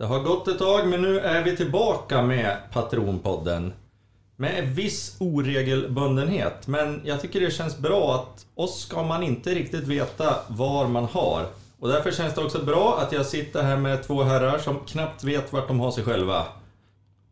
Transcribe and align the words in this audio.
Det 0.00 0.06
har 0.06 0.20
gått 0.20 0.48
ett 0.48 0.58
tag 0.58 0.88
men 0.88 1.02
nu 1.02 1.20
är 1.20 1.44
vi 1.44 1.56
tillbaka 1.56 2.22
med 2.22 2.56
Patronpodden. 2.72 3.72
Med 4.36 4.68
viss 4.68 5.16
oregelbundenhet, 5.18 6.66
men 6.66 7.00
jag 7.04 7.20
tycker 7.20 7.40
det 7.40 7.50
känns 7.50 7.78
bra 7.78 8.14
att 8.14 8.46
oss 8.54 8.80
ska 8.80 9.02
man 9.02 9.22
inte 9.22 9.54
riktigt 9.54 9.86
veta 9.86 10.36
var 10.48 10.88
man 10.88 11.04
har. 11.04 11.46
Och 11.80 11.88
därför 11.88 12.10
känns 12.10 12.34
det 12.34 12.40
också 12.40 12.64
bra 12.64 12.98
att 13.00 13.12
jag 13.12 13.26
sitter 13.26 13.62
här 13.62 13.76
med 13.76 14.02
två 14.02 14.22
herrar 14.22 14.58
som 14.58 14.78
knappt 14.86 15.24
vet 15.24 15.52
vart 15.52 15.68
de 15.68 15.80
har 15.80 15.90
sig 15.90 16.04
själva. 16.04 16.44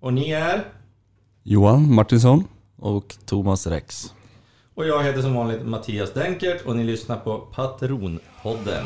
Och 0.01 0.13
ni 0.13 0.31
är? 0.31 0.65
Johan 1.43 1.95
Martinsson. 1.95 2.45
Och 2.77 3.17
Thomas 3.27 3.67
Rex. 3.67 4.15
Och 4.75 4.87
jag 4.87 5.05
heter 5.05 5.23
som 5.23 5.35
vanligt 5.35 5.67
Mattias 5.67 6.13
Denkert 6.13 6.67
och 6.67 6.77
ni 6.77 6.85
lyssnar 6.85 7.17
på 7.17 7.39
Patronpodden. 7.39 8.85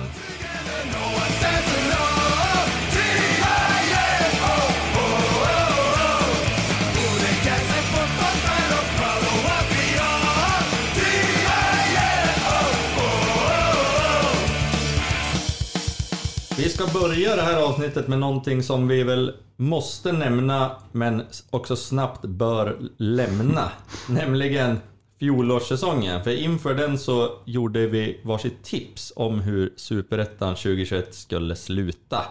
Ska 16.82 17.00
börja 17.00 17.36
det 17.36 17.42
här 17.42 17.62
avsnittet 17.62 18.08
med 18.08 18.18
någonting 18.18 18.62
som 18.62 18.88
vi 18.88 19.02
väl 19.02 19.32
måste 19.56 20.12
nämna 20.12 20.76
men 20.92 21.22
också 21.50 21.76
snabbt 21.76 22.24
bör 22.24 22.78
lämna. 22.96 23.72
Nämligen 24.08 24.80
fjolårssäsongen. 25.18 26.24
För 26.24 26.30
inför 26.30 26.74
den 26.74 26.98
så 26.98 27.28
gjorde 27.44 27.86
vi 27.86 28.20
varsitt 28.24 28.62
tips 28.62 29.12
om 29.16 29.40
hur 29.40 29.72
Superettan 29.76 30.54
2021 30.54 31.14
skulle 31.14 31.56
sluta. 31.56 32.22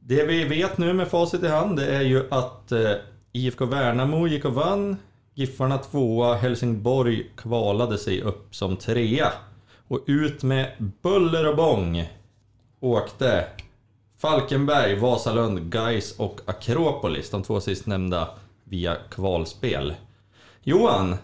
Det 0.00 0.24
vi 0.24 0.44
vet 0.44 0.78
nu 0.78 0.92
med 0.92 1.08
facit 1.08 1.42
i 1.42 1.48
hand 1.48 1.76
det 1.76 1.86
är 1.86 2.02
ju 2.02 2.26
att 2.30 2.72
eh, 2.72 2.92
IFK 3.32 3.66
Värnamo 3.66 4.26
gick 4.26 4.44
och 4.44 4.54
vann. 4.54 4.96
Giffarna 5.34 5.78
tvåa, 5.78 6.34
Helsingborg 6.34 7.26
kvalade 7.36 7.98
sig 7.98 8.22
upp 8.22 8.54
som 8.54 8.76
trea. 8.76 9.32
Och 9.88 10.00
ut 10.06 10.42
med 10.42 10.92
buller 11.02 11.48
och 11.48 11.56
bång 11.56 12.08
åkte 12.82 13.44
Falkenberg, 14.18 14.94
Vasalund, 14.94 15.70
Gais 15.70 16.14
och 16.16 16.40
Akropolis, 16.44 17.30
de 17.30 17.42
två 17.42 17.60
sistnämnda, 17.60 18.28
via 18.64 18.96
kvalspel. 19.10 19.94
Johan, 20.62 21.16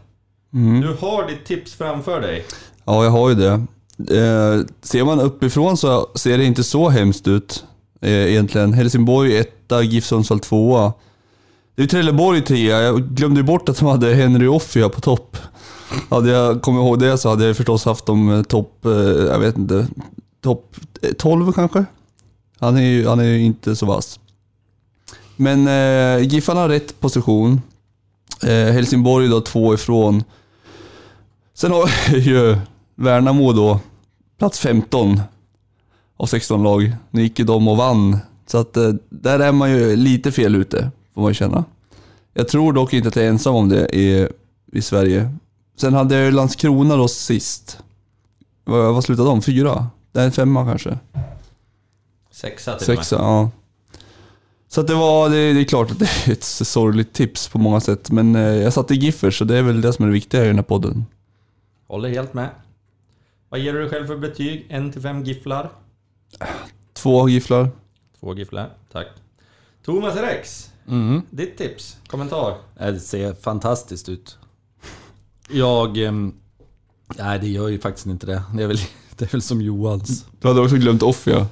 du 0.83 0.97
har 1.01 1.29
ditt 1.29 1.45
tips 1.45 1.75
framför 1.75 2.21
dig. 2.21 2.45
Ja, 2.85 3.05
jag 3.05 3.11
har 3.11 3.29
ju 3.29 3.35
det. 3.35 3.53
Eh, 3.99 4.67
ser 4.83 5.05
man 5.05 5.21
uppifrån 5.21 5.77
så 5.77 6.09
ser 6.15 6.39
det 6.39 6.45
inte 6.45 6.65
så 6.65 6.89
hemskt 6.89 7.29
ut 7.29 7.65
eh, 8.01 8.11
egentligen. 8.13 8.73
Helsingborg 8.73 9.39
etta, 9.39 9.83
GIF 9.83 10.05
Sundsvall 10.05 10.41
tvåa. 10.41 10.93
Det 11.75 11.83
är 11.83 11.87
Trelleborg 11.87 12.43
trea. 12.43 12.83
Jag 12.83 13.03
glömde 13.03 13.43
bort 13.43 13.69
att 13.69 13.79
de 13.79 13.89
hade 13.89 14.15
Henry 14.15 14.47
Offia 14.47 14.89
på 14.89 15.01
topp. 15.01 15.37
Hade 16.11 16.31
jag 16.31 16.63
kommit 16.63 16.81
ihåg 16.81 16.99
det 16.99 17.19
så 17.19 17.29
hade 17.29 17.47
jag 17.47 17.57
förstås 17.57 17.85
haft 17.85 18.07
dem 18.07 18.35
eh, 18.35 18.43
topp, 18.43 18.85
eh, 18.85 18.93
jag 19.03 19.39
vet 19.39 19.57
inte, 19.57 19.87
topp 20.41 20.77
eh, 21.03 21.13
12 21.13 21.53
kanske? 21.53 21.85
Han 22.59 22.77
är 22.77 22.83
ju 22.83 23.09
han 23.09 23.21
är 23.21 23.25
ju 23.25 23.41
inte 23.41 23.77
så 23.77 23.87
vass. 23.87 24.21
Men 25.37 25.69
eh, 25.69 26.27
Giffarna 26.29 26.61
har 26.61 26.69
rätt 26.69 27.01
position. 27.01 27.61
Eh, 28.43 28.73
Helsingborg 28.73 29.29
då 29.29 29.41
två 29.41 29.75
ifrån. 29.75 30.25
Sen 31.55 31.73
har 31.73 31.91
ju 32.17 32.57
Värnamo 32.95 33.53
då 33.53 33.81
plats 34.39 34.61
15 34.61 35.21
av 36.17 36.27
16 36.27 36.63
lag. 36.63 36.93
Nu 37.11 37.23
gick 37.23 37.39
ju 37.39 37.45
de 37.45 37.69
och 37.69 37.77
vann. 37.77 38.19
Så 38.47 38.59
att 38.59 38.77
eh, 38.77 38.93
där 39.09 39.39
är 39.39 39.53
man 39.53 39.71
ju 39.71 39.97
lite 39.97 40.33
fel 40.33 40.57
ute, 40.57 40.91
får 41.15 41.21
man 41.21 41.31
ju 41.31 41.35
känna. 41.35 41.65
Jag 42.35 42.49
tror 42.49 42.73
dock 42.73 42.93
inte 42.93 43.09
att 43.09 43.17
jag 43.17 43.25
är 43.25 43.29
ensam 43.29 43.55
om 43.55 43.69
det 43.69 43.97
i, 43.97 44.29
i 44.73 44.83
Sverige. 44.83 45.35
Sen 45.77 45.95
hade 45.95 46.15
jag 46.15 46.25
ju 46.25 46.31
Landskrona 46.31 46.97
då 46.97 47.09
sist. 47.09 47.79
Vad, 48.65 48.95
vad 48.95 49.05
slutade 49.05 49.29
de? 49.29 49.43
Fyra? 49.43 49.87
Det 50.13 50.21
är 50.21 50.25
en 50.25 50.33
femma 50.33 50.65
kanske? 50.65 50.99
Sexa 52.31 52.79
till 52.79 52.91
och 52.91 52.97
med. 52.97 53.05
Sexa, 53.07 53.17
ja. 53.17 53.51
Så 54.69 54.81
att 54.81 54.87
det 54.87 54.95
var, 54.95 55.29
det, 55.31 55.53
det 55.53 55.61
är 55.61 55.65
klart 55.65 55.91
att 55.91 55.99
det 55.99 56.09
är 56.27 56.33
ett 56.33 56.45
sorgligt 56.45 57.13
tips 57.13 57.49
på 57.49 57.59
många 57.59 57.81
sätt. 57.81 58.11
Men 58.11 58.37
eh, 58.37 58.43
jag 58.43 58.73
satte 58.73 58.95
Giffers 58.95 59.39
så 59.39 59.45
det 59.45 59.57
är 59.57 59.63
väl 59.63 59.81
det 59.81 59.93
som 59.93 60.03
är 60.05 60.07
det 60.09 60.13
viktiga 60.13 60.45
i 60.45 60.47
den 60.47 60.57
här 60.57 60.63
podden. 60.63 61.07
Håller 61.87 62.09
helt 62.09 62.35
med. 62.35 62.49
Vad 63.49 63.61
ger 63.61 63.73
du 63.73 63.81
dig 63.81 63.91
själv 63.91 64.07
för 64.07 64.17
betyg? 64.17 64.67
1 64.69 64.93
till 64.93 65.03
5 65.03 65.25
gifflar? 65.25 65.71
Två 66.93 67.29
gifflar. 67.29 67.69
Två 68.21 68.35
gifflar, 68.35 68.71
tack. 68.93 69.07
Thomas 69.85 70.17
Rex, 70.17 70.71
Mm. 70.89 71.23
ditt 71.31 71.57
tips? 71.59 71.97
Kommentar? 72.07 72.57
Det 72.79 73.01
ser 73.01 73.35
fantastiskt 73.35 74.09
ut. 74.09 74.39
Jag... 75.51 75.97
ehm, 75.99 76.35
nej, 77.19 77.39
det 77.39 77.49
gör 77.49 77.69
ju 77.69 77.79
faktiskt 77.81 78.07
inte 78.07 78.27
det. 78.27 78.43
Det 78.55 78.63
är 78.63 78.67
väl, 78.67 78.79
det 79.19 79.25
är 79.25 79.29
väl 79.33 79.43
som 79.43 79.61
Johans. 79.61 80.27
Du 80.41 80.49
hade 80.49 80.61
också 80.61 80.77
glömt 80.77 81.03
Offia. 81.03 81.47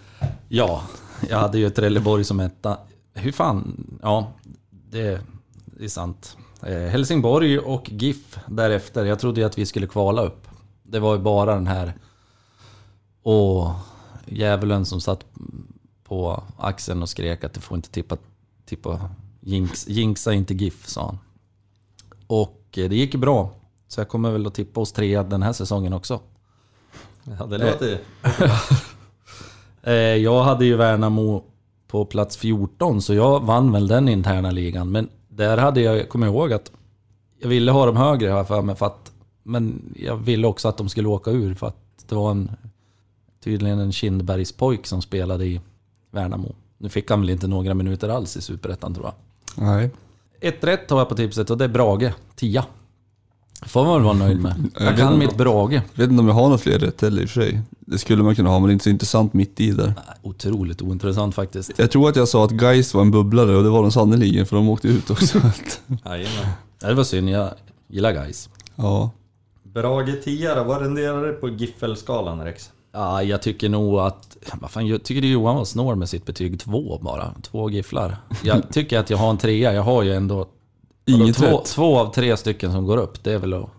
Ja, 0.48 0.82
jag 1.28 1.38
hade 1.38 1.58
ju 1.58 1.70
Trelleborg 1.70 2.24
som 2.24 2.40
etta. 2.40 2.78
Hur 3.14 3.32
fan... 3.32 3.86
Ja, 4.02 4.32
det, 4.70 5.20
det 5.66 5.84
är 5.84 5.88
sant. 5.88 6.36
Eh, 6.62 6.78
Helsingborg 6.78 7.58
och 7.58 7.90
GIF 7.90 8.38
därefter. 8.46 9.04
Jag 9.04 9.18
trodde 9.18 9.40
ju 9.40 9.46
att 9.46 9.58
vi 9.58 9.66
skulle 9.66 9.86
kvala 9.86 10.22
upp. 10.22 10.48
Det 10.82 10.98
var 10.98 11.14
ju 11.16 11.20
bara 11.22 11.54
den 11.54 11.66
här... 11.66 11.94
Och 13.22 13.70
djävulen 14.26 14.86
som 14.86 15.00
satt 15.00 15.24
på 16.04 16.42
axeln 16.58 17.02
och 17.02 17.08
skrek 17.08 17.44
att 17.44 17.54
du 17.54 17.60
får 17.60 17.76
inte 17.76 17.90
tippa... 17.90 18.16
tippa 18.64 19.10
jinx, 19.40 19.88
jinxa 19.88 20.32
inte 20.32 20.54
GIF, 20.54 20.88
sa 20.88 21.06
han. 21.06 21.18
Och 22.26 22.78
eh, 22.78 22.88
det 22.88 22.96
gick 22.96 23.14
ju 23.14 23.20
bra. 23.20 23.50
Så 23.88 24.00
jag 24.00 24.08
kommer 24.08 24.30
väl 24.30 24.46
att 24.46 24.54
tippa 24.54 24.80
oss 24.80 24.92
trea 24.92 25.22
den 25.22 25.42
här 25.42 25.52
säsongen 25.52 25.92
också. 25.92 26.20
Ja, 27.38 27.46
det 27.46 27.58
låter... 27.58 27.98
Eh, 29.82 29.92
Jag 29.94 30.42
hade 30.42 30.64
ju 30.64 30.76
Värnamo 30.76 31.44
på 31.88 32.04
plats 32.04 32.36
14, 32.36 33.02
så 33.02 33.14
jag 33.14 33.40
vann 33.44 33.72
väl 33.72 33.86
den 33.88 34.08
interna 34.08 34.50
ligan. 34.50 34.90
Men 34.90 35.08
där 35.28 35.58
hade 35.58 35.80
jag, 35.80 36.08
kommer 36.08 36.26
ihåg 36.26 36.52
att 36.52 36.72
jag 37.40 37.48
ville 37.48 37.72
ha 37.72 37.86
dem 37.86 37.96
högre 37.96 38.28
jag 38.28 38.48
för 38.48 38.62
mig. 38.62 38.76
För 38.76 38.86
att, 38.86 39.12
men 39.42 39.94
jag 39.96 40.16
ville 40.16 40.46
också 40.46 40.68
att 40.68 40.76
de 40.76 40.88
skulle 40.88 41.08
åka 41.08 41.30
ur 41.30 41.54
för 41.54 41.66
att 41.66 41.76
det 42.08 42.14
var 42.14 42.30
en, 42.30 42.50
tydligen 43.44 43.78
en 43.78 43.92
Kindbergspojk 43.92 44.86
som 44.86 45.02
spelade 45.02 45.46
i 45.46 45.60
Värnamo. 46.10 46.54
Nu 46.78 46.88
fick 46.88 47.10
han 47.10 47.20
väl 47.20 47.30
inte 47.30 47.46
några 47.48 47.74
minuter 47.74 48.08
alls 48.08 48.36
i 48.36 48.40
Superettan 48.42 48.94
tror 48.94 49.06
jag. 49.06 49.14
Nej. 49.64 49.90
Ett 50.40 50.64
rätt 50.64 50.90
har 50.90 50.98
jag 50.98 51.08
på 51.08 51.14
tipset 51.14 51.50
och 51.50 51.58
det 51.58 51.64
är 51.64 51.68
Brage, 51.68 52.12
10. 52.36 52.64
Får 53.62 53.84
man 53.84 53.94
väl 53.94 54.02
vara 54.02 54.14
nöjd 54.14 54.40
med. 54.40 54.54
Jag 54.74 54.82
Jag 54.86 54.90
vet 54.90 55.00
kan 55.00 55.14
inte. 55.14 55.26
mitt 55.26 55.36
Brage. 55.36 55.72
Jag 55.72 55.80
vet 56.02 56.10
inte 56.10 56.20
om 56.20 56.28
jag 56.28 56.34
har 56.34 56.42
några 56.42 56.58
fler 56.58 56.78
rätt 56.78 57.00
heller 57.02 57.22
i 57.22 57.24
och 57.24 57.28
för 57.30 57.40
sig. 57.40 57.60
Det 57.80 57.98
skulle 57.98 58.22
man 58.22 58.34
kunna 58.34 58.50
ha, 58.50 58.58
men 58.58 58.66
det 58.68 58.70
är 58.70 58.72
inte 58.72 58.84
så 58.84 58.90
intressant 58.90 59.32
mitt 59.34 59.60
i 59.60 59.70
där. 59.70 59.92
Otroligt 60.22 60.82
ointressant 60.82 61.34
faktiskt. 61.34 61.70
Jag 61.76 61.90
tror 61.90 62.08
att 62.08 62.16
jag 62.16 62.28
sa 62.28 62.44
att 62.44 62.62
Geis 62.62 62.94
var 62.94 63.02
en 63.02 63.10
bubblare 63.10 63.56
och 63.56 63.62
det 63.62 63.70
var 63.70 63.82
de 63.82 63.92
sannerligen 63.92 64.46
för 64.46 64.56
de 64.56 64.68
åkte 64.68 64.88
ut 64.88 65.10
också. 65.10 65.38
Jajamän. 66.04 66.46
Ja, 66.82 66.88
Det 66.88 66.94
var 66.94 67.04
synd, 67.04 67.30
jag 67.30 67.50
gillar 67.88 68.12
guys. 68.12 68.48
ja. 68.76 69.10
Brage 69.74 70.22
10 70.24 70.54
då, 70.54 70.64
vad 70.64 70.80
renderar 70.82 71.26
det 71.26 71.32
på 71.32 71.48
Giffelskalan 71.48 72.44
Rex? 72.44 72.70
Ja, 72.92 73.22
jag 73.22 73.42
tycker 73.42 73.68
nog 73.68 73.98
att... 73.98 74.36
Vad 74.60 74.70
fan, 74.70 74.86
jag 74.86 75.02
tycker 75.02 75.26
Johan 75.28 75.56
var 75.56 75.64
snår 75.64 75.94
med 75.94 76.08
sitt 76.08 76.26
betyg 76.26 76.60
två 76.60 76.98
bara. 77.02 77.34
Två 77.42 77.70
gifflar. 77.70 78.16
Jag 78.42 78.70
tycker 78.72 78.98
att 78.98 79.10
jag 79.10 79.18
har 79.18 79.30
en 79.30 79.38
trea. 79.38 79.72
Jag 79.72 79.82
har 79.82 80.02
ju 80.02 80.14
ändå... 80.14 80.46
Inget 81.06 81.36
två, 81.36 81.58
rätt. 81.58 81.64
två 81.64 81.98
av 81.98 82.14
tre 82.14 82.36
stycken 82.36 82.72
som 82.72 82.86
går 82.86 82.96
upp. 82.96 83.24
Det 83.24 83.32
är 83.32 83.38
väl 83.38 83.54
att... 83.54 83.70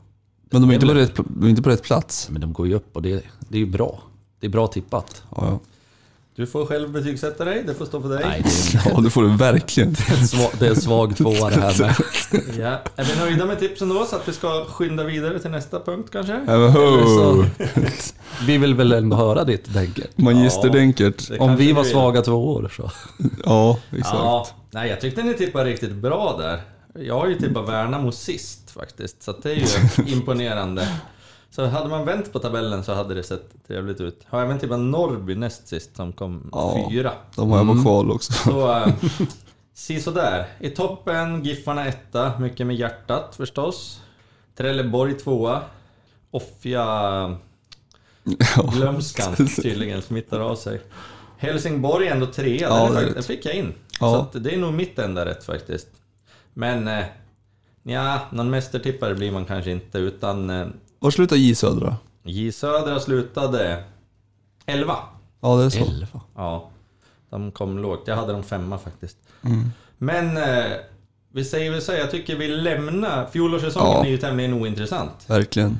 Men 0.49 0.61
de 0.61 0.69
är, 0.69 0.73
inte 0.73 0.87
på 0.87 0.93
rätt, 0.93 1.15
de 1.15 1.45
är 1.45 1.49
inte 1.49 1.61
på 1.61 1.69
rätt 1.69 1.83
plats. 1.83 2.29
Men 2.29 2.41
de 2.41 2.53
går 2.53 2.67
ju 2.67 2.73
upp 2.73 2.95
och 2.95 3.01
det, 3.01 3.23
det 3.49 3.57
är 3.57 3.59
ju 3.59 3.65
bra. 3.65 3.99
Det 4.39 4.47
är 4.47 4.51
bra 4.51 4.67
tippat. 4.67 5.23
Ja, 5.35 5.37
ja. 5.45 5.59
Du 6.35 6.47
får 6.47 6.65
själv 6.65 6.89
betygsätta 6.89 7.45
dig, 7.45 7.63
det 7.67 7.73
får 7.73 7.85
stå 7.85 8.01
för 8.01 8.09
dig. 8.09 8.25
Nej, 8.25 8.41
det 8.43 8.77
är, 8.77 8.91
ja, 8.95 9.01
det 9.01 9.09
får 9.09 9.21
du 9.21 9.37
verkligen. 9.37 9.89
en 9.89 10.27
svag, 10.27 10.49
det 10.59 10.65
är 10.65 10.69
en 10.69 10.75
svag 10.75 11.15
tvåa 11.17 11.49
det 11.49 11.61
här 11.61 11.79
med. 11.79 11.95
Ja. 12.59 12.79
Är 12.95 13.03
vi 13.03 13.19
nöjda 13.19 13.45
med 13.45 13.59
tipsen 13.59 13.89
då, 13.89 14.05
så 14.05 14.15
att 14.15 14.27
vi 14.27 14.33
ska 14.33 14.65
skynda 14.65 15.03
vidare 15.03 15.39
till 15.39 15.51
nästa 15.51 15.79
punkt 15.79 16.09
kanske? 16.11 16.33
Eller 16.33 16.71
Så, 17.05 17.45
vi 18.45 18.57
vill 18.57 18.73
väl 18.75 18.91
ändå 18.91 19.17
höra 19.17 19.43
ditt 19.43 19.73
Denkert. 19.73 20.17
Magister 20.17 20.67
Ja. 20.67 20.73
Denkert. 20.73 21.27
Det 21.29 21.37
Om 21.39 21.55
vi 21.55 21.71
var 21.71 21.83
svaga 21.83 22.21
tvåor 22.21 22.71
så... 22.75 22.91
Ja, 23.45 23.79
exakt. 23.91 24.15
Ja, 24.15 24.47
nej 24.71 24.89
jag 24.89 25.01
tyckte 25.01 25.23
ni 25.23 25.33
tippade 25.33 25.69
riktigt 25.69 25.93
bra 25.93 26.35
där. 26.39 26.61
Jag 26.99 27.19
har 27.19 27.27
ju 27.27 27.35
tippat 27.35 27.69
Värnamo 27.69 28.11
sist 28.11 28.71
faktiskt, 28.71 29.23
så 29.23 29.31
det 29.43 29.51
är 29.51 29.55
ju 29.55 29.65
imponerande. 30.13 30.87
Så 31.49 31.65
hade 31.65 31.89
man 31.89 32.05
vänt 32.05 32.33
på 32.33 32.39
tabellen 32.39 32.83
så 32.83 32.93
hade 32.93 33.13
det 33.15 33.23
sett 33.23 33.67
trevligt 33.67 34.01
ut. 34.01 34.21
Har 34.27 34.41
även 34.41 34.59
tippat 34.59 34.79
Norrby 34.79 35.35
näst 35.35 35.67
sist 35.67 35.95
som 35.95 36.13
kom 36.13 36.49
Ja. 36.51 36.87
fyra. 36.91 37.11
De 37.35 37.49
har 37.49 37.57
jag 37.57 37.63
Mm. 37.63 37.77
på 37.77 37.83
kval 37.83 38.11
också. 38.11 38.33
Så, 38.33 38.71
äh, 38.77 38.87
si 39.73 40.01
sådär. 40.01 40.47
I 40.59 40.69
toppen, 40.69 41.43
Giffarna 41.43 41.85
etta, 41.87 42.39
mycket 42.39 42.67
med 42.67 42.75
hjärtat 42.75 43.35
förstås. 43.35 44.01
Trelleborg 44.57 45.13
tvåa. 45.13 45.61
Offia 46.31 47.37
glömskan 48.73 49.35
tydligen 49.61 50.01
smittar 50.01 50.39
av 50.39 50.55
sig. 50.55 50.81
Helsingborg 51.37 52.07
ändå 52.07 52.25
trea, 52.25 52.67
Ja, 52.69 52.89
den, 53.13 53.23
fick 53.23 53.45
jag 53.45 53.55
in. 53.55 53.73
Ja. 53.99 54.13
Så 54.13 54.15
att 54.37 54.43
det 54.43 54.53
är 54.53 54.57
nog 54.57 54.73
mitt 54.73 54.99
enda 54.99 55.25
rätt 55.25 55.43
faktiskt. 55.43 55.87
Men, 56.57 56.87
eh, 56.87 57.05
ja, 57.83 58.19
någon 58.31 58.49
mästertippare 58.49 59.15
blir 59.15 59.31
man 59.31 59.45
kanske 59.45 59.71
inte 59.71 59.97
utan 59.97 60.49
eh, 60.49 60.67
Var 60.99 61.11
slutar 61.11 61.35
J 61.35 61.55
Södra? 61.55 61.97
J 62.23 62.51
Södra 62.51 62.99
slutade 62.99 63.83
11. 64.65 64.95
Ja, 65.41 65.55
det 65.57 65.63
är 65.65 65.69
så. 65.69 65.85
Elva. 65.85 66.21
Ja, 66.35 66.69
de 67.29 67.51
kom 67.51 67.77
lågt. 67.79 68.03
Jag 68.05 68.15
hade 68.15 68.33
dem 68.33 68.43
femma 68.43 68.77
faktiskt. 68.79 69.17
Mm. 69.41 69.69
Men 69.97 70.37
eh, 70.37 70.71
vi 71.31 71.45
säger 71.45 71.71
väl 71.71 71.81
så 71.81 71.91
jag 71.91 72.11
tycker 72.11 72.35
vi 72.35 72.47
lämnar... 72.47 73.25
Fjolårssäsongen 73.25 73.91
Ja. 73.91 74.05
är 74.05 74.09
ju 74.09 74.17
tämligen 74.17 74.53
ointressant. 74.53 75.29
Verkligen. 75.29 75.79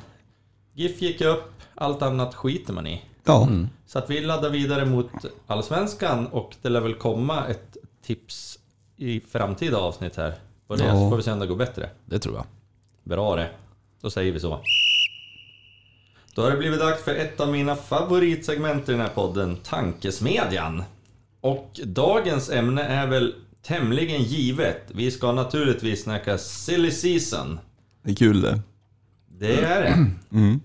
GIF 0.74 1.02
gick 1.02 1.22
upp, 1.22 1.52
allt 1.76 2.02
annat 2.02 2.36
skiter 2.36 2.74
man 2.74 2.88
i. 2.88 3.02
Ja. 3.24 3.44
Mm. 3.44 3.70
Så 3.86 4.00
att 4.00 4.10
vi 4.10 4.22
laddar 4.22 4.50
vidare 4.50 4.86
mot 4.86 5.12
Allsvenskan 5.48 6.28
och 6.28 6.56
det 6.62 6.70
lär 6.70 6.82
väl 6.82 6.96
komma 6.96 7.48
ett 7.48 7.78
tips 8.06 8.60
i 8.98 9.20
framtida 9.20 9.78
avsnitt 9.78 10.16
här. 10.16 10.36
På 10.68 10.76
det, 10.76 10.84
Ja. 10.84 10.92
så 10.92 11.10
får 11.10 11.18
vi 11.18 11.24
se 11.24 11.32
om 11.32 11.40
det 11.40 11.48
går 11.48 11.56
bättre. 11.56 11.90
Det 12.06 12.20
tror 12.20 12.36
jag. 12.36 12.46
Bra 13.04 13.36
det. 13.36 13.50
Då 14.02 14.10
säger 14.10 14.32
vi 14.32 14.40
så. 14.40 14.60
Då 16.36 16.42
har 16.42 16.52
det 16.52 16.58
blivit 16.58 16.80
dags 16.80 17.04
för 17.04 17.16
ett 17.16 17.40
av 17.40 17.52
mina 17.52 17.76
favoritsegment 17.76 18.90
i 18.90 18.92
den 18.92 19.02
här 19.02 19.10
podden, 19.10 19.56
Tankesmedjan. 19.56 20.84
Och 21.42 21.80
dagens 21.86 22.50
ämne 22.50 22.84
är 22.84 23.08
väl 23.08 23.36
tämligen 23.62 24.24
givet. 24.24 24.82
Vi 24.88 25.12
ska 25.12 25.32
naturligtvis 25.32 26.04
snacka 26.04 26.38
silly 26.38 26.92
season. 26.92 27.60
Det 28.04 28.12
är 28.12 28.16
kul 28.16 28.42
det. 28.42 28.60
Det 29.28 29.62
är 29.62 29.82
det. 29.82 30.06
Mm. 30.32 30.60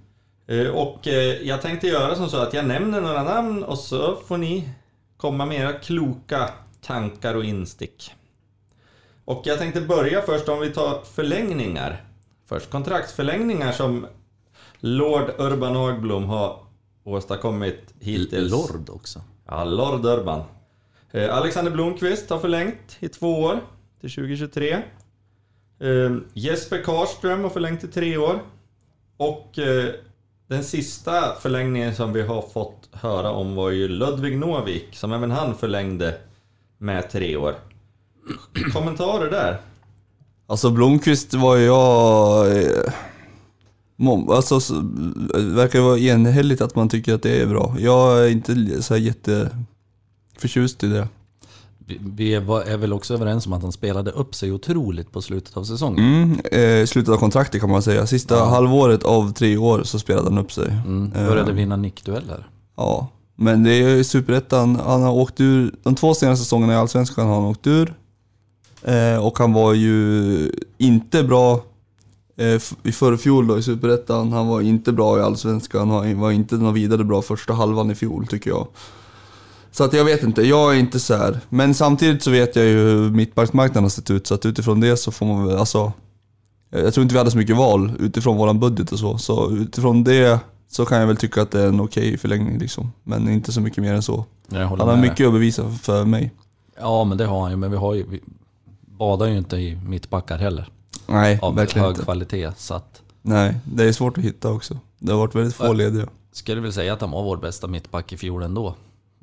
Eh, 0.46 0.66
Och 0.66 1.08
eh, 1.08 1.43
jag 1.49 1.62
tänkte 1.62 1.87
göra 1.87 2.14
som 2.14 2.28
så 2.28 2.37
att 2.37 2.54
jag 2.54 2.66
nämner 2.66 3.00
några 3.00 3.22
namn 3.22 3.62
och 3.62 3.78
så 3.78 4.16
får 4.26 4.38
ni 4.38 4.69
komma 5.16 5.46
med 5.46 5.60
era 5.60 5.72
kloka 5.72 6.50
tankar 6.81 7.34
och 7.34 7.44
instick. 7.44 8.10
Och 9.25 9.43
jag 9.45 9.59
tänkte 9.59 9.81
börja 9.81 10.23
först 10.23 10.49
om 10.49 10.61
vi 10.61 10.71
tar 10.71 11.01
förlängningar. 11.05 12.05
Först 12.47 12.71
kontraktsförlängningar 12.71 13.73
som 13.73 14.07
Lord 14.81 15.31
Urban 15.39 15.77
Agblom 15.77 16.25
har 16.25 16.59
åstadkommit 17.05 17.95
hittills. 18.01 18.53
Lord 18.53 18.91
också. 18.91 19.21
Ja, 19.47 19.65
Lord 19.65 20.05
Urban. 20.07 20.43
Eh, 21.11 21.37
Alexander 21.37 21.73
Blomqvist 21.73 22.31
har 22.31 22.39
förlängt 22.39 22.97
i 23.01 23.09
två 23.09 23.41
år 23.41 23.61
till 24.01 24.15
2023. 24.15 24.73
Eh, 24.73 26.17
Jesper 26.33 26.83
Karlström 26.83 27.43
har 27.43 27.51
förlängt 27.51 27.85
i 27.85 27.89
tre 27.89 28.17
år. 28.17 28.43
Och 29.17 29.59
eh, 29.59 29.95
den 30.47 30.65
sista 30.65 31.35
förlängningen 31.35 31.95
som 31.95 32.13
vi 32.13 32.23
har 32.23 32.43
fått 32.43 32.89
höra 32.93 33.31
om 33.31 33.55
var 33.55 33.71
ju 33.71 33.89
Ludvig 33.89 34.39
Novik, 34.39 34.97
som 34.97 35.13
även 35.13 35.31
han 35.31 35.55
förlängde 35.55 36.19
med 36.79 37.11
tre 37.11 37.37
år. 37.37 37.55
Kommentarer 38.73 39.31
där? 39.31 39.61
Alltså 40.47 40.71
Blomqvist 40.71 41.35
var 41.35 41.57
ju 41.57 41.65
jag... 41.65 42.57
eh, 42.57 42.93
Alltså, 44.29 44.61
så, 44.61 44.75
det 44.75 45.41
verkar 45.55 45.81
vara 45.81 45.99
enhälligt 45.99 46.61
att 46.61 46.75
man 46.75 46.89
tycker 46.89 47.15
att 47.15 47.23
det 47.23 47.43
är 47.43 47.47
bra. 47.47 47.77
Jag 47.79 48.25
är 48.25 48.29
inte 48.31 48.83
så 48.83 48.95
här 48.95 49.01
jätte 49.01 49.51
förtjust 50.39 50.85
i 50.85 50.87
det. 50.89 51.09
Vi, 52.01 52.35
är 52.35 52.77
väl 52.77 52.93
också 52.93 53.15
överens 53.15 53.47
om 53.47 53.53
att 53.53 53.63
han 53.63 53.73
spelade 53.73 54.11
upp 54.11 54.35
sig 54.35 54.53
otroligt 54.53 55.13
på 55.13 55.23
slutet 55.23 55.57
av 55.57 55.65
säsongen. 55.65 56.05
Mm, 56.05 56.81
eh, 56.81 56.87
slutet 56.87 57.15
av 57.15 57.19
kontraktet 57.19 57.61
kan 57.61 57.71
man 57.71 57.83
säga. 57.83 58.07
Sista 58.07 58.35
Ja. 58.35 58.45
halvåret 58.45 59.03
av 59.05 59.33
tre 59.33 59.57
år 59.57 59.83
så 59.85 59.99
spelade 59.99 60.29
han 60.29 60.39
upp 60.39 60.53
sig. 60.53 60.69
Mm. 60.87 61.13
Eh, 61.17 61.27
Började 61.27 61.53
vinna 61.53 61.77
nickdueller. 61.77 62.49
Ja, 62.77 63.09
men 63.37 63.63
det 63.65 63.71
är 63.75 63.89
ju 63.97 64.05
superettan. 64.05 64.77
Han 64.87 65.03
har 65.03 65.13
åkt 65.13 65.41
ur, 65.41 65.75
de 65.83 65.95
två 65.95 66.15
senaste 66.15 66.45
säsongerna 66.45 66.73
i 66.73 66.77
Allsvenskan 66.77 67.27
har 67.27 67.35
han 67.35 67.45
åkt 67.45 67.67
ur. 67.67 67.95
Eh, 68.84 69.26
och 69.26 69.38
han 69.38 69.52
var 69.52 69.75
ju 69.75 70.50
inte 70.79 71.25
bra 71.25 71.61
eh, 72.37 72.61
i 72.82 72.93
förfjol 72.93 73.46
då 73.46 73.58
i 73.58 73.62
superettan. 73.62 74.32
Han 74.32 74.49
var 74.49 74.61
inte 74.61 74.93
bra 74.93 75.19
i 75.19 75.23
Allsvenskan. 75.23 75.90
Han 75.90 76.20
var 76.20 76.31
inte 76.31 76.55
någon 76.55 76.75
vidare 76.75 77.05
bra 77.05 77.23
första 77.23 77.52
halvan 77.52 77.90
i 77.90 77.94
fjol 77.94 78.26
tycker 78.26 78.50
jag. 78.50 78.67
Så 79.70 79.84
att 79.84 79.93
jag 79.93 80.05
vet 80.05 80.23
inte, 80.23 80.43
jag 80.43 80.75
är 80.75 80.79
inte 80.79 81.00
så 81.00 81.17
här. 81.17 81.40
Men 81.49 81.75
samtidigt 81.75 82.23
så 82.23 82.31
vet 82.31 82.56
jag 82.56 82.64
ju 82.64 82.79
hur 82.79 83.11
mittbacksmarknaden 83.11 83.82
har 83.82 83.90
sett 83.90 84.11
ut. 84.11 84.26
Så 84.26 84.34
att 84.34 84.46
utifrån 84.46 84.81
det 84.81 84.96
så 84.96 85.12
får 85.12 85.26
man 85.26 85.46
väl, 85.46 85.56
alltså. 85.56 85.93
Jag 86.70 86.94
tror 86.94 87.02
inte 87.02 87.14
vi 87.14 87.19
hade 87.19 87.31
så 87.31 87.38
mycket 87.38 87.56
val 87.56 87.93
utifrån 87.99 88.37
våran 88.37 88.61
budget 88.61 88.93
och 88.93 88.99
så. 88.99 89.19
Så 89.19 89.50
utifrån 89.50 90.05
det 90.05 90.40
så 90.69 90.85
kan 90.85 91.00
jag 91.00 91.06
väl 91.06 91.17
tycka 91.17 91.43
att 91.43 91.50
det 91.50 91.61
är 91.61 91.69
en 91.69 91.81
okej 91.81 92.19
förlängning 92.19 92.58
liksom. 92.58 92.93
Men 93.05 93.28
inte 93.28 93.52
så 93.52 93.61
mycket 93.61 93.78
mer 93.78 93.94
än 93.94 94.02
så. 94.02 94.25
Han 94.52 94.81
har 94.81 94.96
mycket 94.96 95.26
att 95.26 95.32
bevisa 95.32 95.70
för 95.70 96.05
mig. 96.05 96.32
Ja, 96.81 97.05
men 97.05 97.19
det 97.19 97.26
har 97.26 97.40
han 97.40 97.50
ju. 97.50 97.56
Men 97.56 97.70
vi 97.70 97.76
har 97.76 97.94
ju... 97.94 98.06
Badar 99.02 99.26
ju 99.26 99.38
inte 99.38 99.56
i 99.56 99.76
mittbackar 99.76 100.38
heller. 100.38 100.69
Nej, 101.06 101.38
Av 101.43 101.54
verkligen 101.54 101.84
hög 101.84 101.93
inte. 101.94 102.04
kvalitet. 102.04 102.50
Så 102.56 102.75
att... 102.75 103.02
Nej, 103.22 103.56
det 103.64 103.84
är 103.84 103.93
svårt 103.93 104.19
att 104.19 104.25
hitta 104.25 104.50
också. 104.50 104.78
Det 104.99 105.12
har 105.12 105.19
varit 105.19 105.34
väldigt 105.34 105.54
få 105.54 105.64
Ja. 105.66 105.72
lediga. 105.72 106.06
Skulle 106.32 106.60
väl 106.60 106.72
säga 106.72 106.93
att 106.93 107.00
han 107.00 107.10
var 107.10 107.22
vår 107.22 107.37
bästa 107.37 107.66
mittback 107.66 108.12
i 108.12 108.16
fjol 108.16 108.43
ändå. 108.43 108.75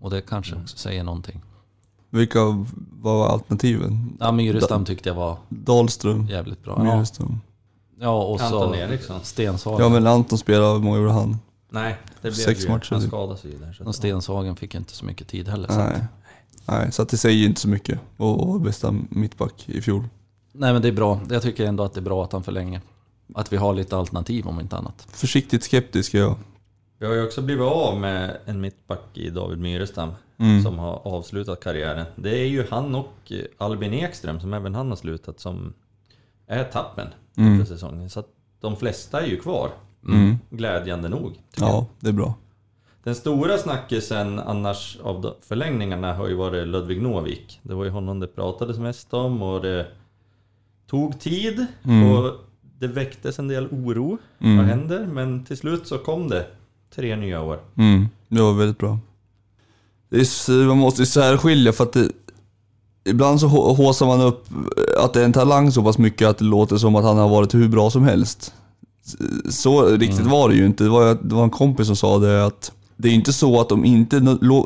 Och 0.02 0.10
det 0.10 0.22
kanske 0.22 0.52
Mm. 0.52 0.64
också 0.64 0.78
säger 0.78 1.04
någonting. 1.04 1.42
Vilka 2.10 2.40
var 3.02 3.28
alternativen? 3.28 4.18
Ja, 4.20 4.32
Myrestam 4.32 4.86
tyckte 4.86 5.10
jag 5.10 5.16
var 5.16 5.38
Dahlström, 5.50 6.28
jävligt 6.28 6.64
bra. 6.64 6.76
Ja, 6.78 6.84
Myrestam. 6.96 7.40
ja 8.00 8.24
och 8.24 8.40
så 8.40 8.46
Anton 8.46 8.76
Eriksson. 8.76 9.20
Stenshagen. 9.24 9.80
Ja 9.84 9.90
men 9.90 10.08
Anton 10.08 10.38
spelade, 10.38 10.74
hur 10.74 10.80
många 10.80 10.98
gjorde 10.98 11.12
han? 11.12 11.38
Nej, 11.72 11.98
det 12.16 12.22
blev 12.22 12.32
Sex 12.32 12.66
ju... 12.66 12.70
matcher. 12.70 12.92
Han 12.92 13.02
skadade 13.02 13.40
sig 13.40 13.52
ju 13.52 13.58
där. 13.58 13.74
Så 13.74 13.84
Och 13.84 13.96
Stenshagen 13.96 14.56
fick 14.56 14.76
inte 14.76 14.94
så 14.94 15.06
mycket 15.06 15.28
tid 15.28 15.48
heller. 15.48 15.68
Så. 15.68 15.80
att- 15.80 15.90
Nej. 15.94 16.06
Nej, 16.72 16.92
så 16.92 17.02
att 17.02 17.10
det 17.10 17.18
säger 17.18 17.46
inte 17.46 17.62
så 17.62 17.68
mycket. 17.70 18.00
Och, 18.18 18.50
och 18.50 18.62
bästa 18.62 18.96
mittback 19.10 19.70
i 19.70 19.82
fjol. 19.82 20.04
Nej 20.52 20.74
men 20.74 20.82
det 20.82 20.88
är 20.88 20.92
bra. 20.92 21.20
Jag 21.30 21.42
tycker 21.42 21.66
ändå 21.66 21.84
att 21.84 21.94
det 21.94 22.00
är 22.00 22.04
bra 22.04 22.24
att 22.24 22.32
han 22.32 22.44
förlänger. 22.44 22.82
Att 23.36 23.54
vi 23.54 23.58
har 23.58 23.74
lite 23.74 23.98
alternativ 23.98 24.48
om 24.48 24.60
inte 24.60 24.78
annat. 24.78 25.08
Försiktigt 25.12 25.64
skeptisk 25.64 26.14
är 26.14 26.20
jag. 26.20 26.36
Vi 27.00 27.06
har 27.06 27.14
ju 27.14 27.26
också 27.26 27.42
blivit 27.42 27.64
av 27.64 28.00
med 28.00 28.38
en 28.46 28.62
mittback 28.62 29.04
i 29.14 29.30
David 29.30 29.60
Myrestam 29.60 30.10
Mm. 30.42 30.64
som 30.64 30.80
har 30.80 31.08
avslutat 31.08 31.60
karriären. 31.64 32.06
Det 32.16 32.30
är 32.40 32.46
ju 32.48 32.66
han 32.70 32.96
och 32.96 33.32
Albin 33.58 33.94
Ekström 33.94 34.40
som 34.40 34.54
även 34.54 34.76
han 34.76 34.90
har 34.90 34.96
slutat 34.96 35.40
som 35.40 35.74
är 36.48 36.64
tappen 36.64 37.08
Mm. 37.38 37.60
för 37.60 37.66
säsongen. 37.66 38.10
Så 38.10 38.20
att 38.20 38.28
de 38.60 38.76
flesta 38.76 39.22
är 39.22 39.28
ju 39.28 39.40
kvar. 39.40 39.70
Mm. 40.08 40.38
Glädjande 40.50 41.10
nog. 41.10 41.34
tycker 41.52 41.68
jag. 41.68 41.70
Ja, 41.72 41.86
det 42.00 42.08
är 42.10 42.14
bra. 42.14 42.34
Den 43.10 43.16
stora 43.16 43.58
snackisen 43.58 44.40
annars 44.40 44.98
av 45.04 45.34
förlängningarna 45.48 46.14
har 46.14 46.28
ju 46.28 46.36
varit 46.36 46.68
Ludvig 46.68 47.02
Novik. 47.02 47.60
Det 47.64 47.74
var 47.74 47.84
ju 47.84 47.90
honom 47.90 48.20
det 48.20 48.28
pratades 48.28 48.78
mest 48.78 49.14
om 49.14 49.42
och 49.42 49.62
det 49.62 49.86
tog 50.90 51.20
tid 51.20 51.66
Mm. 51.84 52.12
och 52.12 52.34
det 52.80 52.88
väcktes 52.88 53.40
en 53.40 53.48
del 53.48 53.68
oro. 53.72 54.18
Mm. 54.40 54.58
Vad 54.58 54.66
händer? 54.66 55.06
Men 55.14 55.46
till 55.46 55.58
slut 55.58 55.88
så 55.88 55.98
kom 55.98 56.28
det 56.30 56.46
tre 56.96 57.16
nya 57.16 57.42
år. 57.42 57.60
Mm, 57.78 58.08
det 58.28 58.42
var 58.42 58.54
väldigt 58.54 58.78
bra. 58.78 59.00
Är, 60.12 60.68
man 60.68 60.78
måste 60.78 61.02
ju 61.02 61.06
särskilja 61.06 61.74
för 61.74 61.84
att 61.84 61.94
det, 61.94 62.10
ibland 63.06 63.40
så 63.40 63.48
hå- 63.48 63.76
håsar 63.76 64.06
man 64.06 64.22
upp 64.22 64.46
att 65.00 65.14
det 65.14 65.22
är 65.22 65.26
en 65.26 65.34
talang 65.34 65.72
så 65.72 65.84
pass 65.84 65.98
mycket 65.98 66.28
att 66.28 66.38
det 66.38 66.46
låter 66.46 66.78
som 66.78 66.96
att 66.96 67.04
han 67.04 67.18
har 67.18 67.30
varit 67.30 67.54
hur 67.54 67.68
bra 67.68 67.90
som 67.90 68.04
helst. 68.04 68.54
Så 69.50 69.86
riktigt 69.86 70.26
var 70.26 70.50
det 70.50 70.56
ju 70.56 70.66
inte. 70.66 70.84
Det 70.84 70.90
var, 70.90 71.18
det 71.22 71.36
var 71.36 71.44
en 71.44 71.50
kompis 71.50 71.88
som 71.88 71.96
sa 71.96 72.18
det 72.20 72.46
att 72.46 72.72
det 73.02 73.10
är 73.10 73.14
inte 73.14 73.34
så 73.34 73.62
att 73.62 73.72
om 73.72 73.86
inte 73.86 74.20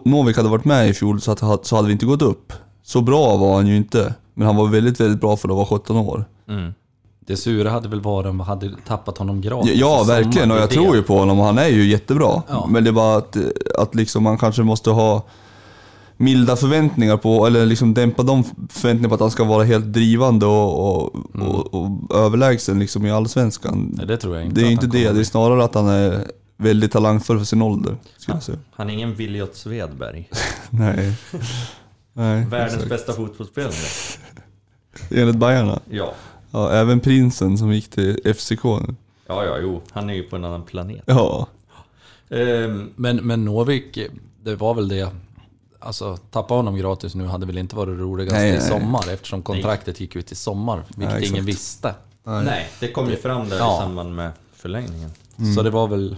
Novik 0.06 0.38
hade 0.38 0.50
varit 0.50 0.66
med 0.66 0.90
i 0.90 0.94
fjol 0.94 1.22
så, 1.22 1.32
att, 1.32 1.66
så 1.66 1.75
hade 1.75 1.88
vi 1.88 1.94
inte 1.94 2.06
gått 2.06 2.22
upp. 2.22 2.54
Så 2.84 3.02
bra 3.02 3.38
var 3.38 3.56
han 3.56 3.68
ju 3.68 3.78
inte. 3.78 4.13
Men 4.34 4.48
han 4.48 4.56
var 4.56 4.68
väldigt, 4.68 5.00
väldigt 5.00 5.22
bra 5.22 5.38
för 5.38 5.50
att 5.50 5.56
vara 5.56 5.66
17 5.66 5.98
år. 5.98 6.25
Mm. 6.50 6.74
Det 7.20 7.38
sura 7.38 7.70
hade 7.70 7.90
väl 7.90 8.02
varit 8.02 8.28
om 8.28 8.38
vi 8.38 8.44
hade 8.44 8.72
tappat 8.88 9.18
honom 9.18 9.42
gratis 9.42 9.72
Ja, 9.75 10.04
verkligen. 10.08 10.52
Och 10.52 10.58
jag 10.58 10.63
är 10.63 10.68
tror 10.68 10.96
ju 10.96 11.04
på 11.04 11.18
honom 11.18 11.40
han 11.40 11.58
är 11.58 11.68
ju 11.68 11.86
jättebra. 11.90 12.42
Ja. 12.50 12.68
Men 12.70 12.84
det 12.84 12.90
är 12.90 12.92
bara 12.92 13.18
att, 13.18 13.38
att 13.78 13.96
liksom 13.96 14.24
man 14.24 14.38
kanske 14.38 14.63
måste 14.63 14.90
ha 14.90 15.24
milda 16.18 16.56
förväntningar 16.56 17.18
på, 17.18 17.48
eller 17.48 17.66
liksom 17.66 17.94
dämpa 17.94 18.24
de 18.24 18.44
förväntningarna 18.70 19.10
på 19.10 19.16
att 19.16 19.22
han 19.22 19.32
ska 19.32 19.44
vara 19.44 19.63
helt 19.63 19.86
drivande 19.86 20.46
och, 20.46 21.04
och, 21.04 21.10
Mm. 21.36 21.48
och, 21.48 21.74
och 21.74 22.16
överlägsen 22.16 22.80
liksom 22.80 23.06
i 23.06 23.12
Allsvenskan. 23.12 23.94
Nej, 23.98 24.06
det 24.06 24.18
tror 24.18 24.36
jag 24.36 24.46
inte 24.46 24.62
Det 24.62 24.68
är 24.68 24.72
inte 24.72 24.88
det, 24.88 25.12
det 25.12 25.20
är 25.20 25.24
snarare 25.24 25.63
att 25.63 25.75
han 25.75 25.88
är 25.88 26.28
väldigt 26.63 26.91
talangfull 26.91 27.38
för 27.38 27.46
sin 27.46 27.62
ålder. 27.62 27.98
Skulle 28.17 28.36
jag 28.36 28.43
säga. 28.43 28.58
Han 28.72 28.89
är 28.89 28.93
ingen 28.93 29.15
Viljot 29.15 29.55
Svedberg. 29.55 30.29
Nej. 30.70 31.13
Nej, 32.13 32.46
Världens 32.46 32.74
exakt. 32.74 32.89
bästa 32.89 33.13
fotbollsspelare. 33.13 33.74
Enligt 35.12 35.36
Bajarna. 35.36 35.79
Ja. 35.89 36.13
Ja, 36.51 36.72
även 36.72 37.00
prinsen 37.00 37.58
som 37.58 37.74
gick 37.74 37.89
till 37.89 38.34
FCK 38.36 38.63
nu. 38.63 38.96
Ja, 39.27 39.46
ja, 39.46 39.58
jo. 39.62 39.82
Han 39.91 40.10
är 40.10 40.13
ju 40.13 40.24
på 40.24 40.36
en 40.36 40.46
annan 40.46 40.63
planet. 40.63 41.03
Ja. 41.05 41.48
Ehm, 42.29 42.89
Men, 42.96 43.15
men 43.17 43.46
Novik, 43.46 44.00
det 44.43 44.55
var 44.55 44.74
väl 44.74 44.88
det. 44.88 45.10
Alltså, 45.79 46.17
tappa 46.17 46.53
honom 46.53 46.75
gratis 46.77 47.15
nu 47.15 47.25
hade 47.25 47.46
väl 47.46 47.58
inte 47.58 47.75
varit 47.75 48.00
roligast 48.00 48.34
Nej, 48.36 48.50
i 48.50 48.51
nej. 48.51 48.62
sommar 48.62 49.10
eftersom 49.13 49.41
kontraktet 49.41 50.00
gick 50.00 50.15
ut 50.15 50.32
i 50.32 50.36
sommar, 50.36 50.84
vilket 50.96 51.15
exakt. 51.15 51.32
ingen 51.32 51.46
visste. 51.46 51.96
nej, 52.24 52.70
det 52.79 52.88
kom 52.91 53.10
ju 53.10 53.15
fram 53.15 53.50
där 53.50 53.58
Ja. 53.58 53.77
i 53.77 53.82
samband 53.86 54.15
med 54.15 54.32
förlängningen. 54.55 55.10
Så 55.55 55.62
det 55.63 55.70
var 55.70 55.88
väl 55.88 56.15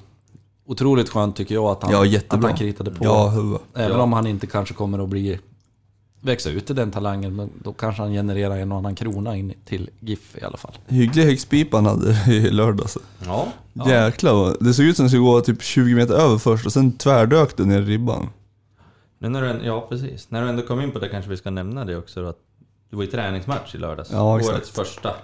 otroligt 0.65 1.09
skönt 1.09 1.35
tycker 1.35 1.55
jag 1.55 1.65
att 1.65 1.83
han, 1.83 1.91
Ja, 2.11 2.19
att 2.29 2.43
han 2.43 2.55
kritade 2.55 2.91
på. 2.91 3.05
Ja, 3.05 3.27
huvud. 3.29 3.59
Även 3.73 3.97
Ja. 3.97 4.03
om 4.03 4.13
han 4.13 4.27
inte 4.27 4.47
kanske 4.47 4.73
kommer 4.73 4.99
att 5.03 5.09
bli 5.09 5.39
växa 6.21 6.49
ut 6.49 6.65
till 6.65 6.75
den 6.75 6.91
talangen. 6.91 7.35
Men 7.35 7.49
då 7.63 7.73
kanske 7.73 8.01
han 8.01 8.11
genererar 8.11 8.57
en 8.57 8.71
och 8.71 8.77
annan 8.77 8.95
krona 8.95 9.35
in 9.35 9.53
till 9.65 9.89
GIF 9.99 10.37
i 10.37 10.43
alla 10.43 10.57
fall. 10.57 10.77
Hygglig 10.87 11.23
häxpipa 11.23 11.77
han 11.77 11.85
hade 11.85 12.33
i 12.33 12.49
lördags. 12.51 12.97
Ja. 13.25 13.47
Jäklar 13.87 14.33
vad- 14.33 14.63
Det 14.63 14.73
såg 14.73 14.85
ut 14.85 14.95
som 14.95 15.05
att 15.05 15.07
det 15.07 15.09
skulle 15.09 15.23
gå 15.23 15.41
typ 15.41 15.61
20 15.63 15.95
meter 15.95 16.13
över 16.13 16.37
först 16.37 16.65
och 16.65 16.73
sen 16.73 16.91
tvärdök 16.91 17.57
det 17.57 17.65
ner 17.65 17.81
i 17.81 17.85
ribban. 17.85 18.29
Nu 19.19 19.29
när 19.29 19.41
du, 19.53 19.65
ja, 19.65 19.85
precis. 19.89 20.31
När 20.31 20.41
du 20.43 20.49
ändå 20.49 20.61
kom 20.61 20.81
in 20.81 20.91
på 20.91 20.99
det 20.99 21.09
kanske 21.09 21.29
vi 21.31 21.37
ska 21.37 21.49
nämna 21.49 21.85
det 21.85 21.97
också 21.97 22.25
att 22.25 22.37
det 22.89 22.95
var 22.95 23.03
ju 23.03 23.11
träningsmatch 23.11 23.75
i 23.75 23.77
lördags. 23.77 24.09
Ja, 24.11 24.37
exakt. 24.39 24.55
Årets 24.55 24.69
första. 24.71 25.15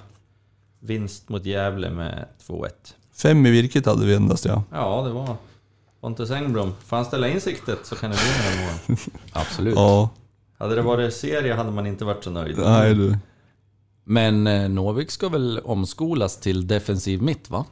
Vinst 0.80 1.30
mot 1.30 1.46
Gävle 1.46 1.90
med 1.90 2.26
2-1. 2.48 2.70
Fem 3.16 3.46
i 3.46 3.52
virket 3.52 3.86
hade 3.86 4.06
vi 4.06 4.14
endast 4.16 4.46
ja. 4.46 4.64
Ja, 4.72 5.02
det 5.02 5.10
var 5.14 5.36
Pontus 6.02 6.32
Engblom. 6.32 6.74
Får 6.86 6.96
han 6.96 7.06
ställa 7.06 7.28
in 7.30 7.42
siktet 7.42 7.80
så 7.86 7.96
kan 7.96 8.12
det 8.12 8.18
bli 8.18 8.52
några 8.56 8.66
mål. 8.72 8.98
Absolut. 9.34 9.76
Ja, 9.76 10.10
Hade 10.60 10.76
det 10.76 10.82
varit 10.82 11.14
serie 11.14 11.54
hade 11.54 11.72
man 11.72 11.88
inte 11.88 12.06
varit 12.06 12.24
så 12.24 12.30
nöjd. 12.30 12.58
nej 12.58 12.96
du. 12.96 13.18
Men 14.04 14.48
eh, 14.48 14.70
Novik 14.70 15.12
ska 15.12 15.30
väl 15.30 15.60
omskolas 15.64 16.38
till 16.38 16.68
defensiv 16.68 17.22
mitt 17.22 17.50
va? 17.50 17.66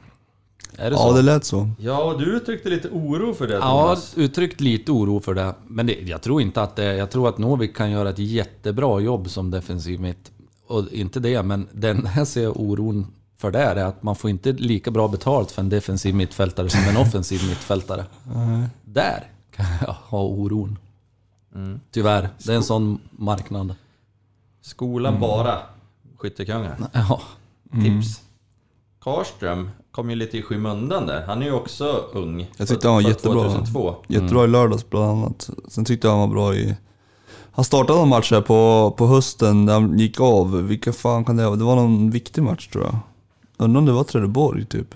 Är 0.76 0.90
det 0.90 0.96
Ja, 0.96 1.02
så? 1.02 1.12
det 1.12 1.22
lät 1.22 1.44
så. 1.44 1.70
Ja, 1.78 2.02
och 2.04 2.18
du 2.20 2.36
uttryckte 2.36 2.68
lite 2.68 2.88
oro 2.88 3.34
för 3.34 3.46
det 3.48 3.54
Ja, 3.54 3.60
Thomas. 3.82 4.12
uttryckt 4.18 4.60
lite 4.60 4.92
oro 4.92 5.20
för 5.20 5.34
det. 5.34 5.54
Men 5.66 5.86
det, 5.86 5.92
jag 6.02 6.22
tror 6.22 6.42
inte 6.42 6.62
att 6.62 6.76
det... 6.76 6.96
Jag 6.96 7.10
tror 7.10 7.28
att 7.28 7.38
Novik 7.38 7.76
kan 7.76 7.90
göra 7.90 8.10
ett 8.10 8.18
jättebra 8.18 9.00
jobb 9.00 9.30
som 9.30 9.50
defensiv 9.50 10.00
mitt. 10.00 10.30
Och 10.66 10.92
inte 10.92 11.20
det, 11.20 11.42
men 11.42 11.68
den 11.72 12.08
jag 12.16 12.26
ser 12.26 12.58
oron 12.60 13.06
för 13.40 13.50
där 13.50 13.76
är 13.76 13.84
att 13.84 14.02
man 14.02 14.16
får 14.16 14.30
inte 14.30 14.52
lika 14.52 14.90
bra 14.90 15.08
betalt 15.08 15.50
för 15.50 15.62
en 15.62 15.68
defensiv 15.68 16.14
mittfältare 16.14 16.68
som 16.68 16.80
en 16.80 16.96
offensiv 16.96 17.40
mittfältare. 17.48 18.04
Där 18.84 19.30
kan 19.56 19.66
jag 19.80 19.92
ha 20.08 20.22
oron. 20.22 20.78
Tyvärr, 21.90 22.28
det 22.46 22.52
är 22.52 22.56
en 22.56 22.62
sån 22.62 23.00
marknad. 23.10 23.74
Skola 24.62 25.08
Mm. 25.08 25.20
bara 25.20 25.58
skyttekungar. 26.18 26.76
Ja, 26.92 27.20
Tips. 27.72 28.20
Karström 29.00 29.70
kom 29.92 30.10
ju 30.10 30.16
lite 30.16 30.38
i 30.38 30.42
skymundan 30.42 31.06
där. 31.06 31.22
Han 31.26 31.42
är 31.42 31.46
ju 31.46 31.52
också 31.52 32.04
ung. 32.12 32.50
Jag 32.56 32.68
tyckte 32.68 32.88
han 32.88 32.94
var 32.94 33.02
jättebra. 33.08 33.42
2002. 33.42 33.94
Jättebra 34.08 34.44
i 34.44 34.48
lördags 34.48 34.90
bland 34.90 35.04
annat. 35.10 35.50
Sen 35.68 35.84
tyckte 35.84 36.06
jag 36.06 36.12
han 36.12 36.20
var 36.20 36.34
bra 36.34 36.54
i... 36.54 36.76
Han 37.52 37.64
startade 37.64 38.00
en 38.00 38.08
match 38.08 38.30
här 38.32 38.40
på, 38.40 38.90
på 38.98 39.06
hösten 39.06 39.66
där 39.66 39.74
han 39.74 39.98
gick 39.98 40.20
av. 40.20 40.62
Vilka 40.62 40.92
fan 40.92 41.24
kan 41.24 41.36
det 41.36 41.44
vara? 41.46 41.56
Det 41.56 41.64
var 41.64 41.76
någon 41.76 42.10
viktig 42.10 42.42
match 42.42 42.68
tror 42.68 42.84
jag. 42.84 42.96
Undrar 43.60 43.78
om 43.78 43.86
det 43.86 43.92
var 43.92 44.04
Trelleborg 44.04 44.64
typ. 44.64 44.94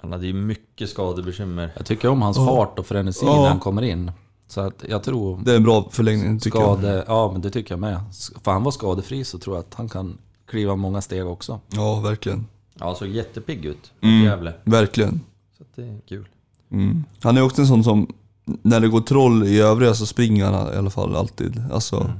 Han 0.00 0.12
hade 0.12 0.26
ju 0.26 0.32
mycket 0.32 0.90
skadebekymmer. 0.90 1.72
jag 1.76 1.86
tycker 1.86 2.08
om 2.08 2.22
hans 2.22 2.36
fart 2.36 2.78
och 2.78 2.86
frenesi 2.86 3.26
Ja. 3.26 3.42
när 3.42 3.48
han 3.48 3.60
kommer 3.60 3.82
in. 3.82 4.12
Så 4.48 4.60
att 4.60 4.84
jag 4.88 5.02
tror... 5.02 5.40
Det 5.44 5.52
är 5.52 5.56
en 5.56 5.62
bra 5.62 5.88
förlängning 5.90 6.38
tycker 6.40 6.58
jag. 6.58 6.78
Skade, 6.78 7.04
ja 7.08 7.32
men 7.32 7.40
det 7.40 7.50
tycker 7.50 7.72
jag 7.72 7.80
med. 7.80 8.00
För 8.44 8.52
han 8.52 8.62
var 8.62 8.70
skadefri 8.70 9.24
så 9.24 9.38
tror 9.38 9.56
jag 9.56 9.60
att 9.60 9.74
han 9.74 9.88
kan 9.88 10.18
kliva 10.46 10.76
många 10.76 11.00
steg 11.02 11.26
också. 11.26 11.60
Ja, 11.68 12.00
verkligen. 12.00 12.46
Ja, 12.78 12.86
han 12.86 12.96
såg 12.96 13.08
jättepigg 13.08 13.64
ut. 13.64 13.92
Mm. 14.00 14.24
Gävle. 14.24 14.54
Verkligen. 14.64 15.20
Så 15.58 15.64
det 15.74 15.82
är 15.82 16.00
kul. 16.08 16.28
Mm. 16.70 17.04
Han 17.22 17.36
är 17.36 17.42
också 17.42 17.60
en 17.60 17.66
sån 17.68 17.84
som, 17.84 18.06
när 18.44 18.80
det 18.80 18.88
går 18.88 19.00
troll 19.00 19.44
i 19.44 19.60
övriga 19.60 19.94
så 19.94 20.06
springer 20.06 20.44
han 20.44 20.74
i 20.74 20.76
alla 20.76 20.90
fall 20.90 21.16
alltid. 21.16 21.62
Alltså, 21.72 22.12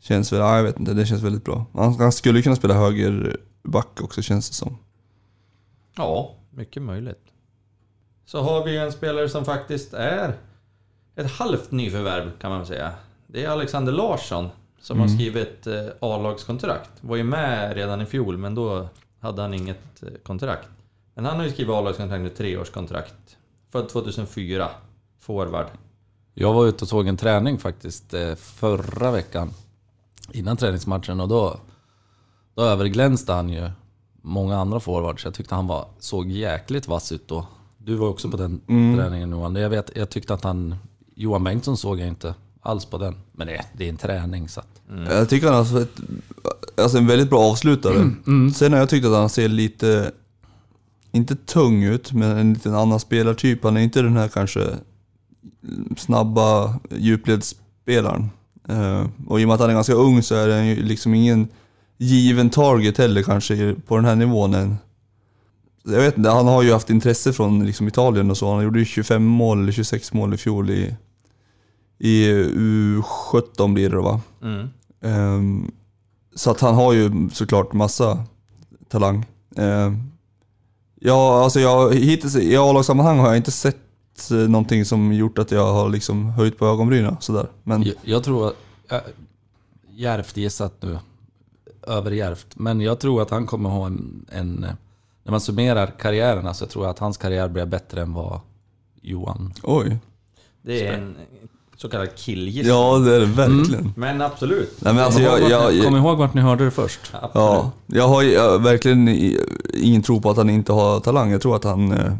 känns 0.00 0.32
väl, 0.32 0.40
ja, 0.40 0.56
jag 0.56 0.62
vet 0.64 0.78
inte, 0.78 0.94
det 0.94 1.06
känns 1.06 1.22
väldigt 1.22 1.44
bra. 1.44 1.66
Han, 1.74 1.94
han 1.94 2.12
skulle 2.12 2.42
kunna 2.42 2.56
spela 2.56 2.74
högerback 2.74 4.00
också 4.02 4.22
känns 4.22 4.48
det 4.48 4.54
som. 4.56 4.76
Ja, 5.98 6.34
mycket 6.50 6.82
möjligt. 6.82 7.32
Så 8.26 8.40
har 8.40 8.64
vi 8.64 8.76
en 8.76 8.92
spelare 8.92 9.28
som 9.28 9.44
faktiskt 9.44 9.94
är 9.94 10.34
ett 11.16 11.30
halvt 11.30 11.70
nyförvärv 11.70 12.30
kan 12.40 12.50
man 12.50 12.66
säga. 12.66 12.92
Det 13.26 13.44
är 13.44 13.48
Alexander 13.48 13.92
Larsson 13.92 14.48
som 14.80 15.00
har 15.00 15.08
skrivit 15.08 15.66
eh, 15.66 15.86
A-lagskontrakt. 16.00 16.90
Var 17.00 17.16
ju 17.16 17.24
med 17.24 17.74
redan 17.74 18.00
i 18.00 18.06
fjol 18.06 18.36
men 18.36 18.54
då 18.54 18.88
hade 19.20 19.42
han 19.42 19.54
inget 19.54 20.02
eh, 20.02 20.08
kontrakt. 20.22 20.68
Men 21.14 21.24
han 21.24 21.36
har 21.36 21.44
ju 21.44 21.50
skrivit 21.50 21.74
A-lagskontrakt 21.74 22.22
med 22.22 22.36
treårskontrakt. 22.36 23.36
Född 23.72 23.88
2004. 23.88 24.68
Forward. 25.20 25.66
Jag 26.34 26.52
var 26.52 26.66
ute 26.66 26.84
och 26.84 26.88
såg 26.88 27.06
en 27.06 27.16
träning 27.16 27.58
faktiskt 27.58 28.14
eh, 28.14 28.34
förra 28.34 29.10
veckan. 29.10 29.50
Innan 30.32 30.56
träningsmatchen 30.56 31.20
och 31.20 31.28
då, 31.28 31.60
då 32.54 32.62
överglänste 32.62 33.32
han 33.32 33.48
ju 33.48 33.70
många 34.28 34.56
andra 34.56 34.80
forwards. 34.80 35.24
Jag 35.24 35.34
tyckte 35.34 35.54
han 35.54 35.66
var, 35.66 35.86
såg 35.98 36.30
jäkligt 36.30 36.88
vass 36.88 37.12
ut 37.12 37.28
då. 37.28 37.46
Du 37.78 37.94
var 37.94 38.08
också 38.08 38.30
på 38.30 38.36
den 38.36 38.60
träningen 38.96 39.30
Johan. 39.30 39.54
Jag, 39.56 39.70
vet, 39.70 39.90
jag 39.94 40.10
tyckte 40.10 40.34
att 40.34 40.44
han... 40.44 40.74
Johan 41.14 41.44
Bengtsson 41.44 41.76
såg 41.76 42.00
jag 42.00 42.08
inte 42.08 42.34
alls 42.60 42.84
på 42.84 42.98
den. 42.98 43.14
Men 43.32 43.46
det, 43.46 43.64
det 43.72 43.84
är 43.84 43.88
en 43.88 43.96
träning 43.96 44.48
så 44.48 44.60
att... 44.60 44.80
Jag 45.08 45.28
tycker 45.28 45.46
han 45.46 45.54
har 45.54 45.60
alltså 45.60 45.82
ett, 45.82 46.00
alltså 46.76 46.98
en 46.98 47.06
väldigt 47.06 47.30
bra 47.30 47.40
avslutare. 47.40 48.10
Sen 48.54 48.72
har 48.72 48.78
jag 48.78 48.88
tyckt 48.88 49.06
att 49.06 49.12
han 49.12 49.28
ser 49.28 49.48
lite, 49.48 50.12
inte 51.12 51.36
tung 51.36 51.82
ut, 51.82 52.12
men 52.12 52.36
en 52.36 52.54
liten 52.54 52.74
annan 52.74 53.00
spelartyp. 53.00 53.64
Han 53.64 53.76
är 53.76 53.80
inte 53.80 54.02
den 54.02 54.16
här 54.16 54.28
kanske 54.28 54.60
snabba 55.96 56.74
djupledsspelaren. 56.90 58.30
Eh, 58.68 59.06
och 59.26 59.40
i 59.40 59.44
och 59.44 59.48
med 59.48 59.54
att 59.54 59.60
han 59.60 59.70
är 59.70 59.74
ganska 59.74 59.94
ung 59.94 60.22
så 60.22 60.34
är 60.34 60.56
han 60.56 60.66
ju 60.66 60.82
liksom 60.82 61.14
ingen 61.14 61.48
given 61.98 62.50
target 62.50 62.98
heller 62.98 63.22
kanske 63.22 63.74
på 63.86 63.96
den 63.96 64.04
här 64.04 64.16
nivån 64.16 64.54
än. 64.54 64.76
Jag 65.84 66.00
vet 66.00 66.16
inte, 66.16 66.30
han 66.30 66.46
har 66.46 66.62
ju 66.62 66.72
haft 66.72 66.90
intresse 66.90 67.32
från 67.32 67.66
liksom 67.66 67.88
Italien 67.88 68.30
och 68.30 68.36
så. 68.36 68.54
Han 68.54 68.64
gjorde 68.64 68.78
ju 68.78 68.84
25 68.84 69.24
mål 69.24 69.62
eller 69.62 69.72
26 69.72 70.12
mål 70.12 70.34
i 70.34 70.36
fjol 70.36 70.70
i, 70.70 70.96
i 71.98 72.32
U17 72.32 73.74
blir 73.74 73.90
det 73.90 73.96
då 73.96 74.02
va? 74.02 74.20
Mm. 74.42 74.68
Ehm, 75.02 75.70
så 76.34 76.50
att 76.50 76.60
han 76.60 76.74
har 76.74 76.92
ju 76.92 77.28
såklart 77.32 77.72
massa 77.72 78.24
talang. 78.88 79.26
Ehm, 79.56 80.02
ja, 81.00 81.44
alltså 81.44 81.60
jag, 81.60 81.94
hittills 81.94 82.36
i 82.36 82.56
A-lagssammanhang 82.56 83.18
har 83.18 83.26
jag 83.26 83.36
inte 83.36 83.50
sett 83.50 84.30
eh, 84.30 84.36
någonting 84.36 84.84
som 84.84 85.12
gjort 85.12 85.38
att 85.38 85.50
jag 85.50 85.72
har 85.72 85.88
liksom 85.88 86.26
höjt 86.26 86.58
på 86.58 86.66
ögonbrynen 86.66 87.16
sådär. 87.20 87.46
Men 87.62 87.82
Jag, 87.82 87.94
jag 88.02 88.24
tror... 88.24 88.52
Äh, 88.90 88.98
djärvt 89.90 90.36
gissat 90.36 90.74
nu. 90.80 90.98
Överdjärvt. 91.88 92.46
Men 92.54 92.80
jag 92.80 93.00
tror 93.00 93.22
att 93.22 93.30
han 93.30 93.46
kommer 93.46 93.70
ha 93.70 93.86
en, 93.86 94.26
en... 94.32 94.66
När 95.24 95.30
man 95.30 95.40
summerar 95.40 95.86
karriären 95.86 96.54
så 96.54 96.66
tror 96.66 96.84
jag 96.84 96.90
att 96.90 96.98
hans 96.98 97.16
karriär 97.16 97.48
blir 97.48 97.66
bättre 97.66 98.02
än 98.02 98.14
vad 98.14 98.40
Johan... 99.02 99.52
oj. 99.62 99.98
Det 100.62 100.86
är 100.86 100.92
en 100.92 101.16
så 101.76 101.88
kallad 101.88 102.14
killgissning. 102.16 102.76
Ja 102.76 102.98
det 102.98 103.14
är 103.14 103.20
det 103.20 103.26
verkligen. 103.26 103.92
Men 103.96 104.22
absolut. 104.22 104.76
Nej, 104.80 104.94
men 104.94 105.04
alltså, 105.04 105.20
jag, 105.20 105.50
jag, 105.50 105.84
Kom 105.84 105.96
ihåg 105.96 106.18
vart 106.18 106.34
ni 106.34 106.40
hörde 106.40 106.64
det 106.64 106.70
först. 106.70 107.00
absolut. 107.12 107.32
ja, 107.34 107.70
jag 107.86 108.08
har 108.08 108.22
jag, 108.22 108.58
verkligen 108.58 109.08
ingen 109.74 110.02
tro 110.02 110.20
på 110.20 110.30
att 110.30 110.36
han 110.36 110.50
inte 110.50 110.72
har 110.72 111.00
talang. 111.00 111.30
Jag 111.30 111.42
tror 111.42 111.56
att 111.56 111.64
han 111.64 111.92
eh, 111.92 112.12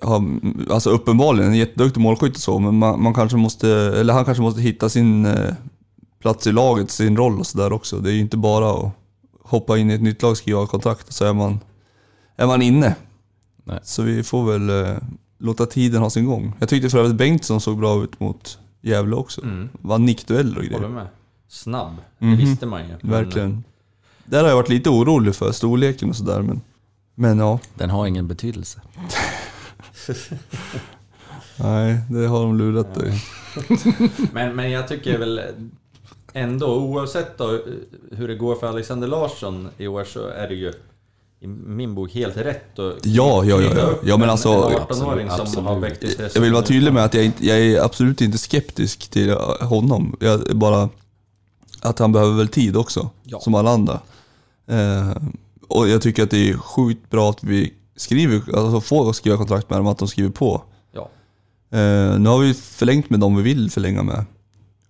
har, 0.00 0.40
alltså 0.70 0.90
uppenbarligen, 0.90 1.50
en 1.50 1.58
jätteduktig 1.58 2.00
målskytt 2.00 2.34
och 2.34 2.42
så, 2.42 2.58
men 2.58 2.74
man, 2.74 3.02
man 3.02 3.14
kanske 3.14 3.36
måste, 3.36 3.68
eller 3.70 4.14
han 4.14 4.24
kanske 4.24 4.42
måste 4.42 4.60
hitta 4.60 4.88
sin 4.88 5.26
eh, 5.26 5.54
plats 6.20 6.46
i 6.46 6.52
laget, 6.52 6.90
sin 6.90 7.16
roll 7.16 7.38
och 7.38 7.46
sådär 7.46 7.72
också. 7.72 7.98
Det 7.98 8.10
är 8.10 8.14
ju 8.14 8.20
inte 8.20 8.36
bara 8.36 8.70
att 8.70 8.92
hoppa 9.42 9.78
in 9.78 9.90
i 9.90 9.94
ett 9.94 10.02
nytt 10.02 10.22
lag, 10.22 10.36
skriva 10.36 10.66
kontrakt 10.66 11.12
så 11.12 11.24
är 11.24 11.32
man, 11.32 11.60
är 12.36 12.46
man 12.46 12.62
inne. 12.62 12.94
Nej. 13.64 13.80
Så 13.82 14.02
vi 14.02 14.22
får 14.22 14.52
väl 14.52 14.86
eh, 14.86 14.96
låta 15.38 15.66
tiden 15.66 16.02
ha 16.02 16.10
sin 16.10 16.26
gång. 16.26 16.52
Jag 16.58 16.68
tyckte 16.68 16.90
för 16.90 16.98
övrigt 16.98 17.16
Bengtsson 17.16 17.60
såg 17.60 17.78
bra 17.78 18.04
ut 18.04 18.20
mot 18.20 18.58
Gävle 18.80 19.16
också. 19.16 19.42
Mm. 19.42 19.68
Vann 19.72 20.04
nickdueller 20.04 20.56
och 20.58 20.64
Håller 20.64 20.78
grejer. 20.78 20.88
med. 20.88 21.06
Snabb. 21.48 21.96
Det 22.18 22.26
visste 22.26 22.66
man 22.66 22.80
ju. 22.80 22.94
Men, 23.00 23.10
Verkligen. 23.10 23.64
Där 24.24 24.42
har 24.42 24.48
jag 24.48 24.56
varit 24.56 24.68
lite 24.68 24.90
orolig 24.90 25.34
för, 25.34 25.52
storleken 25.52 26.08
och 26.10 26.16
sådär 26.16 26.42
men... 26.42 26.60
Men 27.14 27.38
ja, 27.38 27.58
Den 27.74 27.90
har 27.90 28.06
ingen 28.06 28.28
betydelse. 28.28 28.80
nej 31.56 32.00
det 32.10 32.26
har 32.26 32.40
de 32.42 32.58
lurat 32.58 32.94
dig. 32.94 33.22
Men, 34.32 34.56
men 34.56 34.70
jag 34.70 34.88
tycker 34.88 35.18
väl 35.18 35.40
ändå, 36.42 36.66
oavsett 36.76 37.38
då 37.38 37.60
hur 38.12 38.28
det 38.28 38.34
går 38.34 38.54
för 38.54 38.66
Alexander 38.66 39.08
Larsson 39.08 39.68
i 39.78 39.86
år 39.86 40.04
så 40.04 40.26
är 40.26 40.48
det 40.48 40.54
ju 40.54 40.72
i 41.40 41.46
min 41.46 41.94
bok 41.94 42.10
helt 42.12 42.36
rätt 42.36 42.78
att 42.78 43.06
Ja, 43.06 43.44
ja, 43.44 43.60
ja, 43.60 43.70
ja. 43.76 43.90
Ja, 44.04 44.16
men 44.16 44.22
en- 44.22 44.30
alltså- 44.30 44.48
en 44.48 44.78
18-åring 44.78 45.30
som 45.30 45.40
Absolut. 45.40 45.68
har 45.68 45.78
väckt 45.78 46.02
intresse. 46.02 46.30
Jag 46.38 46.42
vill 46.42 46.52
vara 46.52 46.62
tydlig 46.62 46.92
med 46.92 47.04
att 47.04 47.14
jag, 47.14 47.24
inte, 47.24 47.46
jag 47.46 47.58
är 47.58 47.80
absolut 47.84 48.20
inte 48.20 48.38
skeptisk 48.38 49.08
till 49.08 49.30
honom. 49.60 50.16
Jag 50.20 50.48
är 50.50 50.54
bara 50.54 50.88
att 51.80 51.98
han 51.98 52.12
behöver 52.12 52.36
väl 52.36 52.48
tid 52.48 52.76
också, 52.76 53.10
Ja. 53.22 53.40
som 53.40 53.54
alla 53.54 53.70
andra. 53.70 54.00
Eh, 54.66 55.16
och 55.68 55.88
jag 55.88 56.02
tycker 56.02 56.22
att 56.22 56.30
det 56.30 56.50
är 56.50 56.54
sjukt 56.56 57.10
bra 57.10 57.30
att 57.30 57.44
vi 57.44 57.74
skriver, 57.96 58.36
alltså 58.58 58.80
får 58.80 59.12
skriva 59.12 59.36
kontrakt 59.36 59.70
med 59.70 59.78
dem, 59.78 59.86
att 59.86 59.98
de 59.98 60.08
skriver 60.08 60.30
på. 60.30 60.62
Ja. 60.92 61.08
Eh, 61.78 62.18
nu 62.18 62.28
har 62.28 62.38
vi 62.38 62.54
förlängt 62.54 63.10
med 63.10 63.20
dem 63.20 63.36
vi 63.36 63.42
vill 63.42 63.70
förlänga 63.70 64.02
med. 64.02 64.24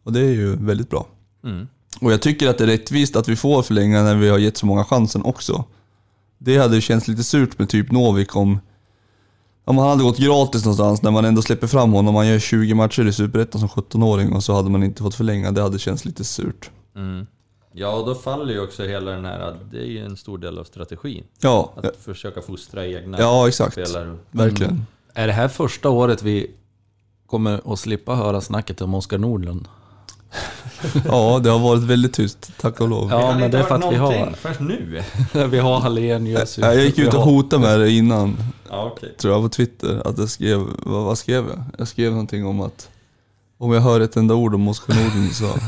Och 0.05 0.13
det 0.13 0.21
är 0.21 0.25
ju 0.33 0.57
väldigt 0.57 0.91
bra. 0.91 1.07
Mm. 1.45 1.69
Och 2.01 2.13
jag 2.13 2.23
tycker 2.23 2.49
att 2.49 2.59
det 2.59 2.65
är 2.65 2.69
rättvist 2.69 3.17
att 3.17 3.29
vi 3.29 3.37
får 3.37 3.63
förlänga 3.63 4.03
när 4.03 4.15
vi 4.15 4.29
har 4.29 4.39
gett 4.39 4.57
så 4.57 4.67
många 4.67 4.85
chansen 4.85 5.23
också. 5.25 5.65
Det 6.39 6.59
hade 6.59 6.81
känts 6.81 7.09
lite 7.09 7.25
surt 7.25 7.59
med 7.59 7.69
typ 7.69 7.91
Novik 7.93 8.37
om 8.37 8.59
Om 9.65 9.79
han 9.79 9.89
hade 9.89 10.03
gått 10.03 10.19
gratis 10.19 10.65
någonstans 10.65 11.03
när 11.03 11.11
man 11.11 11.25
ändå 11.25 11.43
släpper 11.43 11.67
fram 11.67 11.93
honom. 11.93 12.15
Man 12.15 12.27
gör 12.27 12.39
20 12.39 12.75
matcher 12.75 13.07
i 13.07 13.13
Superettan 13.13 13.61
som 13.61 13.69
17-åring 13.69 14.33
och 14.33 14.45
så 14.45 14.55
hade 14.55 14.71
man 14.71 14.83
inte 14.83 15.03
fått 15.03 15.15
förlänga. 15.15 15.51
Det 15.51 15.63
hade 15.63 15.79
känts 15.79 16.05
lite 16.05 16.25
surt. 16.25 16.71
Mm. 16.97 17.27
Ja, 17.73 17.97
och 17.97 18.07
då 18.07 18.15
faller 18.15 18.53
ju 18.53 18.61
också 18.61 18.85
hela 18.85 19.11
den 19.11 19.25
här, 19.25 19.57
det 19.71 19.79
är 19.79 19.85
ju 19.85 20.05
en 20.05 20.17
stor 20.17 20.39
del 20.39 20.59
av 20.59 20.65
strategin. 20.65 21.25
Ja, 21.41 21.73
Att 21.77 21.97
försöka 21.97 22.43
fostra 22.43 22.87
egna 22.87 23.19
ja 23.19 23.49
exakt. 23.49 23.73
spelare. 23.73 24.17
Verkligen. 24.31 24.87
Är 25.15 25.27
det 25.27 25.33
här 25.33 25.49
första 25.49 25.89
året 25.91 26.23
vi 26.23 26.51
kommer 27.27 27.73
att 27.73 27.79
slippa 27.79 28.15
höra 28.15 28.41
snacket 28.41 28.81
om 28.81 28.95
Oskar 28.95 29.19
Nordlund? 29.19 29.69
Ja, 31.05 31.41
det 31.43 31.51
har 31.51 31.59
varit 31.59 31.83
väldigt 31.83 32.13
tyst, 32.13 32.53
tack 32.61 32.81
och 32.81 32.89
lov. 32.89 33.09
Ja, 33.11 33.37
men 33.39 33.51
det 33.51 33.59
är 33.59 33.63
för 33.63 33.75
att 33.75 33.93
vi 33.93 33.97
har- 33.97 34.33
förrän 34.33 34.67
nu. 34.69 35.03
vi 35.51 35.59
har 35.59 35.81
Hallenius. 35.81 36.59
Jag 36.59 36.77
gick 36.85 36.99
ut 36.99 37.15
och 37.15 37.23
hotade 37.23 37.63
med 37.63 37.81
det 37.81 37.91
innan, 37.91 38.37
Ja, 38.71 38.91
okej. 38.97 39.15
tror 39.21 39.33
jag, 39.35 39.43
på 39.43 39.49
Twitter. 39.49 40.03
Att 40.09 40.19
jag 40.19 40.29
skrev, 40.29 40.59
vad, 40.79 41.05
vad 41.05 41.19
skrev 41.19 41.45
jag? 41.49 41.65
Jag 41.79 41.89
skrev 41.89 42.11
någonting 42.11 42.47
om 42.47 42.61
att 42.61 42.89
om 43.59 43.73
jag 43.73 43.81
hör 43.81 44.01
ett 44.01 44.17
enda 44.17 44.35
ord 44.35 44.55
om 44.55 44.69
Oskar 44.69 44.95
Nordlund 44.95 45.33
så... 45.33 45.45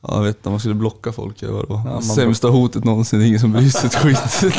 Ja, 0.00 0.16
jag 0.16 0.22
vet 0.22 0.36
inte, 0.36 0.50
man 0.50 0.60
skulle 0.60 0.74
blocka 0.74 1.12
folk 1.12 1.42
eller 1.42 1.52
vadå. 1.52 1.76
man 1.84 2.02
Sämsta 2.02 2.48
hotet 2.48 2.84
någonsin, 2.84 3.22
ingen 3.22 3.40
som 3.40 3.52
bryr 3.52 3.68
sig 3.70 3.86
ett 3.86 3.94
skit. 3.94 4.52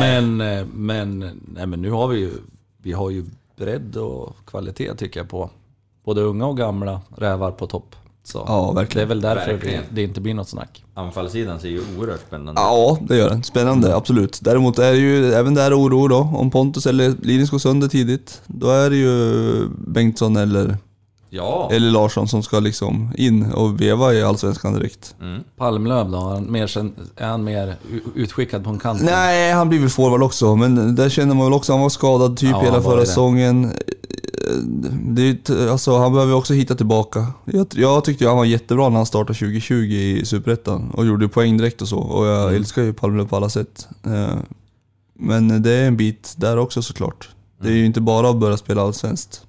Men, 0.00 0.40
eh, 0.40 0.66
men, 0.74 1.18
nej, 1.54 1.66
men 1.66 1.82
nu 1.82 1.90
har 1.90 2.08
vi 2.08 2.18
ju, 2.18 2.30
vi 2.82 2.92
har 2.92 3.10
ju 3.10 3.24
bredd 3.56 3.96
och 3.96 4.36
kvalitet 4.46 4.94
tycker 4.94 5.20
jag 5.20 5.28
på 5.28 5.50
både 6.06 6.20
unga 6.20 6.46
och 6.46 6.56
gamla 6.56 7.00
rävar 7.16 7.50
på 7.50 7.66
topp. 7.66 7.96
Så 8.24 8.44
Ja, 8.46 8.62
det 8.74 8.80
är 8.80 8.82
verkligen. 8.82 9.08
väl 9.08 9.20
därför 9.20 9.46
det, 9.46 9.52
Verkligen. 9.52 9.82
det 9.90 10.02
inte 10.02 10.20
blir 10.20 10.34
något 10.34 10.48
snack. 10.48 10.84
Anfallssidan 10.94 11.60
ser 11.60 11.68
ju 11.68 11.80
oerhört 11.98 12.20
spännande 12.26 12.60
Ja, 12.60 12.98
det 13.08 13.16
gör 13.16 13.28
den. 13.30 13.42
Spännande, 13.42 13.96
absolut. 13.96 14.38
Däremot 14.42 14.78
är 14.78 14.92
det 14.92 14.98
ju 14.98 15.32
även 15.32 15.54
där 15.54 15.78
oro 15.80 16.08
då. 16.08 16.16
Om 16.36 16.50
Pontus 16.50 16.86
eller 16.86 17.14
Linus 17.22 17.50
går 17.50 17.58
sönder 17.58 17.88
tidigt, 17.88 18.40
då 18.46 18.70
är 18.70 18.90
det 18.90 18.96
ju 18.96 19.68
Bengtsson 19.86 20.36
eller, 20.36 20.76
Ja. 21.30 21.68
eller 21.72 21.90
Larsson 21.90 22.28
som 22.28 22.42
ska 22.42 22.60
liksom 22.60 23.10
in 23.16 23.52
och 23.52 23.80
veva 23.80 24.14
i 24.14 24.22
Allsvenskan 24.22 24.74
direkt. 24.74 25.14
Mm. 25.20 25.40
Palmlöv 25.56 26.10
då? 26.10 26.16
Är 26.18 26.22
han 26.34 26.52
mer, 26.52 26.78
är 27.16 27.26
han 27.28 27.44
mer 27.44 27.76
utskickad 28.14 28.64
på 28.64 28.70
en 28.70 28.78
kant? 28.78 29.02
Nej, 29.02 29.52
han 29.52 29.68
blir 29.68 29.80
väl 29.80 29.88
forward 29.90 30.22
också, 30.22 30.56
men 30.56 30.94
där 30.94 31.08
känner 31.08 31.34
man 31.34 31.44
väl 31.46 31.54
också, 31.54 31.72
han 31.72 31.82
var 31.82 31.88
skadad 31.88 32.36
typ 32.36 32.50
Ja, 32.50 32.60
hela 32.60 32.82
förra 32.82 33.06
säsongen. 33.06 33.72
Det 35.02 35.50
alltså, 35.50 35.98
han 35.98 36.12
behöver 36.12 36.34
också 36.34 36.54
hitta 36.54 36.74
tillbaka. 36.74 37.26
Jag, 37.44 37.66
jag 37.74 38.04
tyckte 38.04 38.26
han 38.28 38.36
var 38.36 38.44
jättebra 38.44 38.88
när 38.88 38.96
han 38.96 39.06
startade 39.06 39.38
2020 39.38 39.74
i 39.74 40.22
Superettan 40.24 40.90
och 40.90 41.06
gjorde 41.06 41.28
poäng 41.28 41.56
direkt 41.56 41.82
och 41.82 41.88
så. 41.88 41.98
Och 41.98 42.26
jag 42.26 42.42
Mm. 42.42 42.54
älskar 42.56 42.82
ju 42.82 42.92
Palmlöv 42.92 43.28
på 43.28 43.36
alla 43.36 43.48
sätt. 43.48 43.88
Eh, 44.06 44.34
Men 45.18 45.62
det 45.62 45.70
är 45.70 45.86
en 45.86 45.96
bit 45.96 46.34
där 46.36 46.56
också 46.56 46.82
såklart. 46.82 47.28
Det 47.62 47.68
är 47.68 47.72
ju 47.72 47.86
inte 47.86 48.00
bara 48.00 48.30
att 48.30 48.36
börja 48.36 48.56
spela 48.56 48.82
allsvenskt. 48.82 49.42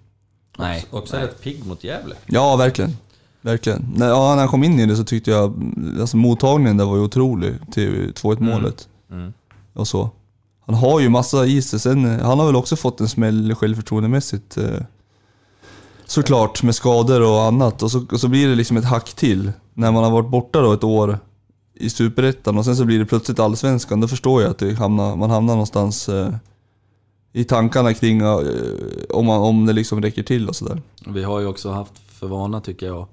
Nej. 0.58 0.86
Också 0.92 1.18
rätt 1.18 1.42
pigg 1.42 1.66
mot 1.66 1.84
Gävle. 1.84 2.16
Ja, 2.25 2.56
verkligen. 2.56 2.98
Verkligen. 3.42 3.86
När, 3.96 4.08
ja, 4.10 4.30
när 4.30 4.38
han 4.42 4.48
kom 4.48 4.63
in 4.63 4.80
i 4.80 4.86
det 4.86 4.96
så 4.96 5.04
tyckte 5.04 5.32
jag, 5.32 5.74
alltså 6.00 6.18
mottagningen 6.18 6.77
där 6.77 6.86
var 6.86 6.96
ju 6.96 7.01
otrolig 7.01 7.54
till 7.72 8.13
2-1 8.16 8.39
målet. 8.39 8.88
Mm. 9.12 9.34
och 9.74 9.88
så. 9.88 10.10
Han 10.67 10.75
har 10.75 11.00
ju 11.00 11.09
massa 11.09 11.45
i 11.45 11.62
sig. 11.62 11.79
Sen, 11.79 12.05
eh, 12.05 12.25
han 12.25 12.39
har 12.39 12.45
väl 12.45 12.55
också 12.55 12.75
fått 12.75 13.01
en 13.01 13.09
smäll 13.09 13.55
självförtroendemässigt. 13.55 14.57
Eh, 14.57 14.81
såklart, 16.05 16.63
med 16.63 16.75
skador 16.75 17.21
och 17.21 17.41
annat. 17.41 17.83
Och 17.83 17.91
så, 17.91 18.05
och 18.12 18.19
så 18.19 18.27
blir 18.27 18.47
det 18.47 18.55
liksom 18.55 18.77
ett 18.77 18.86
hack 18.86 19.13
till. 19.13 19.51
När 19.74 19.91
man 19.91 20.03
har 20.03 20.12
varit 20.12 20.29
borta 20.29 20.62
då 20.62 20.74
ett 20.74 20.83
år 20.83 21.19
i 21.74 21.89
Superettan 21.89 22.57
och 22.57 22.65
sen 22.65 22.75
så 22.75 22.86
blir 22.86 23.00
det 23.00 23.05
plötsligt 23.05 23.39
Allsvenskan. 23.39 24.01
Då 24.01 24.07
förstår 24.07 24.41
jag 24.41 24.51
att 24.51 24.57
det 24.57 24.74
hamnar, 24.74 25.15
man 25.15 25.29
hamnar 25.29 25.53
någonstans 25.53 26.09
eh, 26.09 26.29
i 27.33 27.43
tankarna 27.43 27.93
kring 27.93 28.21
eh, 28.21 28.39
om, 29.09 29.25
man, 29.25 29.41
om 29.41 29.65
det 29.65 29.74
liksom 29.74 30.01
räcker 30.01 30.24
till 30.24 30.50
och 30.50 30.55
sådär. 30.55 30.81
Vi 31.07 31.24
har 31.24 31.39
ju 31.39 31.45
också 31.45 31.71
haft 31.71 31.93
för 32.19 32.27
vana 32.27 32.62
tycker 32.62 32.86
jag, 32.86 33.07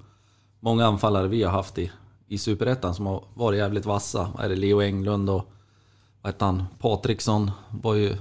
många 0.59 0.85
anfallare 0.85 1.27
vi 1.27 1.43
har 1.43 1.51
haft 1.51 1.77
i, 1.77 1.91
i 2.27 2.37
Superettan 2.37 2.95
som 2.95 3.05
har 3.05 3.23
varit 3.33 3.57
jävligt 3.57 3.85
vassa. 3.85 4.29
Är 4.39 4.49
det 4.49 4.55
Leo 4.55 4.81
Englund 4.81 5.29
och 5.29 5.49
vad 6.25 6.33
heter 6.33 6.45
han? 6.45 6.63
Patriksson 6.79 7.51
var 7.71 7.93
ju 7.93 8.15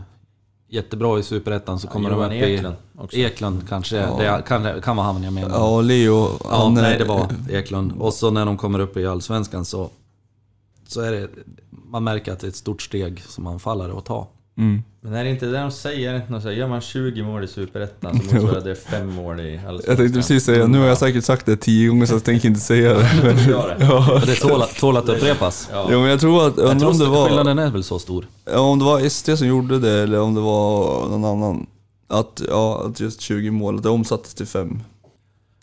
jättebra 0.69 1.19
i 1.19 1.23
Superettan 1.23 1.81
så 1.81 1.89
kommer 1.89 2.11
Johan 2.11 2.31
de 2.31 2.37
upp 2.37 2.43
Eklund 2.43 2.75
i... 2.75 2.99
också. 2.99 3.17
Eklund 3.17 3.69
kanske, 3.69 3.97
det 3.97 4.43
kan, 4.47 4.83
kan 4.83 4.97
vara 4.97 5.07
han 5.07 5.23
jag 5.23 5.33
menar. 5.33 5.51
Ja, 5.51 5.77
och 5.77 5.85
Leo, 5.85 6.29
Ja, 6.45 6.63
han, 6.63 6.75
nej 6.75 6.93
eh, 6.93 6.99
det 6.99 7.05
var 7.05 7.29
Eklund. 7.51 7.93
Och 7.99 8.15
så 8.15 8.31
när 8.31 8.47
de 8.47 8.57
kommer 8.57 8.79
upp 8.79 8.97
i 8.97 9.07
Allsvenskan 9.07 9.65
så, 9.65 9.91
så 10.87 11.01
är 11.01 11.13
det, 11.13 11.29
man 11.71 12.05
märker 12.05 12.33
att 12.33 12.41
det 12.41 12.47
är 12.47 12.49
ett 12.49 12.57
stort 12.57 12.83
steg 12.83 13.23
som 13.23 13.47
anfallare 13.47 13.99
att 13.99 14.05
ta. 14.05 14.29
Mm. 14.57 14.83
Men 15.01 15.15
är 15.15 15.25
det 15.25 15.31
inte 15.31 15.47
det 15.47 15.59
de 15.59 15.71
säger? 15.71 16.13
Är 16.13 16.17
inte 16.17 16.33
något 16.33 16.43
så 16.43 16.49
här, 16.49 16.57
Gör 16.57 16.69
man 16.69 16.81
20 16.81 17.23
mål 17.23 17.45
i 17.45 17.49
Superettan 17.49 18.21
så 18.21 18.25
motsvarar 18.35 18.61
det 18.61 18.75
5 18.75 19.15
mål 19.15 19.41
i 19.41 19.57
Allsvenskan. 19.57 19.85
Jag 19.89 19.97
tänkte 19.99 20.19
precis 20.19 20.45
säga, 20.45 20.67
nu 20.67 20.79
har 20.79 20.87
jag 20.87 20.99
säkert 20.99 21.25
sagt 21.25 21.47
det 21.47 21.57
tio 21.57 21.89
gånger 21.89 22.07
så 22.07 22.15
jag 22.15 22.25
tänker 22.25 22.49
inte 22.49 22.61
säga 22.61 22.95
det. 22.95 23.11
Men, 23.23 23.37
det. 23.37 23.77
ja. 23.85 24.23
Det 24.27 24.35
tål, 24.35 24.63
att- 24.63 24.77
tål 24.77 24.97
att 24.97 25.09
upprepas. 25.09 25.69
Ja. 25.73 25.89
Jo 25.91 26.01
men 26.01 26.11
jag 26.11 26.21
tror 26.21 26.47
att, 26.47 26.57
Jag 26.57 26.71
undrar 26.71 26.89
om 26.89 26.99
det 26.99 27.07
var... 27.07 27.27
skillnaden 27.27 27.59
är 27.59 27.71
väl 27.71 27.85
så 27.85 27.99
stor. 27.99 28.27
Ja, 28.45 28.59
om 28.61 28.79
det 28.79 28.85
var 28.85 29.01
ST 29.01 29.37
som 29.37 29.47
gjorde 29.47 29.79
det 29.79 29.93
eller 30.03 30.21
om 30.21 30.35
det 30.35 30.41
var 30.41 31.09
någon 31.09 31.25
annan. 31.25 31.67
Att, 32.09 32.43
ja, 32.49 32.87
att 32.87 33.01
just 33.01 33.21
20 33.21 33.51
mål, 33.51 33.77
att 33.77 33.83
det 33.83 33.89
omsattes 33.89 34.35
till 34.35 34.47
5. 34.47 34.81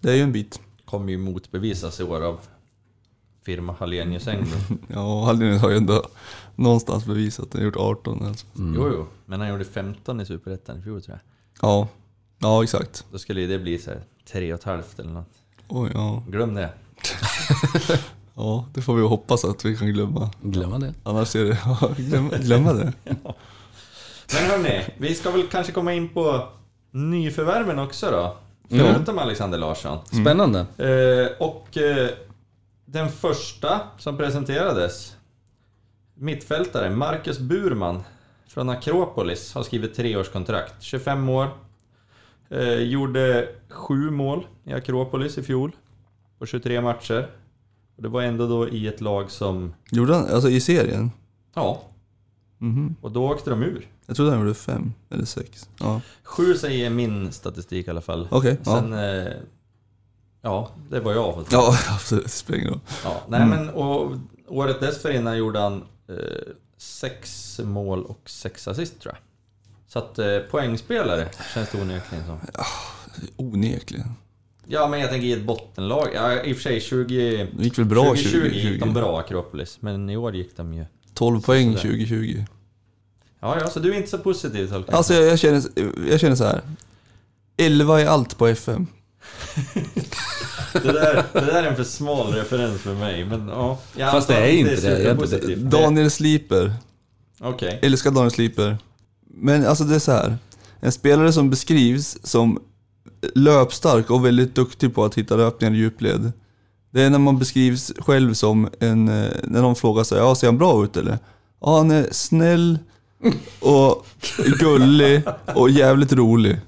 Det 0.01 0.12
är 0.12 0.15
ju 0.15 0.21
en 0.21 0.32
bit. 0.32 0.60
Kommer 0.86 1.12
ju 1.12 1.17
motbevisas 1.17 1.99
i 1.99 2.04
år 2.04 2.21
av 2.25 2.39
firma 3.45 3.75
Hallenius 3.80 4.27
Englund. 4.27 4.63
Ja, 4.88 5.25
Hallenius 5.25 5.62
har 5.62 5.69
ju 5.69 5.77
ändå 5.77 6.04
någonstans 6.56 7.06
bevisat 7.06 7.45
att 7.45 7.54
han 7.54 7.63
gjort 7.63 7.75
18 7.75 8.25
alltså. 8.25 8.45
Jo, 8.56 8.91
jo. 8.93 9.08
Men 9.25 9.39
han 9.39 9.49
gjorde 9.49 9.65
15 9.65 10.21
i 10.21 10.25
Superettan 10.25 10.80
i 10.80 10.82
fjol 10.82 11.01
tror 11.01 11.17
jag. 11.17 11.69
Ja, 11.69 11.88
ja 12.39 12.63
exakt. 12.63 13.06
Då 13.12 13.19
skulle 13.19 13.41
ju 13.41 13.47
det 13.47 13.60
bli 13.60 13.80
så 13.80 13.89
här 13.91 14.01
tre 14.32 14.54
och 14.54 14.60
ett 14.60 14.65
halvt 14.65 14.99
eller 14.99 15.12
något. 15.12 15.32
Oj, 15.67 15.91
ja. 15.93 16.23
Glöm 16.27 16.56
det. 16.56 16.69
ja, 18.36 18.65
det 18.73 18.82
får 18.82 18.95
vi 18.95 19.01
hoppas 19.01 19.45
att 19.45 19.65
vi 19.65 19.77
kan 19.77 19.88
glömma. 19.88 20.30
Glömma 20.41 20.80
det. 20.80 20.93
Annars 21.04 21.36
är 21.36 21.45
det, 21.45 21.58
ja, 21.65 21.91
glömma, 21.97 22.38
glömma 22.38 22.73
det. 22.73 22.93
Men 24.34 24.49
hörni, 24.49 24.84
vi 24.97 25.15
ska 25.15 25.32
väl 25.32 25.47
kanske 25.47 25.71
komma 25.71 25.93
in 25.93 26.10
på 26.10 26.47
nyförvärven 26.91 27.80
också 27.80 28.12
då. 28.12 28.38
Mm. 28.75 28.93
Förutom 28.93 29.19
Alexander 29.19 29.58
Larsson. 29.58 29.97
Spännande. 30.06 30.60
Eh, 30.60 31.47
och 31.47 31.77
eh, 31.77 32.10
den 32.91 33.10
första 33.10 33.82
som 33.97 34.17
presenterades, 34.17 35.15
mittfältare 36.15 36.89
Marcus 36.89 37.39
Burman 37.39 38.04
från 38.47 38.69
Akropolis, 38.69 39.54
har 39.54 39.63
skrivit 39.63 39.93
treårskontrakt. 39.95 40.84
25 40.84 41.30
år. 41.30 41.47
Eh, 42.49 42.73
gjorde 42.73 43.49
sju 43.69 44.10
mål 44.12 44.47
i 44.63 44.73
Akropolis 44.73 45.38
i 45.38 45.43
fjol. 45.43 45.71
På 46.39 46.45
23 46.45 46.82
matcher. 46.82 47.27
Och 47.95 48.04
det 48.04 48.10
var 48.10 48.21
ändå 48.21 48.47
då 48.47 48.69
i 48.69 48.88
ett 48.88 49.01
lag 49.01 49.32
som... 49.32 49.73
Gjorde 49.91 50.15
han, 50.15 50.25
alltså 50.30 50.49
i 50.49 50.62
serien? 50.62 51.12
Ja, 51.54 51.82
Mhm. 52.58 52.95
och 53.01 53.12
då 53.12 53.30
åkte 53.32 53.49
de 53.49 53.63
ur. 53.63 53.88
Jag 54.06 54.15
trodde 54.15 54.32
han 54.32 54.39
gjorde 54.39 54.54
5 54.54 54.93
eller 55.10 55.25
6. 55.25 55.69
Ja, 55.80 56.01
Sju 56.23 56.54
säger 56.56 56.89
min 56.89 57.32
statistik 57.32 57.88
i 57.88 57.89
alla 57.89 58.01
fall. 58.01 58.27
ja. 58.32 58.41
Sen... 58.63 58.93
Eh, 58.93 59.32
ja, 60.41 60.71
det 60.89 60.99
var 60.99 61.13
jag 61.13 61.36
fått. 61.36 61.51
Ja, 61.51 61.77
absolut. 61.89 62.23
Det 62.23 62.30
spelar 62.30 62.60
ingen 62.60 62.71
roll. 62.71 62.80
Ja, 63.04 63.23
nej 63.27 63.45
men 63.45 63.69
och 63.69 64.12
året 64.47 64.80
dessförinnan 64.80 65.38
gjorde 65.38 65.60
han 65.60 65.84
eh, 66.10 66.15
sex 66.77 67.60
mål 67.63 68.06
och 68.06 68.30
sex 68.30 68.67
assist 68.67 69.01
tror 69.01 69.13
jag. 69.13 69.21
Så 69.88 69.99
att 69.99 70.19
eh, 70.19 70.38
poängspelare 70.51 71.30
känns 71.54 71.69
det 71.71 71.82
onekligen 71.82 72.25
som. 72.25 72.39
Onekligen. 73.36 74.15
Ja 74.67 74.88
men 74.88 74.99
jag 74.99 75.10
tänker 75.10 75.27
i 75.27 75.32
ett 75.32 75.43
bottenlag. 75.43 76.08
Ja 76.13 76.43
i 76.43 76.54
och 76.54 76.58
för 76.58 76.63
sig 76.63 76.82
20... 76.82 77.49
Det 77.58 77.63
gick 77.63 77.77
väl 77.77 77.86
bra 77.86 78.04
2020 78.04 78.32
2020? 78.32 78.56
gick 78.56 78.80
de 78.80 78.93
bra 78.93 79.19
Akropolis, 79.19 79.77
men 79.82 80.10
i 80.10 80.17
år 80.17 80.36
gick 80.36 80.58
de 80.58 80.73
ju... 80.73 80.86
12 81.13 81.41
poäng 81.41 81.77
Sådär. 81.77 81.82
2020. 81.82 82.43
Ja, 83.39 83.58
ja, 83.60 83.69
så 83.69 83.80
du 83.80 83.93
är 83.93 83.97
inte 83.97 84.10
så 84.10 84.17
positiv 84.17 84.67
Tolkien? 84.67 84.97
Alltså 84.97 85.13
jag, 85.13 85.25
jag, 85.25 85.39
känner, 85.39 85.63
jag 86.10 86.19
känner 86.19 86.36
så 86.36 86.43
här. 86.43 86.62
11 87.58 88.01
är 88.01 88.06
allt 88.06 88.38
på 88.38 88.47
FM. 88.47 88.88
Det, 90.74 90.80
där, 90.92 91.24
det 91.34 91.40
där 91.40 91.64
är 91.64 91.68
en 91.68 91.76
för 91.76 91.84
smal 91.84 92.34
referens 92.34 92.82
för 92.82 92.94
mig, 92.94 93.26
men 93.26 93.48
ja. 93.48 93.80
jag 93.96 94.12
Fast 94.12 94.28
det 94.28 94.36
är 94.36 94.48
inte 94.52 94.76
det, 94.76 94.88
jag- 94.88 94.98
superpositivt. 94.98 95.60
Daniel 95.60 96.12
Sliper. 96.12 96.74
Okej. 97.40 97.80
Älskar 97.82 98.12
Daniel 98.12 98.32
Sliper. 98.32 98.78
Men 99.34 99.66
alltså 99.66 99.84
det 99.84 99.96
är 99.96 100.00
så 100.00 100.12
här. 100.12 100.38
En 100.80 100.92
spelare 100.92 101.34
som 101.34 101.50
beskrivs 101.50 102.18
som 102.24 102.60
löpstark 103.36 104.10
och 104.10 104.26
väldigt 104.26 104.56
duktig 104.56 104.96
på 104.96 105.06
att 105.06 105.16
hitta 105.18 105.36
löpningar 105.36 105.74
i 105.74 105.78
djupled. 105.78 106.32
Det 106.92 107.02
är 107.02 107.10
när 107.10 107.20
man 107.20 107.40
beskrivs 107.40 107.94
själv 108.00 108.34
som 108.34 108.70
en, 108.80 109.08
eh, 109.08 109.32
när 109.44 109.62
någon 109.62 109.76
frågar 109.76 110.04
sig, 110.04 110.18
ja 110.18 110.36
ser 110.36 110.48
han 110.48 110.58
bra 110.58 110.84
ut 110.84 110.98
eller? 110.98 111.20
Ja 111.62 111.78
han 111.78 111.92
är 111.92 112.08
snäll 112.12 112.80
och 113.60 114.06
gullig 114.60 115.22
och 115.56 115.70
jävligt 115.70 116.14
rolig. 116.14 116.60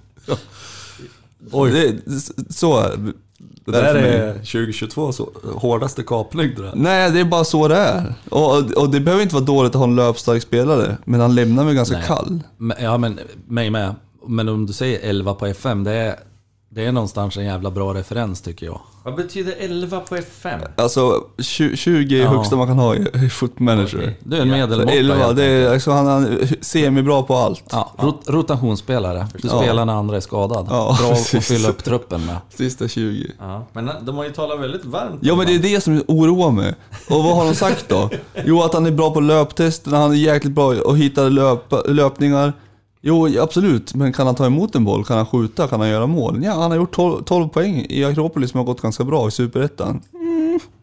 Oj. 1.51 1.71
Det, 1.71 2.53
så 2.53 2.79
är 2.79 3.13
det. 3.65 3.71
Där 3.71 3.95
är 3.95 4.33
2022 4.33 5.11
så 5.11 5.29
hårdaste 5.55 6.03
kapning 6.03 6.51
det 6.55 6.61
där. 6.61 6.71
Nej, 6.75 7.11
det 7.11 7.19
är 7.19 7.25
bara 7.25 7.43
så 7.43 7.67
det 7.67 7.75
är. 7.75 8.13
Och, 8.29 8.71
och 8.77 8.89
det 8.89 8.99
behöver 8.99 9.23
inte 9.23 9.35
vara 9.35 9.45
dåligt 9.45 9.69
att 9.69 9.79
ha 9.79 9.83
en 9.83 9.95
löpstark 9.95 10.41
spelare, 10.41 10.97
men 11.05 11.19
han 11.19 11.35
lämnar 11.35 11.65
mig 11.65 11.75
ganska 11.75 11.97
Nej. 11.97 12.07
kall. 12.07 12.39
Ja, 12.79 12.97
men 12.97 13.19
mig 13.47 13.69
med. 13.69 13.95
Men 14.27 14.49
om 14.49 14.65
du 14.65 14.73
säger 14.73 15.09
11 15.09 15.33
på 15.33 15.45
FM, 15.45 15.83
det 15.83 15.91
är, 15.91 16.15
det 16.75 16.85
är 16.85 16.91
någonstans 16.91 17.37
en 17.37 17.45
jävla 17.45 17.71
bra 17.71 17.93
referens 17.93 18.41
tycker 18.41 18.65
jag. 18.65 18.81
Vad 19.03 19.15
betyder 19.15 19.53
11 19.59 19.99
på 19.99 20.15
F5? 20.15 20.59
Alltså, 20.77 21.23
20, 21.41 21.75
20 21.77 22.19
är 22.19 22.23
Ja. 22.23 22.29
högsta 22.29 22.55
man 22.55 22.67
kan 22.67 22.77
ha 22.79 22.95
i, 22.95 23.05
i 23.25 23.29
Foot 23.29 23.59
Manager. 23.59 23.97
Okej. 23.97 24.19
Du 24.23 24.37
är 24.37 24.41
en 24.41 24.49
medelmåtta 24.49 24.91
11, 24.91 25.15
helt 25.15 25.35
det 25.35 25.43
är, 25.45 25.73
alltså, 25.73 25.91
han 25.91 26.07
är 26.07 26.49
semibra 26.63 27.23
på 27.23 27.35
allt. 27.35 27.63
Ja, 27.71 27.91
rot, 27.97 28.21
rotationsspelare. 28.27 29.27
Du 29.41 29.47
Ja. 29.47 29.59
spelar 29.61 29.85
när 29.85 29.93
andra 29.93 30.15
är 30.15 30.19
skadad. 30.19 30.67
Ja, 30.69 30.97
Bra 30.99 31.11
att 31.11 31.17
precis. 31.31 31.47
fylla 31.47 31.69
upp 31.69 31.83
truppen 31.83 32.25
med. 32.25 32.37
Sista 32.49 32.87
20. 32.87 33.31
Ja, 33.39 33.67
men 33.73 33.89
de 34.01 34.15
har 34.17 34.23
ju 34.23 34.29
talat 34.31 34.59
väldigt 34.59 34.85
varmt 34.85 35.19
Ja 35.21 35.35
men 35.35 35.45
det 35.47 35.55
är 35.55 35.59
det 35.59 35.81
som 35.81 36.03
oroar 36.07 36.51
mig. 36.51 36.73
Och 37.09 37.23
vad 37.23 37.35
har 37.35 37.45
de 37.45 37.55
sagt 37.55 37.89
då? 37.89 38.09
Jo 38.45 38.61
att 38.63 38.73
han 38.73 38.85
är 38.85 38.91
bra 38.91 39.11
på 39.13 39.19
löptesterna, 39.19 39.97
han 39.97 40.11
är 40.11 40.15
jäkligt 40.15 40.53
bra 40.53 40.71
att 40.73 40.97
hitta 40.97 41.21
löp, 41.29 41.73
löpningar. 41.87 42.53
Jo 43.05 43.41
absolut, 43.41 43.93
men 43.95 44.13
kan 44.13 44.25
han 44.25 44.35
ta 44.35 44.45
emot 44.45 44.75
en 44.75 44.85
boll? 44.85 45.05
Kan 45.05 45.17
han 45.17 45.25
skjuta? 45.25 45.67
Kan 45.67 45.79
han 45.79 45.89
göra 45.89 46.07
mål? 46.07 46.43
Ja, 46.43 46.51
han 46.61 46.71
har 46.71 46.77
gjort 46.77 46.95
12, 46.95 47.23
12 47.23 47.47
poäng 47.47 47.85
i 47.89 48.05
Akropolis 48.05 48.51
som 48.51 48.57
har 48.57 48.65
gått 48.65 48.81
ganska 48.81 49.03
bra 49.03 49.27
i 49.27 49.31
Superettan. 49.31 50.01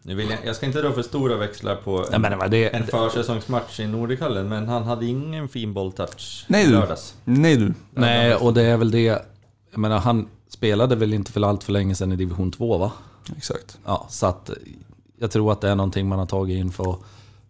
Nu 0.03 0.15
vill 0.15 0.29
jag, 0.29 0.39
jag 0.45 0.55
ska 0.55 0.65
inte 0.65 0.81
dra 0.81 0.91
för 0.91 1.01
stora 1.01 1.35
växlar 1.37 1.75
på 1.75 1.97
Nej, 1.97 2.07
en, 2.11 2.21
men 2.21 2.37
vad 2.39 2.51
det, 2.51 2.75
en 2.75 2.87
försäsongsmatch 2.87 3.79
i 3.79 3.87
Nordikallen, 3.87 4.49
men 4.49 4.67
han 4.67 4.83
hade 4.83 5.05
ingen 5.05 5.49
fin 5.49 5.73
bolltouch 5.73 6.45
Nej 6.47 6.65
du. 6.65 6.71
lördags. 6.71 7.15
Nej 7.23 7.57
du. 7.57 7.73
nej, 7.91 8.35
och 8.35 8.53
det 8.53 8.63
är 8.63 8.77
väl 8.77 8.91
det... 8.91 9.25
Jag 9.71 9.79
menar, 9.79 9.99
han 9.99 10.27
spelade 10.49 10.95
väl 10.95 11.13
inte 11.13 11.31
för 11.31 11.41
allt 11.41 11.63
för 11.63 11.71
länge 11.73 11.95
sedan 11.95 12.11
i 12.11 12.15
division 12.15 12.51
2 12.51 12.77
va? 12.77 12.91
Exakt. 13.37 13.77
Ja, 13.85 14.05
så 14.09 14.25
att 14.25 14.49
jag 15.19 15.31
tror 15.31 15.51
att 15.51 15.61
det 15.61 15.69
är 15.69 15.75
någonting 15.75 16.07
man 16.07 16.19
har 16.19 16.25
tagit 16.25 16.57
in 16.57 16.71
för 16.71 16.91
att 16.91 16.99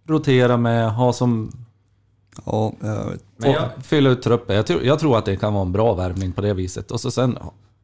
rotera 0.08 0.58
med, 0.58 0.92
ha 0.94 1.14
som... 1.14 1.52
Ja, 2.46 2.74
jag 2.82 3.10
vet. 3.12 3.22
Men 3.38 3.52
jag, 3.52 3.63
fylla 3.84 4.10
ut 4.10 4.22
truppen. 4.22 4.56
Jag 4.56 4.65
tror, 4.65 4.84
jag 4.84 5.00
tror 5.00 5.17
att 5.17 5.26
det 5.26 5.36
kan 5.36 5.54
vara 5.54 5.65
en 5.65 5.72
bra 5.72 5.94
värvning 5.94 6.32
på 6.32 6.41
det 6.41 6.54
viset. 6.54 6.91
Och 6.91 7.00
så 7.02 7.12
sen... 7.12 7.38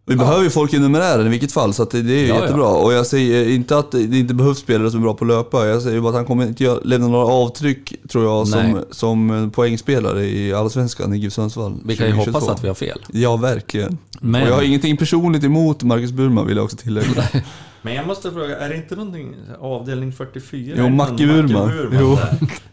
Vi 0.09 0.15
behöver 0.15 0.43
ju 0.43 0.49
folk 0.49 0.73
i 0.73 0.79
numerären 0.79 1.27
i 1.27 1.29
vilket 1.29 1.51
fall, 1.51 1.73
så 1.73 1.85
det, 1.85 1.97
är 1.97 2.01
ju 2.03 2.27
Ja, 2.27 2.35
ja. 2.35 2.41
jättebra. 2.41 2.67
Och 2.67 2.93
jag 2.93 3.05
säger 3.05 3.49
inte 3.49 3.77
att 3.77 3.91
det 3.91 4.01
inte 4.19 4.33
behövs 4.33 4.57
spelare 4.57 4.91
som 4.91 4.99
är 4.99 5.03
bra 5.03 5.13
på 5.13 5.25
att 5.25 5.29
löpa. 5.29 5.65
Jag 5.67 5.81
säger 5.81 5.99
bara 6.01 6.09
att 6.09 6.15
han 6.15 6.25
kommer 6.25 6.45
inte 6.47 6.79
lämna 6.83 7.07
några 7.07 7.25
avtryck, 7.25 7.93
tror 8.09 8.23
jag, 8.23 8.47
som, 8.47 8.79
som 8.91 9.51
poängspelare 9.55 10.25
i 10.25 10.53
Allsvenskan 10.53 11.13
i 11.13 11.17
GIF 11.17 11.33
Sundsvall. 11.33 11.77
Vi 11.85 11.95
kan 11.95 12.07
ju 12.07 12.11
2022. 12.13 12.39
hoppas 12.39 12.57
att 12.57 12.63
vi 12.63 12.67
har 12.67 12.75
fel. 12.75 13.05
Ja, 13.11 13.37
verkligen. 13.37 13.97
Men- 14.21 14.41
Och 14.43 14.47
jag 14.49 14.55
har 14.55 14.61
ingenting 14.63 14.97
personligt 14.97 15.43
emot 15.43 15.83
Marcus 15.83 16.11
Burman, 16.11 16.47
vill 16.47 16.57
jag 16.57 16.63
också 16.63 16.77
tillägga. 16.77 17.23
men 17.87 17.95
jag 17.95 18.07
måste 18.07 18.31
fråga, 18.31 18.57
är 18.57 18.69
det 18.69 18.75
inte 18.75 18.95
någonting 18.95 19.35
avdelning 19.59 20.13
44? 20.13 20.75
Jo, 20.77 20.89
Macke 20.89 21.27
Burman. 21.27 21.89
Jo. 21.91 22.17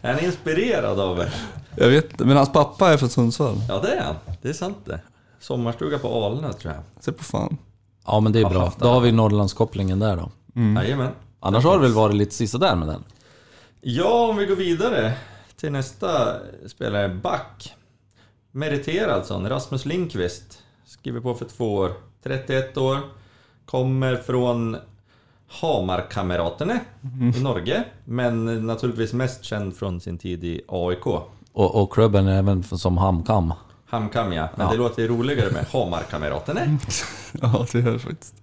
Är 0.01 0.13
han 0.13 0.25
inspirerad 0.25 0.99
av 0.99 1.19
er? 1.19 1.33
jag 1.75 1.89
vet 1.89 2.11
inte, 2.11 2.25
men 2.25 2.37
hans 2.37 2.51
pappa 2.51 2.93
är 2.93 2.97
från 2.97 3.09
Sundsvall. 3.09 3.55
Ja, 3.69 3.79
det 3.79 3.91
är 3.91 4.03
han. 4.03 4.15
Det 4.41 4.49
är 4.49 4.53
sant 4.53 4.77
det. 4.85 4.99
Sommarstuga 5.39 5.99
på 5.99 6.25
Alnö, 6.25 6.53
tror 6.53 6.73
jag. 6.73 6.83
Se 6.99 7.11
på 7.11 7.23
fan. 7.23 7.57
Ja, 8.05 8.19
men 8.19 8.31
det 8.31 8.39
är 8.39 8.49
bra. 8.49 8.73
Då 8.79 8.87
har 8.87 9.01
vi 9.01 9.11
Norrlandskopplingen 9.11 9.99
där 9.99 10.17
då. 10.17 10.31
Jajamän. 10.81 11.11
Annars 11.39 11.63
har 11.63 11.75
det 11.75 11.81
väl 11.81 11.93
varit 11.93 12.15
lite 12.15 12.35
sisådär 12.35 12.75
med 12.75 12.87
den. 12.87 13.03
Ja, 13.81 14.27
om 14.29 14.37
vi 14.37 14.45
går 14.45 14.55
vidare 14.55 15.13
till 15.55 15.71
nästa 15.71 16.33
spelare, 16.67 17.09
back. 17.09 17.73
Meriterad 18.51 19.25
sån, 19.25 19.49
Rasmus 19.49 19.85
Linkvist. 19.85 20.59
Skriver 20.85 21.19
på 21.19 21.33
för 21.33 21.45
två 21.45 21.75
år. 21.75 21.91
31 22.23 22.77
år. 22.77 22.99
Kommer 23.65 24.15
från 24.15 24.77
Hamarkameraterna 25.61 26.79
i 27.37 27.41
Norge. 27.41 27.83
Men 28.05 28.67
naturligtvis 28.67 29.13
mest 29.13 29.43
känd 29.43 29.75
från 29.75 30.01
sin 30.01 30.17
tid 30.17 30.43
i 30.43 30.61
AIK. 30.67 31.05
Och, 31.07 31.81
och 31.81 31.93
klubben 31.93 32.27
är 32.27 32.37
även 32.39 32.63
som 32.63 32.97
HamKam. 32.97 33.53
Hamkam 33.85 34.33
ja, 34.33 34.49
men 34.55 34.65
Ja. 34.65 34.71
det 34.71 34.77
låter 34.77 35.01
ju 35.01 35.07
roligare 35.07 35.51
med 35.51 35.65
Hamarkameraterna. 35.71 36.61
Ja, 37.41 37.65
det 37.71 37.77
är 37.79 37.91
det 37.91 37.99
faktiskt. 37.99 38.35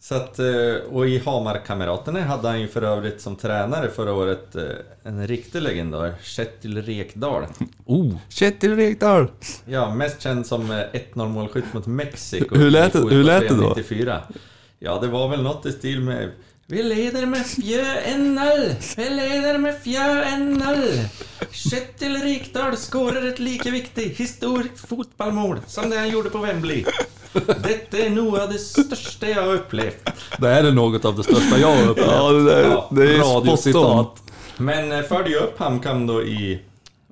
Så 0.00 0.14
att, 0.14 0.38
eh, 0.38 0.46
och 0.92 1.08
i 1.08 1.18
Hamarkameraterna 1.18 2.20
hade 2.24 2.48
han 2.48 2.60
ju 2.60 2.68
för 2.68 2.82
övrigt 2.82 3.20
som 3.20 3.36
tränare 3.36 3.90
förra 3.90 4.12
året 4.12 4.56
eh, 4.56 4.62
en 5.02 5.26
riktig 5.26 5.62
legendar, 5.62 6.14
Kjetil 6.22 6.82
Rekdal. 6.82 7.42
Oh! 7.84 8.14
Kjetil 8.28 8.76
Rekdal! 8.76 9.30
Ja, 9.64 9.94
mest 9.94 10.20
känd 10.22 10.46
som 10.46 10.70
eh, 10.70 10.76
1-0 11.14 11.28
målskytt 11.28 11.64
mot 11.74 11.86
Mexiko. 11.86 12.56
Hur 12.56 12.70
lät 12.70 12.92
det- 12.92 12.98
hur 12.98 13.24
lät 13.24 13.40
det 13.40 13.48
då? 13.48 13.54
fotbolls-VM 13.54 13.76
94. 13.76 14.20
Ja, 14.80 14.98
det 14.98 15.06
var 15.06 15.28
väl 15.28 15.42
något 15.42 15.66
i 15.66 15.72
stil 15.72 16.00
med 16.00 16.30
Vi 16.66 16.82
leder 16.82 17.26
med 17.26 17.46
fjö 17.46 17.84
1-0! 18.06 18.74
Vi 18.96 19.10
leder 19.10 19.58
med 19.58 19.82
fjö 19.82 20.24
1-0! 20.24 21.04
Kjetil 21.50 22.16
Rekdal 22.16 22.76
skårar 22.76 23.26
ett 23.28 23.38
lika 23.38 23.70
viktigt 23.70 24.16
historiskt 24.16 24.88
fotbollsmål 24.88 25.60
som 25.66 25.90
det 25.90 25.96
han 25.96 26.10
gjorde 26.10 26.30
på 26.30 26.38
Wembley. 26.38 26.84
Detta 27.46 27.98
är 27.98 28.10
nog 28.10 28.38
av 28.38 28.52
det 28.52 28.58
största 28.58 29.28
jag 29.28 29.42
har 29.42 29.54
upplevt. 29.54 30.10
Det 30.38 30.48
här 30.48 30.64
är 30.64 30.72
något 30.72 31.04
av 31.04 31.16
det 31.16 31.22
största 31.22 31.58
jag 31.58 31.76
har 31.76 31.88
upplevt. 31.88 32.08
Ja, 32.10 32.32
det, 32.32 32.44
där, 32.44 32.70
Ja, 32.70 32.88
det 32.90 33.14
är. 33.14 33.18
Radiocitat. 33.18 34.22
Men 34.56 34.92
eh, 34.92 35.02
förde 35.02 35.30
ju 35.30 35.36
upp 35.36 35.58
Hamkam 35.58 36.06
då 36.06 36.22
i 36.22 36.60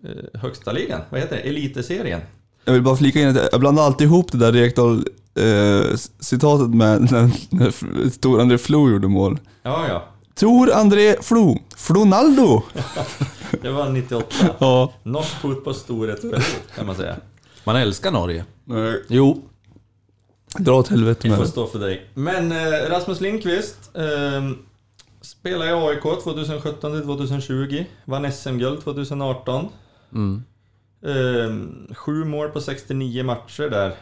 eh, 0.04 0.40
högsta 0.40 0.72
ligan. 0.72 1.00
Vad 1.10 1.20
heter 1.20 1.36
det? 1.36 1.42
Eliteserien. 1.42 2.20
Jag 2.64 2.72
vill 2.72 2.82
bara 2.82 2.96
flika 2.96 3.20
in 3.20 3.28
att 3.28 3.48
jag 3.52 3.60
blandar 3.60 3.82
alltid 3.82 4.06
ihop 4.06 4.32
det 4.32 4.38
där 4.38 4.52
Rekdal 4.52 5.04
eh, 5.36 5.96
citatet 6.20 6.70
med 6.74 7.00
när, 7.50 8.10
Stor 8.10 8.40
André 8.40 8.58
Flo 8.58 8.90
gjorde 8.90 9.08
mål. 9.08 9.38
Ja, 9.62 9.88
ja. 9.88 10.04
Tror 10.34 10.72
André 10.72 11.16
Flo, 11.22 11.58
Flonaldo! 11.76 12.62
Det 13.62 13.70
var 13.70 13.88
98. 13.90 14.26
Ja. 14.58 14.92
Norsk 15.02 15.40
fotbolls 15.40 15.78
storhetsperiod 15.78 16.42
kan 16.76 16.86
man 16.86 16.96
säga. 16.96 17.16
Man 17.64 17.76
älskar 17.76 18.10
Norge. 18.10 18.44
Nej. 18.64 19.02
Jo. 19.08 19.42
Dra 20.58 20.74
åt 20.74 20.88
helvete 20.88 21.20
Det 21.22 21.28
med 21.28 21.36
får 21.38 21.44
det. 21.44 21.50
stå 21.50 21.66
för 21.66 21.78
dig. 21.78 22.06
Men 22.14 22.52
eh, 22.52 22.90
Rasmus 22.90 23.20
Lindqvist 23.20 23.90
eh, 23.94 24.50
spelade 25.20 25.70
i 25.70 25.72
AIK 25.72 26.02
2017 26.02 26.92
till 26.92 27.02
2020. 27.02 27.84
Vann 28.04 28.32
SM-guld 28.32 28.84
2018. 28.84 29.68
Mm. 30.14 30.42
Eh, 31.06 31.94
sju 31.96 32.24
mål 32.24 32.48
på 32.48 32.60
69 32.60 33.24
matcher 33.24 33.70
där 33.70 33.94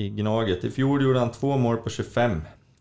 i 0.00 0.10
Gnaget. 0.10 0.64
I 0.64 0.70
fjol 0.70 1.02
gjorde 1.02 1.18
han 1.18 1.30
två 1.30 1.56
mål 1.56 1.76
på 1.76 1.90
25. 1.90 2.40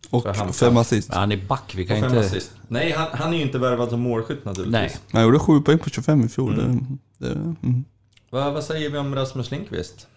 Och 0.10 0.24
för 0.24 0.54
fem 0.54 0.78
assist. 0.78 1.10
Men 1.10 1.18
han 1.18 1.32
är 1.32 1.48
back, 1.48 1.74
vi 1.76 1.84
Och 1.84 1.88
kan 1.88 1.98
fem 1.98 2.06
inte... 2.06 2.20
assist. 2.20 2.52
Nej, 2.68 2.92
han, 2.92 3.08
han 3.12 3.34
är 3.34 3.38
ju 3.38 3.44
inte 3.44 3.58
värvad 3.58 3.90
som 3.90 4.00
målskytt 4.00 4.46
naturligtvis. 4.46 4.72
Nej. 4.72 4.98
Han 5.12 5.24
gjorde 5.24 5.40
sju 5.40 5.62
poäng 5.62 5.80
på 5.80 5.90
25 5.90 6.22
i 6.22 6.30
fjol. 6.30 6.56
Det, 6.56 6.80
det, 7.28 7.34
mm. 7.34 7.84
Vad, 8.30 8.54
vad 8.54 8.64
säger 8.64 8.90
vi 8.90 8.98
om 8.98 9.16
Rasmus 9.16 9.52
Lindqvist? 9.52 10.08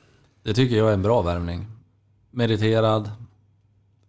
Det 0.43 0.55
tycker 0.55 0.77
jag 0.77 0.89
är 0.89 0.95
en 0.95 1.03
bra 1.03 1.23
värvning. 1.23 1.67
Meriterad. 2.31 3.11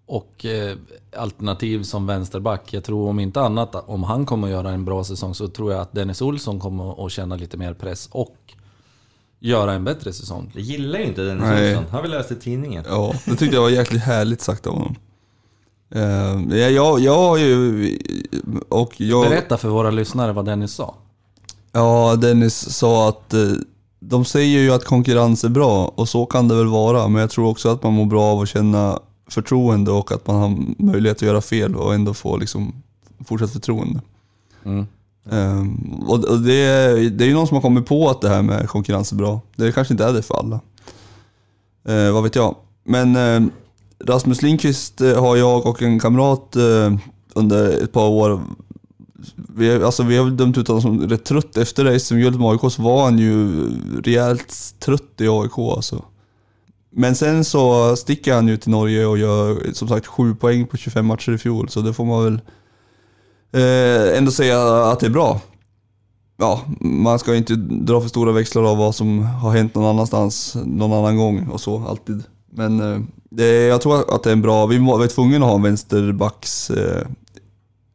Och 0.05 0.45
eh, 0.45 0.77
alternativ 1.17 1.83
som 1.83 2.07
vänsterback. 2.07 2.73
Jag 2.73 2.83
tror 2.83 3.09
om 3.09 3.19
inte 3.19 3.41
annat, 3.41 3.75
om 3.75 4.03
han 4.03 4.25
kommer 4.25 4.47
att 4.47 4.51
göra 4.51 4.71
en 4.71 4.85
bra 4.85 5.03
säsong 5.03 5.35
så 5.35 5.47
tror 5.47 5.71
jag 5.71 5.81
att 5.81 5.93
Dennis 5.93 6.21
Olsson 6.21 6.59
kommer 6.59 7.05
att 7.05 7.11
känna 7.11 7.35
lite 7.35 7.57
mer 7.57 7.73
press 7.73 8.09
och 8.11 8.37
göra 9.43 9.73
en 9.73 9.83
bättre 9.83 10.13
säsong. 10.13 10.51
Det 10.53 10.61
gillar 10.61 10.99
ju 10.99 11.05
inte 11.05 11.21
Dennis 11.21 11.43
Nej. 11.43 11.77
Olsson. 11.77 11.91
Har 11.91 12.01
vi 12.01 12.07
läst 12.07 12.31
i 12.31 12.35
tidningen. 12.35 12.83
Ja, 12.87 13.13
det 13.25 13.35
tyckte 13.35 13.55
jag 13.55 13.61
var 13.61 13.69
jäkligt 13.69 14.01
härligt 14.01 14.41
sagt 14.41 14.67
av 14.67 14.73
honom. 14.73 14.95
Uh, 15.95 16.57
jag, 16.57 16.99
jag 16.99 17.17
har 17.17 17.37
ju... 17.37 17.99
Och 18.69 19.01
jag, 19.01 19.29
Berätta 19.29 19.57
för 19.57 19.69
våra 19.69 19.91
lyssnare 19.91 20.31
vad 20.31 20.45
Dennis 20.45 20.73
sa. 20.73 20.95
Ja, 21.71 22.15
Dennis 22.15 22.75
sa 22.75 23.09
att 23.09 23.33
eh, 23.33 23.39
de 23.99 24.25
säger 24.25 24.59
ju 24.59 24.71
att 24.71 24.85
konkurrens 24.85 25.43
är 25.43 25.49
bra 25.49 25.93
och 25.95 26.09
så 26.09 26.25
kan 26.25 26.47
det 26.47 26.55
väl 26.55 26.67
vara. 26.67 27.07
Men 27.07 27.21
jag 27.21 27.29
tror 27.29 27.49
också 27.49 27.69
att 27.69 27.83
man 27.83 27.93
mår 27.93 28.05
bra 28.05 28.23
av 28.23 28.39
att 28.39 28.49
känna 28.49 28.99
förtroende 29.29 29.91
och 29.91 30.11
att 30.11 30.27
man 30.27 30.35
har 30.35 30.57
möjlighet 30.77 31.17
att 31.17 31.21
göra 31.21 31.41
fel 31.41 31.75
och 31.75 31.93
ändå 31.93 32.13
få 32.13 32.37
liksom 32.37 32.73
fortsatt 33.25 33.51
förtroende. 33.51 34.01
Mm. 34.63 34.87
Um, 35.25 36.03
och 36.07 36.25
och 36.25 36.39
det, 36.39 36.53
är- 36.53 37.09
det 37.09 37.23
är 37.23 37.27
ju 37.27 37.33
någon 37.33 37.47
som 37.47 37.55
har 37.55 37.61
kommit 37.61 37.85
på 37.85 38.09
att 38.09 38.21
det 38.21 38.29
här 38.29 38.41
med 38.41 38.69
konkurrens 38.69 39.11
är 39.11 39.15
bra. 39.15 39.41
Det 39.55 39.71
kanske 39.71 39.93
inte 39.93 40.05
är 40.05 40.13
det 40.13 40.21
för 40.21 40.35
alla. 40.35 40.59
Uh, 41.89 42.13
vad 42.13 42.23
vet 42.23 42.35
jag. 42.35 42.55
Men 42.85 43.15
uh, 43.15 43.49
Rasmus 44.05 44.41
Lindqvist 44.41 45.01
eh, 45.01 45.19
har 45.23 45.35
jag 45.35 45.65
och 45.65 45.81
en 45.81 45.99
kamrat 45.99 46.55
uh, 46.57 46.97
under 47.33 47.83
ett 47.83 47.91
par 47.91 48.07
år 48.07 48.41
vi, 49.35 49.83
alltså 49.83 50.03
vi 50.03 50.17
har 50.17 50.25
väl 50.25 50.37
dömt 50.37 50.57
ut 50.57 50.67
honom 50.67 50.81
som 50.81 51.09
rätt 51.09 51.25
trött. 51.25 51.57
Efter 51.57 51.99
SM-guldet 51.99 52.41
med 52.41 52.49
AIK 52.49 52.71
så 52.71 52.81
var 52.81 53.03
han 53.03 53.19
ju 53.19 53.67
rejält 54.03 54.75
trött 54.79 55.21
i 55.21 55.27
AIK 55.27 55.57
alltså. 55.57 56.03
Men 56.89 57.15
sen 57.15 57.45
så 57.45 57.95
sticker 57.95 58.33
han 58.33 58.47
ju 58.47 58.57
till 58.57 58.71
Norge 58.71 59.05
och 59.05 59.17
gör 59.17 59.73
som 59.73 59.87
sagt 59.87 60.07
sju 60.07 60.35
poäng 60.35 60.67
på 60.67 60.77
25 60.77 61.05
matcher 61.05 61.31
i 61.31 61.37
fjol. 61.37 61.69
Så 61.69 61.81
det 61.81 61.93
får 61.93 62.05
man 62.05 62.23
väl 62.23 62.41
eh, 63.53 64.17
ändå 64.17 64.31
säga 64.31 64.85
att 64.85 64.99
det 64.99 65.05
är 65.05 65.09
bra. 65.09 65.41
Ja, 66.37 66.61
man 66.79 67.19
ska 67.19 67.35
inte 67.35 67.55
dra 67.55 68.01
för 68.01 68.09
stora 68.09 68.31
växlar 68.31 68.63
av 68.63 68.77
vad 68.77 68.95
som 68.95 69.19
har 69.25 69.51
hänt 69.51 69.75
någon 69.75 69.85
annanstans 69.85 70.57
någon 70.65 70.93
annan 70.93 71.17
gång 71.17 71.47
och 71.47 71.61
så 71.61 71.87
alltid. 71.87 72.23
Men 72.51 72.93
eh, 72.93 72.99
det, 73.29 73.65
jag 73.65 73.81
tror 73.81 74.15
att 74.15 74.23
det 74.23 74.29
är 74.29 74.33
en 74.33 74.41
bra, 74.41 74.65
vi 74.65 74.77
var 74.77 75.07
tvungna 75.07 75.37
att 75.37 75.43
ha 75.43 75.55
en 75.55 75.61
vänsterbacks 75.61 76.69
eh, 76.69 77.07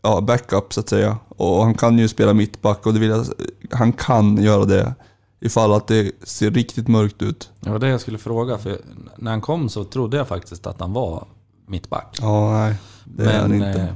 ja, 0.03 0.21
backup 0.21 0.73
så 0.73 0.81
att 0.81 0.89
säga. 0.89 1.17
Och 1.29 1.65
han 1.65 1.75
kan 1.75 1.99
ju 1.99 2.09
spela 2.09 2.35
mittback 2.35 2.87
och 2.87 2.95
det 2.95 3.01
vill 3.01 3.11
jag, 3.11 3.27
han 3.71 3.93
kan 3.93 4.43
göra 4.43 4.65
det 4.65 4.95
ifall 5.41 5.73
att 5.73 5.87
det 5.87 6.13
ser 6.23 6.51
riktigt 6.51 6.89
mörkt 6.89 7.23
ut. 7.23 7.51
Det 7.61 7.71
var 7.71 7.79
det 7.79 7.89
jag 7.89 8.01
skulle 8.01 8.19
fråga, 8.19 8.59
för 8.59 8.79
när 9.17 9.31
han 9.31 9.41
kom 9.41 9.69
så 9.69 9.85
trodde 9.85 10.17
jag 10.17 10.29
faktiskt 10.29 10.67
att 10.67 10.81
han 10.81 10.93
var 10.93 11.27
mittback. 11.67 12.19
Ja, 12.21 12.53
nej. 12.53 12.75
Det 13.05 13.33
är 13.33 13.41
han 13.41 13.55
inte. 13.55 13.95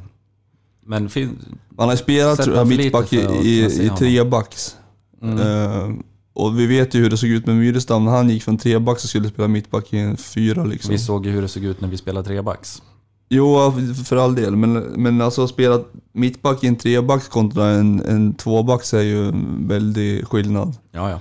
Men 0.92 1.08
Han 1.78 1.88
har 1.88 1.96
spelat 1.96 2.68
mittback 2.68 3.12
i, 3.12 3.16
i, 3.16 3.64
i 3.86 3.90
trebacks. 3.98 4.76
mm, 5.22 5.38
Eh, 5.38 5.90
och 6.34 6.58
vi 6.58 6.66
vet 6.66 6.94
ju 6.94 7.02
hur 7.02 7.10
det 7.10 7.16
såg 7.16 7.30
ut 7.30 7.46
med 7.46 7.56
Myrestam 7.56 8.04
när 8.04 8.12
han 8.12 8.30
gick 8.30 8.42
från 8.42 8.58
trebacks 8.58 9.04
och 9.04 9.10
skulle 9.10 9.28
spela 9.28 9.48
mittback 9.48 9.92
i 9.92 9.98
en 9.98 10.16
fyra 10.16 10.64
liksom. 10.64 10.90
vi 10.90 10.98
såg 10.98 11.26
ju 11.26 11.32
hur 11.32 11.42
det 11.42 11.48
såg 11.48 11.64
ut 11.64 11.80
när 11.80 11.88
vi 11.88 11.96
spelade 11.96 12.28
trebacks. 12.28 12.82
Jo, 13.28 13.72
för 14.04 14.16
all 14.16 14.34
del. 14.34 14.56
Men, 14.56 14.72
men 14.72 15.20
alltså 15.20 15.44
att 15.44 15.50
spela 15.50 15.80
mittback 16.12 16.64
i 16.64 16.66
en 16.66 16.76
trebacks 16.76 17.28
kontra 17.28 17.66
en, 17.66 18.00
en 18.00 18.34
tvåbacks 18.34 18.94
är 18.94 19.00
ju 19.02 19.28
en 19.28 19.68
väldig 19.68 20.26
skillnad. 20.26 20.76
Ja, 20.90 21.10
ja. 21.10 21.20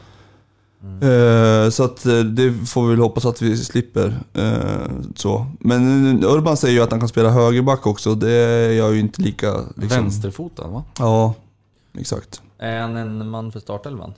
Eh, 0.83 1.69
så 1.69 1.83
att 1.83 2.05
eh, 2.05 2.19
det 2.19 2.53
får 2.53 2.83
vi 2.83 2.89
väl 2.89 2.99
hoppas 2.99 3.25
att 3.25 3.41
vi 3.41 3.57
slipper. 3.57 4.19
Eh, 4.33 4.91
så. 5.15 5.45
Men 5.59 5.83
Urban 6.23 6.57
säger 6.57 6.73
ju 6.75 6.81
att 6.83 6.91
han 6.91 6.99
kan 6.99 7.09
spela 7.09 7.29
högerback 7.29 7.87
också. 7.87 8.15
Det 8.15 8.31
är 8.31 8.71
jag 8.71 8.93
ju 8.93 8.99
inte 8.99 9.21
lika... 9.21 9.53
Liksom. 9.75 10.03
Vänsterfotad 10.03 10.67
va? 10.67 10.83
Ja, 10.99 11.33
exakt. 11.97 12.41
Är 12.57 12.81
han 12.81 12.95
en 12.95 13.29
man 13.29 13.51
för 13.51 13.59
startelvan? 13.59 14.13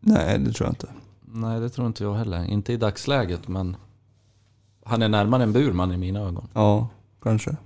Nej, 0.00 0.38
det 0.38 0.52
tror 0.52 0.66
jag 0.66 0.72
inte. 0.72 0.88
Nej, 1.32 1.60
det 1.60 1.68
tror 1.68 1.86
inte 1.86 2.04
jag 2.04 2.14
heller. 2.14 2.44
Inte 2.44 2.72
i 2.72 2.76
dagsläget, 2.76 3.48
men 3.48 3.76
han 4.84 5.02
är 5.02 5.08
närmare 5.08 5.42
en 5.42 5.52
Burman 5.52 5.92
i 5.92 5.96
mina 5.96 6.20
ögon. 6.20 6.48
Ja, 6.52 6.88
kanske. 7.22 7.56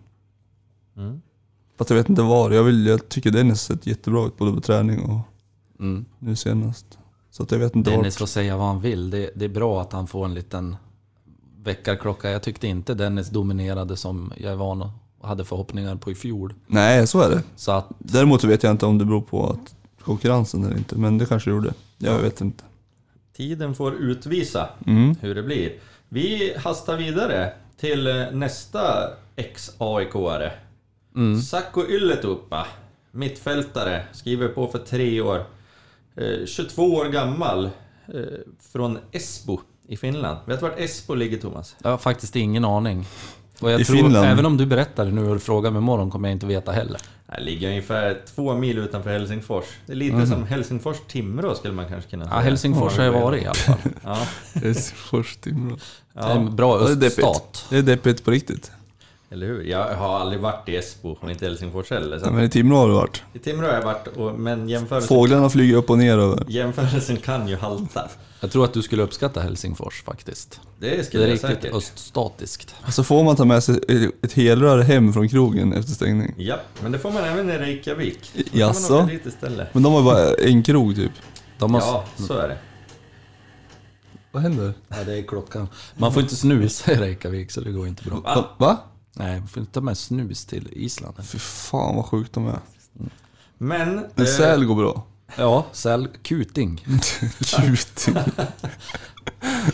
Mm. 0.96 1.20
Fast 1.78 1.90
jag 1.90 1.96
vet 1.96 2.09
inte 2.09 2.22
var. 2.22 2.50
Jag, 2.50 2.64
vill, 2.64 2.87
jag 2.87 3.09
tycker 3.09 3.30
Dennis 3.30 3.61
sett 3.61 3.87
jättebra 3.87 4.26
ut 4.26 4.37
både 4.37 4.52
på 4.52 4.61
träning 4.61 5.00
och 5.04 5.20
Mm. 5.80 6.04
nu 6.18 6.37
senast. 6.37 6.98
Så 7.37 7.42
att 7.42 7.51
jag 7.51 7.59
vet 7.59 7.77
inte 7.77 7.90
Dennis 7.90 8.14
vart. 8.14 8.18
får 8.18 8.27
säga 8.27 8.57
vad 8.57 8.66
han 8.66 8.81
vill. 8.81 9.11
Det, 9.11 9.31
det 9.35 9.44
är 9.44 9.49
bra 9.49 9.81
att 9.81 9.92
han 9.92 10.07
får 10.07 10.25
en 10.25 10.35
liten 10.35 10.77
väckarklocka. 11.62 12.31
Jag 12.31 12.42
tyckte 12.42 12.66
inte 12.66 12.94
Dennis 12.94 13.29
dominerade 13.31 13.97
som 13.97 14.33
jag 14.37 14.53
är 14.53 14.57
van 14.57 14.83
och 15.18 15.29
hade 15.29 15.44
förhoppningar 15.44 15.97
på 15.97 16.11
i 16.11 16.14
fjol. 16.14 16.55
Nej, 16.66 17.07
så 17.07 17.20
är 17.20 17.31
det. 17.31 17.42
Så 17.57 17.73
att, 17.73 17.87
Däremot 17.99 18.44
vet 18.44 18.62
jag 18.62 18.70
inte 18.70 18.87
om 18.87 18.99
det 18.99 19.05
beror 19.05 19.20
på 19.20 19.51
att 19.51 19.75
konkurrensen 20.05 20.64
eller 20.64 20.77
inte, 20.77 20.97
men 20.97 21.18
det 21.18 21.27
kanske 21.27 21.51
gjorde. 21.51 21.73
Jag 21.99 22.18
vet 22.18 22.40
inte. 22.40 22.64
Tiden 23.37 23.75
får 23.75 23.94
utvisa 23.94 24.68
Mm. 24.87 25.14
hur 25.20 25.35
det 25.35 25.42
blir. 25.42 25.73
Vi 26.09 26.55
hastar 26.59 26.97
vidare 26.97 27.53
till 27.81 28.07
eh, 28.07 28.31
nästa 28.33 29.11
ex-AIK-are. 29.37 30.51
mm, 31.16 31.40
Sakko 31.40 31.83
Ylletupa, 31.88 32.66
mittfältare, 33.11 34.05
skriver 34.12 34.49
på 34.49 34.66
för 34.66 34.79
tre 34.79 35.20
år. 35.20 35.44
Eh, 36.16 36.46
22 36.46 36.83
år 36.94 37.05
gammal, 37.09 37.64
eh, 37.64 38.20
från 38.72 38.98
Esbo 39.12 39.61
i 39.88 39.96
Finland. 39.96 40.38
Vet 40.46 40.61
du 40.61 40.68
vart 40.68 40.79
Esbo 40.81 41.14
ligger 41.14 41.38
Thomas? 41.38 41.77
jag 41.83 41.90
har 41.90 41.98
faktiskt 41.98 42.37
ingen 42.37 42.64
aning. 42.64 43.07
Och 43.61 43.70
jag 43.70 43.81
I 43.81 43.85
tror, 43.85 43.96
Finland? 43.96 44.27
även 44.27 44.46
om 44.46 44.57
du 44.57 44.66
berättar 44.66 45.05
det 45.05 45.11
nu 45.11 45.31
och 45.31 45.42
frågar 45.42 45.70
mig 45.70 45.79
imorgon 45.79 46.11
kommer 46.11 46.29
jag 46.29 46.35
inte 46.37 46.46
veta 46.46 46.72
heller. 46.72 47.00
Det 47.27 47.40
ligger 47.40 47.68
ungefär 47.68 48.20
två 48.35 48.55
mil 48.55 48.79
utanför 48.79 49.11
Helsingfors. 49.11 49.64
Det 49.87 49.92
är 49.92 49.96
lite 49.96 50.27
som 50.27 50.46
Helsingfors-Timrå 50.46 51.55
skulle 51.55 51.74
man 51.74 51.88
kanske 51.88 52.11
kunna 52.11 52.24
Ja, 52.24 52.31
säga. 52.31 52.40
Helsingfors 52.40 52.96
har 52.96 53.05
jag 53.05 53.12
varit 53.12 53.42
i 53.42 53.46
alla 53.46 53.55
fall. 53.55 53.77
Ja, 54.05 54.27
Helsingfors, 54.55 55.37
Timrå. 55.37 55.77
Det 56.12 56.20
är 56.20 56.29
ja, 56.29 56.31
en 56.31 56.57
bra 56.57 56.79
Det 56.79 56.85
är 56.92 56.96
deppigt. 56.96 57.18
öststat. 57.18 57.66
Det 57.70 57.77
är 57.77 57.83
deppigt 57.83 58.24
på 58.24 58.31
riktigt. 58.31 58.72
Eller 59.35 59.47
hur? 59.47 59.62
Jag 59.62 59.94
har 59.94 60.18
aldrig 60.20 60.40
varit 60.40 60.68
i 60.68 60.77
Esbo 60.77 61.11
och 61.20 61.31
inte 61.31 61.44
i 61.44 61.49
Helsingfors 61.49 61.90
heller. 61.90 62.18
Så 62.18 62.27
Ja, 62.27 62.31
men 62.31 62.44
i 62.44 62.49
Timrå 62.49 62.77
har 62.77 62.88
du 62.88 62.94
varit. 62.94 63.23
I 63.33 63.38
Timrå 63.38 63.66
har 63.66 63.75
jag 63.75 63.83
varit, 63.83 64.07
och, 64.07 64.35
men 64.38 64.68
jämförelsen, 64.68 65.09
Fåglarna 65.09 65.51
flyger 65.51 65.77
upp 65.77 65.90
och 65.90 65.99
ner 65.99 66.18
över. 66.18 66.44
jämförelsen 66.49 67.16
kan 67.16 67.49
ju 67.49 67.57
halta. 67.57 68.09
Jag 68.40 68.51
tror 68.51 68.64
att 68.64 68.73
du 68.75 68.83
skulle 68.83 69.03
uppskatta 69.03 69.40
Helsingfors 69.40 70.03
faktiskt. 70.03 70.61
Det 70.81 70.97
Det 70.97 71.05
skulle 71.05 71.23
är 71.25 71.27
jag 71.29 71.35
riktigt 71.35 71.51
säkert. 71.51 71.75
öststatiskt. 71.75 72.75
Så 72.88 73.05
får 73.05 73.25
man 73.25 73.37
ta 73.37 73.44
med 73.44 73.64
sig 73.64 73.81
ett 74.23 74.33
helrör 74.33 74.79
hem 74.79 75.12
från 75.12 75.29
krogen 75.29 75.73
efter 75.73 75.92
stängning. 75.92 76.35
Ja, 76.37 76.57
men 76.83 76.92
det 76.92 76.99
får 76.99 77.11
man 77.11 77.25
även 77.25 77.51
i 77.51 77.59
Reykjavik. 77.59 78.31
Då 78.35 78.42
Jaså? 78.59 79.09
Men 79.73 79.83
de 79.83 79.92
har 79.92 80.03
bara 80.03 80.35
en 80.35 80.62
krog 80.62 80.97
typ. 80.97 81.12
De 81.59 81.75
har, 81.75 81.81
Ja, 81.81 82.05
så 82.16 82.38
är 82.38 82.49
det. 82.49 82.57
Vad 84.33 84.42
händer? 84.42 84.73
ja, 84.88 84.97
det 85.07 85.18
är 85.18 85.23
klockan. 85.23 85.68
Man 85.97 86.12
får 86.12 86.23
inte 86.23 86.37
snusa 86.37 86.92
i 86.92 86.94
Reykjavik 86.94 87.51
så 87.51 87.61
det 87.61 87.70
går 87.73 87.87
inte 87.88 88.03
bra. 88.05 88.20
Va? 88.20 88.44
Va? 88.59 88.77
Nej, 89.16 89.38
man 89.38 89.48
får 89.48 89.61
inte 89.61 89.72
ta 89.72 89.81
med 89.81 89.98
snus 89.98 90.44
till 90.44 90.68
Island. 90.72 91.14
Fy 91.27 91.38
fan 91.38 91.96
vad 91.96 92.05
sjukt 92.05 92.33
de 92.33 92.46
är. 92.46 92.59
Men... 93.59 93.98
En 93.98 94.11
eh, 94.16 94.24
säl 94.24 94.64
går 94.64 94.74
bra. 94.74 95.07
Ja, 95.37 95.66
säl 95.72 96.09
kuting. 96.22 96.77
Kuting. 97.57 98.16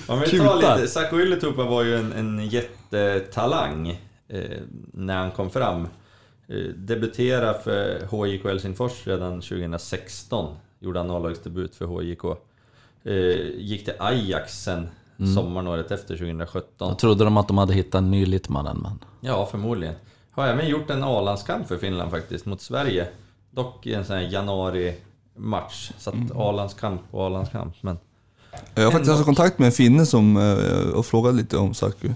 Om 0.07 0.21
vi 0.21 0.39
tar 0.39 0.77
lite, 0.77 0.89
Sakko 0.89 1.21
Ylletupa 1.21 1.65
var 1.65 1.83
ju 1.83 1.97
en, 1.97 2.13
en 2.13 2.49
jättetalang 2.49 3.89
eh, 4.29 4.61
när 4.93 5.17
han 5.17 5.31
kom 5.31 5.51
fram. 5.51 5.89
Eh, 6.49 6.75
debuterade 6.77 7.61
för 7.65 8.07
HJK 8.07 8.45
Helsingfors 8.45 9.07
redan 9.07 9.41
2016. 9.41 10.57
Gjorde 10.79 10.99
han 10.99 11.11
A-lagsdebut 11.11 11.75
för 11.75 11.87
HJK. 11.87 12.25
Eh, 13.05 13.61
gick 13.61 13.85
till 13.85 13.95
Ajax 13.99 14.63
sen 14.63 14.89
sommaren 15.27 15.67
året 15.67 15.91
efter 15.91 16.17
2017. 16.17 16.89
Då 16.89 16.95
trodde 16.95 17.25
de 17.25 17.37
att 17.37 17.49
de 17.49 17.59
hade 17.59 17.75
hittat 17.75 17.99
en 17.99 18.11
ny 18.11 18.27
Littmannen, 18.27 18.79
men... 18.83 18.99
Ja, 19.21 19.47
förmodligen. 19.51 19.95
Har 20.31 20.47
även 20.47 20.69
gjort 20.69 20.91
en 20.91 21.05
A-landskamp 21.05 21.69
för 21.69 21.77
Finland 21.77 22.11
faktiskt, 22.11 22.47
mot 22.47 22.61
Sverige. 22.61 23.09
Dock 23.51 23.87
i 23.87 23.95
en 23.95 24.05
sån 24.05 24.17
här 24.17 24.23
januari-match. 24.23 25.93
Så 25.99 26.11
att 26.11 26.37
A-landskamp 26.37 27.01
och 27.11 27.27
A-landskamp, 27.27 27.75
men... 27.81 27.99
Jag 28.75 28.85
har 28.85 28.91
faktiskt 28.91 29.13
haft 29.13 29.25
kontakt 29.25 29.59
med 29.59 29.67
en 29.67 29.73
finne 29.73 30.07
som, 30.07 30.37
eh, 30.37 30.91
och 30.91 31.07
frågat 31.07 31.35
lite 31.35 31.57
om 31.57 31.75
Saku. 31.75 32.09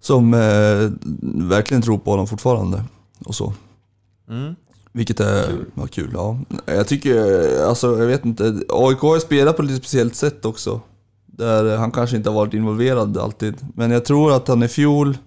Som 0.00 0.34
eh, 0.34 0.90
verkligen 1.48 1.82
tror 1.82 1.98
på 1.98 2.10
honom 2.10 2.26
fortfarande. 2.26 2.84
Och 3.24 3.34
så. 3.34 3.52
Mm. 4.28 4.54
Vilket 4.92 5.20
är 5.20 5.46
kul. 5.46 5.66
Ja, 5.74 5.86
kul. 5.86 6.10
Ja. 6.14 6.38
Jag 6.64 6.88
tycker, 6.88 7.64
alltså 7.64 7.98
jag 7.98 8.06
vet 8.06 8.24
inte. 8.24 8.44
AIK 8.68 8.98
har 9.00 9.18
spelat 9.18 9.56
på 9.56 9.62
ett 9.62 9.68
lite 9.68 9.80
speciellt 9.80 10.14
sätt 10.14 10.44
också. 10.44 10.80
Där 11.32 11.76
han 11.76 11.90
kanske 11.90 12.16
inte 12.16 12.30
har 12.30 12.34
varit 12.34 12.54
involverad 12.54 13.18
alltid. 13.18 13.54
Men 13.74 13.90
jag 13.90 14.04
tror 14.04 14.32
att 14.32 14.48
han 14.48 14.62
i 14.62 14.68
fjol 14.68 15.18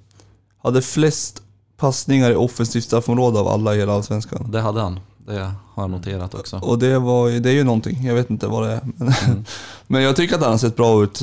hade 0.64 0.82
flest 0.82 1.42
passningar 1.78 2.32
i 2.32 2.36
offensivt 2.36 2.84
straffområde 2.84 3.40
av 3.40 3.48
alla 3.48 3.76
i 3.76 3.80
hela 3.80 3.94
Allsvenskan. 3.94 4.52
Det 4.52 4.62
hade 4.62 4.82
han. 4.82 5.00
Det 5.26 5.52
har 5.74 5.84
jag 5.84 5.90
noterat 5.90 6.36
också. 6.36 6.58
Och 6.58 6.80
det, 6.80 7.00
var, 7.00 7.30
det 7.30 7.50
är 7.50 7.54
ju 7.54 7.64
någonting, 7.64 8.06
jag 8.06 8.16
vet 8.16 8.30
inte 8.30 8.48
vad 8.48 8.68
det 8.68 8.74
är. 8.74 8.82
Men, 8.96 9.14
men 9.88 10.02
jag 10.04 10.16
tycker 10.16 10.36
att 10.36 10.42
han 10.42 10.52
har 10.52 10.58
sett 10.58 10.76
bra 10.76 11.04
ut 11.04 11.22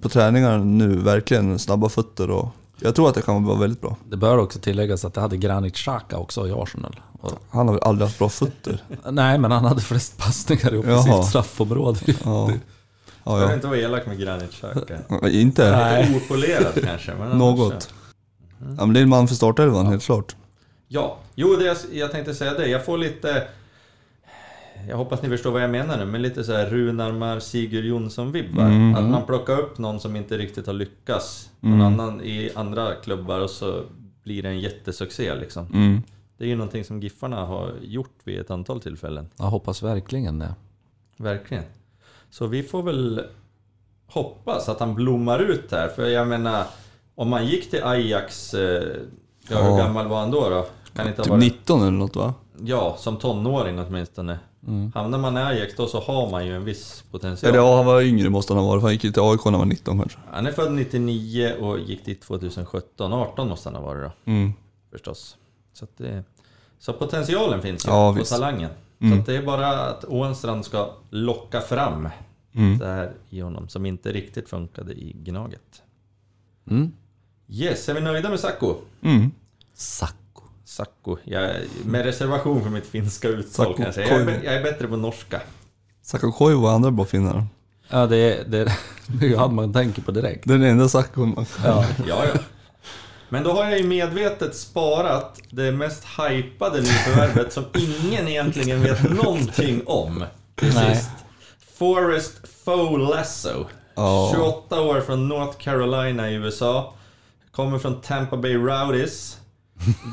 på 0.00 0.08
träningar 0.08 0.58
nu, 0.58 0.96
verkligen. 0.96 1.58
Snabba 1.58 1.88
fötter 1.88 2.30
och 2.30 2.48
jag 2.82 2.94
tror 2.94 3.08
att 3.08 3.14
det 3.14 3.22
kan 3.22 3.44
vara 3.44 3.58
väldigt 3.58 3.80
bra. 3.80 3.96
Det 4.10 4.16
bör 4.16 4.38
också 4.38 4.58
tilläggas 4.58 5.04
att 5.04 5.14
det 5.14 5.20
hade 5.20 5.36
Granit 5.36 5.74
Xhaka 5.74 6.18
också 6.18 6.48
i 6.48 6.52
Arsenal. 6.52 7.00
Han 7.50 7.68
har 7.68 7.74
väl 7.74 7.82
aldrig 7.82 8.08
haft 8.08 8.18
bra 8.18 8.28
fötter? 8.28 8.82
nej, 9.10 9.38
men 9.38 9.50
han 9.50 9.64
hade 9.64 9.80
flest 9.80 10.18
passningar 10.18 10.74
i 10.74 10.78
offensivt 10.78 11.24
straffområde. 11.24 12.00
Ja, 12.24 12.50
ja. 13.24 13.40
Ja. 13.40 13.54
inte 13.54 13.66
vara 13.66 13.78
elak 13.78 14.06
med 14.06 14.18
Granit 14.18 14.52
Xhaka. 14.52 14.98
Inte? 15.28 15.70
Nej. 15.70 16.06
Lite 16.06 16.24
opolerad 16.24 16.84
kanske, 16.84 17.14
men 17.14 17.22
annars 17.22 17.38
Något. 17.38 17.82
så. 17.82 17.90
Ja, 18.58 18.86
men 18.86 18.92
det 18.92 19.00
är 19.00 19.02
en 19.02 19.08
man 19.08 19.28
för 19.28 19.34
startelvan, 19.34 19.86
helt 19.86 20.02
klart. 20.02 20.36
Ja, 20.88 21.18
jo 21.34 21.56
det 21.56 21.64
jag, 21.64 21.76
jag 21.92 22.10
tänkte 22.10 22.34
säga 22.34 22.54
det. 22.54 22.66
Jag 22.66 22.84
får 22.84 22.98
lite... 22.98 23.48
Jag 24.88 24.96
hoppas 24.96 25.22
ni 25.22 25.28
förstår 25.28 25.50
vad 25.50 25.62
jag 25.62 25.70
menar 25.70 25.98
nu, 25.98 26.04
men 26.04 26.22
lite 26.22 26.44
så 26.44 26.52
här 26.52 26.66
Runarmar, 26.66 27.40
Sigurd 27.40 27.84
Jonsson-vibbar. 27.84 28.66
Mm. 28.66 28.94
Att 28.94 29.10
man 29.10 29.26
plockar 29.26 29.60
upp 29.60 29.78
någon 29.78 30.00
som 30.00 30.16
inte 30.16 30.38
riktigt 30.38 30.66
har 30.66 30.74
lyckats 30.74 31.50
någon 31.60 31.80
annan 31.80 32.20
i 32.20 32.50
andra 32.54 32.94
klubbar 32.94 33.40
och 33.40 33.50
så 33.50 33.84
blir 34.22 34.42
det 34.42 34.48
en 34.48 34.60
jättesuccé 34.60 35.34
liksom. 35.34 35.66
Mm. 35.66 36.02
Det 36.38 36.44
är 36.44 36.48
ju 36.48 36.56
någonting 36.56 36.84
som 36.84 37.00
Giffarna 37.00 37.44
har 37.44 37.72
gjort 37.82 38.18
vid 38.24 38.40
ett 38.40 38.50
antal 38.50 38.80
tillfällen. 38.80 39.28
Jag 39.36 39.44
hoppas 39.44 39.82
verkligen 39.82 40.38
det. 40.38 40.54
Verkligen. 41.16 41.64
Så 42.30 42.46
vi 42.46 42.62
får 42.62 42.82
väl 42.82 43.24
hoppas 44.06 44.68
att 44.68 44.80
han 44.80 44.94
blommar 44.94 45.38
ut 45.38 45.72
här. 45.72 45.88
För 45.88 46.06
jag 46.08 46.28
menar, 46.28 46.64
om 47.14 47.28
man 47.28 47.46
gick 47.46 47.70
till 47.70 47.84
Ajax, 47.84 48.54
eh, 48.54 48.96
ja, 49.48 49.62
hur 49.62 49.76
gammal 49.76 50.06
var 50.08 50.20
han 50.20 50.30
då? 50.30 50.48
då? 50.48 50.66
Kan 50.96 51.08
inte 51.08 51.22
Typ 51.22 51.30
varit, 51.30 51.40
19 51.40 51.80
eller 51.80 51.90
något 51.90 52.16
va? 52.16 52.34
ja, 52.64 52.96
som 52.98 53.16
tonåring 53.16 53.78
åtminstone. 53.78 54.38
Hamnar 54.94 55.18
man 55.18 55.36
i 55.36 55.40
Ajax 55.40 55.76
då 55.76 55.86
så 55.86 56.00
har 56.00 56.30
man 56.30 56.46
ju 56.46 56.56
en 56.56 56.64
viss 56.64 57.04
potential. 57.10 57.54
Ja, 57.54 57.76
han 57.76 57.86
var 57.86 58.00
yngre 58.02 58.28
måste 58.30 58.52
han 58.54 58.62
ha 58.62 58.68
varit, 58.70 58.80
för 58.80 58.86
han 58.86 58.92
gick 58.92 59.00
till 59.00 59.12
AIK 59.16 59.44
när 59.44 59.50
han 59.52 59.60
var 59.60 59.66
19 59.66 59.98
kanske. 59.98 60.18
Han 60.32 60.46
är 60.46 60.52
född 60.52 60.72
99 60.72 61.52
och 61.60 61.78
gick 61.80 62.04
dit 62.04 62.22
2017. 62.22 63.12
18 63.12 63.48
måste 63.48 63.68
han 63.68 63.76
ha 63.76 63.82
varit 63.82 64.02
då, 64.24 64.30
Mm. 64.32 64.52
förstås. 64.92 65.36
Så, 65.72 65.86
det, 65.96 66.24
så 66.78 66.92
potentialen 66.92 67.62
finns 67.62 67.86
ju, 67.86 67.90
Ja, 67.90 68.08
och 68.08 68.18
visst. 68.18 68.32
talangen. 68.32 68.70
Mm. 69.00 69.14
Så 69.14 69.20
att 69.20 69.26
det 69.26 69.36
är 69.36 69.42
bara 69.42 69.68
att 69.86 70.04
Åenstrand 70.04 70.64
ska 70.64 70.90
locka 71.10 71.60
fram 71.60 72.08
Mm. 72.54 72.78
det 72.78 72.86
här 72.86 73.12
i 73.30 73.40
honom 73.40 73.68
som 73.68 73.86
inte 73.86 74.12
riktigt 74.12 74.48
funkade 74.48 74.92
i 74.92 75.12
Gnaget. 75.18 75.82
Yes, 77.48 77.88
är 77.88 77.94
vi 77.94 78.00
nöjda 78.00 78.30
med 78.30 78.40
Sacco? 78.40 78.74
Mm. 79.02 79.30
Sacco. 79.74 80.42
Sacco. 80.64 81.16
Jag, 81.24 81.50
med 81.84 82.04
reservation 82.04 82.62
för 82.62 82.70
mitt 82.70 82.86
finska 82.86 83.28
uttal 83.28 83.44
Sacco 83.50 83.72
kan 83.74 83.84
jag 83.84 83.94
säga. 83.94 84.08
Jag 84.08 84.20
är, 84.20 84.24
Koivu. 84.24 84.44
jag 84.44 84.54
är 84.54 84.62
bättre 84.62 84.88
på 84.88 84.96
norska. 84.96 85.40
Sakakoivu 86.02 86.60
och 86.60 86.70
andra 86.70 86.90
bra 86.90 87.04
finnar. 87.04 87.46
Ja, 87.88 88.06
det 88.06 88.16
är, 88.16 88.44
det, 88.44 88.58
är, 88.58 88.72
det 89.20 89.32
är 89.32 89.36
han 89.36 89.54
man 89.54 89.72
tänker 89.72 90.02
på 90.02 90.10
direkt. 90.10 90.48
Den 90.48 90.62
enda 90.62 90.88
Sakon 90.88 91.34
man 91.34 91.46
Ja. 91.64 91.84
Ja, 92.06 92.24
ja. 92.34 92.40
Men 93.32 93.42
då 93.44 93.52
har 93.52 93.64
jag 93.64 93.78
ju 93.78 93.86
medvetet 93.86 94.56
sparat 94.56 95.40
det 95.50 95.72
mest 95.72 96.04
hypade 96.04 96.80
nyförvärvet 96.80 97.52
som 97.52 97.64
ingen 97.78 98.28
egentligen 98.28 98.82
vet 98.82 99.10
någonting 99.10 99.82
om. 99.86 100.24
Till 100.54 100.72
sist. 100.72 101.10
Forrest 101.78 102.32
Foe 102.64 102.96
Lasso. 102.96 103.66
Ja. 103.94 104.30
28 104.34 104.80
år 104.80 105.00
från 105.00 105.28
North 105.28 105.58
Carolina 105.58 106.30
i 106.30 106.34
USA. 106.34 106.94
Kommer 107.50 107.78
från 107.78 108.00
Tampa 108.00 108.36
Bay 108.36 108.54
Rowdies. 108.54 109.36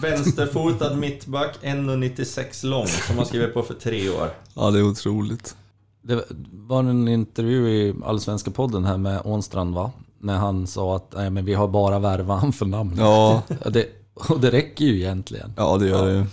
Vänsterfotad 0.01 0.93
mittback, 0.95 1.55
1,96 1.61 2.65
lång, 2.65 2.87
som 2.87 3.17
har 3.17 3.25
skrivit 3.25 3.53
på 3.53 3.63
för 3.63 3.73
tre 3.73 4.09
år. 4.09 4.29
Ja, 4.53 4.71
det 4.71 4.79
är 4.79 4.83
otroligt. 4.83 5.55
Det 6.01 6.23
var 6.51 6.79
en 6.79 7.07
intervju 7.07 7.69
i 7.69 7.95
Allsvenska 8.05 8.51
podden 8.51 8.85
här 8.85 8.97
med 8.97 9.21
Ånstrand 9.25 9.75
va? 9.75 9.91
När 10.19 10.37
han 10.37 10.67
sa 10.67 10.95
att 10.95 11.13
nej, 11.15 11.29
men 11.29 11.45
vi 11.45 11.53
har 11.53 11.67
bara 11.67 11.99
värvat 11.99 12.41
han 12.41 12.53
för 12.53 12.65
namn. 12.65 12.95
Ja, 12.97 13.41
Ja, 13.63 13.69
Det, 13.69 13.85
och 14.29 14.39
det 14.39 14.51
räcker 14.51 14.85
ju 14.85 14.95
egentligen. 14.95 15.53
ja 15.57 15.77
det 15.77 15.87
gör 15.87 16.05
det 16.07 16.13
ju. 16.13 16.25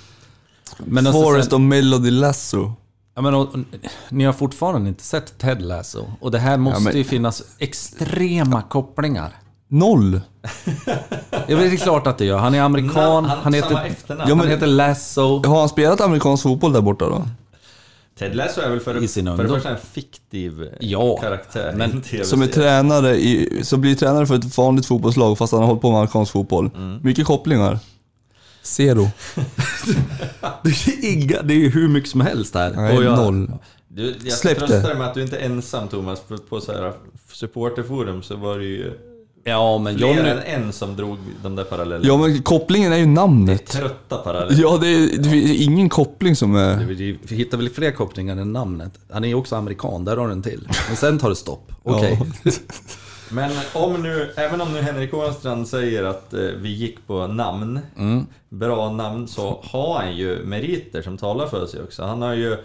Men 0.79 1.07
alltså 1.07 1.23
Forrest 1.23 1.51
sen, 1.51 1.55
och 1.55 1.61
Melody 1.61 2.11
Lasso. 2.11 2.73
ja, 3.15 3.23
men, 3.23 3.35
och, 3.35 3.41
och, 3.55 3.61
ni 4.09 4.25
har 4.25 4.33
fortfarande 4.33 4.89
inte 4.89 5.05
sett 5.05 5.39
Ted 5.39 5.63
Lasso. 5.63 6.05
Och 6.21 6.31
det 6.31 6.39
här 6.39 6.57
måste 6.57 6.81
men- 6.83 6.97
ju 6.97 7.05
finnas 7.05 7.43
extrema 7.59 8.63
kopplingar. 8.63 9.33
Noll! 9.69 10.21
Ja, 11.49 11.57
det 11.57 11.67
är 11.67 11.77
klart 11.77 12.07
att 12.07 12.19
det 12.19 12.25
gör. 12.25 12.39
Han 12.39 12.55
är 12.55 12.63
amerikan, 12.63 13.27
Na- 13.27 13.29
han, 13.43 13.53
samma 13.53 13.79
heter. 13.81 13.95
Ja, 14.09 14.25
men- 14.29 14.39
han 14.39 14.49
heter 14.49 14.67
Lasso. 14.67 15.47
Har 15.47 15.59
han 15.61 15.69
spelat 15.69 16.01
amerikansk 16.01 16.43
fotboll 16.43 16.73
där 16.73 16.81
borta 16.81 17.05
då? 17.09 17.23
Ted 18.19 18.37
Lasso 18.37 18.61
är 18.61 18.71
väl 18.71 18.81
för, 18.81 19.03
I 19.05 19.09
sin 19.09 19.37
för 19.37 19.43
det 19.43 19.49
första 19.49 19.69
en 19.71 19.79
fiktiv 19.93 20.69
Ja, 20.81 21.17
karaktär 21.17 21.73
men-. 21.77 22.03
Som 22.25 22.43
är 22.43 22.47
tränare 22.47 23.17
i, 23.17 23.61
som 23.65 23.81
blir 23.81 23.95
tränare 23.95 24.27
för 24.27 24.35
ett 24.35 24.57
vanligt 24.59 24.87
fotbollslag 24.87 25.39
fast 25.39 25.53
han 25.53 25.61
har 25.61 25.67
hållit 25.69 25.83
på 25.83 25.91
med 25.91 25.99
amerikansk 25.99 26.33
fotboll. 26.33 26.71
Mycket 27.03 27.27
kopplingar. 27.27 27.79
Zero. 28.63 29.07
Det 30.63 30.71
är, 30.71 31.13
inga, 31.13 31.43
det 31.43 31.55
är 31.55 31.59
ju 31.59 31.71
hur 31.71 31.89
mycket 31.89 32.11
som 32.11 32.21
helst 32.21 32.55
här. 32.55 32.71
Nej, 32.77 32.97
Och 32.97 33.05
jag- 33.05 33.17
noll. 33.19 33.53
Du, 33.89 34.07
jag 34.07 34.21
ska 34.21 34.31
Släpp 34.31 34.61
det. 34.61 34.67
trösta 34.67 34.89
dig 34.89 34.99
med 34.99 35.07
att 35.07 35.15
du 35.15 35.23
inte 35.23 35.37
är 35.39 35.45
ensam 35.47 35.89
Thomas. 35.89 36.21
På, 36.21 36.37
på 36.39 36.61
så 36.61 36.73
här 36.73 36.93
supporterforum 37.33 38.23
så 38.23 38.37
var 38.37 38.59
det 38.59 38.65
ju 38.65 38.93
Ja, 39.45 39.79
men 39.79 39.99
fler 39.99 40.07
Johnny... 40.09 40.29
än 40.29 40.39
en 40.39 40.73
som 40.73 40.97
drog 40.97 41.19
de 41.43 41.57
där 41.57 41.65
parallellerna. 41.65 42.07
Ja 42.07 42.17
men 42.17 42.43
kopplingen 42.43 42.93
är 42.93 42.97
ju 42.97 43.07
namnet. 43.07 43.67
Trötta 43.67 44.17
paralleller. 44.17 44.63
Ja, 44.63 44.79
det 44.81 44.87
är, 44.89 45.19
det 45.19 45.29
är 45.29 45.63
ingen 45.63 45.89
koppling 45.89 46.37
som 46.37 46.57
är... 46.57 46.77
Vi 46.85 47.19
hittar 47.29 47.59
väl 47.59 47.71
fler 47.71 47.91
kopplingar 47.91 48.37
än 48.37 48.53
namnet. 48.53 48.93
Han 49.13 49.25
är 49.25 49.29
ju 49.29 49.35
också 49.35 49.57
amerikan, 49.57 50.05
där 50.05 50.17
har 50.17 50.27
du 50.27 50.33
en 50.33 50.43
till. 50.43 50.69
Men 50.89 50.97
sen 50.97 51.19
tar 51.19 51.29
det 51.29 51.37
stopp. 51.37 51.73
Okej. 51.83 52.21
Ja. 52.45 52.51
Men 53.31 53.51
om 53.73 54.03
nu, 54.03 54.33
även 54.37 54.61
om 54.61 54.73
nu 54.73 54.81
Henrik 54.81 55.15
Ånstrand 55.15 55.69
säger 55.69 56.05
att 56.05 56.35
eh, 56.35 56.41
vi 56.41 56.69
gick 56.75 57.07
på 57.07 57.27
namn, 57.27 57.81
Mm. 57.99 58.27
bra 58.49 58.93
namn, 58.93 59.29
så 59.29 59.61
har 59.65 59.99
han 59.99 60.17
ju 60.17 60.45
meriter 60.45 61.03
som 61.03 61.17
talar 61.19 61.47
för 61.47 61.67
sig 61.67 61.83
också. 61.83 62.03
Han 62.05 62.23
har 62.23 62.35
ju 62.35 62.57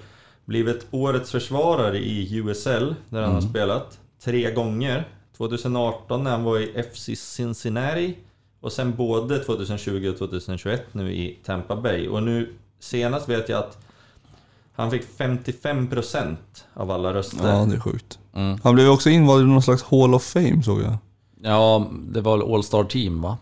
blivit 0.46 0.86
årets 0.92 1.32
försvarare 1.32 1.98
i 1.98 2.36
USL, 2.38 2.96
där 3.10 3.22
han 3.22 3.32
har 3.32 3.40
Mm. 3.40 3.50
spelat 3.50 3.98
tre 4.24 4.52
gånger. 4.52 5.08
2018 5.40 6.24
när 6.24 6.32
han 6.32 6.44
var 6.44 6.60
i 6.60 6.84
FC 6.94 7.10
Cincinnati 7.16 8.16
och 8.62 8.72
sen 8.72 8.96
både 8.96 9.40
2020 9.40 10.10
och 10.10 10.18
2021 10.18 10.86
nu 10.92 11.14
i 11.14 11.38
Tampa 11.46 11.76
Bay. 11.76 12.08
Och 12.08 12.24
nu 12.24 12.54
senast 12.80 13.30
vet 13.30 13.50
jag 13.50 13.60
att 13.60 13.78
han 14.76 14.92
fick 14.92 15.18
55% 15.18 16.36
av 16.74 16.92
alla 16.92 17.14
röster. 17.14 17.48
Ja, 17.48 17.66
det 17.66 17.76
är 17.76 17.80
sjukt. 17.80 18.20
Mm. 18.34 18.60
Han 18.64 18.76
blev 18.76 18.90
också 18.90 19.10
invald 19.10 19.44
i 19.44 19.46
någon 19.46 19.62
slags 19.62 19.84
Hall 19.84 20.14
of 20.14 20.24
Fame 20.24 20.64
såg 20.64 20.82
jag. 20.82 20.98
Ja, 21.42 21.88
det 21.92 22.22
var 22.22 22.38
väl 22.38 22.54
All 22.54 22.64
Star 22.64 22.84
Team 22.84 23.22
va? 23.22 23.38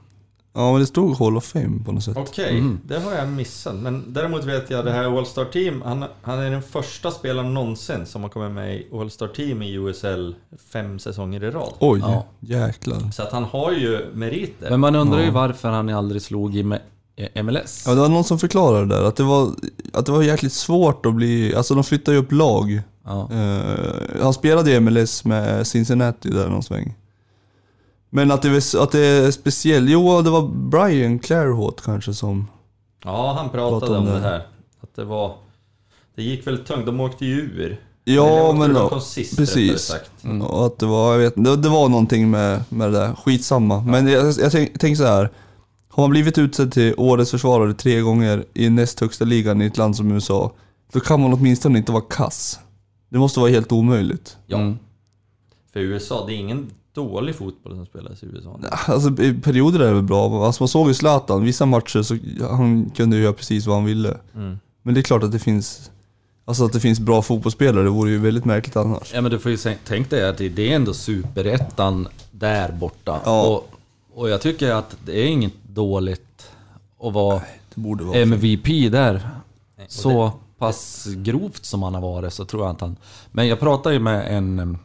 Ja, 0.58 0.72
men 0.72 0.80
det 0.82 0.88
stod 0.88 1.18
Hall 1.18 1.38
of 1.38 1.44
Fame 1.46 1.84
på 1.86 1.92
något 1.92 2.04
sätt. 2.04 2.18
Okej, 2.18 2.58
Mm. 2.58 2.80
det 2.86 3.00
har 3.00 3.14
jag 3.14 3.28
missat. 3.28 3.76
Men 3.76 4.14
däremot 4.14 4.44
vet 4.46 4.70
jag 4.70 4.86
det 4.86 4.92
här 4.92 5.18
All-Star 5.18 5.46
Team, 5.46 5.82
han, 5.86 6.06
han 6.22 6.40
är 6.40 6.52
den 6.52 6.62
första 6.62 7.12
spelaren 7.12 7.54
någonsin 7.54 8.06
som 8.06 8.22
har 8.24 8.30
kommit 8.30 8.52
med 8.52 8.76
i 8.76 8.88
All-Star 8.94 9.28
Team 9.28 9.62
i 9.62 9.74
USL 9.78 10.36
fem 10.74 11.00
säsonger 11.00 11.44
i 11.44 11.52
rad. 11.52 11.74
Oj, 11.80 12.00
Ja. 12.00 12.26
jäklar. 12.40 13.12
Så 13.14 13.22
att 13.24 13.32
han 13.32 13.44
har 13.44 13.72
ju 13.72 14.06
meriter. 14.14 14.70
Men 14.70 14.80
man 14.80 14.96
undrar 14.96 15.20
ju 15.20 15.30
varför 15.32 15.70
han 15.70 15.90
aldrig 15.90 16.22
slog 16.22 16.56
i 16.56 16.64
med 16.64 16.80
MLS. 17.44 17.84
Ja, 17.88 17.94
det 17.96 18.02
var 18.02 18.10
någon 18.10 18.24
som 18.24 18.40
förklarade 18.40 18.86
det 18.86 18.96
där, 18.96 19.04
att 19.04 19.16
det 19.16 19.24
var, 19.24 19.52
att 19.94 20.06
det 20.06 20.12
var 20.12 20.24
jäkligt 20.24 20.54
svårt 20.54 21.06
att 21.06 21.14
bli... 21.14 21.56
Alltså 21.56 21.74
de 21.76 21.84
flyttar 21.84 22.12
ju 22.12 22.18
upp 22.18 22.32
lag. 22.32 22.82
Ja. 23.06 23.30
Eh, 23.32 24.22
han 24.24 24.34
spelade 24.34 24.72
i 24.72 24.80
MLS 24.80 25.26
med 25.26 25.68
Cincinnati 25.68 26.30
där 26.30 26.50
någon 26.50 26.64
sväng. 26.64 26.96
Men 28.10 28.32
att 28.32 28.42
det, 28.42 28.50
är- 28.50 28.84
att 28.84 28.92
det 28.92 29.00
är 29.00 29.32
speciellt, 29.32 29.90
jo 29.90 30.22
det 30.22 30.30
var 30.30 30.48
Brian 30.48 31.20
Clairhot 31.20 31.82
kanske 31.84 32.14
som... 32.14 32.48
Ja, 33.04 33.34
han 33.38 33.50
pratade 33.50 33.80
Pratade 33.80 33.98
om 34.00 34.08
om 34.08 34.14
det 34.14 34.20
det. 34.20 34.28
här. 34.28 34.48
Att 34.82 34.96
det 34.96 35.04
var... 35.04 35.36
Det 36.16 36.24
gick 36.24 36.48
väldigt 36.48 36.66
tungt, 36.68 36.86
de 36.86 37.00
åkte 37.00 37.26
ju 37.26 37.34
ur. 37.42 37.82
Ja 38.04 38.54
men 38.54 38.76
konsist, 38.90 39.38
precis. 39.38 39.82
sagt. 39.82 40.12
Och 40.50 40.66
att 40.66 40.80
det 40.80 40.86
var, 40.86 41.12
jag 41.12 41.20
vet 41.20 41.34
det, 41.36 41.56
det 41.56 41.70
var 41.70 41.90
någonting 41.90 42.30
med, 42.32 42.64
med 42.70 42.92
det 42.94 43.00
där, 43.00 43.14
skitsamma. 43.16 43.82
Men 43.82 44.08
jag, 44.08 44.26
jag 44.40 44.52
tänk- 44.52 44.80
tänker 44.80 44.96
så 44.96 45.04
här. 45.06 45.30
Har 45.90 46.04
man 46.04 46.10
blivit 46.10 46.38
utsedd 46.38 46.72
till 46.74 46.94
årets 46.98 47.32
försvarare 47.32 47.74
tre 47.74 48.00
gånger 48.02 48.46
i 48.54 48.70
näst 48.70 49.00
högsta 49.00 49.26
ligan 49.26 49.62
i 49.62 49.66
ett 49.66 49.78
land 49.78 49.96
som 49.96 50.12
USA, 50.12 50.52
då 50.94 51.00
kan 51.00 51.22
man 51.22 51.34
åtminstone 51.34 51.78
inte 51.80 51.92
vara 51.92 52.04
kass. 52.10 52.60
Det 53.10 53.18
måste 53.18 53.40
vara 53.40 53.50
helt 53.52 53.72
omöjligt. 53.72 54.38
Ja, 54.48 54.58
Mm. 54.58 54.78
för 55.74 55.80
USA, 55.80 56.26
det 56.28 56.34
är 56.34 56.38
ingen 56.38 56.70
dålig 56.98 57.36
fotboll 57.36 57.76
som 57.76 57.86
spelas 57.86 58.24
i 58.24 58.26
USA. 58.26 58.60
Alltså 58.88 59.24
i 59.24 59.34
perioder 59.34 59.80
är 59.80 59.88
det 59.88 59.94
väl 59.94 60.04
bra. 60.04 60.46
Alltså 60.46 60.64
man 60.64 60.68
såg 60.68 60.88
ju 60.88 60.94
Zlatan, 60.94 61.44
vissa 61.44 61.66
matcher 61.66 62.02
så 62.02 62.18
han 62.48 62.90
kunde 62.90 63.18
göra 63.18 63.34
precis 63.34 63.66
vad 63.68 63.76
han 63.76 63.86
ville. 63.86 64.18
Mm. 64.36 64.60
Men 64.84 64.94
det 64.94 65.00
är 65.00 65.04
klart 65.04 65.24
att 65.24 65.32
det 65.32 65.40
finns, 65.40 65.92
alltså 66.46 66.66
att 66.66 66.74
det 66.74 66.80
finns 66.80 67.00
bra 67.00 67.22
fotbollsspelare, 67.22 67.84
det 67.84 67.90
vore 67.90 68.12
ju 68.12 68.18
väldigt 68.18 68.46
märkligt 68.46 68.76
annars. 68.76 69.12
Ja 69.14 69.22
men 69.22 69.32
du 69.32 69.40
får 69.40 69.52
ju 69.52 69.58
sä- 69.58 69.76
tänk 69.86 70.10
dig 70.10 70.30
att 70.30 70.38
det 70.38 70.50
det 70.50 70.72
är 70.72 70.76
ändå 70.76 70.94
superettan 70.94 72.08
där 72.32 72.72
borta. 72.72 73.20
Ja. 73.26 73.48
Och, 73.48 73.70
och 74.14 74.30
jag 74.30 74.42
tycker 74.42 74.72
att 74.72 74.98
det 75.06 75.20
är 75.22 75.26
inget 75.26 75.54
dåligt 75.70 76.50
att 77.02 77.14
vara 77.14 77.42
Det 77.76 77.82
borde 77.82 78.04
vara 78.04 78.18
MVP 78.18 78.90
där. 78.92 79.30
och 79.78 79.92
Så 79.92 80.32
pass 80.58 81.08
grovt 81.16 81.66
som 81.66 81.84
han 81.84 81.94
har 81.94 82.02
varit 82.02 82.34
så 82.34 82.46
tror 82.46 82.64
jag 82.66 82.72
att 82.72 82.82
han... 82.82 82.96
Men 83.32 83.48
jag 83.48 83.60
pratade 83.60 83.96
ju 83.96 84.02
med 84.02 84.38
en, 84.38 84.78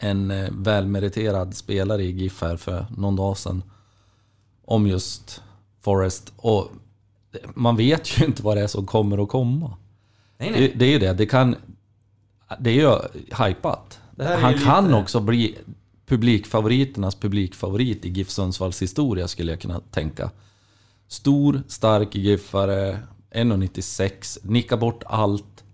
en 0.00 0.30
eh, 0.30 0.48
välmeriterad 0.52 1.54
spelare 1.56 2.02
i 2.02 2.10
GIF 2.10 2.42
här 2.42 2.56
för 2.56 2.86
någon 2.96 3.16
dag 3.16 3.36
sedan. 3.38 3.62
Om 4.64 4.86
just 4.86 5.42
Forrest. 5.80 6.32
Och 6.36 6.68
det- 7.30 7.56
man 7.56 7.76
vet 7.76 8.20
ju 8.20 8.24
inte 8.26 8.42
vad 8.42 8.56
det 8.56 8.62
är 8.62 8.66
som 8.66 8.86
kommer 8.86 9.22
att 9.22 9.28
komma. 9.28 9.76
Nej, 10.38 10.50
Det, 10.52 10.60
nej. 10.60 10.72
det 10.76 10.84
är 10.84 10.90
ju 10.90 10.98
det. 10.98 11.12
Det, 11.12 11.26
kan, 11.26 11.56
det 12.60 12.70
är 12.70 12.74
ju 12.74 12.90
hypat. 13.44 14.00
Det 14.16 14.26
Han 14.40 14.52
ju 14.52 14.58
kan 14.58 14.84
lite- 14.84 14.96
också 14.96 15.20
bli 15.20 15.58
publikfavoriternas 16.06 17.14
publikfavorit 17.14 18.04
i 18.04 18.08
GIF 18.08 18.30
Sundsvalls 18.30 18.82
historia 18.82 19.28
skulle 19.28 19.52
jag 19.52 19.60
kunna 19.60 19.80
tänka. 19.90 20.30
Stor, 21.08 21.62
stark 21.68 22.14
GIFare, 22.14 22.98
1,96, 23.30 24.38
nickar 24.42 24.76
bort 24.76 25.02
allt. 25.06 25.64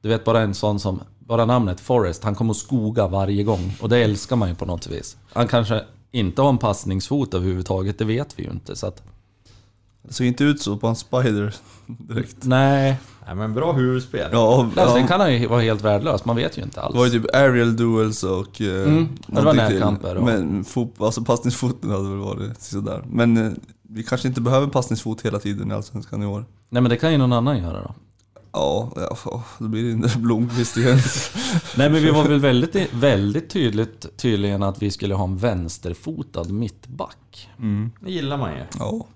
Du 0.00 0.08
vet 0.08 0.24
bara 0.24 0.40
en 0.40 0.54
sån 0.54 0.80
som, 0.80 1.00
bara 1.28 1.44
namnet 1.44 1.80
Forrest, 1.80 2.24
han 2.24 2.34
kommer 2.34 2.50
att 2.50 2.56
skoga 2.56 3.06
varje 3.06 3.42
gång. 3.44 3.74
Och 3.80 3.88
det 3.88 3.98
älskar 3.98 4.36
man 4.36 4.48
ju 4.48 4.54
på 4.54 4.66
något 4.66 4.86
vis. 4.86 5.16
Han 5.32 5.48
kanske 5.48 5.84
inte 6.10 6.42
har 6.42 6.48
en 6.48 6.58
passningsfot 6.58 7.34
överhuvudtaget, 7.34 7.98
det 7.98 8.04
vet 8.04 8.38
vi 8.38 8.42
ju 8.44 8.50
inte. 8.50 8.76
Så 8.76 8.86
att, 8.86 9.02
Det 10.02 10.12
såg 10.14 10.26
inte 10.26 10.44
ut 10.44 10.62
så 10.62 10.76
på 10.76 10.86
en 10.86 10.96
spider 10.96 11.54
direkt. 11.86 12.36
nej, 12.44 12.96
Nej, 13.26 13.34
men 13.36 13.54
bra 13.54 13.72
huvudspel. 13.72 14.28
Ja, 14.32 14.62
alltså, 14.64 14.80
ja. 14.80 14.92
sen 14.94 15.06
kan 15.08 15.20
han 15.20 15.34
ju 15.34 15.46
vara 15.46 15.60
helt 15.60 15.82
värdelös, 15.84 16.24
man 16.24 16.36
vet 16.36 16.58
ju 16.58 16.62
inte 16.62 16.80
alls. 16.80 16.92
Det 16.92 16.98
var 16.98 17.06
ju 17.06 17.12
typ 17.12 17.34
aerial 17.34 17.76
duels 17.76 18.22
och... 18.24 18.60
eh, 18.60 18.82
Mm, 18.82 19.08
det 19.26 19.40
var 19.42 19.54
närkamper 19.54 20.16
och- 20.16 20.24
Men 20.24 20.64
fot, 20.64 20.94
alltså 21.00 21.24
passningsfoten 21.24 21.90
hade 21.90 22.08
väl 22.08 22.18
varit 22.18 22.60
sådär. 22.62 23.02
Men 23.10 23.36
eh, 23.46 23.52
vi 23.82 24.02
kanske 24.02 24.28
inte 24.28 24.40
behöver 24.40 24.66
passningsfot 24.66 25.20
hela 25.22 25.38
tiden 25.38 25.70
i 25.70 25.74
Allsvenskan 25.74 26.22
i 26.22 26.26
år. 26.26 26.44
Nej 26.68 26.82
men 26.82 26.90
det 26.90 26.96
kan 26.96 27.12
ju 27.12 27.18
någon 27.18 27.32
annan 27.32 27.58
göra 27.58 27.82
då. 27.82 27.94
Ja, 28.52 28.92
ja 28.96 29.44
då 29.58 29.68
blir 29.68 29.94
det 29.94 30.18
Blomqvist 30.18 30.76
igen. 30.76 30.98
Nej 31.76 31.90
men 31.90 32.02
vi 32.02 32.10
var 32.10 32.28
väl 32.28 32.40
väldigt, 32.40 32.92
väldigt 32.94 33.50
tydligt 33.50 34.16
tydligen 34.16 34.62
att 34.62 34.82
vi 34.82 34.90
skulle 34.90 35.14
ha 35.14 35.24
en 35.24 35.36
vänsterfotad 35.36 36.44
mittback. 36.44 37.48
Mm. 37.58 37.90
Det 38.00 38.10
gillar 38.10 38.38
man 38.38 38.52
ju. 38.52 38.64
Ja. 38.78 39.06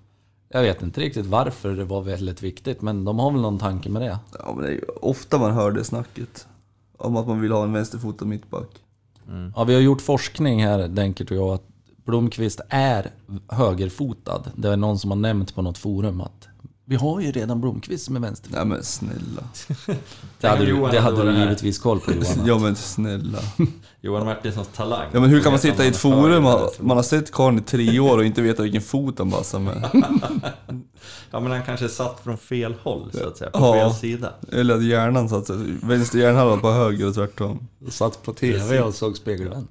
Jag 0.49 0.62
vet 0.62 0.83
inte 0.83 1.01
riktigt 1.01 1.26
varför 1.26 1.76
det 1.76 1.85
var 1.85 2.03
väldigt 2.03 2.43
viktigt, 2.43 2.83
men 2.83 3.05
de 3.05 3.18
har 3.18 3.33
väl 3.33 3.41
någon 3.41 3.59
tanke 3.59 3.91
med 3.91 4.03
det. 4.03 4.18
ja, 4.39 4.53
men 4.55 4.64
det 4.64 4.70
är 4.70 4.74
ju 4.74 4.85
ofta 5.01 5.39
man 5.39 5.53
hör 5.53 5.70
det 5.70 5.85
snacket. 5.85 6.47
Om 6.99 7.16
att 7.16 7.26
man 7.26 7.41
vill 7.41 7.53
ha 7.53 7.64
en 7.64 7.72
vänsterfotad 7.72 8.24
mittback. 8.24 8.68
Ja, 9.57 9.64
vi 9.64 9.74
har 9.74 9.80
gjort 9.80 10.01
forskning 10.01 10.64
här, 10.64 10.89
Denkert 10.89 11.30
och 11.30 11.37
jag, 11.37 11.49
att 11.49 11.66
Blomqvist 12.05 12.61
är 12.68 13.11
högerfotad. 13.49 14.43
Det 14.55 14.68
är 14.68 14.76
någon 14.76 14.99
som 14.99 15.11
har 15.11 15.18
nämnt 15.18 15.55
på 15.55 15.62
något 15.62 15.78
forum 15.78 16.20
att 16.20 16.49
vi 16.85 16.97
har 16.97 17.20
ju 17.20 17.33
redan 17.33 17.61
Blomqvist 17.61 18.05
som 18.05 18.16
är 18.16 18.20
vänsterfotad. 18.20 18.64
Nej 18.64 18.74
men 18.76 18.85
snälla. 18.85 19.43
Det 20.41 20.49
hade, 20.49 20.66
du, 20.66 20.89
det 20.91 21.01
hade 21.01 21.33
du 21.33 21.39
givetvis 21.39 21.78
koll 21.78 22.01
på 22.01 22.12
Johan. 22.12 22.47
Ja 22.47 22.59
men 22.59 22.76
snälla. 22.76 23.39
Johan 24.01 24.26
Martinssons 24.26 24.68
talang. 24.68 25.09
Ja 25.12 25.20
men 25.20 25.30
hur 25.30 25.41
kan 25.43 25.53
man 25.53 25.59
sitta 25.59 25.85
i 25.85 25.89
ett 25.89 25.97
forum, 25.97 26.43
man, 26.43 26.68
man 26.80 26.97
har 26.97 27.05
sett 27.05 27.33
karln 27.33 27.59
i 27.59 27.62
tre 27.62 28.01
år 28.01 28.18
och 28.18 28.24
inte 28.24 28.43
veta 28.43 28.62
vilken 28.62 28.83
fot 28.83 29.18
han 29.18 29.30
bassar 29.30 29.59
med. 29.59 29.89
Ja 31.30 31.41
men 31.41 31.53
han 31.53 31.62
kanske 31.62 31.89
satt 31.89 32.20
från 32.24 32.39
fel 32.39 32.74
håll 32.83 33.11
så 33.14 33.28
att 33.28 33.37
säga, 33.37 33.51
på 33.51 33.59
Ja. 33.59 33.72
fel 33.91 33.95
sida. 34.01 34.33
Eller 34.53 34.74
att 34.74 34.85
hjärnan 34.85 35.28
satt 35.28 35.47
sig, 35.47 35.57
vänster 35.83 36.18
hjärnhalva 36.18 36.57
på 36.57 36.70
höger 36.70 37.09
och 37.09 37.14
tvärtom. 37.14 37.68
Satt 37.91 38.22
på 38.22 38.33
TV 38.33 38.80
och 38.80 38.95
såg 38.95 39.16
spegelvänt. 39.16 39.70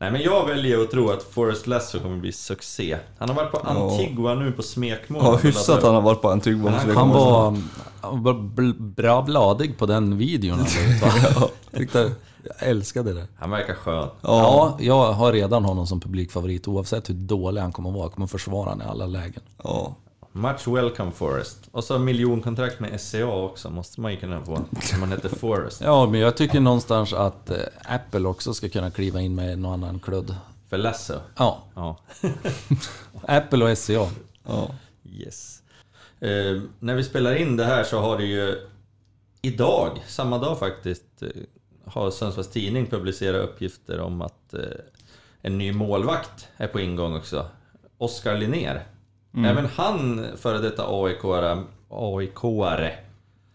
Nej 0.00 0.10
men 0.10 0.20
jag 0.22 0.46
väljer 0.46 0.80
att 0.80 0.90
tro 0.90 1.10
att 1.10 1.22
Forrest 1.22 1.66
Lasso 1.66 1.98
kommer 2.00 2.16
bli 2.16 2.32
succé. 2.32 2.98
Han 3.18 3.28
har 3.28 3.36
varit 3.36 3.52
på 3.52 3.58
Antigua 3.58 4.34
nu 4.34 4.52
på 4.52 4.62
smekmånad. 4.62 5.32
Ja 5.32 5.36
hyfsat 5.36 5.82
han 5.82 5.94
har 5.94 6.02
varit 6.02 6.22
på 6.22 6.30
Antigua. 6.30 6.70
Det 6.86 6.92
Han 6.94 7.08
var, 7.10 7.56
han 8.00 8.22
var 8.22 8.32
bra 8.80 9.22
bladig 9.22 9.78
på 9.78 9.86
den 9.86 10.18
videon. 10.18 10.58
han 10.58 11.32
va? 11.40 11.48
Tyckte, 11.76 12.12
jag 12.42 12.68
älskade 12.68 13.12
det. 13.12 13.26
Han 13.36 13.50
verkar 13.50 13.74
skön. 13.74 14.08
Ja, 14.20 14.76
jag 14.80 15.12
har 15.12 15.32
redan 15.32 15.64
honom 15.64 15.86
som 15.86 16.00
publikfavorit 16.00 16.68
oavsett 16.68 17.08
hur 17.10 17.14
dålig 17.14 17.60
han 17.60 17.72
kommer 17.72 17.88
att 17.90 17.94
vara. 17.94 18.04
Jag 18.04 18.12
kommer 18.12 18.26
försvara 18.26 18.68
honom 18.70 18.86
i 18.86 18.90
alla 18.90 19.06
lägen. 19.06 19.42
Ja. 19.64 19.94
Much 20.32 20.68
welcome 20.68 21.12
Forrest. 21.12 21.58
Och 21.70 21.84
så 21.84 21.98
miljonkontrakt 21.98 22.80
med 22.80 23.00
SCA 23.00 23.26
också, 23.26 23.70
måste 23.70 24.00
man 24.00 24.12
ju 24.12 24.18
kunna 24.20 24.44
få. 24.44 24.64
Man 25.00 25.10
heter 25.12 25.28
Forrest. 25.28 25.80
Ja, 25.84 26.06
men 26.06 26.20
jag 26.20 26.36
tycker 26.36 26.60
någonstans 26.60 27.12
att 27.12 27.50
eh, 27.50 27.56
Apple 27.84 28.28
också 28.28 28.54
ska 28.54 28.68
kunna 28.68 28.90
kliva 28.90 29.20
in 29.20 29.34
med 29.34 29.58
någon 29.58 29.72
annan 29.84 30.00
kludd. 30.00 30.36
För 30.68 30.78
Lasso. 30.78 31.14
Ja, 31.36 31.62
Ja. 31.74 31.96
Apple 33.26 33.64
och 33.70 33.78
SCA. 33.78 34.10
ja. 34.44 34.70
Yes. 35.12 35.62
Eh, 36.20 36.60
när 36.80 36.94
vi 36.94 37.04
spelar 37.04 37.34
in 37.34 37.56
det 37.56 37.64
här 37.64 37.84
så 37.84 37.98
har 37.98 38.18
det 38.18 38.24
ju 38.24 38.68
idag, 39.42 40.04
samma 40.06 40.38
dag 40.38 40.58
faktiskt, 40.58 41.22
eh, 41.22 41.28
har 41.84 42.10
Sundsvalls 42.10 42.48
Tidning 42.50 42.86
publicerat 42.86 43.44
uppgifter 43.44 44.00
om 44.00 44.22
att 44.22 44.54
eh, 44.54 44.60
en 45.42 45.58
ny 45.58 45.72
målvakt 45.72 46.48
är 46.56 46.66
på 46.68 46.80
ingång 46.80 47.16
också. 47.16 47.46
Oskar 47.98 48.36
Linnér. 48.38 48.82
Även 49.36 49.66
han 49.76 50.24
före 50.36 50.58
detta 50.58 50.82
AIK-are. 50.86 51.62
AIK-are. 51.90 52.90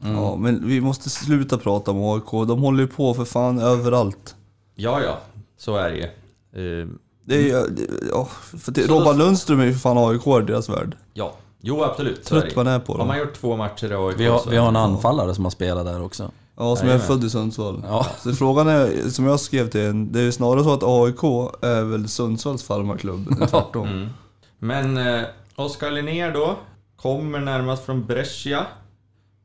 ja, 0.03 0.35
men 0.35 0.67
vi 0.67 0.81
måste 0.81 1.09
sluta 1.09 1.57
prata 1.57 1.91
om 1.91 2.03
AIK. 2.03 2.47
De 2.47 2.61
håller 2.61 2.81
ju 2.81 2.87
på 2.87 3.13
för 3.13 3.25
fan 3.25 3.59
överallt. 3.59 4.35
Ja, 4.75 5.01
ja, 5.01 5.17
så 5.57 5.75
är 5.75 5.89
det 5.91 5.95
ju. 5.97 6.03
Eh, 6.81 6.87
Det 7.25 7.35
är 7.35 7.39
ju- 7.41 7.67
det- 7.75 8.07
ja, 8.11 8.27
för 8.63 8.71
det, 8.71 8.81
Så 8.81 8.87
då- 8.87 8.99
Robban 8.99 9.17
Lundström 9.17 9.59
är 9.59 9.65
ju 9.65 9.73
för 9.73 9.79
fan 9.79 9.97
AIK 9.97 10.27
i 10.41 10.45
deras 10.51 10.69
värld. 10.69 10.97
ja, 11.13 11.33
jo 11.61 11.83
absolut. 11.83 12.25
så 12.27 12.35
är 12.35 12.39
Trött 12.41 12.49
det. 12.49 12.55
man 12.63 12.67
är 12.67 12.79
på 12.79 12.91
Har 12.91 12.99
dem. 12.99 13.07
man 13.07 13.17
gjort 13.19 13.33
två 13.33 13.55
matcher 13.57 13.91
i 13.91 13.95
AIK 13.95 14.15
Vi 14.19 14.25
har, 14.25 14.39
så 14.39 14.49
vi 14.49 14.57
har 14.57 14.67
en 14.67 14.75
är 14.75 14.79
anfallare 14.79 15.35
som 15.35 15.43
har 15.43 15.51
spelat 15.51 15.85
där 15.85 16.01
också. 16.03 16.31
Ja, 16.57 16.75
som 16.75 16.85
är 16.87 16.91
Jajamän. 16.91 17.07
född 17.07 17.23
i 17.23 17.29
Sundsvall. 17.29 17.83
Ja. 17.87 18.05
Så 18.23 18.33
frågan 18.33 18.67
är, 18.67 19.09
som 19.09 19.25
jag 19.25 19.39
skrev 19.39 19.69
till 19.69 19.81
en, 19.81 20.11
det 20.11 20.19
är 20.21 20.31
snarare 20.31 20.63
så 20.63 20.73
att 20.73 20.83
AIK 20.83 21.23
är 21.61 21.83
väl 21.83 22.07
Sundsvalls 22.07 22.63
farmarklubb, 22.63 23.27
än 23.41 23.47
tvärtom. 23.47 23.87
Mm. 23.87 24.09
Men 24.59 24.97
eh, 24.97 25.21
Oskar 25.55 25.91
Linnér 25.91 26.31
då, 26.33 26.57
kommer 26.95 27.39
närmast 27.39 27.85
från 27.85 28.05
Brescia. 28.05 28.67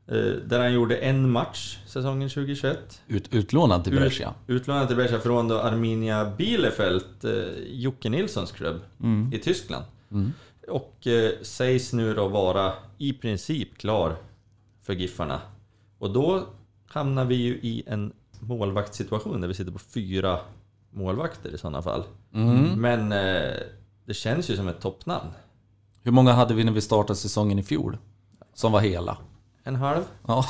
Eh, 0.06 0.14
där 0.46 0.60
han 0.60 0.72
gjorde 0.72 0.96
en 0.96 1.30
match 1.30 1.78
säsongen 1.86 2.28
2021. 2.28 3.02
Ut, 3.06 3.34
utlånad 3.34 3.84
till 3.84 3.92
Brescia. 3.92 4.34
Ut, 4.46 4.60
utlånad 4.60 4.86
till 4.86 4.96
Brescia 4.96 5.18
från 5.20 5.48
då 5.48 5.58
Arminia 5.58 6.32
Bielefeld, 6.38 7.04
eh, 7.24 7.30
Jocke 7.66 8.08
Nilssons 8.08 8.52
klubb 8.52 8.80
i 9.32 9.38
Tyskland. 9.38 9.84
Och 10.68 11.06
eh, 11.06 11.30
sägs 11.42 11.92
nu 11.92 12.14
då 12.14 12.28
vara 12.28 12.72
i 12.98 13.12
princip 13.12 13.78
klar 13.78 14.16
för 14.82 14.92
Giffarna. 14.92 15.40
Och 15.98 16.10
då 16.12 16.46
hamnar 16.86 17.24
vi 17.24 17.34
ju 17.34 17.54
i 17.54 17.82
en 17.86 18.12
målvaktssituation 18.40 19.40
där 19.40 19.48
vi 19.48 19.54
sitter 19.54 19.72
på 19.72 19.78
fyra 19.78 20.38
målvakter 20.90 21.54
i 21.54 21.58
sådana 21.58 21.82
fall. 21.82 22.04
Men 22.78 23.12
eh, 23.12 23.52
det 24.04 24.14
känns 24.14 24.50
ju 24.50 24.56
som 24.56 24.68
ett 24.68 24.80
toppnamn. 24.80 25.28
Hur 26.02 26.12
många 26.12 26.32
hade 26.32 26.54
vi 26.54 26.64
när 26.64 26.72
vi 26.72 26.80
startade 26.80 27.18
säsongen 27.18 27.58
i 27.58 27.62
fjol? 27.62 27.98
Som 28.54 28.72
var 28.72 28.80
hela? 28.80 29.18
En 29.64 29.76
halv? 29.76 30.02
Ja. 30.26 30.44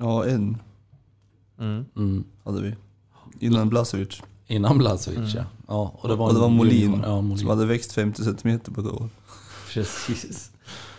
Ja, 0.00 0.24
en 0.26 0.58
Mm. 1.58 1.84
Mm. 1.96 2.24
hade 2.44 2.62
vi. 2.62 2.74
Innan 3.46 3.68
Blasevic. 3.68 4.22
Innan 4.46 4.78
Blazovic 4.78 5.34
ja. 5.34 5.44
ja. 5.68 5.92
Och 5.98 6.08
det 6.08 6.14
var, 6.14 6.28
Och 6.28 6.34
det 6.34 6.40
var 6.40 6.48
Molin, 6.48 6.80
junior. 6.80 7.00
Ja, 7.02 7.16
som 7.16 7.28
Molin. 7.28 7.48
hade 7.48 7.66
växt 7.66 7.92
50 7.92 8.24
cm 8.24 8.60
på 8.60 8.80
ett 8.80 8.86
år. 8.86 9.08
Precis. 9.72 10.50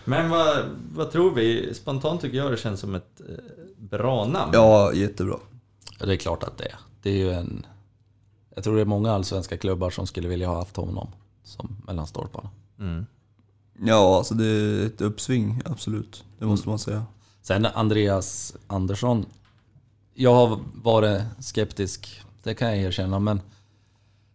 Men 0.05 0.29
vad, 0.29 0.57
vad 0.95 1.11
tror 1.11 1.31
vi? 1.34 1.73
Spontant 1.73 2.21
tycker 2.21 2.38
jag 2.38 2.51
det 2.51 2.57
känns 2.57 2.79
som 2.79 2.95
ett 2.95 3.21
eh, 3.29 3.36
bra 3.77 4.25
namn. 4.25 4.51
Ja, 4.53 4.93
jättebra. 4.93 5.36
Det 5.99 6.13
är 6.13 6.17
klart 6.17 6.43
att 6.43 6.57
det 6.57 6.63
är. 6.65 6.75
Det 7.01 7.09
är 7.09 7.15
ju 7.17 7.31
en... 7.31 7.65
Jag 8.55 8.63
tror 8.63 8.75
det 8.75 8.81
är 8.81 8.86
många 8.86 9.11
allsvenska 9.11 9.57
klubbar 9.57 9.89
som 9.89 10.07
skulle 10.07 10.27
vilja 10.27 10.47
ha 10.47 10.55
haft 10.55 10.75
honom 10.77 11.07
som 11.43 11.75
mellan 11.88 12.07
stolparna. 12.07 12.49
Mm. 12.79 13.05
Ja, 13.80 14.17
alltså 14.17 14.34
det 14.34 14.45
är 14.45 14.86
ett 14.86 15.01
uppsving, 15.01 15.61
absolut. 15.65 16.24
Det 16.39 16.45
måste 16.45 16.69
man 16.69 16.80
säga. 16.80 17.05
Sen 17.41 17.65
Andreas 17.65 18.55
Andersson. 18.67 19.26
Jag 20.13 20.34
har 20.34 20.59
varit 20.84 21.21
skeptisk, 21.39 22.21
det 22.43 22.53
kan 22.53 22.67
jag 22.67 22.78
erkänna, 22.78 23.19
men 23.19 23.41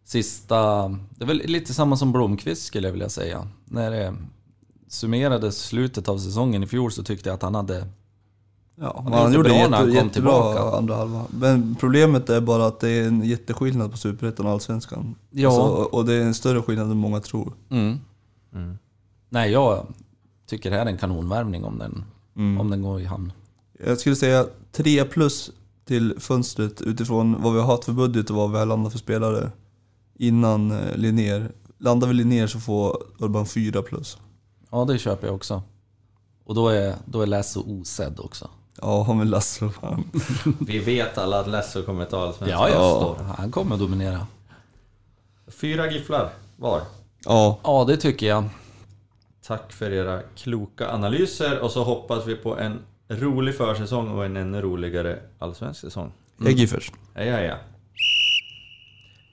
sista... 0.05 0.89
Det 0.89 1.25
är 1.25 1.27
väl 1.27 1.43
lite 1.45 1.75
samma 1.75 1.97
som 1.97 2.13
Blomqvist 2.13 2.63
skulle 2.63 2.89
jag 2.89 2.93
vilja 2.93 3.09
säga. 3.09 3.49
När 3.65 3.91
det 3.91 4.15
summerades 4.89 5.59
slutet 5.59 6.09
av 6.09 6.19
säsongen 6.19 6.63
i 6.63 6.67
fjol 6.67 6.93
så 6.93 7.03
tyckte 7.03 7.29
jag 7.29 7.35
att 7.35 7.43
han 7.43 7.55
hade... 7.55 7.87
Ja, 8.81 9.01
Han 9.05 9.13
han, 9.13 9.33
gjorde 9.33 9.49
bra 9.49 9.69
när 9.69 9.77
han 9.77 9.87
jätte, 9.87 9.99
kom 9.99 10.07
jättebra 10.07 10.53
tillbaka. 10.53 10.77
andra 10.77 10.97
halva. 10.97 11.25
Men 11.31 11.77
problemet 11.81 12.31
är 12.31 12.41
bara 12.41 12.67
att 12.67 12.81
det 12.81 12.89
är 12.91 13.09
en 13.09 13.25
jätteskillnad 13.25 13.91
på 13.91 13.97
Superettan 13.97 14.47
och 14.47 14.53
Allsvenskan. 14.53 15.15
Ja. 15.31 15.49
Alltså, 15.49 15.97
och 15.97 16.05
det 16.05 16.15
är 16.15 16.21
en 16.21 16.35
större 16.35 16.63
skillnad 16.63 16.91
än 16.91 16.97
många 16.97 17.21
tror. 17.21 17.53
Mm. 17.71 17.99
Nej, 19.29 19.53
jag 19.53 19.87
tycker 20.47 20.71
det 20.71 20.77
här 20.77 20.87
är 20.87 20.91
en 20.91 20.99
kanonvärvning 20.99 21.65
om 21.65 21.79
den, 21.79 22.05
om 22.61 22.71
den 22.71 22.83
går 22.83 23.01
i 23.01 23.05
hamn. 23.05 23.33
Jag 23.85 23.99
skulle 23.99 24.17
säga 24.17 24.47
3 24.73 25.05
plus 25.05 25.51
till 25.85 26.15
fönstret 26.21 26.83
utifrån 26.83 27.43
vad 27.43 27.53
vi 27.55 27.61
har 27.61 27.67
haft 27.67 27.85
för 27.85 27.93
budget 27.93 28.31
och 28.31 28.37
vad 28.37 28.53
vi 28.53 28.59
har 28.59 28.67
landat 28.67 28.93
för 28.93 28.99
spelare. 28.99 29.51
Innan 30.19 30.71
eh, 30.71 30.97
Linnér. 30.97 31.53
Landar 31.79 32.09
vi 32.09 32.15
Linnér 32.15 32.47
så 32.47 32.61
får 32.61 33.03
Urban 33.19 33.47
4 33.47 33.83
plus. 33.83 34.19
Ja, 34.71 34.85
det 34.85 34.99
köper 34.99 35.27
jag 35.27 35.37
också. 35.37 35.63
Och 36.45 36.55
då 36.55 36.69
är, 36.69 36.95
då 37.05 37.23
är 37.23 37.27
Lasso 37.27 37.81
osedd 37.81 38.21
också. 38.21 38.49
Ja, 38.81 39.03
han 39.03 39.19
med 39.19 39.27
Laszlo 39.27 39.71
fan. 39.71 40.05
Vi 40.61 40.79
vet 40.79 41.19
alla 41.19 41.41
att 41.41 41.49
Lasso 41.49 41.83
kommer 41.83 42.05
ta 42.05 42.23
allsvenskan. 42.23 42.61
Ja, 42.61 42.69
ja. 42.69 43.17
Han 43.39 43.51
kommer 43.51 43.75
att 43.75 43.81
dominera. 43.81 44.27
Fyra 45.49 45.93
gifflar 45.93 46.31
var. 46.57 46.83
Ja, 47.25 47.59
Ja, 47.65 47.85
det 47.85 47.97
tycker 47.97 48.27
jag. 48.27 48.45
Tack 49.49 49.73
för 49.73 49.91
era 49.93 50.23
kloka 50.37 50.89
analyser 50.89 51.59
och 51.59 51.71
så 51.71 51.83
hoppas 51.85 52.27
vi 52.27 52.35
på 52.37 52.59
en 52.59 52.79
rolig 53.09 53.57
försäsong 53.57 54.09
och 54.09 54.25
en 54.25 54.37
ännu 54.37 54.61
roligare 54.61 55.19
allsvensk 55.39 55.81
säsong. 55.81 56.13
jag 56.41 56.53
gick 56.53 56.71
först. 56.71 56.93
Ja, 57.15 57.23
ja, 57.23 57.41
ja. 57.41 57.57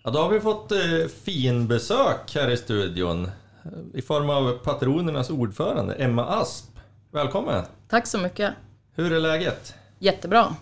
Ja, 0.03 0.11
då 0.11 0.19
har 0.19 0.29
vi 0.29 0.39
fått 0.39 0.71
eh, 0.71 0.77
fin 1.23 1.67
besök 1.67 2.35
här 2.35 2.49
i 2.49 2.57
studion. 2.57 3.25
eh, 3.25 3.71
I 3.93 4.01
form 4.01 4.29
av 4.29 4.51
patronernas 4.57 5.29
ordförande, 5.29 5.93
Emma 5.93 6.25
Asp. 6.25 6.65
Välkommen! 7.11 7.65
Tack 7.89 8.07
så 8.07 8.17
mycket. 8.17 8.53
Hur 8.93 9.13
är 9.13 9.19
läget? 9.19 9.73
Jättebra. 9.99 10.55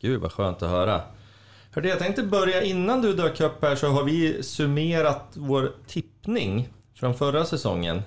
Gud 0.00 0.20
vad 0.20 0.32
skönt 0.32 0.62
att 0.62 0.70
höra. 0.70 1.00
Hörde, 1.70 1.88
jag 1.88 1.98
tänkte 1.98 2.22
börja 2.22 2.62
innan 2.62 3.02
du 3.02 3.12
dök 3.12 3.40
upp 3.40 3.62
här 3.62 3.76
så 3.76 3.86
har 3.86 4.04
vi 4.04 4.42
summerat 4.42 5.24
vår 5.34 5.72
tippning 5.86 6.68
från 6.94 7.14
förra 7.14 7.44
säsongen. 7.44 8.02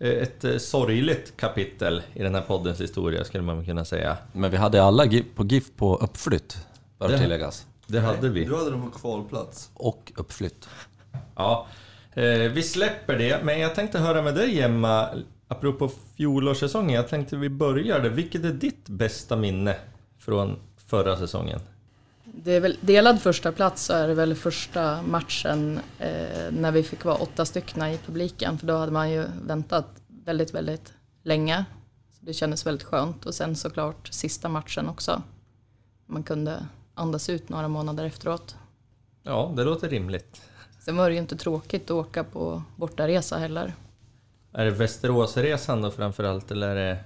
Eh, 0.00 0.08
Ett 0.10 0.44
eh, 0.44 0.56
sorgligt 0.56 1.36
kapitel 1.36 2.02
i 2.14 2.22
den 2.22 2.34
här 2.34 2.42
poddens 2.42 2.80
historia 2.80 3.24
skulle 3.24 3.44
man 3.44 3.64
kunna 3.64 3.84
säga. 3.84 4.16
Men 4.32 4.50
vi 4.50 4.56
hade 4.56 4.82
alla 4.82 5.06
på 5.34 5.44
GIF 5.44 5.64
på 5.76 5.96
uppflytt, 5.96 6.58
bör 6.98 7.08
Det- 7.08 7.18
tilläggas. 7.18 7.66
Det 7.86 8.00
hade 8.00 8.28
vi. 8.28 8.44
Du 8.44 8.56
hade 8.56 8.70
dem 8.70 8.90
på 8.90 8.98
kvalplats. 8.98 9.70
Och 9.74 10.12
uppflytt. 10.16 10.68
Ja, 11.36 11.66
eh, 12.12 12.24
vi 12.24 12.62
släpper 12.62 13.18
det. 13.18 13.44
Men 13.44 13.60
jag 13.60 13.74
tänkte 13.74 13.98
höra 13.98 14.22
med 14.22 14.34
dig 14.34 14.60
Emma, 14.62 15.08
apropå 15.48 15.90
fjolårssäsongen. 16.16 16.94
Jag 16.96 17.08
tänkte 17.08 17.36
vi 17.36 17.48
börjar 17.48 18.00
där. 18.00 18.10
Vilket 18.10 18.44
är 18.44 18.52
ditt 18.52 18.88
bästa 18.88 19.36
minne 19.36 19.76
från 20.18 20.56
förra 20.86 21.16
säsongen? 21.16 21.60
Det 22.34 22.52
är 22.52 22.60
väl 22.60 22.78
delad 22.80 23.22
första 23.22 23.52
plats 23.52 23.84
så 23.84 23.92
är 23.92 24.08
det 24.08 24.14
väl 24.14 24.34
första 24.34 25.02
matchen 25.02 25.80
eh, 25.98 26.50
när 26.50 26.72
vi 26.72 26.82
fick 26.82 27.04
vara 27.04 27.16
åtta 27.16 27.44
stycken 27.44 27.86
i 27.86 27.98
publiken. 28.06 28.58
För 28.58 28.66
då 28.66 28.76
hade 28.76 28.92
man 28.92 29.10
ju 29.10 29.24
väntat 29.42 29.86
väldigt, 30.24 30.54
väldigt 30.54 30.92
länge. 31.22 31.64
Så 32.10 32.24
det 32.26 32.32
kändes 32.32 32.66
väldigt 32.66 32.86
skönt. 32.86 33.26
Och 33.26 33.34
sen 33.34 33.56
såklart 33.56 34.08
sista 34.08 34.48
matchen 34.48 34.88
också. 34.88 35.22
Man 36.06 36.22
kunde 36.22 36.66
andas 36.94 37.28
ut 37.28 37.48
några 37.48 37.68
månader 37.68 38.04
efteråt. 38.04 38.56
Ja, 39.22 39.52
det 39.56 39.64
låter 39.64 39.88
rimligt. 39.88 40.40
Sen 40.80 40.96
var 40.96 41.08
det 41.08 41.14
ju 41.14 41.20
inte 41.20 41.36
tråkigt 41.36 41.84
att 41.84 41.90
åka 41.90 42.24
på 42.24 42.62
bortaresa 42.76 43.38
heller. 43.38 43.74
Är 44.52 44.64
det 44.64 44.70
Västeråsresan 44.70 45.82
då 45.82 45.90
framförallt 45.90 46.50
eller 46.50 46.68
är 46.68 46.74
det 46.74 46.98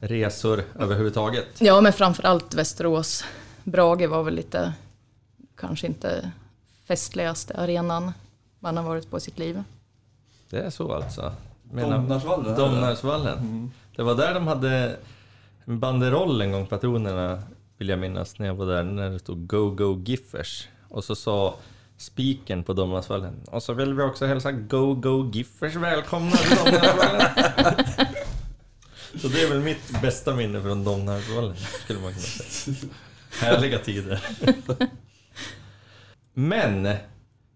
resor 0.00 0.64
överhuvudtaget? 0.78 1.46
Ja, 1.58 1.80
men 1.80 1.92
framförallt 1.92 2.54
Västerås. 2.54 3.24
Brage 3.64 4.06
var 4.06 4.22
väl 4.22 4.34
lite, 4.34 4.72
kanske 5.56 5.86
inte 5.86 6.30
festligaste 6.84 7.54
arenan 7.54 8.12
man 8.58 8.76
har 8.76 8.84
varit 8.84 9.10
på 9.10 9.18
i 9.18 9.20
sitt 9.20 9.38
liv. 9.38 9.62
Det 10.50 10.58
är 10.58 10.70
så 10.70 10.92
alltså? 10.92 11.32
Domnarsvallen? 11.72 12.56
Domnarsvallen. 12.56 13.70
Det 13.96 14.02
var 14.02 14.14
där 14.14 14.34
de 14.34 14.46
hade 14.46 14.96
en 15.64 15.80
banderoll 15.80 16.40
en 16.40 16.52
gång, 16.52 16.66
patronerna 16.66 17.42
vill 17.78 17.88
jag 17.88 17.98
minnas, 17.98 18.38
när 18.38 18.46
jag 18.46 18.54
var 18.54 18.66
där, 18.66 18.82
när 18.82 19.10
det 19.10 19.18
stod 19.18 19.46
Go 19.46 19.70
Go 19.70 20.02
Giffers. 20.04 20.68
Och 20.88 21.04
så 21.04 21.14
sa 21.14 21.54
spiken 21.96 22.64
på 22.64 22.72
Domnarsvallen, 22.72 23.40
och 23.50 23.62
så 23.62 23.72
vill 23.72 23.94
vi 23.94 24.02
också 24.02 24.26
hälsa 24.26 24.52
Go 24.52 24.94
Go 24.94 25.30
Giffers 25.32 25.74
välkomna 25.74 26.36
till 26.36 26.56
Domnarsvallen. 26.56 27.20
så 29.20 29.28
det 29.28 29.42
är 29.42 29.48
väl 29.48 29.60
mitt 29.60 30.02
bästa 30.02 30.36
minne 30.36 30.62
från 30.62 30.84
Domnarsvallen, 30.84 31.56
skulle 31.56 32.00
man 32.00 32.12
kunna 32.12 32.22
säga. 32.22 32.76
Härliga 33.40 33.78
tider. 33.78 34.24
Men 36.34 36.88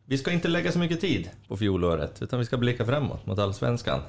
vi 0.06 0.18
ska 0.18 0.30
inte 0.30 0.48
lägga 0.48 0.72
så 0.72 0.78
mycket 0.78 1.00
tid 1.00 1.30
på 1.48 1.56
fjolåret, 1.56 2.22
utan 2.22 2.38
vi 2.38 2.44
ska 2.44 2.56
blicka 2.56 2.86
framåt 2.86 3.26
mot 3.26 3.38
Allsvenskan 3.38 4.00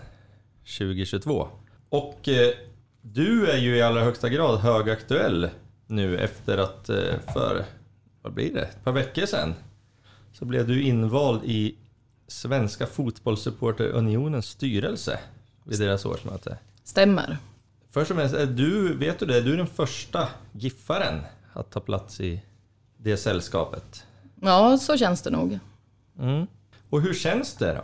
2022. 0.78 1.48
Och 1.90 2.30
eh, 2.30 2.54
du 3.02 3.48
är 3.48 3.58
ju 3.58 3.76
i 3.76 3.82
allra 3.82 4.04
högsta 4.04 4.30
grad 4.30 4.60
högaktuell 4.60 5.50
nu 5.88 6.18
efter 6.18 6.58
att 6.58 6.90
eh, 6.90 7.20
för, 7.34 7.66
vad 8.22 8.34
blir 8.34 8.54
det, 8.54 8.62
ett 8.62 8.84
par 8.84 8.92
veckor 8.92 9.26
sedan 9.26 9.54
så 10.34 10.46
blev 10.46 10.68
du 10.68 10.82
invald 10.82 11.42
i 11.44 11.76
Svenska 12.28 12.86
Fotbollssupporterunionens 12.86 14.46
styrelse 14.46 15.20
vid 15.64 15.80
deras 15.80 16.06
årsmöte. 16.06 16.58
Stämmer. 16.84 17.38
Först 17.92 18.12
och 18.12 18.18
främst, 18.18 18.36
är 18.36 18.46
du, 18.46 18.98
vet 18.98 19.20
du 19.20 19.26
det, 19.26 19.42
du 19.42 19.54
är 19.54 19.58
den 19.58 19.68
första 19.68 20.28
giffaren 20.52 21.22
att 21.58 21.72
ta 21.72 21.80
plats 21.80 22.20
i 22.22 22.42
det 22.98 23.18
sällskapet. 23.18 24.04
Ja, 24.42 24.78
så 24.78 24.98
känns 24.98 25.22
det 25.22 25.30
nog. 25.30 25.60
Mm. 26.20 26.48
Och 26.90 27.02
hur 27.02 27.14
känns 27.14 27.56
det 27.56 27.74
då? 27.74 27.82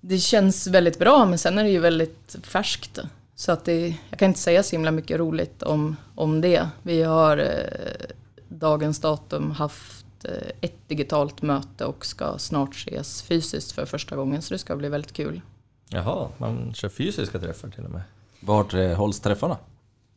Det 0.00 0.18
känns 0.18 0.66
väldigt 0.66 0.98
bra, 0.98 1.26
men 1.26 1.38
sen 1.38 1.58
är 1.58 1.64
det 1.64 1.70
ju 1.70 1.78
väldigt 1.78 2.36
färskt. 2.42 2.98
Så 3.34 3.52
att 3.52 3.64
det, 3.64 3.94
jag 4.10 4.18
kan 4.18 4.28
inte 4.28 4.40
säga 4.40 4.62
så 4.62 4.76
himla 4.76 4.90
mycket 4.90 5.18
roligt 5.18 5.62
om, 5.62 5.96
om 6.14 6.40
det. 6.40 6.68
Vi 6.82 7.02
har 7.02 7.38
eh, 7.38 8.06
dagens 8.48 9.00
datum 9.00 9.50
haft 9.50 10.24
eh, 10.24 10.48
ett 10.60 10.88
digitalt 10.88 11.42
möte 11.42 11.84
och 11.84 12.06
ska 12.06 12.38
snart 12.38 12.74
ses 12.74 13.22
fysiskt 13.22 13.72
för 13.72 13.86
första 13.86 14.16
gången, 14.16 14.42
så 14.42 14.54
det 14.54 14.58
ska 14.58 14.76
bli 14.76 14.88
väldigt 14.88 15.12
kul. 15.12 15.40
Jaha, 15.88 16.28
man 16.38 16.74
kör 16.74 16.88
fysiska 16.88 17.38
träffar 17.38 17.68
till 17.68 17.84
och 17.84 17.90
med. 17.90 18.02
Vart 18.40 18.74
eh, 18.74 18.92
hålls 18.92 19.20
träffarna? 19.20 19.56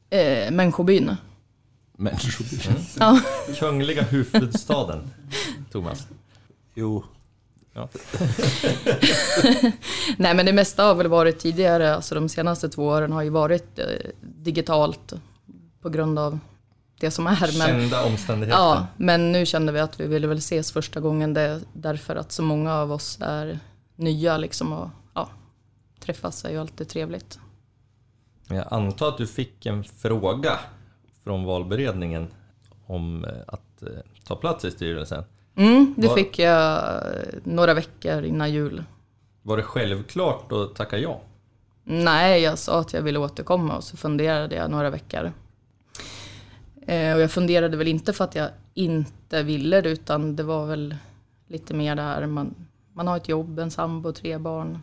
Eh, 0.09 0.51
Människobyn. 0.51 1.15
Människor. 2.01 2.45
Ja. 2.99 3.19
Kungliga 3.59 4.03
huvudstaden, 4.03 5.11
Thomas. 5.71 6.07
Jo. 6.73 7.03
Ja. 7.73 7.87
Nej, 10.17 10.35
men 10.35 10.45
det 10.45 10.53
mesta 10.53 10.83
har 10.83 10.95
väl 10.95 11.07
varit 11.07 11.39
tidigare, 11.39 11.95
alltså 11.95 12.15
de 12.15 12.29
senaste 12.29 12.69
två 12.69 12.85
åren 12.85 13.11
har 13.11 13.21
ju 13.21 13.29
varit 13.29 13.79
eh, 13.79 13.85
digitalt 14.21 15.13
på 15.81 15.89
grund 15.89 16.19
av 16.19 16.39
det 16.99 17.11
som 17.11 17.27
är. 17.27 17.57
Men, 17.57 17.67
Kända 17.67 18.03
omständigheter. 18.05 18.59
ja, 18.59 18.87
men 18.97 19.31
nu 19.31 19.45
kände 19.45 19.71
vi 19.71 19.79
att 19.79 19.99
vi 19.99 20.07
ville 20.07 20.27
väl 20.27 20.37
ses 20.37 20.71
första 20.71 20.99
gången 20.99 21.33
det, 21.33 21.61
därför 21.73 22.15
att 22.15 22.31
så 22.31 22.43
många 22.43 22.75
av 22.75 22.91
oss 22.91 23.17
är 23.21 23.59
nya 23.95 24.37
liksom 24.37 24.73
och 24.73 24.89
ja, 25.13 25.29
träffas 25.99 26.45
är 26.45 26.49
ju 26.49 26.57
alltid 26.57 26.89
trevligt. 26.89 27.39
Jag 28.47 28.65
antar 28.71 29.07
att 29.07 29.17
du 29.17 29.27
fick 29.27 29.65
en 29.65 29.83
fråga 29.83 30.59
från 31.23 31.43
valberedningen 31.45 32.27
om 32.85 33.25
eh, 33.25 33.31
att 33.47 33.83
eh, 33.83 33.89
ta 34.27 34.35
plats 34.35 34.65
i 34.65 34.71
styrelsen. 34.71 35.23
Mm, 35.55 35.93
det 35.97 36.07
Var- 36.07 36.15
fick 36.15 36.39
jag 36.39 36.77
eh, 36.83 37.33
några 37.43 37.73
veckor 37.73 38.23
innan 38.23 38.51
jul. 38.51 38.83
Var 39.41 39.57
det 39.57 39.63
självklart 39.63 40.51
att 40.51 40.75
tacka 40.75 40.97
ja? 40.97 41.21
Nej, 41.83 42.41
jag 42.41 42.57
sa 42.59 42.79
att 42.79 42.93
jag 42.93 43.01
ville 43.01 43.19
återkomma 43.19 43.77
och 43.77 43.83
så 43.83 43.97
funderade 43.97 44.55
jag 44.55 44.71
några 44.71 44.89
veckor. 44.89 45.31
Eh, 46.87 47.15
och 47.15 47.21
jag 47.21 47.31
funderade 47.31 47.77
väl 47.77 47.87
inte 47.87 48.13
för 48.13 48.23
att 48.23 48.35
jag 48.35 48.49
inte 48.73 49.43
ville 49.43 49.81
det, 49.81 49.89
utan 49.89 50.35
det 50.35 50.43
var 50.43 50.65
väl 50.65 50.95
lite 51.47 51.73
mer 51.73 51.95
det 51.95 52.01
här, 52.01 52.25
man, 52.25 52.55
man 52.93 53.07
har 53.07 53.17
ett 53.17 53.29
jobb, 53.29 53.59
en 53.59 53.71
sambo, 53.71 54.11
tre 54.11 54.37
barn. 54.37 54.79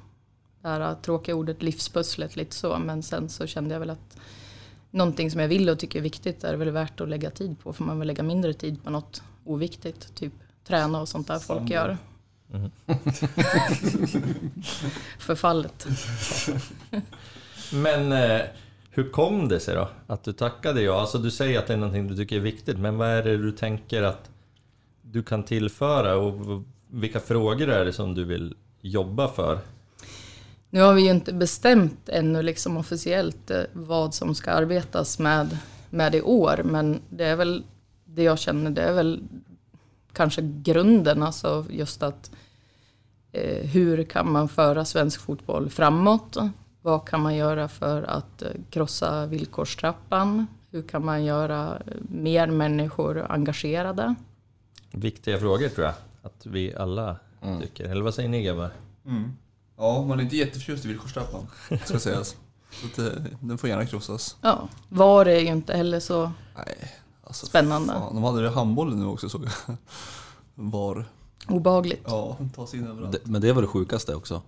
Det 0.63 0.69
här 0.69 0.95
tråkiga 0.95 1.35
ordet 1.35 1.63
livspusslet, 1.63 2.37
lite 2.37 2.55
så. 2.55 2.79
Men 2.79 3.03
sen 3.03 3.29
så 3.29 3.47
kände 3.47 3.75
jag 3.75 3.81
väl 3.81 3.91
att 3.91 4.19
någonting 4.91 5.31
som 5.31 5.41
jag 5.41 5.49
vill 5.49 5.69
och 5.69 5.79
tycker 5.79 5.99
är 5.99 6.03
viktigt 6.03 6.45
är 6.45 6.55
väl 6.55 6.71
värt 6.71 7.01
att 7.01 7.09
lägga 7.09 7.31
tid 7.31 7.57
på. 7.59 7.73
För 7.73 7.85
man 7.85 7.99
vill 7.99 8.07
lägga 8.07 8.23
mindre 8.23 8.55
tid 8.55 8.85
på 8.85 8.91
något 8.91 9.23
oviktigt, 9.45 10.15
typ 10.15 10.33
träna 10.65 11.01
och 11.01 11.09
sånt 11.09 11.27
där 11.27 11.39
folk 11.39 11.71
gör. 11.71 11.97
Förfallet. 15.19 15.87
Men 17.73 18.13
eh, 18.13 18.41
hur 18.91 19.11
kom 19.11 19.49
det 19.49 19.61
sig 19.61 19.75
då 19.75 19.89
att 20.07 20.25
du 20.25 20.33
tackade 20.33 20.83
ja? 20.83 21.01
Alltså 21.01 21.19
du 21.19 21.31
säger 21.31 21.59
att 21.59 21.67
det 21.67 21.73
är 21.73 21.77
någonting 21.77 22.09
du 22.09 22.17
tycker 22.17 22.37
är 22.37 22.41
viktigt, 22.41 22.79
men 22.79 22.99
vad 22.99 23.09
är 23.09 23.23
det 23.23 23.37
du 23.37 23.53
tänker 23.53 24.03
att 24.03 24.31
du 25.03 25.23
kan 25.23 25.43
tillföra 25.43 26.17
och 26.17 26.65
vilka 26.91 27.21
frågor 27.21 27.69
är 27.69 27.85
det 27.85 27.93
som 27.93 28.15
du 28.15 28.25
vill 28.25 28.55
jobba 28.81 29.29
för? 29.29 29.59
Nu 30.71 30.81
har 30.81 30.95
vi 30.95 31.03
ju 31.03 31.11
inte 31.11 31.33
bestämt 31.33 32.09
ännu 32.09 32.43
liksom 32.43 32.77
officiellt 32.77 33.51
eh, 33.51 33.63
vad 33.73 34.15
som 34.15 34.35
ska 34.35 34.51
arbetas 34.51 35.19
med, 35.19 35.59
med 35.91 36.15
i 36.15 36.23
år. 36.23 36.61
Men 36.65 37.01
det 37.09 37.25
är 37.25 37.37
väl 37.37 37.65
det 38.05 38.23
jag 38.23 38.39
känner, 38.39 38.71
det 38.71 38.83
är 38.83 38.93
väl 38.93 39.23
kanske 40.13 40.43
grunden. 40.43 41.23
Alltså 41.23 41.67
just 41.71 42.03
att 42.03 42.31
eh, 43.33 43.67
hur 43.67 44.05
kan 44.05 44.33
man 44.33 44.49
föra 44.49 44.85
svensk 44.85 45.21
fotboll 45.21 45.71
framåt? 45.71 46.37
Vad 46.83 47.09
kan 47.09 47.21
man 47.21 47.37
göra 47.37 47.69
för 47.69 48.03
att 48.03 48.43
eh, 48.43 48.49
krossa 48.71 49.27
villkorstrappan? 49.27 50.47
Hur 50.71 50.83
kan 50.83 51.05
man 51.05 51.25
göra 51.25 51.83
eh, 51.87 51.93
mer 52.09 52.47
människor 52.47 53.27
engagerade? 53.29 54.15
Viktiga 54.91 55.39
frågor 55.39 55.69
tror 55.69 55.87
jag 55.87 55.95
att 56.23 56.47
vi 56.47 56.75
alla 56.75 57.17
tycker. 57.61 57.85
Eller 57.85 58.03
vad 58.03 58.15
säger 58.15 58.29
ni 58.29 58.43
grabbar? 58.43 58.71
Mm. 59.07 59.33
Ja, 59.79 60.05
man 60.09 60.19
är 60.19 60.23
inte 60.23 60.37
jätteförtjust 60.37 60.85
i 60.85 60.89
villkorstrappan, 60.89 61.47
ska 61.85 61.99
sägas. 61.99 62.37
Så 62.71 62.87
att, 62.87 62.99
eh, 62.99 63.23
den 63.41 63.59
får 63.59 63.69
gärna 63.71 63.87
krossas. 63.87 64.37
Ja, 64.43 64.69
VAR 64.89 65.27
är 65.27 65.41
ju 65.41 65.47
inte 65.47 65.77
heller 65.77 66.01
så 66.01 66.33
Nej, 66.57 66.91
alltså, 67.25 67.47
Spännande. 67.47 67.93
Fan, 67.93 68.15
de 68.15 68.25
hade 68.25 68.41
det 68.43 68.49
i 68.49 68.53
handbollen 68.53 68.99
nu 69.01 69.07
också 69.07 69.29
såg 69.29 69.45
jag. 69.45 69.77
Var. 70.55 71.05
obehagligt. 71.49 72.03
Ja, 72.07 72.37
ta 72.55 72.67
sig 72.67 72.79
in 72.79 72.87
överallt. 72.87 73.13
Det, 73.13 73.19
men 73.31 73.41
det 73.41 73.53
var 73.53 73.63
det 73.63 73.69
sjukaste 73.69 74.15
också. 74.15 74.43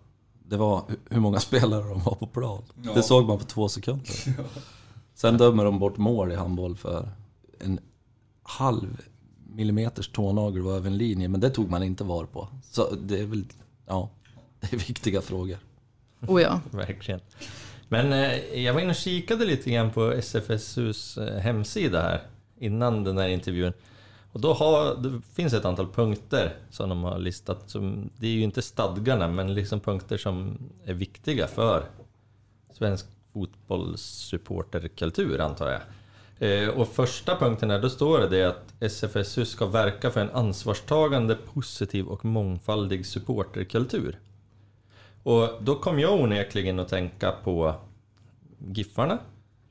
Det 0.44 0.56
var 0.56 0.78
hu- 0.80 0.96
hur 1.10 1.20
många 1.20 1.40
spelare 1.40 1.82
de 1.88 2.00
var 2.02 2.14
på 2.14 2.26
plan. 2.26 2.62
Ja. 2.82 2.94
Det 2.94 3.02
såg 3.02 3.26
man 3.26 3.38
på 3.38 3.44
två 3.44 3.68
sekunder. 3.68 4.14
Sen 5.14 5.38
dömer 5.38 5.64
de 5.64 5.78
bort 5.78 5.96
mål 5.96 6.32
i 6.32 6.34
handboll 6.34 6.76
för 6.76 7.08
en 7.60 7.80
halv 8.42 9.00
millimeters 9.46 10.08
tånagel 10.12 10.62
var 10.62 10.72
över 10.72 10.86
en 10.90 10.96
linje, 10.98 11.28
men 11.28 11.40
det 11.40 11.50
tog 11.50 11.70
man 11.70 11.82
inte 11.82 12.04
var 12.04 12.24
på. 12.24 12.48
Så 12.70 12.94
det 13.02 13.20
är 13.20 13.26
väl, 13.26 13.44
ja, 13.86 14.10
det 14.60 14.72
är 14.72 14.78
viktiga 14.78 15.22
frågor. 15.22 15.58
Oh 16.26 16.42
ja. 16.42 16.60
Verkligen. 16.70 17.20
Men 17.88 18.12
eh, 18.12 18.64
jag 18.64 18.74
var 18.74 18.80
inne 18.80 18.90
och 18.90 18.96
kikade 18.96 19.44
lite 19.44 19.70
grann 19.70 19.90
på 19.90 20.12
SFSUs 20.12 21.18
eh, 21.18 21.38
hemsida 21.38 22.02
här 22.02 22.22
innan 22.58 23.04
den 23.04 23.18
här 23.18 23.28
intervjun. 23.28 23.72
Och 24.32 24.40
då 24.40 24.52
har, 24.52 24.94
det 24.94 25.20
finns 25.34 25.52
ett 25.52 25.64
antal 25.64 25.88
punkter 25.88 26.56
som 26.70 26.88
de 26.88 27.04
har 27.04 27.18
listat. 27.18 27.70
Som, 27.70 28.10
det 28.16 28.26
är 28.26 28.30
ju 28.30 28.42
inte 28.42 28.62
stadgarna, 28.62 29.28
men 29.28 29.54
liksom 29.54 29.80
punkter 29.80 30.18
som 30.18 30.58
är 30.84 30.94
viktiga 30.94 31.46
för 31.46 31.84
svensk 32.72 33.06
fotbollssupporterkultur 33.32 35.40
antar 35.40 35.70
jag. 35.70 35.80
Eh, 36.38 36.68
och 36.68 36.88
första 36.88 37.36
punkten 37.36 37.70
här, 37.70 37.82
då 37.82 37.90
står 37.90 38.18
det 38.18 38.44
att 38.44 38.74
SFSU 38.80 39.44
ska 39.44 39.66
verka 39.66 40.10
för 40.10 40.20
en 40.20 40.30
ansvarstagande, 40.30 41.36
positiv 41.54 42.06
och 42.06 42.24
mångfaldig 42.24 43.06
supporterkultur. 43.06 44.18
Och 45.22 45.48
då 45.60 45.74
kom 45.74 45.98
jag 45.98 46.20
onekligen 46.20 46.78
att 46.78 46.88
tänka 46.88 47.32
på 47.32 47.74
Giffarna 48.58 49.18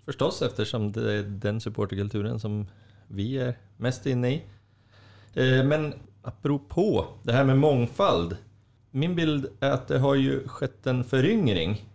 förstås 0.06 0.42
eftersom 0.42 0.92
det 0.92 1.14
är 1.14 1.24
den 1.24 1.62
supporterkulturen 1.62 2.40
som 2.40 2.68
vi 3.08 3.38
är 3.38 3.58
mest 3.78 4.06
inne 4.06 4.30
i. 4.30 4.44
Eh, 5.34 5.64
men 5.64 5.94
apropå 6.22 7.06
det 7.24 7.34
här 7.34 7.44
med 7.44 7.58
mångfald. 7.58 8.38
Min 8.92 9.16
bild 9.16 9.48
är 9.60 9.72
att 9.72 9.88
det 9.88 10.00
har 10.00 10.16
ju 10.16 10.48
skett 10.48 10.88
en 10.88 11.04
föryngring 11.04 11.86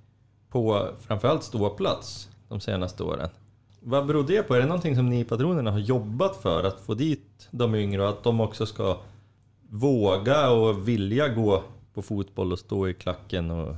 på 0.51 0.89
framförallt 1.01 1.43
ståplats 1.43 2.29
de 2.49 2.61
senaste 2.61 3.03
åren. 3.03 3.29
Vad 3.81 4.07
beror 4.07 4.25
det 4.27 4.43
på? 4.43 4.55
Är 4.55 4.61
det 4.61 4.67
någonting 4.67 4.97
som 4.97 5.09
ni 5.09 5.21
i 5.21 5.25
patronerna 5.25 5.71
har 5.71 5.79
jobbat 5.79 6.37
för 6.37 6.65
att 6.65 6.81
få 6.81 6.95
dit 6.95 7.49
de 7.51 7.75
yngre 7.75 8.03
och 8.03 8.09
att 8.09 8.23
de 8.23 8.41
också 8.41 8.67
ska 8.67 8.99
våga 9.69 10.51
och 10.51 10.89
vilja 10.89 11.29
gå 11.29 11.63
på 11.95 12.03
fotboll 12.03 12.53
och 12.53 12.59
stå 12.59 12.89
i 12.89 12.95
klacken 12.95 13.51
och 13.51 13.77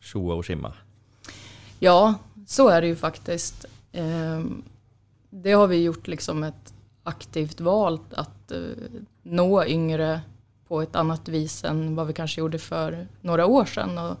tjoa 0.00 0.34
och 0.34 0.44
simma? 0.44 0.72
Ja, 1.78 2.14
så 2.46 2.68
är 2.68 2.80
det 2.80 2.86
ju 2.86 2.96
faktiskt. 2.96 3.64
Ehm, 3.92 4.62
det 5.30 5.52
har 5.52 5.66
vi 5.66 5.82
gjort 5.82 6.06
liksom 6.06 6.44
ett 6.44 6.74
aktivt 7.02 7.60
val 7.60 8.00
att 8.10 8.50
eh, 8.50 8.60
nå 9.22 9.64
yngre 9.64 10.20
på 10.68 10.82
ett 10.82 10.96
annat 10.96 11.28
vis 11.28 11.64
än 11.64 11.96
vad 11.96 12.06
vi 12.06 12.12
kanske 12.12 12.40
gjorde 12.40 12.58
för 12.58 13.06
några 13.20 13.46
år 13.46 13.64
sedan. 13.64 13.98
Och 13.98 14.16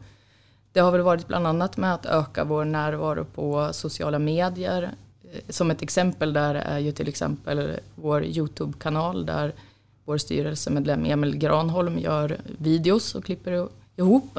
det 0.72 0.80
har 0.80 0.92
väl 0.92 1.00
varit 1.00 1.26
bland 1.26 1.46
annat 1.46 1.76
med 1.76 1.94
att 1.94 2.06
öka 2.06 2.44
vår 2.44 2.64
närvaro 2.64 3.24
på 3.24 3.68
sociala 3.72 4.18
medier. 4.18 4.94
Eh, 5.32 5.40
som 5.48 5.70
ett 5.70 5.82
exempel 5.82 6.32
där 6.32 6.54
är 6.54 6.78
ju 6.78 6.92
till 6.92 7.08
exempel 7.08 7.80
vår 7.94 8.24
YouTube-kanal 8.24 9.26
där 9.26 9.52
vår 10.04 10.18
styrelsemedlem 10.18 11.04
Emil 11.04 11.36
Granholm 11.36 11.98
gör 11.98 12.40
videos 12.58 13.14
och 13.14 13.24
klipper 13.24 13.68
ihop. 13.96 14.38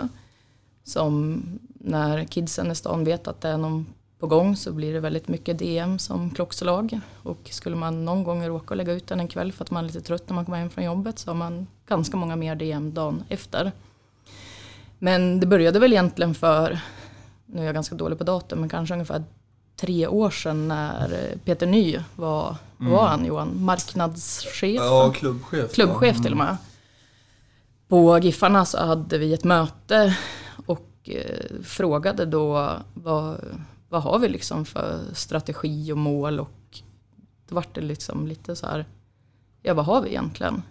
Som 0.84 1.44
när 1.74 2.24
kidsen 2.26 2.72
i 2.72 2.76
stan 2.76 3.04
vet 3.04 3.28
att 3.28 3.42
det 3.42 3.50
är 3.50 3.58
någon 3.58 3.86
på 4.20 4.28
gång 4.28 4.56
så 4.56 4.72
blir 4.72 4.94
det 4.94 5.00
väldigt 5.00 5.28
mycket 5.28 5.60
DM 5.60 6.00
som 6.00 6.32
klockslag. 6.32 7.00
Och 7.24 7.40
skulle 7.52 7.76
man 7.76 8.06
någon 8.06 8.24
gång 8.24 8.48
råka 8.48 8.76
lägga 8.76 8.94
ut 8.94 9.08
den 9.08 9.20
en 9.20 9.28
kväll 9.28 9.52
för 9.52 9.64
att 9.64 9.72
man 9.72 9.84
är 9.84 9.88
lite 9.88 10.02
trött 10.02 10.30
när 10.30 10.36
man 10.36 10.46
kommer 10.46 10.58
hem 10.58 10.70
från 10.70 10.84
jobbet 10.84 11.20
så 11.20 11.30
har 11.30 11.36
man 11.36 11.68
ganska 11.88 12.18
många 12.18 12.36
mer 12.36 12.56
DM 12.56 12.94
dagen 12.94 13.24
efter. 13.30 13.72
Men 15.00 15.40
det 15.40 15.48
började 15.48 15.80
väl 15.80 15.94
egentligen 15.94 16.36
för, 16.36 16.80
nu 17.46 17.62
är 17.62 17.66
jag 17.66 17.76
ganska 17.76 17.96
dålig 17.96 18.18
på 18.18 18.24
datum, 18.24 18.60
men 18.60 18.70
kanske 18.70 18.94
ungefär 18.94 19.24
tre 19.76 20.08
år 20.08 20.30
sedan 20.30 20.68
när 20.68 21.38
Peter 21.46 21.68
Ny 21.68 22.00
var, 22.16 22.56
vad 22.78 22.92
var 22.92 23.08
han 23.08 23.26
Johan, 23.26 23.64
marknadschef? 23.64 24.76
Ja, 24.76 25.14
klubbchef. 25.16 25.74
klubbchef 25.74 26.22
till 26.22 26.32
och 26.32 26.38
med. 26.38 26.58
På 27.88 28.20
Giffarna 28.20 28.66
så 28.66 28.86
hade 28.86 29.18
vi 29.18 29.34
ett 29.34 29.44
möte 29.44 30.18
och 30.66 30.90
eh, 31.04 31.62
frågade 31.64 32.26
då 32.26 32.72
vad, 32.94 33.40
vad 33.90 34.04
har 34.04 34.20
vi 34.20 34.30
liksom 34.30 34.66
för 34.66 35.00
strategi 35.14 35.92
och 35.92 35.98
mål 35.98 36.40
och 36.40 36.80
då 37.48 37.56
var 37.56 37.66
det 37.74 37.82
liksom 37.82 38.28
lite 38.28 38.56
så 38.56 38.68
här, 38.68 38.86
ja 39.62 39.74
vad 39.74 39.86
har 39.86 40.02
vi 40.02 40.10
egentligen? 40.10 40.64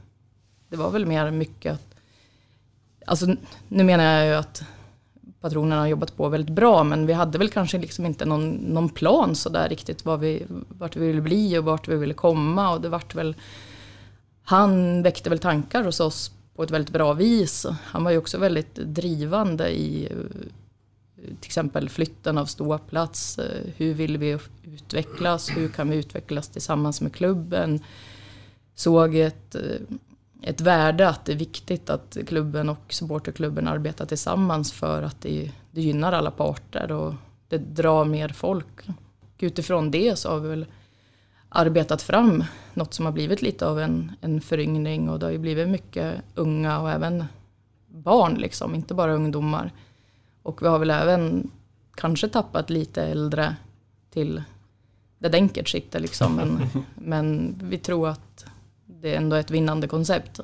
Det 0.69 0.77
var 0.77 0.91
väl 0.91 1.07
mer 1.07 1.31
mycket 1.31 1.75
att, 1.75 1.95
alltså 3.07 3.27
nu 3.69 3.85
menar 3.85 4.05
jag 4.05 4.27
ju 4.27 4.35
att 4.35 4.65
patronerna 5.45 5.81
har 5.81 5.87
jobbat 5.87 6.17
på 6.17 6.29
väldigt 6.29 6.55
bra 6.55 6.85
men 6.85 7.07
vi 7.07 7.13
hade 7.13 7.39
väl 7.39 7.49
kanske 7.49 7.79
liksom 7.79 8.07
inte 8.07 8.25
någon, 8.25 8.51
någon 8.51 8.89
plan 8.89 9.35
så 9.35 9.49
där 9.49 9.69
riktigt 9.69 10.05
vad 10.05 10.21
vi, 10.21 10.47
vart 10.69 10.97
vi 10.97 11.07
ville 11.07 11.21
bli 11.21 11.59
och 11.59 11.65
vart 11.65 11.89
vi 11.89 11.97
ville 11.97 12.15
komma 12.15 12.73
och 12.73 12.81
det 12.81 12.89
vart 12.89 13.15
väl 13.15 13.37
han 14.43 15.03
väckte 15.03 15.31
väl 15.31 15.39
tankar 15.39 15.85
hos 15.85 16.01
oss 16.01 16.33
på 16.57 16.63
ett 16.63 16.71
väldigt 16.71 16.93
bra 16.93 17.13
vis. 17.13 17.67
Han 17.85 18.05
var 18.05 18.11
ju 18.11 18.19
också 18.19 18.39
väldigt 18.39 18.75
drivande 18.75 19.69
i 19.69 20.09
eh, 20.11 20.17
till 21.41 21.49
exempel 21.49 21.89
flytten 21.89 22.39
av 22.39 22.47
ståplats. 22.47 23.39
Eh, 23.39 23.71
hur 23.77 23.95
vill 23.95 24.19
vi 24.19 24.39
utvecklas? 24.63 25.51
Hur 25.57 25.69
kan 25.69 25.91
vi 25.91 25.97
utvecklas 25.97 26.49
tillsammans 26.49 27.01
med 27.01 27.15
klubben? 27.15 27.81
Såg 28.75 29.17
ett, 29.17 29.55
eh, 29.55 29.97
ett 30.47 30.61
värde 30.61 31.09
att 31.09 31.25
det 31.25 31.33
är 31.33 31.37
viktigt 31.37 31.91
att 31.91 32.17
klubben 32.27 32.69
och 32.69 32.79
supporterklubben 32.89 33.69
arbetar 33.69 34.07
tillsammans 34.07 34.73
för 34.73 35.03
att 35.03 35.21
det, 35.21 35.53
det 35.71 35.81
gynnar 35.81 36.13
alla 36.13 36.31
parter 36.31 36.93
och 36.93 37.15
det 37.49 37.59
drar 37.59 38.05
mer 38.05 38.29
folk. 38.29 38.87
Utifrån 39.39 39.91
det 39.91 40.19
så 40.19 40.31
har 40.31 40.39
vi 40.39 40.49
väl 40.49 40.67
arbetat 41.49 42.03
fram 42.03 42.45
något 42.75 42.95
som 42.95 43.05
har 43.05 43.13
blivit 43.13 43.43
lite 43.43 43.67
av 43.67 43.81
en, 43.81 44.13
en 44.21 44.41
föryngring 44.41 45.09
och 45.09 45.19
det 45.19 45.27
har 45.27 45.31
ju 45.31 45.39
blivit 45.39 45.69
mycket 45.69 46.15
unga 46.35 46.81
och 46.81 46.91
även 46.91 47.25
barn 47.87 48.35
liksom, 48.35 48.75
inte 48.75 48.95
bara 48.95 49.15
ungdomar. 49.15 49.73
Och 50.43 50.63
vi 50.63 50.67
har 50.67 50.79
väl 50.79 50.91
även 50.91 51.51
kanske 51.95 52.29
tappat 52.29 52.71
lite 52.71 53.03
äldre 53.03 53.57
till 54.11 54.43
där 55.19 55.31
Denkert 55.31 55.69
sitter 55.69 56.01
liksom. 56.01 56.37
Men, 56.37 56.69
men 56.95 57.55
vi 57.63 57.79
tror 57.79 58.09
att 58.09 58.34
det 59.05 59.15
ändå 59.15 59.37
är 59.37 59.41
ett 59.41 59.51
vinnande 59.51 59.89
koncept. 59.89 60.41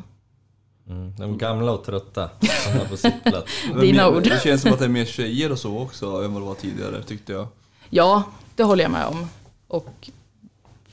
Mm. 0.88 1.14
De 1.18 1.38
gamla 1.38 1.72
och 1.72 1.84
trötta 1.84 2.30
som 2.64 2.72
har 2.78 2.84
på 2.84 2.96
sitt 2.96 3.24
plats. 3.24 3.52
Men 3.72 3.80
Dina 3.80 4.08
ord. 4.08 4.22
Det 4.22 4.42
känns 4.42 4.62
som 4.62 4.72
att 4.72 4.78
det 4.78 4.84
är 4.84 4.88
mer 4.88 5.04
tjejer 5.04 5.52
och 5.52 5.58
så 5.58 5.78
också 5.78 6.06
än 6.24 6.32
vad 6.34 6.42
det 6.42 6.46
var 6.46 6.54
tidigare 6.54 7.02
tyckte 7.02 7.32
jag. 7.32 7.46
Ja, 7.90 8.22
det 8.56 8.62
håller 8.62 8.82
jag 8.84 8.90
med 8.90 9.06
om. 9.06 9.28
Och 9.68 10.11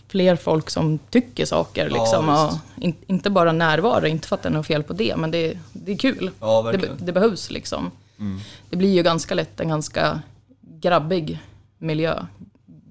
fler 0.07 0.35
folk 0.35 0.69
som 0.69 0.97
tycker 1.09 1.45
saker 1.45 1.89
liksom. 1.89 2.27
Ja, 2.27 2.59
och 2.77 2.83
in, 2.83 2.95
inte 3.07 3.29
bara 3.29 3.51
närvaro, 3.51 4.05
inte 4.05 4.27
för 4.27 4.35
att 4.35 4.43
det 4.43 4.49
är 4.49 4.53
något 4.53 4.67
fel 4.67 4.83
på 4.83 4.93
det, 4.93 5.15
men 5.17 5.31
det, 5.31 5.57
det 5.73 5.91
är 5.91 5.97
kul. 5.97 6.31
Ja, 6.39 6.71
det, 6.71 6.89
det 6.99 7.11
behövs 7.11 7.51
liksom. 7.51 7.91
Mm. 8.19 8.39
Det 8.69 8.75
blir 8.77 8.93
ju 8.93 9.03
ganska 9.03 9.35
lätt 9.35 9.59
en 9.59 9.69
ganska 9.69 10.21
grabbig 10.61 11.39
miljö. 11.77 12.25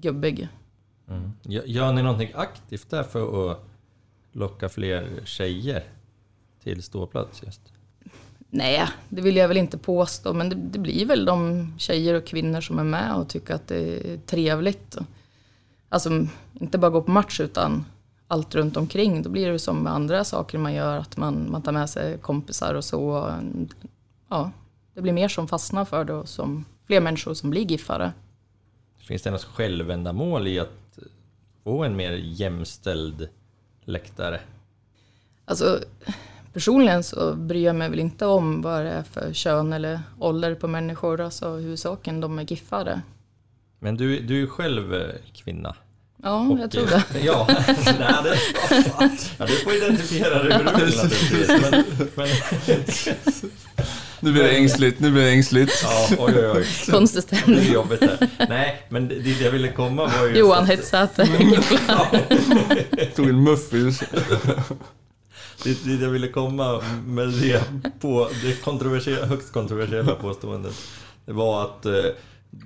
Gubbig. 0.01 0.47
Mm. 1.09 1.31
Gör- 1.43 1.63
Gör 1.65 1.91
ni 1.93 2.01
någonting 2.03 2.31
aktivt 2.35 2.89
där 2.89 3.03
för 3.03 3.51
att 3.51 3.63
locka 4.37 4.69
fler 4.69 5.21
tjejer 5.25 5.83
till 6.63 6.83
ståplats 6.83 7.43
just? 7.43 7.61
Nej, 8.49 8.87
det 9.09 9.21
vill 9.21 9.35
jag 9.35 9.47
väl 9.47 9.57
inte 9.57 9.77
påstå, 9.77 10.33
men 10.33 10.49
det, 10.49 10.55
det 10.55 10.79
blir 10.79 11.05
väl 11.05 11.25
de 11.25 11.73
tjejer 11.77 12.13
och 12.13 12.25
kvinnor 12.25 12.61
som 12.61 12.79
är 12.79 12.83
med 12.83 13.15
och 13.15 13.29
tycker 13.29 13.53
att 13.53 13.67
det 13.67 14.13
är 14.13 14.17
trevligt. 14.17 14.97
Alltså, 15.89 16.27
inte 16.53 16.77
bara 16.77 16.91
gå 16.91 17.01
på 17.01 17.11
match 17.11 17.39
utan 17.39 17.85
allt 18.27 18.55
runt 18.55 18.77
omkring. 18.77 19.21
Då 19.21 19.29
blir 19.29 19.51
det 19.51 19.59
som 19.59 19.83
med 19.83 19.93
andra 19.93 20.23
saker 20.23 20.57
man 20.57 20.73
gör, 20.73 20.97
att 20.97 21.17
man, 21.17 21.51
man 21.51 21.61
tar 21.61 21.71
med 21.71 21.89
sig 21.89 22.17
kompisar 22.17 22.73
och 22.73 22.83
så. 22.83 23.33
Ja, 24.29 24.51
det 24.93 25.01
blir 25.01 25.13
mer 25.13 25.27
som 25.27 25.47
fastnar 25.47 25.85
för 25.85 26.05
det 26.05 26.13
och 26.13 26.29
som 26.29 26.65
fler 26.85 27.01
människor 27.01 27.33
som 27.33 27.49
blir 27.49 27.61
giffare. 27.71 28.13
Finns 28.97 29.21
det 29.21 29.31
något 29.31 29.43
självändamål 29.43 30.47
i 30.47 30.59
att 30.59 30.99
få 31.63 31.83
en 31.83 31.95
mer 31.95 32.11
jämställd 32.11 33.29
läktare? 33.87 34.39
Alltså, 35.45 35.79
personligen 36.53 37.03
så 37.03 37.33
bryr 37.33 37.65
jag 37.65 37.75
mig 37.75 37.89
väl 37.89 37.99
inte 37.99 38.25
om 38.25 38.61
vad 38.61 38.85
det 38.85 38.91
är 38.91 39.03
för 39.03 39.33
kön 39.33 39.73
eller 39.73 40.01
ålder 40.19 40.55
på 40.55 40.67
människor. 40.67 41.21
Alltså 41.21 41.49
huvudsaken 41.49 42.21
de 42.21 42.39
är 42.39 42.43
giffare. 42.43 43.01
Men 43.79 43.97
du, 43.97 44.19
du 44.19 44.43
är 44.43 44.47
själv 44.47 44.93
eh, 44.95 45.15
kvinna. 45.33 45.75
Ja, 46.23 46.39
Och, 46.47 46.59
jag 46.59 46.71
tror 46.71 46.85
det. 46.85 47.03
Ja, 47.23 47.47
nej, 47.67 48.13
det, 48.23 48.37
ja, 49.37 49.45
du 49.45 49.55
får 49.55 49.73
identifiera 49.73 50.43
dig 50.43 50.57
hur 50.57 50.63
du 50.63 50.85
vill 50.85 50.95
naturligtvis. 50.97 51.71
Men, 51.71 51.83
men, 52.15 52.27
Nu 54.19 54.31
blir 54.31 54.43
det 54.43 54.49
ängsligt, 54.57 54.99
nu 54.99 55.11
blir 55.11 55.21
det 55.21 55.29
ängsligt. 55.31 55.71
ja, 55.83 56.07
oj, 56.19 56.33
oj, 56.35 56.47
oj. 56.55 56.65
Konstig 56.91 57.23
Det 57.29 57.35
är 57.35 57.41
stämning. 57.41 57.73
jobbigt 57.73 58.01
här. 58.01 58.29
Nej, 58.49 58.81
men 58.89 59.07
det 59.07 59.41
jag 59.41 59.51
ville 59.51 59.71
komma 59.71 60.07
var 60.19 60.27
ju... 60.27 60.37
Johan 60.37 60.63
att- 60.63 60.69
Hetsäter, 60.69 61.25
gifflar. 61.25 62.21
Tog 63.15 63.29
en 63.29 63.43
muffins. 63.43 64.03
Det, 65.63 65.83
det 65.85 66.03
jag 66.03 66.09
ville 66.09 66.27
komma 66.27 66.81
med 67.05 67.27
det, 67.29 67.63
på, 67.99 68.29
det 68.43 68.61
kontroversiella, 68.63 69.25
högst 69.25 69.51
kontroversiella 69.53 70.15
påståendet. 70.15 70.75
Det 71.25 71.33
var 71.33 71.63
att 71.65 71.85
eh, 71.85 71.93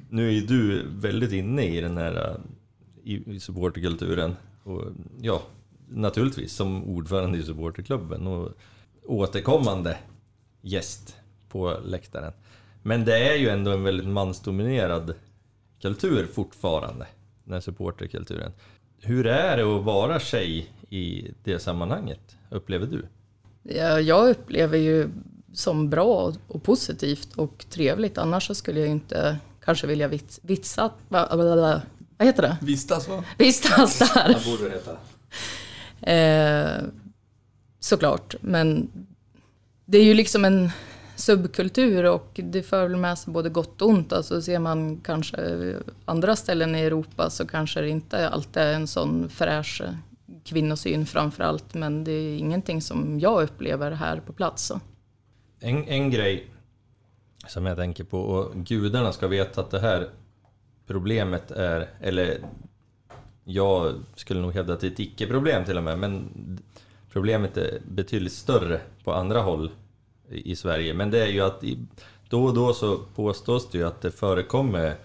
nu 0.10 0.38
är 0.38 0.42
du 0.42 0.86
väldigt 0.90 1.32
inne 1.32 1.66
i 1.78 1.82
den 1.82 1.98
här 1.98 2.38
eh, 3.06 3.14
i 3.34 3.40
supporterkulturen. 3.40 4.36
Och, 4.64 4.82
ja, 5.22 5.42
naturligtvis 5.90 6.54
som 6.54 6.84
ordförande 6.84 7.38
i 7.38 7.44
supporterklubben 7.44 8.28
och 8.28 8.50
återkommande 9.06 9.98
gäst 10.62 11.16
på 11.52 11.78
läktaren. 11.86 12.34
Men 12.84 13.06
det 13.06 13.18
är 13.30 13.36
ju 13.36 13.50
ändå 13.50 13.72
en 13.72 13.84
väldigt 13.84 14.08
mansdominerad 14.08 15.14
kultur 15.82 16.28
fortfarande, 16.34 17.08
den 17.44 17.54
här 17.54 17.62
supporterkulturen. 17.62 18.52
Hur 19.02 19.28
är 19.28 19.58
det 19.58 19.64
att 19.64 19.84
vara 19.84 20.20
tjej 20.20 20.68
i 20.90 21.32
det 21.44 21.60
sammanhanget, 21.60 22.38
upplever 22.50 22.88
du? 22.88 23.06
Ja, 23.64 24.00
jag 24.00 24.30
upplever 24.30 24.78
ju 24.78 25.10
som 25.54 25.90
bra 25.90 26.34
och 26.48 26.64
positivt 26.64 27.34
och 27.36 27.66
trevligt. 27.70 28.18
Annars 28.18 28.48
så 28.48 28.56
skulle 28.56 28.80
jag 28.80 28.88
ju 28.88 28.92
inte 28.94 29.38
kanske 29.64 29.88
vilja 29.88 30.08
vits, 30.08 30.40
vitsa... 30.44 30.92
va- 31.10 31.36
va- 31.36 31.56
va- 31.56 31.82
Vad 32.18 32.28
heter 32.28 32.42
det? 32.42 32.58
Vistas 32.62 33.08
va? 33.10 33.24
Vistas 33.38 34.00
där. 34.00 34.34
Vad 34.34 34.44
borde 34.46 34.70
det 34.70 34.76
heta? 34.76 34.98
Eh, 36.02 36.84
såklart, 37.80 38.36
men 38.42 38.90
det 39.86 39.98
är 39.98 40.04
ju 40.04 40.14
liksom 40.14 40.46
en 40.46 40.70
subkultur 41.22 42.04
och 42.04 42.40
det 42.44 42.64
för 42.64 42.88
väl 42.88 42.98
med 42.98 43.18
sig 43.18 43.34
både 43.34 43.50
gott 43.50 43.82
och 43.82 43.90
ont. 43.90 44.14
Alltså 44.14 44.42
ser 44.42 44.60
man 44.60 45.02
kanske 45.04 45.74
andra 46.06 46.36
ställen 46.36 46.76
i 46.76 46.80
Europa 46.80 47.30
så 47.30 47.48
kanske 47.48 47.82
det 47.82 47.90
inte 47.90 48.30
alltid 48.30 48.64
är 48.64 48.74
en 48.74 48.88
sån 48.88 49.30
fräsch 49.30 49.82
kvinnosyn 50.44 51.06
framför 51.06 51.44
allt. 51.44 51.74
Men 51.74 52.04
det 52.04 52.12
är 52.12 52.38
ingenting 52.38 52.82
som 52.82 53.20
jag 53.20 53.44
upplever 53.44 53.92
här 53.92 54.20
på 54.20 54.34
plats. 54.34 54.72
En, 55.60 55.88
en 55.88 56.10
grej 56.10 56.48
som 57.48 57.66
jag 57.66 57.78
tänker 57.78 58.04
på, 58.04 58.20
och 58.20 58.56
gudarna 58.56 59.12
ska 59.12 59.28
veta 59.28 59.62
att 59.62 59.72
det 59.72 59.80
här 59.80 60.10
problemet 60.88 61.52
är, 61.52 61.90
eller 62.00 62.38
jag 63.44 63.94
skulle 64.16 64.42
nog 64.42 64.54
hävda 64.54 64.74
att 64.74 64.80
det 64.80 64.88
är 64.88 64.92
ett 64.92 65.00
icke-problem 65.00 65.66
till 65.66 65.78
och 65.78 65.84
med, 65.84 66.00
men 66.00 66.30
problemet 67.12 67.58
är 67.58 67.82
betydligt 67.88 68.34
större 68.34 68.82
på 69.04 69.14
andra 69.14 69.42
håll 69.42 69.72
i 70.32 70.56
Sverige. 70.56 70.94
Men 70.94 71.12
det 71.12 71.22
är 71.24 71.28
ju 71.28 71.42
att 71.42 71.64
då 72.30 72.44
och 72.44 72.54
då 72.54 72.74
så 72.74 72.98
påstås 73.16 73.70
det 73.70 73.78
ju 73.78 73.88
att 73.88 74.02
det 74.02 74.12
förekommer 74.12 74.96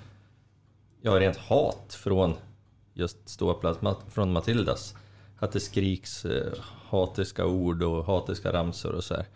ja, 1.03 1.21
rent 1.21 1.37
hat 1.37 1.99
från 2.03 2.35
just 2.95 3.29
ståplats, 3.29 3.81
från 4.09 4.33
Matildas. 4.33 4.95
Att 5.39 5.53
det 5.53 5.61
skriks 5.61 6.25
eh, 6.25 6.53
hatiska 6.89 7.47
ord 7.47 7.83
och 7.83 8.05
hatiska 8.05 8.53
ramsor 8.53 8.95
och 8.95 9.05
så 9.05 9.15
här. 9.15 9.27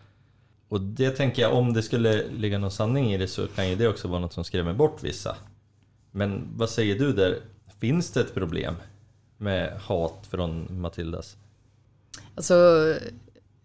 Och 0.67 0.81
det 0.81 1.11
tänker 1.11 1.41
jag, 1.41 1.53
om 1.53 1.73
det 1.73 1.83
skulle 1.83 2.27
ligga 2.27 2.57
någon 2.57 2.71
sanning 2.71 3.13
i 3.13 3.17
det 3.17 3.27
så 3.27 3.47
kan 3.47 3.69
ju 3.69 3.75
det 3.75 3.87
också 3.87 4.07
vara 4.07 4.19
något 4.19 4.33
som 4.33 4.43
skrämmer 4.43 4.73
bort 4.73 5.03
vissa. 5.03 5.35
Men 6.11 6.47
vad 6.55 6.69
säger 6.69 6.99
du 6.99 7.13
där? 7.13 7.39
Finns 7.79 8.11
det 8.11 8.21
ett 8.21 8.33
problem 8.33 8.75
med 9.37 9.79
hat 9.79 10.27
från 10.29 10.81
Matildas? 10.81 11.37
Alltså, 12.35 12.55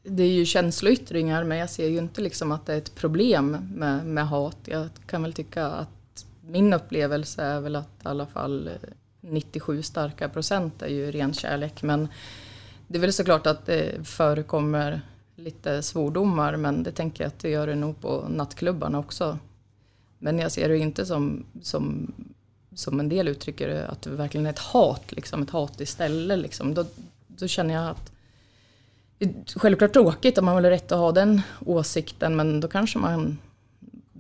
det 0.09 0.23
är 0.23 0.33
ju 0.33 0.45
känsloyttringar 0.45 1.45
men 1.45 1.59
jag 1.59 1.71
ser 1.71 1.89
ju 1.89 1.99
inte 1.99 2.21
liksom 2.21 2.53
att 2.53 2.67
det 2.67 2.75
är 2.75 2.79
ett 2.79 2.95
problem 2.95 3.69
med, 3.75 4.07
med 4.07 4.29
hat. 4.29 4.59
Jag 4.65 4.89
kan 5.07 5.23
väl 5.23 5.33
tycka 5.33 5.67
att 5.67 6.27
min 6.41 6.73
upplevelse 6.73 7.43
är 7.43 7.61
väl 7.61 7.77
att 7.77 7.89
i 8.05 8.09
alla 8.09 8.27
fall 8.27 8.71
97 9.21 9.83
starka 9.83 10.29
procent 10.29 10.83
är 10.83 10.89
ju 10.89 11.11
ren 11.11 11.35
kärlek. 11.35 11.83
Men 11.83 12.09
det 12.87 12.99
är 12.99 13.01
väl 13.01 13.13
såklart 13.13 13.47
att 13.47 13.67
det 13.67 14.07
förekommer 14.07 15.01
lite 15.37 15.83
svordomar 15.83 16.57
men 16.57 16.83
det 16.83 16.93
tänker 16.93 17.25
jag 17.25 17.29
att 17.29 17.39
det 17.39 17.51
gör 17.51 17.67
det 17.67 17.75
nog 17.75 18.01
på 18.01 18.27
nattklubbarna 18.29 18.99
också. 18.99 19.39
Men 20.19 20.39
jag 20.39 20.53
ser 20.53 20.69
det 20.69 20.79
inte 20.79 21.07
som, 21.07 21.47
som, 21.63 22.15
som 22.75 23.01
en 23.01 23.09
del 23.09 23.29
uttrycker 23.29 23.69
det, 23.69 23.89
att 23.89 24.03
det 24.03 24.11
verkligen 24.11 24.47
är 24.47 24.51
ett 24.51 24.59
hat, 24.59 25.13
liksom, 25.13 25.43
ett 25.43 25.51
hat 25.51 25.81
istället. 25.81 26.39
Liksom. 26.39 26.75
Då, 26.75 26.85
då 27.27 27.47
känner 27.47 27.75
jag 27.75 27.91
att 27.91 28.13
självklart 29.57 29.93
tråkigt 29.93 30.39
om 30.39 30.45
man 30.45 30.55
har 30.55 30.63
rätt 30.63 30.93
att 30.93 30.99
ha 30.99 31.13
den 31.13 31.43
åsikten 31.67 32.37
men 32.37 32.61
då 32.61 32.69
kanske 32.69 32.99
man 32.99 33.39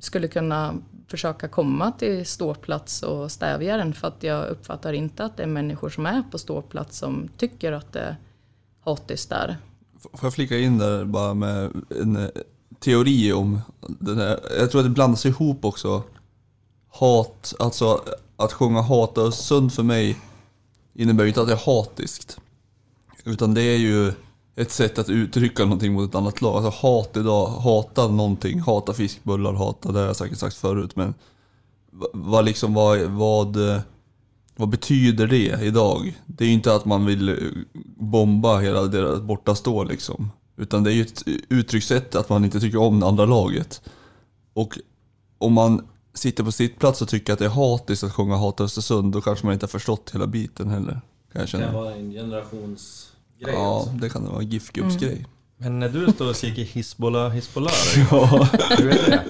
skulle 0.01 0.29
kunna 0.29 0.75
försöka 1.09 1.49
komma 1.49 1.93
till 1.93 2.27
ståplats 2.27 3.03
och 3.03 3.33
stävja 3.33 3.77
den 3.77 3.95
för 3.95 4.09
att 4.09 4.23
jag 4.23 4.49
uppfattar 4.49 4.93
inte 4.93 5.25
att 5.25 5.37
det 5.37 5.43
är 5.43 5.47
människor 5.47 5.91
som 5.91 6.07
är 6.07 6.23
på 6.31 6.39
ståplats 6.39 6.99
som 6.99 7.29
tycker 7.37 7.73
att 7.73 7.93
det 7.93 8.01
är 8.01 8.17
hatiskt 8.85 9.31
där. 9.31 9.57
Får 10.01 10.27
jag 10.27 10.35
flika 10.35 10.59
in 10.59 10.79
där 10.79 11.05
bara 11.05 11.35
med 11.35 11.71
en 12.01 12.17
eh, 12.17 12.29
teori 12.79 13.33
om 13.33 13.61
den 13.81 14.19
här, 14.19 14.41
jag 14.59 14.71
tror 14.71 14.81
att 14.81 14.87
det 14.87 14.91
blandas 14.91 15.27
ihop 15.27 15.65
också. 15.65 16.03
Hat, 16.89 17.55
alltså 17.59 18.01
att 18.37 18.53
sjunga 18.53 18.81
hat 18.81 19.19
och 19.19 19.35
sund 19.35 19.73
för 19.73 19.83
mig 19.83 20.17
innebär 20.95 21.25
ju 21.25 21.29
inte 21.29 21.41
att 21.41 21.47
det 21.47 21.53
är 21.53 21.77
hatiskt. 21.77 22.39
Utan 23.25 23.55
det 23.55 23.63
är 23.63 23.79
ju 23.79 24.13
ett 24.57 24.71
sätt 24.71 24.99
att 24.99 25.09
uttrycka 25.09 25.63
någonting 25.65 25.93
mot 25.93 26.09
ett 26.09 26.15
annat 26.15 26.41
lag. 26.43 26.65
Alltså 26.65 26.87
hat 26.87 27.17
idag, 27.17 27.47
hata 27.47 28.09
någonting, 28.09 28.61
hata 28.61 28.93
fiskbullar, 28.95 29.53
hata, 29.53 29.93
det 29.93 29.99
har 29.99 30.07
jag 30.07 30.17
säkert 30.17 30.39
sagt 30.39 30.57
förut 30.57 30.97
men 30.97 31.15
vad 32.13 32.45
liksom, 32.45 32.75
vad, 32.75 33.01
vad, 33.01 33.71
eh, 33.71 33.81
vad 34.57 34.69
betyder 34.69 35.27
det 35.27 35.59
idag? 35.63 36.21
Det 36.27 36.45
är 36.45 36.49
ju 36.49 36.55
inte 36.55 36.75
att 36.75 36.85
man 36.85 37.07
vill 37.07 37.29
eh, 37.29 37.35
bomba 37.97 38.59
hela 38.59 38.83
deras 38.83 39.21
bortastå 39.21 39.85
liksom. 39.85 40.31
Utan 40.57 40.85
det 40.85 40.91
är 40.91 40.95
ju 40.95 41.03
ett 41.03 41.23
uttryckssätt 41.49 42.15
att 42.15 42.29
man 42.29 42.45
inte 42.45 42.61
tycker 42.61 42.79
om 42.79 43.01
det 43.01 43.07
andra 43.07 43.25
laget. 43.25 43.83
Och 44.55 44.79
om 45.39 45.53
man 45.53 45.87
sitter 46.15 46.45
på 46.45 46.53
sitt 46.53 46.79
plats 46.79 47.03
och 47.03 47.09
tycker 47.09 47.33
att 47.33 47.39
det 47.39 47.45
är 47.45 47.49
hatiskt 47.49 48.05
att 48.05 48.13
sjunga 48.13 48.37
Hata 48.37 48.65
Östersund, 48.65 49.13
då 49.13 49.21
kanske 49.21 49.47
man 49.47 49.53
inte 49.53 49.67
har 49.67 49.69
förstått 49.69 50.11
hela 50.15 50.27
biten 50.27 50.71
heller. 50.71 50.93
Kan 50.93 51.01
jag 51.33 51.43
Det 51.43 51.47
känna. 51.47 51.65
kan 51.65 51.75
vara 51.75 51.95
en 51.95 52.11
generations 52.11 53.06
generationsgrej 53.39 53.55
Ja, 53.55 53.79
också. 53.81 53.91
det 53.91 54.09
kan 54.09 54.25
det 54.25 54.31
vara. 54.31 54.43
GIF-gubbsgrej. 54.43 55.27
Men 55.59 55.79
när 55.79 55.89
du 55.89 56.13
står 56.13 56.29
och 56.31 56.37
skriker 56.37 56.63
Hizbollah, 56.63 57.31
Hizbollah, 57.31 57.73
ja. 58.11 58.49
hur 58.79 58.89
är 58.89 59.11
det? 59.11 59.25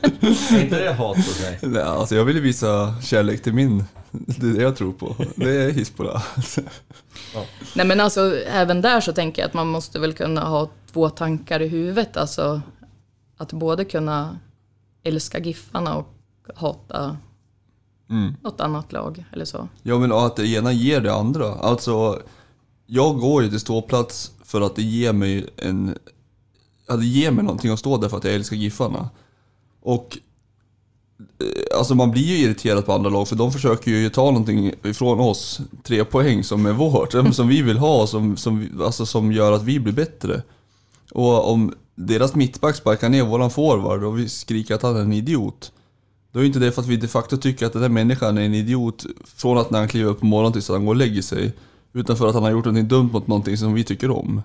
Är 0.56 0.62
inte 0.62 0.84
det 0.84 0.92
hat 0.92 1.16
hos 1.16 1.38
dig? 1.40 1.58
Nej, 1.62 1.82
alltså 1.82 2.14
jag 2.14 2.24
ville 2.24 2.40
visa 2.40 2.94
kärlek 3.02 3.42
till 3.42 3.52
min, 3.54 3.84
det 4.10 4.46
är 4.46 4.52
det 4.54 4.62
jag 4.62 4.76
tror 4.76 4.92
på. 4.92 5.16
Det 5.36 5.50
är 5.64 5.70
Hizbollah. 5.70 6.22
Nej 7.74 7.86
men 7.86 8.00
alltså 8.00 8.36
även 8.38 8.80
där 8.80 9.00
så 9.00 9.12
tänker 9.12 9.42
jag 9.42 9.48
att 9.48 9.54
man 9.54 9.66
måste 9.66 9.98
väl 9.98 10.12
kunna 10.12 10.40
ha 10.40 10.68
två 10.92 11.08
tankar 11.10 11.62
i 11.62 11.68
huvudet. 11.68 12.16
Alltså 12.16 12.60
att 13.36 13.52
både 13.52 13.84
kunna 13.84 14.38
älska 15.02 15.38
Giffarna 15.38 15.94
och 15.96 16.08
hata 16.54 17.16
Mm. 18.10 18.34
något 18.42 18.60
annat 18.60 18.92
lag 18.92 19.24
eller 19.32 19.44
så. 19.44 19.68
Ja 19.82 19.98
men 19.98 20.12
att 20.12 20.36
det 20.36 20.46
ena 20.46 20.72
ger 20.72 21.00
det 21.00 21.14
andra. 21.14 21.54
Alltså, 21.54 22.22
jag 22.86 23.18
går 23.18 23.42
ju 23.42 23.48
till 23.48 23.60
ståplats 23.60 24.32
för 24.44 24.60
att 24.60 24.76
det 24.76 24.82
ger 24.82 25.12
mig 25.12 25.46
en... 25.56 25.98
Ja, 26.88 26.96
det 26.96 27.06
ger 27.06 27.30
mig 27.30 27.44
någonting 27.44 27.72
att 27.72 27.78
stå 27.78 27.96
där 27.96 28.08
för 28.08 28.16
att 28.16 28.24
jag 28.24 28.34
älskar 28.34 28.56
Giffarna. 28.56 29.10
Och... 29.82 30.18
Eh, 31.18 31.78
alltså 31.78 31.94
man 31.94 32.10
blir 32.10 32.22
ju 32.22 32.36
irriterad 32.36 32.86
på 32.86 32.92
andra 32.92 33.10
lag 33.10 33.28
för 33.28 33.36
de 33.36 33.52
försöker 33.52 33.90
ju 33.90 34.10
ta 34.10 34.24
någonting 34.24 34.72
ifrån 34.84 35.20
oss, 35.20 35.60
tre 35.82 36.04
poäng 36.04 36.44
som 36.44 36.66
är 36.66 36.72
vårt, 36.72 37.12
som 37.34 37.48
vi 37.48 37.62
vill 37.62 37.78
ha, 37.78 38.06
som, 38.06 38.36
som, 38.36 38.80
alltså, 38.84 39.06
som 39.06 39.32
gör 39.32 39.52
att 39.52 39.62
vi 39.62 39.80
blir 39.80 39.92
bättre. 39.92 40.42
Och 41.12 41.52
om 41.52 41.74
deras 41.94 42.34
mittback 42.34 42.76
sparkar 42.76 43.08
ner 43.08 43.24
våran 43.24 43.50
forward 43.50 44.04
och 44.04 44.18
vi 44.18 44.28
skriker 44.28 44.74
att 44.74 44.82
han 44.82 44.96
är 44.96 45.00
en 45.00 45.12
idiot, 45.12 45.72
då 46.32 46.40
är 46.40 46.44
inte 46.44 46.58
det 46.58 46.72
för 46.72 46.82
att 46.82 46.88
vi 46.88 46.96
de 46.96 47.08
facto 47.08 47.36
tycker 47.36 47.66
att 47.66 47.72
den 47.72 47.82
där 47.82 47.88
människan 47.88 48.38
är 48.38 48.42
en 48.42 48.54
idiot 48.54 49.06
från 49.24 49.58
att 49.58 49.70
när 49.70 49.78
han 49.78 49.88
kliver 49.88 50.10
upp 50.10 50.20
på 50.20 50.26
morgonen 50.26 50.52
tills 50.52 50.68
han 50.68 50.84
går 50.84 50.92
och 50.92 50.96
lägger 50.96 51.22
sig. 51.22 51.52
Utan 51.96 52.16
för 52.16 52.28
att 52.28 52.34
han 52.34 52.42
har 52.42 52.50
gjort 52.50 52.64
någonting 52.64 52.88
dumt 52.88 53.10
mot 53.12 53.26
någonting 53.26 53.56
som 53.56 53.74
vi 53.74 53.84
tycker 53.84 54.10
om. 54.10 54.42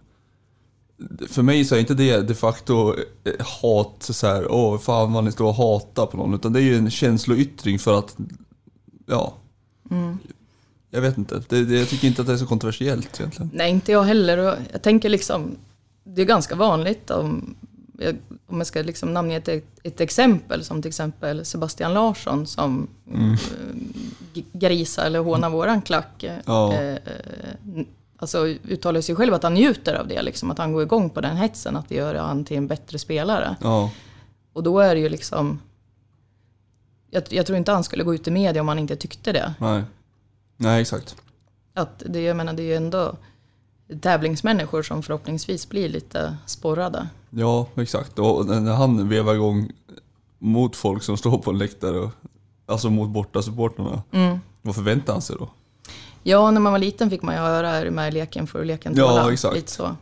För 1.27 1.41
mig 1.41 1.65
så 1.65 1.75
är 1.75 1.79
inte 1.79 1.93
det 1.93 2.21
de 2.21 2.33
facto 2.33 2.95
eh, 3.23 3.45
hat 3.61 3.95
så 3.99 4.27
här, 4.27 4.51
åh 4.51 4.79
fan 4.79 5.13
vad 5.13 5.23
ni 5.23 5.31
står 5.31 5.45
och 5.45 5.55
hatar 5.55 6.05
på 6.05 6.17
någon. 6.17 6.33
Utan 6.33 6.53
det 6.53 6.59
är 6.59 6.63
ju 6.63 6.75
en 6.75 6.91
känsloyttring 6.91 7.79
för 7.79 7.99
att, 7.99 8.17
ja. 9.05 9.33
Jag 10.89 11.01
vet 11.01 11.17
inte, 11.17 11.43
det, 11.49 11.65
det, 11.65 11.79
jag 11.79 11.89
tycker 11.89 12.07
inte 12.07 12.21
att 12.21 12.27
det 12.27 12.33
är 12.33 12.37
så 12.37 12.45
kontroversiellt 12.45 13.19
egentligen. 13.19 13.49
Nej, 13.53 13.71
inte 13.71 13.91
jag 13.91 14.03
heller. 14.03 14.65
Jag 14.71 14.81
tänker 14.81 15.09
liksom, 15.09 15.55
det 16.03 16.21
är 16.21 16.25
ganska 16.25 16.55
vanligt 16.55 17.11
om, 17.11 17.55
om 18.47 18.57
jag 18.57 18.67
ska 18.67 18.81
liksom 18.81 19.13
namnge 19.13 19.37
ett, 19.37 19.49
ett 19.83 20.01
exempel, 20.01 20.63
som 20.63 20.81
till 20.81 20.89
exempel 20.89 21.45
Sebastian 21.45 21.93
Larsson 21.93 22.47
som 22.47 22.87
mm. 23.07 23.35
grisar 24.53 25.05
eller 25.05 25.19
hånar 25.19 25.49
våran 25.49 25.81
klack. 25.81 26.25
Ja. 26.45 26.73
Eh, 26.73 26.93
eh, 26.93 27.85
alltså 28.17 28.47
uttalar 28.47 29.01
sig 29.01 29.15
själv 29.15 29.33
att 29.33 29.43
han 29.43 29.53
njuter 29.53 29.93
av 29.93 30.07
det, 30.07 30.21
liksom, 30.21 30.51
att 30.51 30.57
han 30.57 30.73
går 30.73 30.83
igång 30.83 31.09
på 31.09 31.21
den 31.21 31.37
hetsen, 31.37 31.75
att 31.75 31.89
det 31.89 31.95
gör 31.95 32.15
han 32.15 32.45
till 32.45 32.57
en 32.57 32.67
bättre 32.67 32.99
spelare. 32.99 33.55
Ja, 33.61 33.91
Och 34.53 34.63
då 34.63 34.79
är 34.79 34.95
det 34.95 35.01
ju 35.01 35.09
liksom, 35.09 35.59
jag, 37.09 37.23
jag 37.29 37.45
tror 37.45 37.57
inte 37.57 37.71
han 37.71 37.83
skulle 37.83 38.03
gå 38.03 38.13
ut 38.15 38.27
i 38.27 38.31
media 38.31 38.61
om 38.61 38.67
han 38.67 38.79
inte 38.79 38.95
tyckte 38.95 39.31
det. 39.31 39.53
nej. 39.59 39.83
Nej, 40.57 40.81
exakt. 40.81 41.15
Att 41.73 42.03
det, 42.05 42.21
jag 42.21 42.37
menar, 42.37 42.53
det 42.53 42.63
är 42.63 42.65
ju 42.65 42.75
ändå 42.75 43.15
tävlingsmänniskor 44.01 44.83
som 44.83 45.03
förhoppningsvis 45.03 45.69
blir 45.69 45.89
lite 45.89 46.37
sporrade. 46.45 47.07
Ja, 47.29 47.67
exakt. 47.75 48.19
Och 48.19 48.45
när 48.45 48.73
han 48.73 49.09
vevar 49.09 49.35
igång 49.35 49.71
mot 50.39 50.75
folk 50.75 51.03
som 51.03 51.17
står 51.17 51.37
på 51.37 51.51
en 51.51 51.57
läktare, 51.57 51.99
och, 51.99 52.11
alltså 52.65 52.89
mot 52.89 53.09
bortasupportrarna. 53.09 54.03
Mm. 54.11 54.39
Vad 54.61 54.75
förväntar 54.75 55.13
han 55.13 55.21
sig 55.21 55.35
då? 55.39 55.49
Ja, 56.23 56.51
när 56.51 56.61
man 56.61 56.71
var 56.71 56.79
liten 56.79 57.09
fick 57.09 57.21
man 57.21 57.35
ju 57.35 57.41
höra 57.41 57.69
är 57.69 57.85
du 57.85 57.91
med 57.91 58.07
i 58.07 58.11
leken 58.11 58.47
för 58.47 58.65
leken 58.65 58.93
Ja, 58.95 59.07
tåla. 59.07 59.33
exakt. 59.33 59.55
Lite 59.55 59.71
så. 59.71 59.95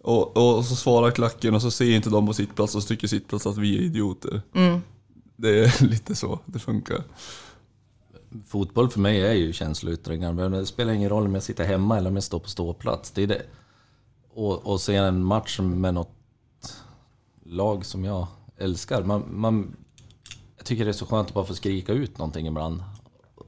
Och, 0.00 0.36
och 0.36 0.64
så 0.64 0.76
svarar 0.76 1.10
klacken 1.10 1.54
och 1.54 1.62
så 1.62 1.70
ser 1.70 1.90
inte 1.96 2.10
de 2.10 2.26
på 2.26 2.32
sitt 2.32 2.54
plats 2.56 2.74
och 2.74 2.82
så 2.82 2.88
tycker 2.88 3.08
sitt 3.08 3.28
plats 3.28 3.46
att 3.46 3.58
vi 3.58 3.78
är 3.78 3.80
idioter. 3.82 4.42
Mm. 4.54 4.80
Det 5.36 5.64
är 5.64 5.82
lite 5.90 6.14
så 6.14 6.38
det 6.46 6.58
funkar. 6.58 7.02
Fotboll 8.46 8.90
för 8.90 9.00
mig 9.00 9.20
är 9.20 9.32
ju 9.32 9.52
känsloyttringar, 9.52 10.32
men 10.32 10.52
det 10.52 10.66
spelar 10.66 10.92
ingen 10.92 11.08
roll 11.08 11.26
om 11.26 11.34
jag 11.34 11.42
sitter 11.42 11.64
hemma 11.64 11.98
eller 11.98 12.10
om 12.10 12.16
jag 12.16 12.24
står 12.24 12.38
på 12.38 12.48
ståplats. 12.48 13.10
Det 13.10 13.22
är 13.22 13.26
det. 13.26 13.42
Och, 14.30 14.66
och 14.66 14.80
se 14.80 14.96
en 14.96 15.24
match 15.24 15.60
med 15.60 15.94
något 15.94 16.14
lag 17.44 17.84
som 17.86 18.04
jag 18.04 18.26
älskar. 18.56 19.02
Man, 19.02 19.24
man, 19.30 19.76
jag 20.56 20.66
tycker 20.66 20.84
det 20.84 20.90
är 20.90 20.92
så 20.92 21.06
skönt 21.06 21.28
att 21.28 21.34
bara 21.34 21.44
få 21.44 21.54
skrika 21.54 21.92
ut 21.92 22.18
någonting 22.18 22.46
ibland. 22.46 22.82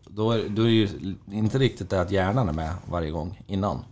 Då 0.07 0.31
är, 0.31 0.49
då 0.49 0.63
är 0.63 0.67
det 0.67 0.73
ju 0.73 0.89
inte 1.33 1.59
riktigt 1.59 1.91
det 1.91 2.01
att 2.01 2.11
hjärnan 2.11 2.49
är 2.49 2.53
med 2.53 2.75
varje 2.91 3.11
gång 3.11 3.43
innan. 3.47 3.85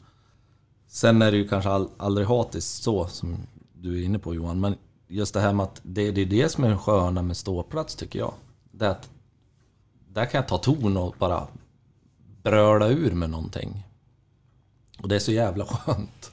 Sen 0.88 1.22
är 1.22 1.30
det 1.30 1.36
ju 1.36 1.49
kanske 1.49 1.70
all, 1.70 1.88
aldrig 1.97 2.26
hatiskt 2.26 2.82
så 2.82 3.07
som 3.07 3.36
du 3.72 4.01
är 4.01 4.05
inne 4.05 4.18
på 4.18 4.34
Johan, 4.34 4.61
men 4.61 4.74
just 5.09 5.34
det 5.34 5.40
här 5.40 5.53
med 5.53 5.64
att 5.64 5.80
det, 5.82 6.11
det 6.11 6.20
är 6.20 6.26
det 6.26 6.49
som 6.49 6.64
är 6.64 6.70
det 6.70 6.78
sköna 6.78 7.22
med 7.22 7.36
ståplats 7.36 7.95
tycker 7.95 8.18
jag. 8.18 8.34
Det 8.72 8.86
är 8.86 8.90
att 8.90 9.11
där 10.14 10.24
kan 10.24 10.38
jag 10.38 10.48
ta 10.48 10.58
ton 10.58 10.96
och 10.96 11.14
bara 11.18 11.46
bröla 12.42 12.88
ur 12.88 13.10
med 13.10 13.30
någonting. 13.30 13.84
Och 15.02 15.08
det 15.08 15.14
är 15.16 15.20
så 15.20 15.32
jävla 15.32 15.64
skönt. 15.66 16.30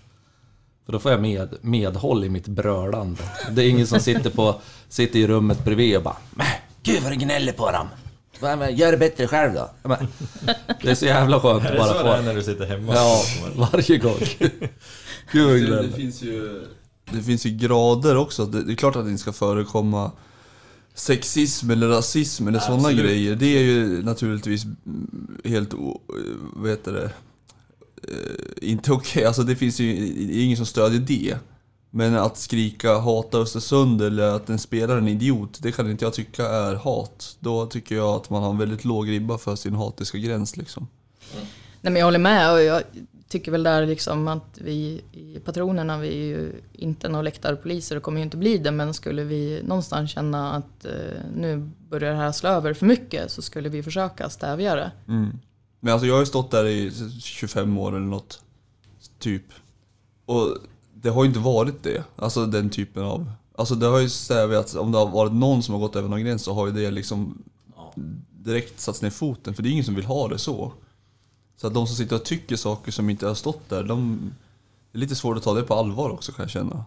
För 0.86 0.94
då 0.94 1.00
får 1.00 1.12
jag 1.12 1.22
med, 1.22 1.56
medhåll 1.62 2.24
i 2.24 2.30
mitt 2.30 2.48
brölande. 2.48 3.22
Det 3.52 3.64
är 3.64 3.70
ingen 3.70 3.88
som 3.88 4.00
sitter, 4.00 4.30
på, 4.30 4.62
sitter 4.90 5.20
i 5.20 5.28
rummet 5.28 5.66
bredvid 5.66 5.98
och 5.98 6.04
bara 6.04 6.18
"Mäh, 6.32 6.54
Gud 6.84 7.04
vad 7.04 7.12
du 7.12 7.16
gnäller 7.16 7.54
på 7.54 7.72
dem! 7.72 7.88
Gör 8.72 8.92
det 8.92 8.98
bättre 8.98 9.28
själv 9.28 9.54
då. 9.54 9.70
Men, 9.84 10.08
det 10.82 10.92
är 10.92 10.96
så 10.96 11.06
jävla 11.06 11.40
skönt 11.40 11.64
Är 11.66 11.68
att 11.68 11.72
det 11.74 11.78
bara 11.78 11.88
så 11.88 12.04
det 12.04 12.10
är 12.10 12.18
få... 12.18 12.22
när 12.24 12.36
du 12.36 12.44
sitter 12.44 12.66
hemma? 12.66 12.94
Ja, 12.96 13.22
varje 13.56 13.98
gång. 13.98 14.18
Gud 15.32 15.70
vad 15.70 15.80
Det, 15.80 15.88
det, 15.88 15.94
finns 15.94 16.22
ju, 16.22 16.68
det 17.12 17.24
finns 17.24 17.46
ju 17.46 17.50
grader 17.50 18.18
också. 18.18 18.46
Det, 18.46 18.64
det 18.64 18.74
är 18.74 18.76
klart 18.76 18.96
att 18.96 19.04
det 19.06 19.10
inte 19.12 19.22
ska 19.22 19.32
förekomma 19.34 20.12
sexism 20.94 21.72
eller 21.72 21.88
rasism 21.88 22.48
eller 22.48 22.60
sådana 22.60 22.94
grejer. 22.94 23.36
Det 23.36 23.58
är 23.58 23.64
ju 23.64 24.04
naturligtvis 24.04 24.64
mm, 24.64 25.38
helt, 25.44 25.74
vad 26.54 26.70
heter 26.70 26.94
det, 26.94 27.12
Eh, 28.08 28.70
inte 28.70 28.92
okej. 28.92 29.26
Alltså 29.26 29.44
det 29.44 29.56
finns 29.56 29.80
ju 29.80 30.14
det 30.28 30.42
ingen 30.42 30.58
som 30.58 30.66
stödjer 30.66 31.00
det. 31.00 31.38
Men 31.94 32.16
att 32.16 32.38
skrika 32.38 32.98
hata 32.98 33.38
Östersund 33.38 34.02
eller 34.02 34.24
att 34.24 34.50
en 34.50 34.60
spelare 34.60 34.98
är 34.98 35.02
en 35.02 35.08
idiot, 35.08 35.60
det 35.62 35.72
kan 35.72 35.92
inte 35.92 36.06
jag 36.06 36.14
tycka 36.14 36.48
är 36.48 36.76
hat. 36.76 37.38
Då 37.40 37.66
tycker 37.66 37.96
jag 37.96 38.16
att 38.16 38.30
man 38.30 38.44
har 38.44 38.50
en 38.50 38.58
väldigt 38.58 38.86
låg 38.86 39.10
ribba 39.10 39.38
för 39.38 39.56
sin 39.56 39.76
hatiska 39.76 40.18
gräns 40.18 40.58
liksom. 40.58 40.88
Nej 41.82 41.94
men 41.94 41.96
jag 41.96 42.06
håller 42.06 42.20
med 42.20 42.54
och 42.54 42.62
jag 42.62 42.84
tycker 43.32 43.52
väl 43.52 43.64
där 43.64 43.86
liksom 43.86 44.28
att 44.28 44.58
vi 44.62 45.02
i 45.12 45.40
patronerna, 45.46 45.98
vi 45.98 46.08
är 46.08 46.26
ju 46.26 46.62
inte 46.74 47.10
några 47.10 47.22
läktarpoliser 47.22 47.96
och 47.96 48.04
kommer 48.04 48.20
ju 48.20 48.24
inte 48.24 48.38
bli 48.38 48.58
det, 48.58 48.72
men 48.72 48.94
skulle 48.94 49.24
vi 49.24 49.62
någonstans 49.64 50.12
känna 50.12 50.54
att 50.54 50.86
eh, 50.86 50.92
nu 51.36 51.70
börjar 51.90 52.12
det 52.12 52.18
här 52.18 52.32
slå 52.32 52.50
över 52.50 52.74
för 52.74 52.86
mycket 52.86 53.32
så 53.32 53.42
skulle 53.42 53.70
vi 53.70 53.84
försöka 53.84 54.30
stävja 54.30 54.76
det. 54.76 54.92
Mm. 55.08 55.40
Men 55.80 55.94
alltså 55.94 56.08
jag 56.08 56.14
har 56.14 56.20
ju 56.20 56.26
stått 56.26 56.52
där 56.52 56.66
i 56.66 56.92
25 57.20 57.78
år 57.78 57.96
eller 57.96 58.06
något. 58.06 58.42
Typ. 59.20 59.46
Och 60.26 60.58
det 60.94 61.10
har 61.10 61.24
ju 61.24 61.28
inte 61.28 61.40
varit 61.40 61.84
det. 61.84 62.04
Alltså 62.16 62.46
den 62.46 62.70
typen 62.70 63.04
av... 63.04 63.32
Alltså 63.56 63.76
det 63.76 63.86
har 63.86 64.00
ju 64.00 64.10
stävjats, 64.10 64.76
om 64.76 64.92
det 64.92 64.98
har 64.98 65.10
varit 65.10 65.34
någon 65.34 65.64
som 65.64 65.74
har 65.74 65.82
gått 65.82 65.96
över 65.96 66.10
någon 66.10 66.24
gräns 66.24 66.44
så 66.44 66.54
har 66.54 66.68
ju 66.68 66.74
det 66.74 66.92
liksom 66.92 67.44
direkt 68.30 68.80
satts 68.80 69.02
ner 69.02 69.10
foten. 69.10 69.54
För 69.54 69.64
det 69.64 69.70
är 69.70 69.72
ingen 69.72 69.86
som 69.86 69.96
vill 69.96 70.06
ha 70.06 70.28
det 70.28 70.38
så. 70.38 70.74
Så 71.62 71.68
att 71.68 71.74
de 71.74 71.88
som 71.88 71.96
sitter 71.96 72.16
och 72.16 72.26
tycker 72.26 72.56
saker 72.56 72.92
som 72.92 73.10
inte 73.10 73.28
har 73.28 73.36
stått 73.36 73.70
där, 73.70 73.84
de... 73.84 74.32
Det 74.92 74.98
är 74.98 75.00
lite 75.00 75.16
svårt 75.16 75.38
att 75.38 75.44
ta 75.44 75.54
det 75.54 75.64
på 75.64 75.74
allvar 75.74 76.10
också 76.10 76.32
kan 76.32 76.44
jag 76.44 76.50
känna. 76.50 76.86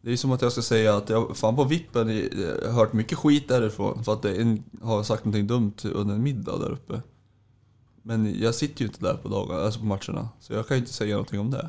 Det 0.00 0.12
är 0.12 0.16
som 0.16 0.32
att 0.32 0.42
jag 0.42 0.52
ska 0.52 0.62
säga 0.62 0.96
att 0.96 1.08
jag 1.08 1.36
fan 1.36 1.56
på 1.56 1.64
vippen 1.64 2.08
jag 2.08 2.66
har 2.66 2.72
hört 2.72 2.92
mycket 2.92 3.18
skit 3.18 3.48
därifrån 3.48 4.04
för 4.04 4.12
att 4.12 4.24
en 4.24 4.64
har 4.82 5.02
sagt 5.02 5.24
någonting 5.24 5.46
dumt 5.46 5.74
under 5.82 6.14
en 6.14 6.22
middag 6.22 6.58
där 6.58 6.70
uppe. 6.70 7.02
Men 8.02 8.40
jag 8.40 8.54
sitter 8.54 8.80
ju 8.80 8.86
inte 8.86 9.00
där 9.00 9.14
på 9.14 9.28
dagarna, 9.28 9.62
alltså 9.62 9.80
på 9.80 9.86
matcherna. 9.86 10.28
Så 10.40 10.52
jag 10.52 10.68
kan 10.68 10.76
ju 10.76 10.80
inte 10.80 10.92
säga 10.92 11.14
någonting 11.14 11.40
om 11.40 11.50
det. 11.50 11.68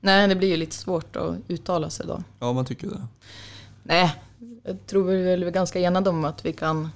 Nej, 0.00 0.28
det 0.28 0.36
blir 0.36 0.48
ju 0.48 0.56
lite 0.56 0.76
svårt 0.76 1.16
att 1.16 1.36
uttala 1.48 1.90
sig 1.90 2.06
då. 2.06 2.22
Ja, 2.40 2.52
man 2.52 2.64
tycker 2.64 2.88
det. 2.88 3.06
Nej, 3.82 4.16
jag 4.62 4.86
tror 4.86 5.04
vi 5.04 5.22
väl 5.22 5.42
är 5.42 5.50
ganska 5.50 5.80
enade 5.80 6.10
om 6.10 6.24
att 6.24 6.44
vi 6.44 6.52
kan 6.52 6.88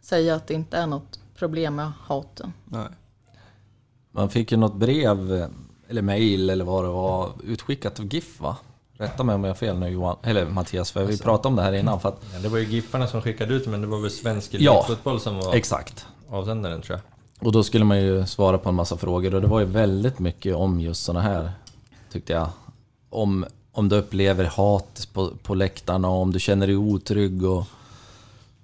säga 0.00 0.34
att 0.34 0.46
det 0.46 0.54
inte 0.54 0.76
är 0.76 0.86
något 0.86 1.20
problem 1.34 1.74
med 1.74 1.92
haten. 2.06 2.52
Nej. 2.64 2.88
Man 4.12 4.30
fick 4.30 4.52
ju 4.52 4.56
något 4.58 4.74
brev, 4.74 5.48
eller 5.88 6.02
mail 6.02 6.50
eller 6.50 6.64
vad 6.64 6.84
det 6.84 6.88
var, 6.88 7.30
utskickat 7.44 8.00
av 8.00 8.06
GIF 8.14 8.40
va? 8.40 8.56
Rätta 8.92 9.24
mig 9.24 9.34
om 9.34 9.44
jag 9.44 9.50
har 9.50 9.54
fel 9.54 9.78
nu 9.78 9.88
Johan, 9.88 10.16
eller 10.22 10.46
Mattias, 10.46 10.90
för 10.90 11.04
vi 11.04 11.18
pratade 11.18 11.48
om 11.48 11.56
det 11.56 11.62
här 11.62 11.72
innan. 11.72 12.00
För 12.00 12.08
att, 12.08 12.22
Ja, 12.34 12.38
det 12.38 12.48
var 12.48 12.58
ju 12.58 12.64
Giffarna 12.64 13.06
som 13.06 13.22
skickade 13.22 13.54
ut 13.54 13.66
men 13.66 13.80
det 13.80 13.86
var 13.86 13.98
väl 14.00 14.10
Svensk 14.10 14.54
Ja. 14.54 14.74
Elitfotboll 14.74 15.20
som 15.20 15.36
var 15.38 15.54
exakt. 15.54 16.06
avsändaren 16.30 16.82
tror 16.82 16.98
jag. 16.98 17.46
Och 17.46 17.52
då 17.52 17.62
skulle 17.62 17.84
man 17.84 18.00
ju 18.02 18.26
svara 18.26 18.58
på 18.58 18.68
en 18.68 18.74
massa 18.74 18.96
frågor 18.96 19.34
och 19.34 19.40
det 19.40 19.46
var 19.46 19.60
ju 19.60 19.66
väldigt 19.66 20.18
mycket 20.18 20.56
om 20.56 20.80
just 20.80 21.04
såna 21.04 21.20
här, 21.20 21.52
tyckte 22.12 22.32
jag. 22.32 22.48
Om, 23.10 23.44
om 23.72 23.88
du 23.88 23.96
upplever 23.96 24.44
hat 24.44 25.08
på, 25.12 25.30
på 25.42 25.54
läktarna 25.54 26.08
och 26.08 26.22
om 26.22 26.32
du 26.32 26.40
känner 26.40 26.66
dig 26.66 26.76
otrygg 26.76 27.44
och, 27.44 27.64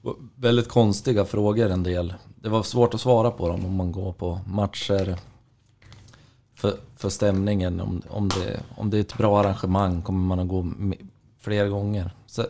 och 0.03 0.16
väldigt 0.34 0.68
konstiga 0.68 1.24
frågor 1.24 1.70
en 1.70 1.82
del. 1.82 2.14
Det 2.42 2.49
var 2.49 2.62
svårt 2.62 2.94
att 2.94 3.01
svara 3.01 3.30
på 3.30 3.49
dem 3.49 3.64
om 3.64 3.74
man 3.76 3.92
går 3.92 4.12
på 4.12 4.40
matcher. 4.47 5.16
För, 6.66 6.78
för 6.96 7.08
stämningen, 7.08 7.80
om, 7.80 8.02
om, 8.08 8.28
det, 8.28 8.60
om 8.76 8.90
det 8.90 8.96
är 8.96 9.00
ett 9.00 9.18
bra 9.18 9.40
arrangemang 9.40 10.02
kommer 10.02 10.26
man 10.26 10.38
att 10.38 10.48
gå 10.48 10.72
fler 11.40 11.68
gånger. 11.68 12.10
Så, 12.26 12.46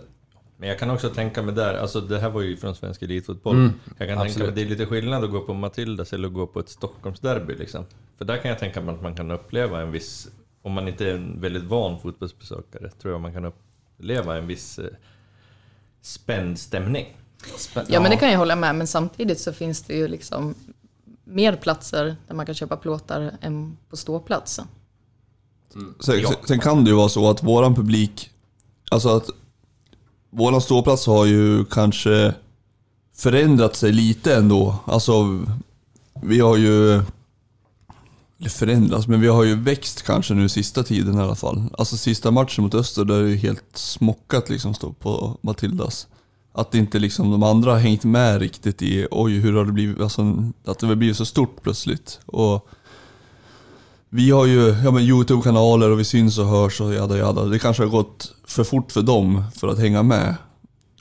Men 0.56 0.68
jag 0.68 0.78
kan 0.78 0.90
också 0.90 1.10
tänka 1.10 1.42
mig 1.42 1.54
där, 1.54 1.74
alltså 1.74 2.00
det 2.00 2.18
här 2.18 2.30
var 2.30 2.42
ju 2.42 2.56
från 2.56 2.74
Svensk 2.74 3.02
Elitfotboll. 3.02 3.56
Mm, 3.56 3.72
jag 3.98 4.08
kan 4.08 4.08
tänka 4.08 4.22
absolut. 4.22 4.46
mig 4.46 4.54
det 4.54 4.62
är 4.62 4.70
lite 4.70 4.86
skillnad 4.86 5.24
att 5.24 5.30
gå 5.30 5.40
på 5.40 5.54
Matildas 5.54 6.12
eller 6.12 6.28
att 6.28 6.34
gå 6.34 6.46
på 6.46 6.60
ett 6.60 6.68
Stockholmsderby 6.68 7.54
liksom. 7.54 7.84
För 8.18 8.24
där 8.24 8.36
kan 8.36 8.48
jag 8.48 8.58
tänka 8.58 8.80
mig 8.80 8.94
att 8.94 9.02
man 9.02 9.16
kan 9.16 9.30
uppleva 9.30 9.82
en 9.82 9.92
viss, 9.92 10.28
om 10.62 10.72
man 10.72 10.88
inte 10.88 11.10
är 11.10 11.14
en 11.14 11.40
väldigt 11.40 11.64
van 11.64 12.00
fotbollsbesökare, 12.00 12.90
tror 12.90 13.14
jag 13.14 13.20
man 13.20 13.32
kan 13.32 13.44
uppleva 13.44 14.36
en 14.36 14.46
viss 14.46 14.78
eh, 14.78 14.86
spänd 16.00 16.58
stämning. 16.58 17.16
Ja, 17.88 18.00
men 18.00 18.10
det 18.10 18.16
kan 18.16 18.30
jag 18.30 18.38
hålla 18.38 18.56
med, 18.56 18.74
men 18.74 18.86
samtidigt 18.86 19.40
så 19.40 19.52
finns 19.52 19.82
det 19.82 19.94
ju 19.94 20.08
liksom 20.08 20.54
mer 21.26 21.56
platser 21.56 22.16
där 22.28 22.34
man 22.34 22.46
kan 22.46 22.54
köpa 22.54 22.76
plåtar 22.76 23.32
än 23.40 23.76
på 23.90 23.96
ståplats. 23.96 24.60
Sen, 26.00 26.20
Ja. 26.20 26.32
sen, 26.48 26.60
kan 26.60 26.84
det 26.84 26.90
ju 26.90 26.96
vara 26.96 27.08
så 27.08 27.30
att 27.30 27.42
våran 27.42 27.74
publik, 27.74 28.30
alltså 28.90 29.08
att 29.08 29.30
våran 30.30 30.60
ståplats 30.60 31.06
har 31.06 31.26
ju 31.26 31.64
kanske 31.64 32.34
förändrat 33.16 33.76
sig 33.76 33.92
lite 33.92 34.36
ändå. 34.36 34.76
Alltså, 34.84 35.44
vi 36.22 36.40
har 36.40 36.56
ju, 36.56 36.92
eller 38.38 38.50
förändrats, 38.50 39.06
men 39.06 39.20
vi 39.20 39.28
har 39.28 39.44
ju 39.44 39.54
växt 39.54 40.02
kanske 40.02 40.34
nu 40.34 40.48
sista 40.48 40.82
tiden 40.82 41.18
i 41.18 41.22
alla 41.22 41.34
fall. 41.34 41.62
Alltså 41.78 41.96
sista 41.96 42.30
matchen 42.30 42.64
mot 42.64 42.74
Öster, 42.74 43.04
där 43.04 43.14
är 43.14 43.22
det 43.22 43.30
ju 43.30 43.36
helt 43.36 43.64
smockat 43.74 44.48
liksom 44.50 44.74
stå 44.74 44.92
på 44.92 45.38
Matildas. 45.40 46.06
Att 46.58 46.74
inte 46.74 46.98
liksom 46.98 47.30
de 47.30 47.42
andra 47.42 47.70
har 47.70 47.78
hängt 47.78 48.04
med 48.04 48.40
riktigt 48.40 48.82
i, 48.82 49.06
oj 49.10 49.38
hur 49.38 49.52
har 49.52 49.64
det 49.64 49.72
blivit, 49.72 50.00
alltså 50.00 50.22
att 50.64 50.78
det 50.78 50.86
har 50.86 50.94
blivit 50.94 51.16
så 51.16 51.24
stort 51.24 51.62
plötsligt. 51.62 52.20
Och 52.26 52.68
vi 54.08 54.30
har 54.30 54.46
ju 54.46 54.68
ja, 54.84 54.90
men 54.90 55.02
Youtube-kanaler 55.02 55.90
och 55.90 56.00
vi 56.00 56.04
syns 56.04 56.38
och 56.38 56.46
hörs 56.46 56.80
och 56.80 56.94
jada 56.94 57.18
jada. 57.18 57.44
Det 57.44 57.58
kanske 57.58 57.82
har 57.82 57.90
gått 57.90 58.34
för 58.46 58.64
fort 58.64 58.92
för 58.92 59.02
dem 59.02 59.44
för 59.54 59.68
att 59.68 59.78
hänga 59.78 60.02
med. 60.02 60.34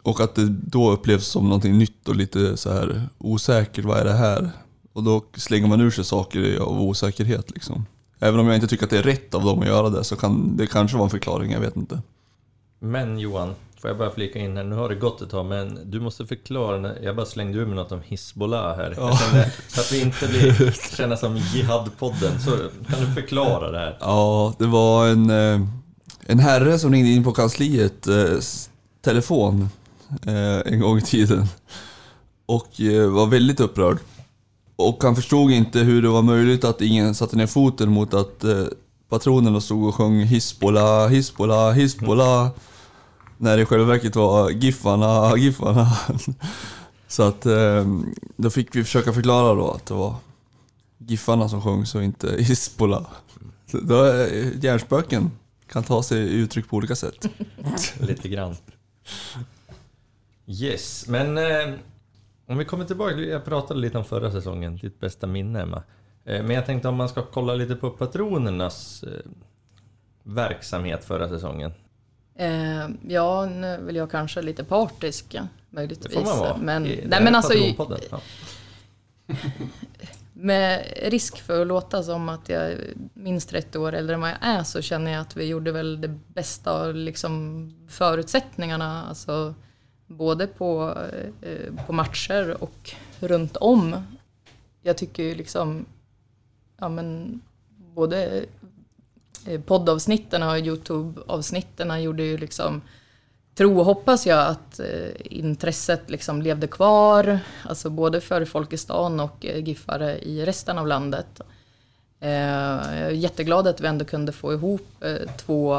Och 0.01 0.19
att 0.19 0.35
det 0.35 0.49
då 0.49 0.91
upplevs 0.91 1.25
som 1.27 1.43
någonting 1.43 1.77
nytt 1.77 2.09
och 2.09 2.15
lite 2.15 2.57
så 2.57 2.71
här 2.71 3.09
osäkert. 3.17 3.85
Vad 3.85 3.97
är 3.97 4.05
det 4.05 4.13
här? 4.13 4.49
Och 4.93 5.03
då 5.03 5.25
slänger 5.35 5.67
man 5.67 5.81
ur 5.81 5.91
sig 5.91 6.05
saker 6.05 6.59
av 6.59 6.81
osäkerhet 6.81 7.51
liksom. 7.51 7.85
Även 8.19 8.39
om 8.39 8.47
jag 8.47 8.55
inte 8.55 8.67
tycker 8.67 8.83
att 8.83 8.89
det 8.89 8.97
är 8.97 9.03
rätt 9.03 9.35
av 9.35 9.43
dem 9.43 9.59
att 9.59 9.67
göra 9.67 9.89
det 9.89 10.03
så 10.03 10.15
kan 10.15 10.57
det 10.57 10.67
kanske 10.67 10.97
vara 10.97 11.05
en 11.05 11.09
förklaring, 11.09 11.51
jag 11.51 11.59
vet 11.59 11.75
inte. 11.75 12.01
Men 12.79 13.19
Johan, 13.19 13.55
får 13.85 13.89
jag 13.89 13.97
bara 13.97 14.11
flika 14.11 14.39
in 14.39 14.57
här, 14.57 14.63
nu 14.63 14.75
har 14.75 14.89
det 14.89 14.95
gått 14.95 15.21
ett 15.21 15.29
tag 15.29 15.45
men 15.45 15.79
du 15.91 15.99
måste 15.99 16.25
förklara, 16.25 16.77
när- 16.79 16.99
jag 17.03 17.15
bara 17.15 17.25
slängde 17.25 17.57
ur 17.57 17.65
mig 17.65 17.75
något 17.75 17.91
om 17.91 18.01
Hizbollah 18.05 18.75
här. 18.77 18.93
Kände, 18.95 19.51
så 19.67 19.81
att 19.81 19.91
vi 19.91 20.01
inte 20.01 20.27
blir, 20.27 20.71
känner 20.97 21.15
som 21.15 21.37
Jihad-podden, 21.37 22.39
så 22.39 22.51
kan 22.89 22.99
du 23.05 23.13
förklara 23.21 23.71
det 23.71 23.77
här? 23.77 23.97
Ja, 23.99 24.53
det 24.59 24.65
var 24.65 25.07
en, 25.07 25.29
eh, 25.29 25.61
en 26.25 26.39
herre 26.39 26.79
som 26.79 26.91
ringde 26.91 27.09
in 27.11 27.23
på 27.23 27.31
kansliet 27.31 28.07
eh, 28.07 28.37
telefon 29.03 29.69
eh, 30.25 30.73
en 30.73 30.79
gång 30.79 30.97
i 30.97 31.01
tiden. 31.01 31.45
Och 32.45 32.67
var 33.09 33.25
väldigt 33.27 33.59
upprörd. 33.59 33.97
Och 34.75 35.03
han 35.03 35.15
förstod 35.15 35.51
inte 35.51 35.79
hur 35.79 36.01
det 36.01 36.09
var 36.09 36.21
möjligt 36.21 36.63
att 36.63 36.81
ingen 36.81 37.15
satte 37.15 37.35
ner 37.37 37.47
foten 37.47 37.89
mot 37.91 38.13
att 38.13 38.43
patronerna 39.09 39.61
stod 39.61 39.87
och 39.87 39.95
sjöng 39.95 40.19
Hizbollah, 40.23 41.07
Hizbollah, 41.09 41.71
Hizbollah. 41.73 42.49
När 43.37 43.55
det 43.57 43.61
i 43.63 43.65
själva 43.65 43.85
verket 43.85 44.15
var 44.15 44.49
Giffarna, 44.49 45.37
Giffarna. 45.37 45.87
Så 47.07 47.23
att 47.23 47.45
ehm, 47.45 48.13
då 48.35 48.49
fick 48.49 48.75
vi 48.75 48.83
försöka 48.83 49.13
förklara 49.13 49.55
då 49.55 49.71
att 49.71 49.85
det 49.85 49.93
var 49.93 50.15
Giffarna 50.97 51.49
som 51.49 51.61
sjöng 51.61 51.85
så 51.85 52.01
inte 52.01 52.35
Hizbollah. 52.39 53.07
Så 53.71 53.77
Då 53.77 54.03
är 54.03 54.27
hjärnspöken 54.65 55.31
kan 55.67 55.83
ta 55.83 56.03
sig 56.03 56.33
uttryck 56.33 56.69
på 56.69 56.77
olika 56.77 56.95
sätt. 56.95 57.29
Lite 57.99 58.29
grann. 58.29 58.55
Yes, 60.47 61.07
men 61.07 61.37
eh, 61.37 61.73
om 62.45 62.57
vi 62.57 62.65
kommer 62.65 62.85
tillbaka, 62.85 63.15
jag 63.15 63.45
pratade 63.45 63.79
lite 63.79 63.97
om 63.97 64.05
förra 64.05 64.31
säsongen, 64.31 64.77
ditt 64.77 64.99
bästa 64.99 65.27
minne 65.27 65.61
Emma. 65.61 65.83
Eh, 66.25 66.43
men 66.43 66.49
jag 66.49 66.65
tänkte 66.65 66.87
om 66.87 66.95
man 66.95 67.09
ska 67.09 67.21
kolla 67.21 67.55
lite 67.55 67.75
på 67.75 67.89
patronernas 67.89 69.03
eh, 69.03 69.31
verksamhet 70.23 71.05
förra 71.05 71.29
säsongen. 71.29 71.71
Eh, 72.37 72.87
ja, 73.07 73.45
nu 73.45 73.77
väl 73.81 73.95
jag 73.95 74.11
kanske 74.11 74.41
lite 74.41 74.63
partisk 74.63 75.25
ja, 75.29 75.41
Det 75.41 75.47
möjligtvis. 75.75 76.13
får 76.13 76.21
man 76.23 76.39
vara. 76.39 76.57
Men, 76.57 76.85
I- 76.85 77.03
nej, 77.07 77.23
men 77.23 77.35
alltså. 77.35 77.53
Ja. 77.53 78.21
med 80.33 80.93
risk 81.03 81.37
för 81.41 81.61
att 81.61 81.67
låta 81.67 82.03
som 82.03 82.29
att 82.29 82.49
jag 82.49 82.61
är 82.63 82.93
minst 83.13 83.49
30 83.49 83.77
år 83.79 83.93
äldre 83.93 84.13
än 84.15 84.21
vad 84.21 84.29
jag 84.29 84.37
är 84.41 84.63
så 84.63 84.81
känner 84.81 85.11
jag 85.11 85.21
att 85.21 85.37
vi 85.37 85.45
gjorde 85.45 85.71
väl 85.71 86.01
det 86.01 86.07
bästa 86.27 86.71
av 86.71 86.95
liksom 86.95 87.71
förutsättningarna. 87.89 89.03
Alltså, 89.09 89.53
både 90.07 90.47
på, 90.47 90.97
eh, 91.41 91.85
på 91.85 91.93
matcher 91.93 92.63
och 92.63 92.91
runt 93.19 93.57
om. 93.57 93.95
Jag 94.81 94.97
tycker 94.97 95.23
ju 95.23 95.35
liksom, 95.35 95.85
ja 96.79 96.89
men 96.89 97.41
både 97.77 98.45
Eh, 99.45 99.61
poddavsnitten 99.61 100.43
och 100.43 100.57
Youtube-avsnitten 100.57 102.03
gjorde 102.03 102.23
ju 102.23 102.37
liksom 102.37 102.81
tro 103.55 103.79
och 103.79 103.85
hoppas 103.85 104.27
jag 104.27 104.47
att 104.47 104.79
eh, 104.79 105.09
intresset 105.19 106.09
liksom 106.09 106.41
levde 106.41 106.67
kvar, 106.67 107.39
alltså 107.63 107.89
både 107.89 108.21
för 108.21 108.45
folk 108.45 108.73
i 108.73 108.77
stan 108.77 109.19
och 109.19 109.45
eh, 109.45 109.63
giffare 109.63 110.19
i 110.19 110.45
resten 110.45 110.77
av 110.77 110.87
landet. 110.87 111.41
Eh, 112.19 112.29
jag 112.29 112.91
är 112.91 113.09
jätteglad 113.09 113.67
att 113.67 113.81
vi 113.81 113.87
ändå 113.87 114.05
kunde 114.05 114.31
få 114.31 114.53
ihop 114.53 114.87
eh, 115.03 115.29
två 115.37 115.73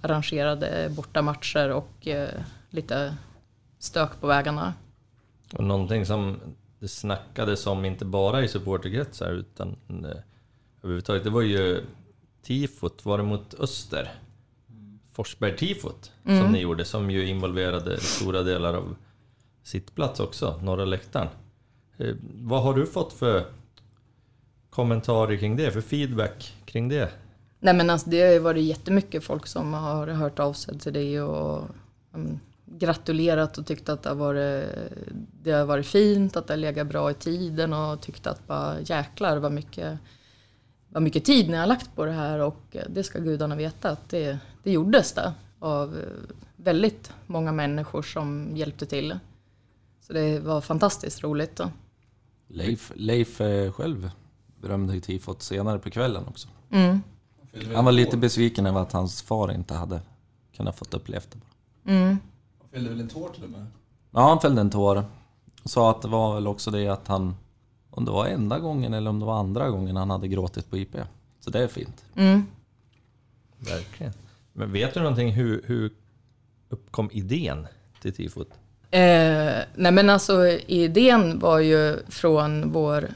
arrangerade 0.00 0.88
bortamatcher 0.96 1.70
och 1.70 2.08
eh, 2.08 2.28
lite 2.70 3.16
stök 3.78 4.20
på 4.20 4.26
vägarna. 4.26 4.74
Och 5.52 5.64
någonting 5.64 6.06
som 6.06 6.40
det 6.78 6.88
snackades 6.88 7.66
om, 7.66 7.84
inte 7.84 8.04
bara 8.04 8.42
i 8.42 8.48
supporterkretsar 8.48 9.32
utan 9.32 9.76
eh, 9.88 10.20
överhuvudtaget, 10.82 11.24
det 11.24 11.30
var 11.30 11.42
ju 11.42 11.84
tifot, 12.42 13.04
var 13.04 13.18
det 13.18 13.24
mot 13.24 13.54
Öster? 13.54 14.10
Forsberg-tifot 15.12 16.10
som 16.24 16.52
ni 16.52 16.60
gjorde, 16.60 16.84
som 16.84 17.10
ju 17.10 17.26
involverade 17.26 18.00
stora 18.00 18.42
delar 18.42 18.74
av 18.74 18.96
sittplats 19.62 20.20
också, 20.20 20.60
norra 20.62 20.84
läktaren. 20.84 21.28
Eh, 21.96 22.14
vad 22.34 22.62
har 22.62 22.74
du 22.74 22.86
fått 22.86 23.12
för 23.12 23.44
kommentarer 24.70 25.36
kring 25.36 25.56
det, 25.56 25.70
för 25.70 25.80
feedback 25.80 26.56
kring 26.64 26.88
det? 26.88 27.12
Nej 27.60 27.74
men 27.74 27.90
alltså 27.90 28.10
det 28.10 28.20
har 28.22 28.32
ju 28.32 28.38
varit 28.38 28.64
jättemycket 28.64 29.24
folk 29.24 29.46
som 29.46 29.74
har 29.74 30.06
hört 30.06 30.38
av 30.38 30.52
sig 30.52 30.78
till 30.78 30.92
det 30.92 31.20
och 31.20 31.64
um, 32.12 32.40
gratulerat 32.64 33.58
och 33.58 33.66
tyckt 33.66 33.88
att 33.88 34.02
det 34.02 34.08
har, 34.08 34.16
varit, 34.16 34.64
det 35.42 35.52
har 35.52 35.64
varit 35.64 35.86
fint, 35.86 36.36
att 36.36 36.46
det 36.46 36.52
har 36.52 36.58
legat 36.58 36.86
bra 36.86 37.10
i 37.10 37.14
tiden 37.14 37.72
och 37.72 38.00
tyckt 38.00 38.26
att 38.26 38.46
bara 38.46 38.80
jäklar 38.80 39.36
vad 39.36 39.52
mycket, 39.52 39.98
vad 40.92 41.02
mycket 41.02 41.24
tid 41.24 41.50
ni 41.50 41.56
har 41.56 41.66
lagt 41.66 41.96
på 41.96 42.04
det 42.04 42.12
här 42.12 42.38
och 42.38 42.76
det 42.88 43.02
ska 43.02 43.18
gudarna 43.18 43.56
veta 43.56 43.90
att 43.90 44.08
det, 44.08 44.38
det 44.62 44.72
gjordes 44.72 45.12
det 45.12 45.32
av 45.58 45.98
eh, 45.98 46.04
väldigt 46.56 47.12
många 47.26 47.52
människor 47.52 48.02
som 48.02 48.56
hjälpte 48.56 48.86
till. 48.86 49.18
Så 50.00 50.12
det 50.12 50.38
var 50.38 50.60
fantastiskt 50.60 51.22
roligt. 51.22 51.56
Då. 51.56 51.70
Leif, 52.48 52.92
Leif 52.94 53.40
eh, 53.40 53.72
själv 53.72 54.10
berömde 54.60 54.94
ju 54.94 55.00
tifot 55.00 55.42
senare 55.42 55.78
på 55.78 55.90
kvällen 55.90 56.24
också. 56.28 56.48
Mm. 56.70 57.00
Han 57.74 57.84
var 57.84 57.92
lite 57.92 58.16
besviken 58.16 58.66
över 58.66 58.80
att 58.80 58.92
hans 58.92 59.22
far 59.22 59.52
inte 59.52 59.74
hade 59.74 60.00
kunnat 60.56 60.78
fått 60.78 60.94
uppleva 60.94 61.24
det. 61.30 61.92
Mm. 61.92 62.18
Han 62.58 62.68
fällde 62.70 62.90
väl 62.90 63.00
en 63.00 63.08
tår 63.08 63.28
till 63.28 63.44
och 63.44 63.50
med? 63.50 63.66
Ja, 64.10 64.20
han 64.20 64.40
fällde 64.40 64.60
en 64.60 64.70
tår. 64.70 65.04
Sa 65.64 65.90
att 65.90 66.02
det 66.02 66.08
var 66.08 66.34
väl 66.34 66.46
också 66.46 66.70
det 66.70 66.88
att 66.88 67.08
han, 67.08 67.36
om 67.94 68.04
det 68.04 68.10
var 68.10 68.26
enda 68.26 68.58
gången 68.58 68.94
eller 68.94 69.10
om 69.10 69.20
det 69.20 69.26
var 69.26 69.38
andra 69.38 69.70
gången 69.70 69.96
han 69.96 70.10
hade 70.10 70.28
gråtit 70.28 70.70
på 70.70 70.78
IP. 70.78 70.96
Så 71.40 71.50
det 71.50 71.62
är 71.62 71.68
fint. 71.68 72.04
Mm. 72.16 72.46
Verkligen. 73.58 74.12
Men 74.52 74.72
vet 74.72 74.94
du 74.94 75.00
någonting, 75.00 75.32
hur, 75.32 75.62
hur 75.66 75.92
uppkom 76.68 77.10
idén 77.12 77.66
till 78.00 78.12
tifot? 78.12 78.48
Eh, 78.90 79.62
nej 79.74 79.92
men 79.92 80.10
alltså 80.10 80.46
idén 80.66 81.38
var 81.38 81.58
ju 81.58 81.98
från 82.08 82.72
vår 82.72 83.08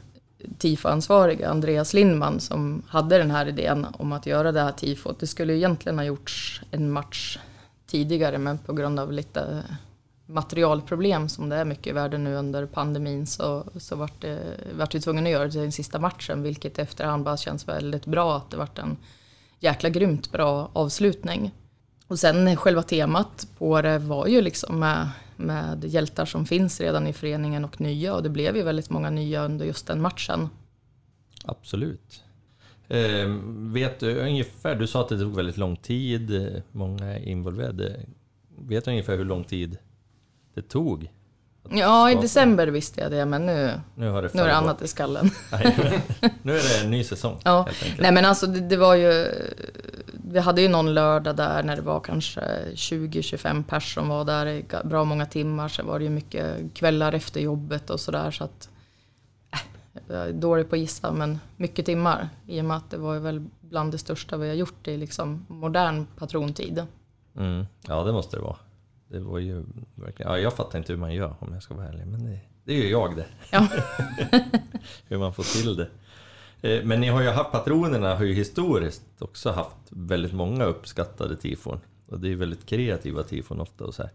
TIFO-ansvariga 0.58 1.48
Andreas 1.48 1.94
Lindman 1.94 2.40
som 2.40 2.82
hade 2.88 3.18
den 3.18 3.30
här 3.30 3.48
idén 3.48 3.86
om 3.92 4.12
att 4.12 4.26
göra 4.26 4.52
det 4.52 4.60
här 4.60 4.72
tifot. 4.72 5.20
Det 5.20 5.26
skulle 5.26 5.56
egentligen 5.56 5.98
ha 5.98 6.04
gjorts 6.04 6.62
en 6.70 6.90
match 6.90 7.38
tidigare 7.86 8.38
men 8.38 8.58
på 8.58 8.72
grund 8.72 9.00
av 9.00 9.12
lite 9.12 9.62
materialproblem 10.26 11.28
som 11.28 11.48
det 11.48 11.56
är 11.56 11.64
mycket 11.64 11.86
i 11.86 11.92
världen 11.92 12.24
nu 12.24 12.34
under 12.34 12.66
pandemin 12.66 13.26
så, 13.26 13.64
så 13.76 13.96
vart, 13.96 14.20
det, 14.20 14.40
vart 14.78 14.94
vi 14.94 15.00
tvungna 15.00 15.22
att 15.22 15.28
göra 15.28 15.44
det 15.44 15.50
till 15.50 15.60
den 15.60 15.72
sista 15.72 15.98
matchen 15.98 16.42
vilket 16.42 16.78
i 16.78 16.82
efterhand 16.82 17.24
bara 17.24 17.36
känns 17.36 17.68
väldigt 17.68 18.06
bra 18.06 18.36
att 18.36 18.50
det 18.50 18.56
vart 18.56 18.78
en 18.78 18.96
jäkla 19.60 19.88
grymt 19.88 20.32
bra 20.32 20.70
avslutning. 20.72 21.52
Och 22.06 22.18
sen 22.18 22.56
själva 22.56 22.82
temat 22.82 23.48
på 23.58 23.82
det 23.82 23.98
var 23.98 24.26
ju 24.26 24.40
liksom 24.40 24.78
med, 24.78 25.08
med 25.36 25.84
hjältar 25.84 26.24
som 26.24 26.46
finns 26.46 26.80
redan 26.80 27.06
i 27.06 27.12
föreningen 27.12 27.64
och 27.64 27.80
nya 27.80 28.14
och 28.14 28.22
det 28.22 28.28
blev 28.28 28.56
ju 28.56 28.62
väldigt 28.62 28.90
många 28.90 29.10
nya 29.10 29.44
under 29.44 29.66
just 29.66 29.86
den 29.86 30.00
matchen. 30.00 30.48
Absolut. 31.44 32.22
Eh, 32.88 33.28
vet 33.72 34.00
du 34.00 34.18
ungefär, 34.18 34.74
du 34.74 34.86
sa 34.86 35.00
att 35.00 35.08
det 35.08 35.18
tog 35.18 35.34
väldigt 35.34 35.56
lång 35.56 35.76
tid, 35.76 36.34
eh, 36.34 36.62
många 36.72 37.04
är 37.04 37.28
involverade. 37.28 38.00
Vet 38.58 38.84
du 38.84 38.90
ungefär 38.90 39.16
hur 39.16 39.24
lång 39.24 39.44
tid 39.44 39.78
det 40.57 40.62
tog? 40.62 41.11
Ja, 41.70 42.11
i 42.11 42.14
december 42.14 42.66
visste 42.66 43.00
jag 43.00 43.11
det 43.11 43.26
men 43.26 43.46
nu, 43.46 43.80
Nu 43.94 44.11
har 44.11 44.22
det 44.22 44.34
nu 44.34 44.42
är 44.42 44.46
det 44.46 44.57
annat 44.57 44.82
i 44.82 44.88
skallen. 44.88 45.30
Nej, 45.52 46.02
nu 46.42 46.52
är 46.57 46.62
det 46.62 46.84
en 46.84 46.90
ny 46.90 47.04
säsong. 47.04 47.40
Ja, 47.44 47.68
nej 47.98 48.12
men 48.12 48.24
alltså 48.24 48.46
det, 48.46 48.61
det 48.61 48.76
var 48.76 48.94
ju, 48.94 49.26
vi 50.30 50.38
hade 50.38 50.62
ju 50.62 50.68
någon 50.68 50.94
lördag 50.94 51.36
där 51.36 51.62
när 51.62 51.76
det 51.76 51.82
var 51.82 52.00
kanske 52.00 52.40
20-25 52.74 53.64
pers 53.64 53.94
som 53.94 54.09
var 54.09 54.24
där 54.24 54.46
i 54.46 54.64
bra 54.84 55.04
många 55.04 55.26
timmar. 55.26 55.68
Sen 55.68 55.86
var 55.86 55.98
det 55.98 56.04
ju 56.04 56.11
mycket 56.11 56.74
kvällar 56.74 57.12
efter 57.12 57.40
jobbet 57.40 57.90
och 57.90 58.00
sådär 58.00 58.30
så 58.30 58.44
att, 58.44 58.68
äh, 59.52 59.61
jag 60.09 60.28
är 60.28 60.32
dålig 60.32 60.68
på 60.68 60.74
att 60.74 60.80
gissa 60.80 61.12
men 61.12 61.38
mycket 61.57 61.86
timmar. 61.86 62.28
I 62.46 62.61
och 62.61 62.64
med 62.64 62.76
att 62.76 62.90
det 62.90 62.98
var 62.98 63.14
ju 63.14 63.20
väl 63.20 63.44
bland 63.61 63.92
det 63.92 63.98
största 63.98 64.36
vi 64.36 64.48
har 64.48 64.54
gjort 64.54 64.88
i 64.88 64.96
liksom 64.96 65.46
modern 65.48 66.07
patrontid. 66.18 66.86
Mm. 67.36 67.66
Ja, 67.88 68.04
det 68.04 68.12
måste 68.12 68.36
det 68.36 68.42
vara. 68.42 68.57
Det 69.09 69.18
var 69.18 69.38
ju 69.38 69.64
verkligen, 69.94 70.32
ja, 70.32 70.38
jag 70.38 70.52
fattar 70.52 70.78
inte 70.78 70.92
hur 70.92 71.00
man 71.00 71.14
gör 71.14 71.34
om 71.38 71.52
jag 71.52 71.62
ska 71.62 71.74
vara 71.74 71.86
ärlig, 71.86 72.07
men 72.07 72.24
det, 72.24 72.38
det 72.64 72.72
är 72.72 72.76
ju 72.76 72.90
jag 72.90 73.16
det. 73.16 73.26
Ja. 73.50 73.68
hur 75.09 75.18
man 75.18 75.34
får 75.34 75.62
till 75.62 75.76
det. 75.76 75.88
Eh, 76.62 76.84
Men 76.84 77.00
ni 77.00 77.09
har 77.09 77.22
ju 77.22 77.28
haft, 77.28 77.52
patronerna 77.52 78.14
har 78.16 78.24
ju 78.24 78.32
historiskt 78.34 79.02
också 79.18 79.50
haft 79.50 79.76
väldigt 79.90 80.32
många 80.32 80.64
uppskattade 80.64 81.36
tifon. 81.36 81.80
Och 82.09 82.20
det 82.20 82.32
är 82.32 82.36
väldigt 82.36 82.66
kreativa 82.66 83.22
tifon 83.22 83.61
ofta 83.61 83.84
och 83.84 83.94
så 83.94 84.02
här. 84.02 84.12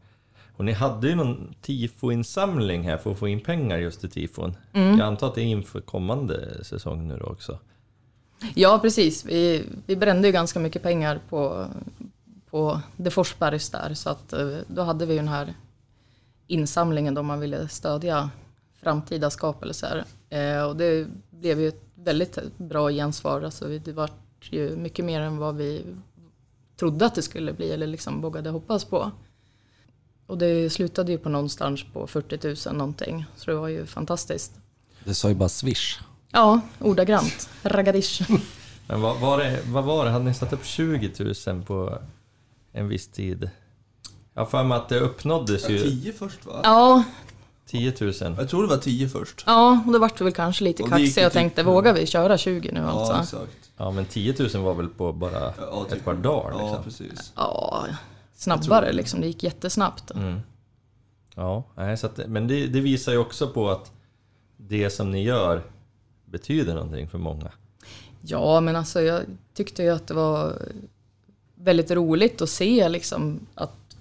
Och 0.58 0.66
ni 0.66 0.72
hade 0.72 1.08
ju 1.08 1.16
någon 1.16 1.56
tifoinsamling 1.62 2.84
här 2.84 2.98
för 2.98 3.12
att 3.12 3.20
få 3.20 3.28
in 3.28 3.40
pengar 3.40 3.78
just 3.78 4.00
till 4.00 4.10
tifon. 4.10 4.56
Jag 4.72 5.02
antar 5.02 5.28
att 5.28 5.36
det 5.36 5.42
är 5.42 5.46
inför 5.46 5.82
kommande 5.82 6.64
säsong 6.64 7.08
nu 7.08 7.18
då 7.18 7.26
också. 7.26 7.60
Ja, 8.56 8.80
precis. 8.82 9.26
Vi, 9.26 9.66
vi 9.86 9.96
brände 9.96 10.28
ju 10.28 10.32
ganska 10.32 10.60
mycket 10.60 10.84
pengar 10.84 11.20
på, 11.30 11.66
på 12.52 12.82
De 12.98 13.12
Forsbergs 13.12 13.70
där. 13.70 13.94
Så 13.94 14.10
att, 14.10 14.34
eh, 14.34 14.58
då 14.68 14.82
hade 14.82 15.06
vi 15.06 15.14
ju 15.14 15.20
den 15.20 15.28
här 15.28 15.54
insamlingen 16.48 17.14
då 17.14 17.24
man 17.24 17.40
ville 17.40 17.68
stödja 17.68 18.30
framtida 18.82 19.30
skapelser. 19.30 20.06
Eh, 20.30 20.64
och 20.64 20.76
det 20.76 21.08
blev 21.30 21.60
ju 21.60 21.68
ett 21.68 21.84
väldigt 21.96 22.58
bra 22.58 22.90
gensvar. 22.90 23.42
Alltså, 23.42 23.68
det 23.68 23.94
var 23.94 24.10
ju 24.42 24.76
mycket 24.76 25.06
mer 25.06 25.22
än 25.22 25.38
vad 25.38 25.56
vi 25.56 25.86
trodde 26.80 27.06
att 27.06 27.16
det 27.16 27.22
skulle 27.22 27.54
bli 27.54 27.72
eller 27.72 27.88
liksom 27.88 28.22
vågade 28.22 28.50
hoppas 28.50 28.86
på. 28.86 29.12
Och 30.28 30.38
det 30.38 30.70
slutade 30.70 31.12
ju 31.12 31.18
på 31.18 31.30
någonstans 31.30 31.84
på 31.94 32.08
40 32.08 32.70
000 32.70 32.78
någonting. 32.78 33.26
Så 33.36 33.52
det 33.52 33.58
var 33.58 33.68
ju 33.68 33.86
fantastiskt. 33.86 34.52
Det 35.04 35.14
sa 35.14 35.30
ju 35.30 35.36
bara 35.36 35.50
swish. 35.50 36.00
Ja, 36.32 36.62
ordagrant. 36.80 37.50
Raggadish. 37.64 38.22
Men 38.88 39.02
vad 39.02 39.20
var, 39.20 39.38
det, 39.38 39.60
vad 39.68 39.84
var 39.84 40.06
det? 40.06 40.12
Hade 40.12 40.26
ni 40.26 40.34
satt 40.34 40.54
upp 40.54 40.66
20 40.66 41.34
000 41.48 41.64
på 41.64 42.00
en 42.72 42.88
viss 42.88 43.08
tid? 43.08 43.50
Jag 44.34 44.42
har 44.42 44.46
för 44.46 44.64
mig 44.64 44.78
att 44.78 44.90
det 44.90 45.00
uppnåddes 45.00 45.70
ju 45.70 45.78
10 45.80 46.14
först 46.14 46.46
va? 46.46 46.60
Ja, 46.64 47.04
10 47.66 47.94
000. 48.02 48.14
Jag 48.38 48.50
tror 48.50 48.62
det 48.62 48.68
var 48.70 48.78
10 48.78 49.10
först. 49.10 49.44
Ja, 49.46 49.82
och 49.86 49.92
då 49.94 50.00
vart 50.00 50.22
vi 50.22 50.26
väl 50.26 50.34
kanske 50.34 50.64
lite 50.64 50.84
Och 50.84 50.90
det 50.90 51.00
gick 51.00 51.08
kaxiga 51.10 51.26
och 51.28 51.32
typ- 51.34 51.40
tänkte, 51.40 51.64
vågar 51.64 51.94
vi 51.94 52.06
köra 52.08 52.38
20 52.38 52.72
nu 52.72 52.80
Ja, 52.80 52.88
alltså? 53.14 53.36
exakt. 53.38 53.72
Ja, 53.78 53.92
men 53.92 54.06
10 54.06 54.36
000 54.54 54.64
var 54.64 54.74
väl 54.74 54.88
på 54.88 55.14
bara 55.14 55.54
Ja, 55.60 55.86
typ. 55.90 55.98
ett 55.98 56.06
par 56.06 56.14
dagar 56.14 56.52
Ja, 56.52 56.62
liksom. 56.66 56.84
precis. 56.84 57.34
Ja, 57.36 57.86
Jag 57.88 57.96
snabbare 58.36 58.86
tror- 58.86 58.94
liksom. 58.94 59.22
Det 59.22 59.28
gick 59.28 59.44
jättesnabbt. 59.44 60.12
Mm. 60.12 60.40
Ja, 61.36 61.64
nej, 61.76 61.98
så 61.98 62.08
att, 62.08 62.18
men 62.28 62.48
det, 62.48 62.68
det 62.68 62.82
visar 62.82 63.12
ju 63.12 63.18
också 63.18 63.48
på 63.48 63.70
att 63.70 63.92
det 64.58 64.90
som 64.90 65.12
ni 65.12 65.24
gör 65.24 65.64
betyder 66.26 66.74
någonting 66.74 67.10
för 67.10 67.18
många. 67.18 67.52
Ja, 68.22 68.60
men 68.62 68.76
alltså 68.76 69.02
jag 69.02 69.22
tyckte 69.54 69.84
ju 69.84 69.90
att 69.90 70.08
det 70.08 70.14
var 70.14 70.62
väldigt 71.64 71.92
roligt 71.92 72.42
att 72.42 72.50
se 72.50 72.90
liksom 72.90 73.40
att 73.56 73.98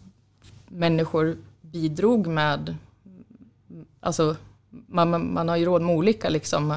människor 0.68 1.36
bidrog 1.60 2.26
med, 2.26 2.76
alltså 4.00 4.36
man, 4.86 5.32
man- 5.32 5.48
har 5.48 5.56
ju 5.56 5.64
råd 5.64 5.82
med 5.82 5.96
olika 5.96 6.28
liksom, 6.28 6.70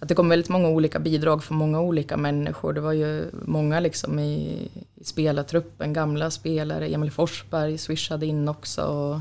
att 0.00 0.08
det 0.08 0.14
kom 0.14 0.28
väldigt 0.28 0.48
många 0.48 0.68
olika 0.68 0.98
bidrag 0.98 1.44
från 1.44 1.58
många 1.58 1.80
olika 1.80 2.16
människor. 2.16 2.72
Det 2.72 2.80
var 2.80 2.92
ju 2.92 3.30
många 3.46 3.80
liksom 3.80 4.18
i, 4.18 4.68
i 4.94 5.04
spelartruppen, 5.04 5.92
gamla 5.92 6.30
spelare, 6.30 6.88
Emil 6.88 7.10
Forsberg 7.10 7.78
swishade 7.78 8.26
in 8.26 8.48
också 8.48 8.82
och 8.82 9.20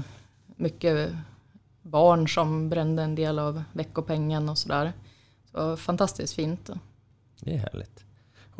mycket 0.56 1.10
barn 1.82 2.28
som 2.28 2.70
brände 2.70 3.04
en 3.04 3.16
del 3.16 3.40
av 3.40 3.64
veckopengen 3.74 4.50
och 4.50 4.58
sådär. 4.58 4.94
Så 5.52 5.58
det 5.58 5.64
var 5.64 5.76
fantastiskt 5.76 6.34
fint. 6.34 6.70
Det 7.40 7.54
är 7.54 7.58
härligt. 7.58 8.04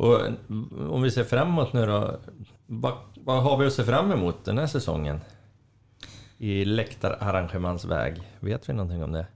Och 0.00 0.20
om 0.90 1.02
vi 1.02 1.10
ser 1.10 1.24
framåt 1.24 1.72
nu 1.72 1.86
då, 1.86 2.16
vad, 2.66 2.92
vad 3.14 3.42
har 3.42 3.56
vi 3.56 3.66
att 3.66 3.72
se 3.72 3.84
fram 3.84 4.12
emot 4.12 4.44
den 4.44 4.58
här 4.58 4.66
säsongen? 4.66 5.20
I 6.38 6.64
läktararrangemangsväg, 6.64 8.22
vet 8.40 8.68
vi 8.68 8.72
någonting 8.72 9.04
om 9.04 9.12
det? 9.12 9.26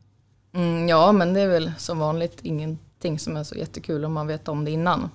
Mm, 0.54 0.88
ja, 0.88 1.12
men 1.12 1.34
det 1.34 1.40
är 1.40 1.48
väl 1.48 1.72
som 1.78 1.98
vanligt 1.98 2.38
ingenting 2.42 3.18
som 3.18 3.36
är 3.36 3.44
så 3.44 3.54
jättekul 3.54 4.04
om 4.04 4.12
man 4.12 4.26
vet 4.26 4.48
om 4.48 4.64
det 4.64 4.70
innan. 4.70 5.10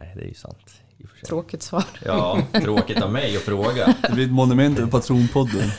Nej, 0.00 0.12
det 0.16 0.22
är 0.22 0.28
ju 0.28 0.34
sant. 0.34 0.80
i 0.98 1.04
och 1.04 1.08
för 1.08 1.16
sig. 1.16 1.26
Tråkigt 1.26 1.62
svar. 1.62 1.84
Ja, 2.04 2.42
tråkigt 2.52 3.02
av 3.02 3.12
mig 3.12 3.36
att 3.36 3.42
fråga. 3.42 3.94
Det 4.08 4.14
blir 4.14 4.24
ett 4.24 4.32
monument 4.32 4.78
över 4.78 4.90
Patronpodden. 4.90 5.70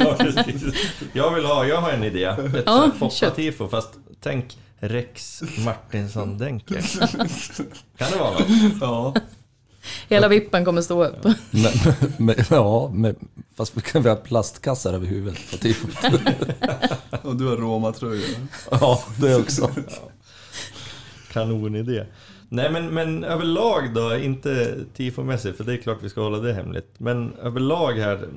ja, 0.00 0.16
precis. 0.18 0.74
Jag 1.12 1.34
vill 1.34 1.44
ha, 1.44 1.66
jag 1.66 1.80
har 1.80 1.90
en 1.90 2.04
idé. 2.04 2.24
Ett 2.24 2.62
Ja, 2.66 2.90
ja, 3.00 3.10
kör. 3.10 3.30
tifo 3.30 3.68
fast 3.68 3.94
tänk 4.20 4.58
Rex 4.84 5.42
Martinsson 5.64 6.38
Denker. 6.38 6.80
Kan 7.96 8.10
det 8.12 8.18
vara 8.18 8.30
något? 8.30 8.48
Ja. 8.80 9.14
Hela 10.08 10.28
vippen 10.28 10.64
kommer 10.64 10.82
stå 10.82 11.04
upp. 11.04 11.24
Men, 11.50 11.94
men, 12.18 12.34
ja, 12.50 12.90
men, 12.94 13.16
fast 13.54 13.76
vi 13.76 13.80
kan 13.80 14.02
vi 14.02 14.08
ha 14.08 14.16
plastkassar 14.16 14.94
över 14.94 15.06
huvudet 15.06 15.50
på 15.50 15.56
tifot. 15.56 15.96
Och 17.22 17.36
du 17.36 17.46
har 17.46 17.56
Roma-tröja. 17.56 18.26
Ja, 18.70 19.02
det 19.20 19.36
också. 19.36 19.70
Kanonidé. 21.32 22.04
Nej 22.48 22.72
men, 22.72 22.86
men 22.86 23.24
överlag 23.24 23.94
då, 23.94 24.16
inte 24.16 24.76
tifomässigt 24.94 25.56
för 25.56 25.64
det 25.64 25.72
är 25.72 25.76
klart 25.76 25.98
vi 26.02 26.10
ska 26.10 26.20
hålla 26.20 26.38
det 26.38 26.52
hemligt. 26.52 26.94
Men 26.98 27.34
överlag 27.34 27.92
här, 27.92 28.28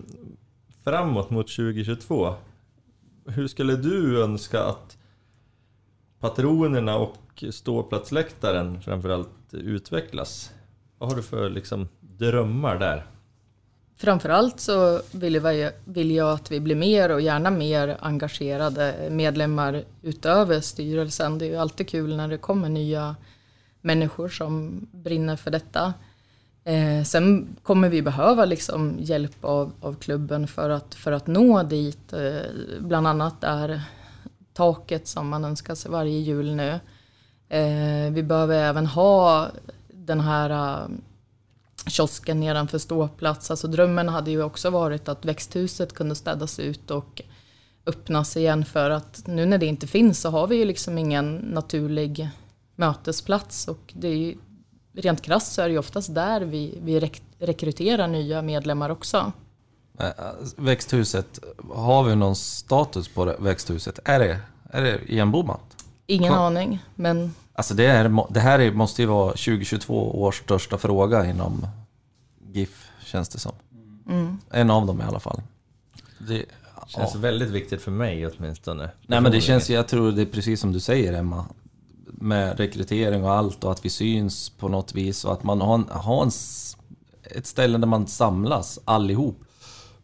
framåt 0.83 1.29
mot 1.29 1.47
2022. 1.47 2.33
Hur 3.27 3.47
skulle 3.47 3.75
du 3.75 4.23
önska 4.23 4.63
att 4.63 4.97
patronerna 6.29 6.97
och 6.97 7.43
ståplatsläktaren 7.51 8.81
framförallt 8.81 9.29
utvecklas? 9.51 10.51
Vad 10.97 11.09
har 11.09 11.17
du 11.17 11.23
för 11.23 11.49
liksom 11.49 11.87
drömmar 11.99 12.79
där? 12.79 13.05
Framförallt 13.97 14.59
så 14.59 15.01
vill 15.11 15.35
jag, 15.35 15.71
vill 15.85 16.11
jag 16.11 16.33
att 16.33 16.51
vi 16.51 16.59
blir 16.59 16.75
mer 16.75 17.11
och 17.11 17.21
gärna 17.21 17.51
mer 17.51 17.97
engagerade 17.99 19.07
medlemmar 19.11 19.83
utöver 20.01 20.59
styrelsen. 20.59 21.37
Det 21.37 21.45
är 21.45 21.49
ju 21.49 21.55
alltid 21.55 21.89
kul 21.89 22.15
när 22.15 22.27
det 22.27 22.37
kommer 22.37 22.69
nya 22.69 23.15
människor 23.81 24.29
som 24.29 24.87
brinner 24.91 25.35
för 25.35 25.51
detta. 25.51 25.93
Eh, 26.63 27.03
sen 27.03 27.55
kommer 27.63 27.89
vi 27.89 28.01
behöva 28.01 28.45
liksom 28.45 28.97
hjälp 28.99 29.45
av, 29.45 29.71
av 29.81 29.95
klubben 29.95 30.47
för 30.47 30.69
att, 30.69 30.95
för 30.95 31.11
att 31.11 31.27
nå 31.27 31.63
dit. 31.63 32.13
Eh, 32.13 32.41
bland 32.79 33.07
annat 33.07 33.43
är 33.43 33.81
taket 34.55 35.07
som 35.07 35.29
man 35.29 35.45
önskar 35.45 35.75
sig 35.75 35.91
varje 35.91 36.19
jul 36.19 36.55
nu. 36.55 36.79
Eh, 37.49 38.11
vi 38.11 38.23
behöver 38.23 38.63
även 38.63 38.85
ha 38.85 39.47
den 39.87 40.19
här 40.19 40.49
eh, 40.49 40.87
kiosken 41.87 42.39
nedanför 42.39 42.77
ståplats. 42.77 43.51
Alltså 43.51 43.67
drömmen 43.67 44.09
hade 44.09 44.31
ju 44.31 44.43
också 44.43 44.69
varit 44.69 45.09
att 45.09 45.25
växthuset 45.25 45.93
kunde 45.93 46.15
städas 46.15 46.59
ut 46.59 46.91
och 46.91 47.21
öppnas 47.85 48.37
igen 48.37 48.65
för 48.65 48.89
att 48.89 49.23
nu 49.27 49.45
när 49.45 49.57
det 49.57 49.65
inte 49.65 49.87
finns 49.87 50.21
så 50.21 50.29
har 50.29 50.47
vi 50.47 50.55
ju 50.55 50.65
liksom 50.65 50.97
ingen 50.97 51.35
naturlig 51.35 52.29
mötesplats 52.75 53.67
och 53.67 53.93
det 53.93 54.07
är 54.07 54.15
ju, 54.15 54.35
rent 54.93 55.21
krasst 55.21 55.53
så 55.53 55.61
är 55.61 55.65
det 55.65 55.71
ju 55.71 55.79
oftast 55.79 56.15
där 56.15 56.41
vi, 56.41 56.79
vi 56.81 57.11
rekryterar 57.39 58.07
nya 58.07 58.41
medlemmar 58.41 58.89
också. 58.89 59.31
Eh, 59.99 60.09
Växthuset, 60.57 61.39
har 61.73 62.03
vi 62.03 62.15
någon 62.15 62.35
status 62.35 63.07
på 63.07 63.25
det, 63.25 63.35
växthuset? 63.39 63.99
Är 64.05 64.19
det, 64.19 64.39
är 64.69 64.81
det 64.81 64.99
igenbommat? 65.11 65.85
Ingen 66.07 66.33
Kom. 66.33 66.41
aning, 66.41 66.83
men 66.95 67.33
Alltså 67.53 67.73
det, 67.73 67.85
är, 67.85 68.33
det 68.33 68.39
här 68.39 68.59
är, 68.59 68.71
måste 68.71 69.01
ju 69.01 69.07
vara 69.07 69.29
2022 69.31 70.21
års 70.21 70.39
största 70.39 70.77
fråga 70.77 71.25
inom 71.25 71.67
GIF, 72.53 72.87
känns 73.05 73.29
det 73.29 73.39
som. 73.39 73.51
En 74.49 74.69
av 74.69 74.85
dem 74.85 75.01
i 75.01 75.03
alla 75.03 75.19
fall. 75.19 75.41
Det, 76.17 76.45
Känns 76.87 77.13
ja. 77.13 77.19
väldigt 77.19 77.49
viktigt 77.49 77.81
för 77.81 77.91
mig 77.91 78.27
åtminstone. 78.27 78.89
Nej 79.07 79.21
men 79.21 79.31
det 79.31 79.41
känns, 79.41 79.69
jag 79.69 79.87
tror 79.87 80.11
det 80.11 80.21
är 80.21 80.25
precis 80.25 80.59
som 80.59 80.71
du 80.71 80.79
säger 80.79 81.13
Emma. 81.13 81.45
Med 82.05 82.57
rekrytering 82.59 83.23
och 83.23 83.31
allt 83.31 83.63
och 83.63 83.71
att 83.71 83.85
vi 83.85 83.89
syns 83.89 84.49
på 84.49 84.67
något 84.67 84.95
vis 84.95 85.25
och 85.25 85.33
att 85.33 85.43
man 85.43 85.61
har, 85.61 85.75
en, 85.75 85.85
har 85.89 86.23
en, 86.23 86.31
ett 87.23 87.45
ställe 87.45 87.77
där 87.77 87.87
man 87.87 88.07
samlas 88.07 88.79
allihop. 88.85 89.43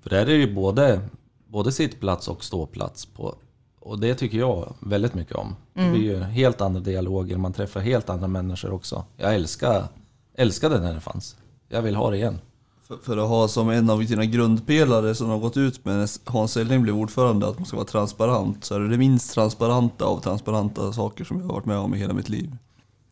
För 0.01 0.09
där 0.09 0.21
är 0.21 0.25
det 0.25 0.33
ju 0.33 0.53
både, 0.53 1.01
både 1.47 1.71
sittplats 1.71 2.27
och 2.27 2.43
ståplats 2.43 3.05
på. 3.05 3.35
Och 3.79 3.99
det 3.99 4.15
tycker 4.15 4.37
jag 4.37 4.73
väldigt 4.79 5.13
mycket 5.13 5.35
om. 5.35 5.55
Det 5.73 5.91
blir 5.91 6.01
ju 6.01 6.17
helt 6.17 6.61
andra 6.61 6.79
dialoger, 6.79 7.37
man 7.37 7.53
träffar 7.53 7.79
helt 7.79 8.09
andra 8.09 8.27
människor 8.27 8.73
också. 8.73 9.05
Jag 9.17 9.35
älskar, 9.35 9.87
älskade 10.35 10.79
när 10.79 10.93
det 10.93 11.01
fanns. 11.01 11.35
Jag 11.69 11.81
vill 11.81 11.95
ha 11.95 12.09
det 12.09 12.17
igen. 12.17 12.39
För, 12.83 12.97
för 12.97 13.17
att 13.17 13.29
ha 13.29 13.47
som 13.47 13.69
en 13.69 13.89
av 13.89 14.05
dina 14.05 14.25
grundpelare 14.25 15.15
som 15.15 15.29
har 15.29 15.39
gått 15.39 15.57
ut 15.57 15.85
med 15.85 15.97
när 15.97 16.31
Hans 16.31 16.51
Selling 16.51 16.83
blev 16.83 16.95
ordförande 16.97 17.47
att 17.47 17.59
man 17.59 17.65
ska 17.65 17.77
vara 17.77 17.87
transparent. 17.87 18.65
Så 18.65 18.75
är 18.75 18.79
det 18.79 18.87
det 18.89 18.97
minst 18.97 19.33
transparenta 19.33 20.05
av 20.05 20.19
transparenta 20.19 20.93
saker 20.93 21.23
som 21.23 21.39
jag 21.39 21.47
har 21.47 21.53
varit 21.53 21.65
med 21.65 21.77
om 21.77 21.95
i 21.95 21.97
hela 21.97 22.13
mitt 22.13 22.29
liv. 22.29 22.57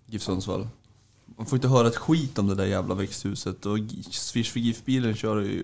GIF 0.05 0.21
Sundsvall. 0.21 0.67
Man 1.25 1.45
får 1.45 1.57
inte 1.57 1.67
höra 1.67 1.87
ett 1.87 1.97
skit 1.97 2.39
om 2.39 2.47
det 2.47 2.55
där 2.55 2.65
jävla 2.65 2.95
växthuset 2.95 3.65
och 3.65 3.77
Swish 4.11 4.51
för 4.51 4.59
GIF-bilen 4.59 5.15
kör 5.15 5.41
ju 5.41 5.63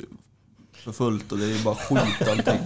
för 0.85 0.91
fullt 0.91 1.31
och 1.31 1.37
det 1.37 1.45
är 1.45 1.63
bara 1.63 1.75
skit 1.75 2.27
allting. 2.29 2.59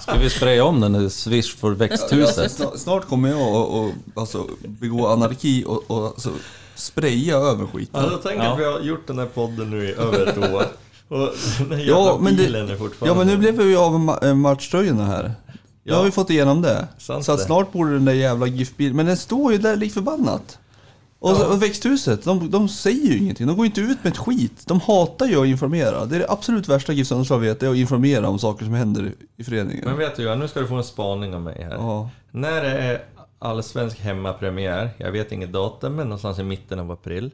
Ska 0.00 0.14
vi 0.18 0.30
spraya 0.30 0.64
om 0.64 0.80
den 0.80 0.92
när 0.92 1.08
Swish 1.08 1.56
för 1.56 1.70
växthuset? 1.70 2.52
Snart, 2.52 2.78
snart 2.78 3.08
kommer 3.08 3.28
jag 3.28 3.54
och, 3.54 3.80
och 3.84 3.90
alltså, 4.14 4.46
begå 4.62 5.06
anarki 5.06 5.64
och, 5.66 5.90
och 5.90 6.06
alltså, 6.06 6.30
spraya 6.74 7.36
över 7.36 7.66
skiten. 7.66 8.00
Alltså 8.04 8.20
tänk 8.22 8.38
Ja. 8.42 8.52
att 8.52 8.58
vi 8.60 8.64
har 8.64 8.80
gjort 8.80 9.06
den 9.06 9.18
här 9.18 9.26
podden 9.26 9.70
nu 9.70 9.84
i 9.88 9.92
över 9.92 10.26
ett 10.26 10.38
år. 10.38 10.64
Och 11.08 11.30
den 11.68 11.78
här 11.78 11.84
Ja 11.88 12.18
men, 12.20 12.36
bilen 12.36 12.64
är 12.68 12.72
det, 12.72 12.78
fortfarande... 12.78 13.20
ja 13.20 13.24
men 13.24 13.26
nu 13.34 13.36
blev 13.38 13.56
vi 13.56 13.64
ju 13.70 13.76
av 13.76 14.00
med 14.00 14.24
eh, 14.24 14.34
matchtröjorna 14.34 15.04
här. 15.06 15.22
Nu 15.46 15.54
Ja. 15.82 15.96
har 15.96 16.04
vi 16.04 16.10
fått 16.10 16.30
igenom 16.30 16.62
det. 16.62 16.88
Sant 16.98 17.24
så 17.24 17.36
snart 17.38 17.72
borde 17.72 17.92
den 17.92 18.04
där 18.04 18.12
jävla 18.12 18.46
GIF-bilen, 18.46 18.96
men 18.96 19.06
den 19.06 19.16
står 19.16 19.52
ju 19.52 19.58
där 19.58 19.76
lik 19.76 19.92
förbannat. 19.94 20.58
Och, 21.24 21.36
så, 21.36 21.52
och 21.52 21.62
växthuset, 21.62 22.24
de, 22.24 22.50
de 22.50 22.68
säger 22.68 23.06
ju 23.12 23.18
ingenting. 23.18 23.46
De 23.46 23.56
går 23.56 23.66
inte 23.66 23.80
ut 23.80 24.04
med 24.04 24.12
ett 24.12 24.18
skit. 24.18 24.66
De 24.66 24.80
hatar 24.80 25.26
ju 25.26 25.40
att 25.40 25.46
informera. 25.46 26.04
Det 26.04 26.16
är 26.16 26.20
det 26.20 26.30
absolut 26.30 26.68
värsta 26.68 26.92
GIF 26.92 27.06
Sundsvall 27.06 27.40
vet, 27.40 27.62
är 27.62 27.70
att 27.70 27.76
informera 27.76 28.28
om 28.28 28.38
saker 28.38 28.64
som 28.64 28.74
händer 28.74 29.12
i, 29.36 29.44
föreningen. 29.44 29.84
Men 29.84 29.96
vet 29.96 30.16
du 30.16 30.22
Johan, 30.22 30.38
nu 30.38 30.48
ska 30.48 30.60
du 30.60 30.66
få 30.66 30.74
en 30.74 30.84
spaning 30.84 31.34
av 31.34 31.40
mig 31.40 31.62
här. 31.62 31.74
Ja. 31.74 32.10
När 32.30 32.62
det 32.62 32.70
är 32.70 33.04
allsvensk 33.38 33.98
hemmapremiär, 34.00 34.90
jag 34.98 35.12
vet 35.12 35.32
inget 35.32 35.52
datum, 35.52 35.96
men 35.96 36.06
någonstans 36.06 36.38
i 36.38 36.42
mitten 36.42 36.78
av 36.78 36.90
april. 36.90 37.30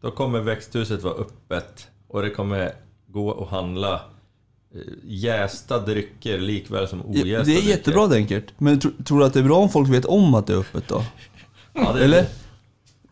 Då 0.00 0.10
kommer 0.10 0.40
växthuset 0.40 1.02
vara 1.02 1.14
öppet 1.14 1.88
och 2.08 2.22
det 2.22 2.30
kommer 2.30 2.72
gå 3.06 3.42
att 3.42 3.48
handla 3.50 3.94
eh, 3.94 4.80
jästa 5.04 5.78
drycker 5.78 6.38
likväl 6.38 6.88
som 6.88 7.06
ojästa 7.06 7.24
det 7.24 7.36
är 7.36 7.44
drycker. 7.44 7.68
jättebra 7.68 8.06
Denkert. 8.06 8.44
Men 8.58 8.80
tro, 8.80 8.90
tror 9.04 9.18
du 9.18 9.24
att 9.24 9.32
det 9.34 9.40
är 9.40 9.44
bra 9.44 9.56
om 9.58 9.68
folk 9.68 9.88
vet 9.88 10.04
om 10.04 10.34
att 10.34 10.46
det 10.46 10.52
är 10.52 10.58
öppet 10.58 10.88
då? 10.88 11.02
Ja, 11.72 11.92
det, 11.92 12.04
Eller? 12.04 12.26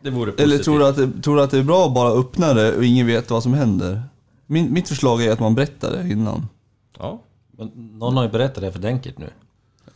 Det 0.00 0.10
vore 0.10 0.32
positivt. 0.32 0.52
Eller 0.52 0.64
tror 0.64 0.78
du, 0.78 0.86
att 0.86 0.96
det, 0.96 1.22
tror 1.22 1.36
du 1.36 1.42
att 1.42 1.50
det 1.50 1.58
är 1.58 1.62
bra 1.62 1.86
att 1.86 1.94
bara 1.94 2.08
öppna 2.10 2.54
det 2.54 2.76
och 2.76 2.84
ingen 2.84 3.06
vet 3.06 3.30
vad 3.30 3.42
som 3.42 3.54
händer? 3.54 4.02
Min, 4.46 4.72
mitt 4.72 4.88
förslag 4.88 5.22
är 5.24 5.32
att 5.32 5.40
man 5.40 5.54
berättar 5.54 5.90
det 5.92 6.08
innan. 6.12 6.48
Ja. 6.98 7.22
Men 7.58 7.68
Någon 7.98 8.16
har 8.16 8.24
ju 8.24 8.30
berättat 8.30 8.62
det 8.62 8.72
för 8.72 8.78
Denkert 8.78 9.18
nu. 9.18 9.30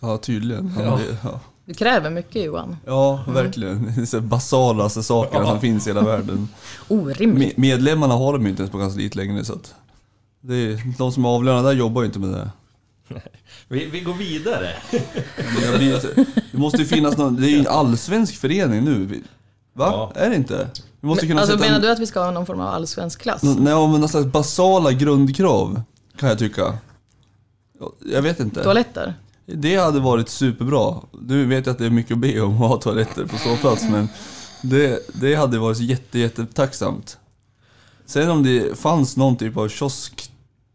Ja, 0.01 0.19
tydligen. 0.19 0.73
Ja, 0.79 0.99
det- 1.07 1.17
ja. 1.25 1.41
du 1.65 1.75
kräver 1.75 2.11
mycket 2.11 2.45
Johan. 2.45 2.77
ja 2.87 3.25
verkligen. 3.29 3.93
Det 3.97 4.03
är 4.03 4.07
så 4.07 4.21
basalaste 4.21 5.03
sakerna 5.03 5.47
som 5.47 5.61
finns 5.61 5.87
i 5.87 5.91
hela 5.91 6.03
världen. 6.03 6.49
Orimligt. 6.89 7.49
Me- 7.57 7.61
medlemmarna 7.61 8.15
har 8.15 8.33
de 8.33 8.43
ju 8.43 8.49
inte 8.51 8.63
ens 8.63 8.73
på 8.73 8.79
kansliet 8.79 9.15
längre 9.15 9.45
så 9.45 9.53
att... 9.53 9.75
Det 10.41 10.55
är, 10.55 10.99
de 10.99 11.13
som 11.13 11.25
är 11.25 11.29
avlönade 11.29 11.69
där 11.69 11.73
jobbar 11.75 12.03
ju 12.03 12.07
inte 12.07 12.19
med 12.19 12.31
det. 12.31 12.51
Vi, 13.69 13.87
vi 13.87 14.01
går 14.01 14.15
vidare. 14.15 14.69
Det 16.53 16.59
måste 16.59 16.79
ju 16.79 16.85
finnas 16.85 17.17
någon, 17.17 17.37
det 17.37 17.47
är 17.47 17.51
ju 17.51 17.59
en 17.59 17.67
allsvensk 17.67 18.35
förening 18.37 18.85
nu. 18.85 19.23
Va? 19.75 19.87
Ja. 20.15 20.21
Är 20.21 20.31
det 20.31 20.37
inte? 20.37 20.69
Vi 21.01 21.07
måste 21.09 21.27
kunna 21.27 21.41
alltså 21.41 21.53
sätta 21.57 21.65
menar 21.65 21.77
en- 21.77 21.83
du 21.83 21.91
att 21.93 21.99
vi 21.99 22.07
ska 22.07 22.25
ha 22.25 22.31
någon 22.31 22.47
form 22.47 22.61
av 22.61 22.69
allsvensk 22.69 23.21
klass? 23.21 23.43
Nå- 23.43 23.51
Nej, 23.55 23.89
men 23.89 24.01
någon 24.01 24.09
slags 24.09 24.27
basala 24.27 24.93
grundkrav, 24.93 25.83
kan 26.17 26.29
jag 26.29 26.39
tycka. 26.39 26.79
Ja, 27.81 27.93
Jag 28.13 28.23
vet 28.23 28.41
inte. 28.41 28.63
Toaletter? 28.63 29.15
Det 29.47 29.77
hade 29.77 30.01
varit 30.01 30.29
superbra. 30.29 30.95
Nu 31.21 31.47
vet 31.47 31.67
jag 31.67 31.73
att 31.73 31.79
det 31.79 31.87
är 31.87 31.91
mycket 31.91 32.13
att 32.13 32.19
be 32.19 32.41
om 32.41 32.53
att 32.63 32.69
ha 32.69 32.77
toaletter 32.77 33.27
på 33.27 33.37
ståplats, 33.39 33.83
men 33.91 34.09
det, 34.63 34.99
det 35.21 35.35
hade 35.35 35.59
varit 35.59 35.79
jätte, 35.79 36.19
jätte 36.19 36.47
tacksamt. 36.47 37.19
Sen 38.07 38.31
om 38.31 38.43
det 38.43 38.79
fanns 38.79 39.17
någon 39.17 39.37
typ 39.37 39.57
av 39.57 39.69
kiosk 39.69 40.31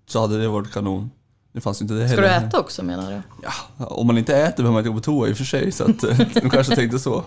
så 0.08 0.22
hade 0.22 0.42
det 0.42 0.48
varit 0.48 0.72
kanon. 0.72 1.12
Det 1.54 1.62
fanns 1.62 1.82
inte 1.82 1.94
det 1.94 2.10
Ska 2.10 2.22
heller. 2.22 2.40
du 2.42 2.48
äta 2.48 2.60
också 2.60 2.84
menar 2.84 3.12
du? 3.12 3.22
Ja, 3.44 3.86
om 3.86 4.08
man 4.08 4.18
inte 4.18 4.38
äter 4.38 4.58
behöver 4.58 4.72
man 4.74 4.80
inte 4.80 4.90
gå 4.90 4.96
på 4.96 5.02
toa 5.02 5.28
i 5.28 5.34
och 5.34 5.38
för 5.38 5.44
sig, 5.44 5.72
så 5.72 5.84
att 5.84 6.00
de 6.34 6.50
kanske 6.50 6.76
tänkte 6.76 7.00
så. 7.00 7.24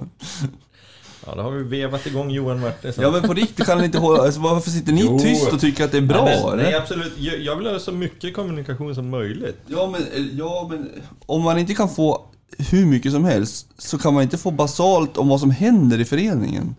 Ja, 1.26 1.34
då 1.34 1.42
har 1.42 1.50
vi 1.50 1.62
vevat 1.62 2.06
igång 2.06 2.30
Johan 2.30 2.60
Martinsson. 2.60 3.04
Ja 3.04 3.10
men 3.10 3.22
på 3.22 3.34
riktigt 3.34 3.66
kan 3.66 3.78
ni 3.78 3.84
inte 3.84 3.98
hålla, 3.98 4.22
alltså, 4.22 4.40
varför 4.40 4.70
sitter 4.70 4.92
ni 4.92 5.00
Jo. 5.04 5.18
tyst 5.18 5.52
och 5.52 5.60
tycker 5.60 5.84
att 5.84 5.92
det 5.92 5.98
är 5.98 6.02
bra? 6.02 6.24
nej, 6.24 6.42
men, 6.46 6.56
nej, 6.56 6.74
absolut. 6.74 7.12
Jag, 7.18 7.38
jag 7.38 7.56
vill 7.56 7.66
ha 7.66 7.78
så 7.78 7.92
mycket 7.92 8.34
kommunikation 8.34 8.94
som 8.94 9.10
möjligt. 9.10 9.58
Ja 9.66 9.90
men, 9.92 10.30
ja 10.32 10.66
men 10.70 10.90
om 11.26 11.42
man 11.42 11.58
inte 11.58 11.74
kan 11.74 11.88
få 11.88 12.26
hur 12.58 12.86
mycket 12.86 13.12
som 13.12 13.24
helst 13.24 13.66
så 13.78 13.98
kan 13.98 14.14
man 14.14 14.22
inte 14.22 14.38
få 14.38 14.50
basalt 14.50 15.16
om 15.16 15.28
vad 15.28 15.40
som 15.40 15.50
händer 15.50 16.00
i 16.00 16.04
föreningen. 16.04 16.76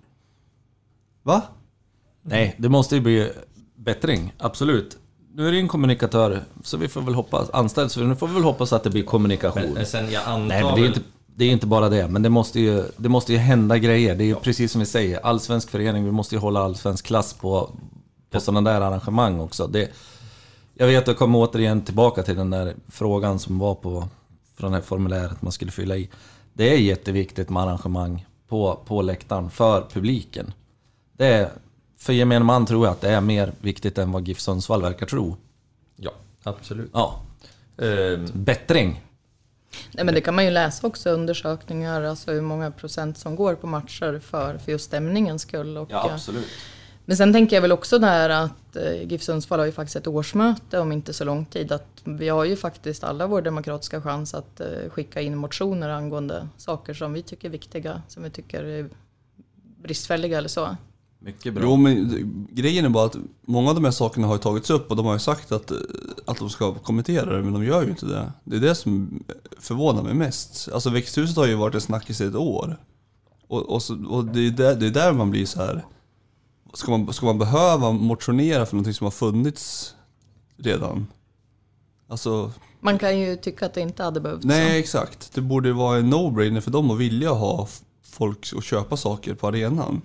Va? 1.23 1.41
Nej, 2.21 2.55
det 2.57 2.69
måste 2.69 2.95
ju 2.95 3.01
bli 3.01 3.31
bättring, 3.75 4.33
absolut. 4.37 4.97
Nu 5.33 5.47
är 5.47 5.51
det 5.51 5.57
en 5.59 5.67
kommunikatör, 5.67 6.41
så 6.63 6.77
vi 6.77 6.87
får 6.87 7.01
väl 7.01 7.13
hoppas, 7.13 7.49
anställd, 7.49 7.91
så 7.91 7.99
nu 7.99 8.15
får 8.15 8.27
vi 8.27 8.33
väl 8.33 8.43
hoppas 8.43 8.73
att 8.73 8.83
det 8.83 8.89
blir 8.89 9.03
kommunikation. 9.03 9.73
Men, 9.73 9.85
sen 9.85 10.11
jag 10.11 10.23
antar 10.25 10.47
Nej, 10.47 10.63
men 10.63 10.75
det 10.75 10.81
är, 10.81 10.87
inte, 10.87 10.99
det 11.41 11.45
är 11.45 11.51
inte 11.51 11.67
bara 11.67 11.89
det, 11.89 12.07
men 12.07 12.21
det 12.21 12.29
måste 12.29 12.59
ju, 12.59 12.83
det 12.97 13.09
måste 13.09 13.33
ju 13.33 13.37
hända 13.37 13.77
grejer. 13.77 14.15
Det 14.15 14.23
är 14.23 14.25
ju 14.25 14.35
precis 14.35 14.71
som 14.71 14.79
vi 14.79 14.85
säger, 14.85 15.19
allsvensk 15.19 15.69
förening, 15.69 16.05
vi 16.05 16.11
måste 16.11 16.35
ju 16.35 16.39
hålla 16.39 16.59
allsvensk 16.59 17.05
klass 17.05 17.33
på 17.33 17.69
på 18.29 18.39
sådana 18.39 18.71
där 18.71 18.81
arrangemang 18.81 19.39
också. 19.39 19.67
Det, 19.67 19.89
jag 20.73 20.87
vet, 20.87 21.07
jag 21.07 21.17
kommer 21.17 21.39
återigen 21.39 21.81
tillbaka 21.81 22.23
till 22.23 22.35
den 22.35 22.49
där 22.49 22.75
frågan 22.87 23.39
som 23.39 23.59
var 23.59 23.75
på 23.75 24.07
från 24.57 24.71
det 24.71 24.77
här 24.77 24.83
formuläret 24.83 25.41
man 25.41 25.51
skulle 25.51 25.71
fylla 25.71 25.97
i. 25.97 26.09
Det 26.53 26.73
är 26.73 26.77
jätteviktigt 26.77 27.49
med 27.49 27.63
arrangemang 27.63 28.25
på, 28.47 28.79
på 28.85 29.01
läktaren 29.01 29.49
för 29.49 29.85
publiken. 29.93 30.53
Det 31.17 31.27
är, 31.27 31.49
för 31.97 32.13
gemene 32.13 32.45
man 32.45 32.65
tror 32.65 32.85
jag 32.85 32.91
att 32.91 33.01
det 33.01 33.09
är 33.09 33.21
mer 33.21 33.53
viktigt 33.61 33.97
än 33.97 34.11
vad 34.11 34.27
GIF 34.27 34.39
Sundsvall 34.39 34.81
verkar 34.81 35.05
tro. 35.05 35.35
Ja, 35.95 36.11
absolut. 36.43 36.89
Ja, 36.93 37.21
Ehm, 37.81 38.27
bättring. 38.33 39.01
Nej, 39.91 40.05
men 40.05 40.13
det 40.13 40.21
kan 40.21 40.35
man 40.35 40.45
ju 40.45 40.51
läsa 40.51 40.87
också 40.87 41.09
undersökningar, 41.09 42.03
alltså 42.03 42.31
hur 42.31 42.41
många 42.41 42.71
procent 42.71 43.17
som 43.17 43.35
går 43.35 43.55
på 43.55 43.67
matcher 43.67 44.19
för, 44.19 44.57
för 44.57 44.71
just 44.71 44.85
stämningens 44.85 45.41
skull. 45.41 45.77
Och, 45.77 45.91
eh, 45.91 46.05
absolut. 46.05 46.47
Men 47.05 47.17
sen 47.17 47.33
tänker 47.33 47.55
jag 47.55 47.61
väl 47.61 47.71
också 47.71 47.99
där 47.99 48.29
att 48.29 48.75
eh, 48.75 49.03
GIF 49.03 49.23
Sundsvall 49.23 49.59
har 49.59 49.65
ju 49.65 49.71
faktiskt 49.71 49.95
ett 49.95 50.07
årsmöte 50.07 50.79
om 50.79 50.91
inte 50.91 51.13
så 51.13 51.23
lång 51.23 51.45
tid. 51.45 51.71
Att 51.71 52.01
vi 52.03 52.29
har 52.29 52.45
ju 52.45 52.55
faktiskt 52.55 53.03
alla 53.03 53.27
vår 53.27 53.41
demokratiska 53.41 54.01
chans 54.01 54.33
att 54.33 54.59
eh, 54.59 54.89
skicka 54.89 55.21
in 55.21 55.37
motioner 55.37 55.89
angående 55.89 56.47
saker 56.57 56.93
som 56.93 57.13
vi 57.13 57.21
tycker 57.23 57.47
är 57.47 57.51
viktiga, 57.51 58.01
som 58.07 58.23
vi 58.23 58.29
tycker 58.29 58.63
är 58.63 58.89
bristfälliga 59.83 60.37
eller 60.37 60.49
så. 60.49 60.75
Mycket 61.23 61.53
bra. 61.53 61.63
Jo 61.63 61.75
men 61.75 62.47
grejen 62.51 62.85
är 62.85 62.89
bara 62.89 63.05
att 63.05 63.15
många 63.45 63.69
av 63.69 63.75
de 63.75 63.83
här 63.83 63.91
sakerna 63.91 64.27
har 64.27 64.35
ju 64.35 64.39
tagits 64.39 64.69
upp 64.69 64.89
och 64.91 64.95
de 64.95 65.05
har 65.05 65.13
ju 65.13 65.19
sagt 65.19 65.51
att, 65.51 65.71
eh, 65.71 65.77
att 66.25 66.37
de 66.37 66.49
ska 66.49 66.73
kommentera 66.73 67.37
det 67.37 67.43
men 67.43 67.53
de 67.53 67.63
gör 67.65 67.83
ju 67.83 67.89
inte 67.89 68.05
det. 68.05 68.31
Det 68.43 68.55
är 68.55 68.59
det 68.59 68.75
som 68.75 69.23
förvånar 69.59 70.03
mig 70.03 70.13
mest. 70.13 70.69
Alltså 70.73 70.89
växthuset 70.89 71.37
har 71.37 71.45
ju 71.47 71.55
varit 71.55 71.75
en 71.75 71.81
snackis 71.81 72.21
i 72.21 72.25
ett 72.25 72.35
år. 72.35 72.77
Och, 73.47 73.69
och, 73.69 73.83
så, 73.83 74.05
och 74.09 74.25
det, 74.25 74.47
är 74.47 74.51
där, 74.51 74.75
det 74.75 74.85
är 74.85 74.91
där 74.91 75.13
man 75.13 75.31
blir 75.31 75.45
så 75.45 75.59
här. 75.59 75.85
Ska 76.73 76.91
man, 76.97 77.13
ska 77.13 77.25
man 77.25 77.39
behöva 77.39 77.91
motionera 77.91 78.65
för 78.65 78.75
någonting 78.75 78.93
som 78.93 79.05
har 79.05 79.11
funnits 79.11 79.95
redan? 80.57 81.07
Alltså, 82.07 82.51
Man 82.79 82.99
kan 82.99 83.19
ju 83.19 83.35
tycka 83.35 83.65
att 83.65 83.73
det 83.73 83.81
inte 83.81 84.03
hade 84.03 84.19
behövts. 84.19 84.45
nej 84.45 84.79
exakt. 84.79 85.33
Det 85.33 85.41
borde 85.41 85.73
vara 85.73 85.97
en 85.97 86.13
no-brainer 86.13 86.61
för 86.61 86.71
dem 86.71 86.91
att 86.91 86.97
vilja 86.97 87.31
ha 87.31 87.67
folk 88.03 88.53
att 88.57 88.63
köpa 88.63 88.97
saker 88.97 89.33
på 89.33 89.47
arenan. 89.47 90.01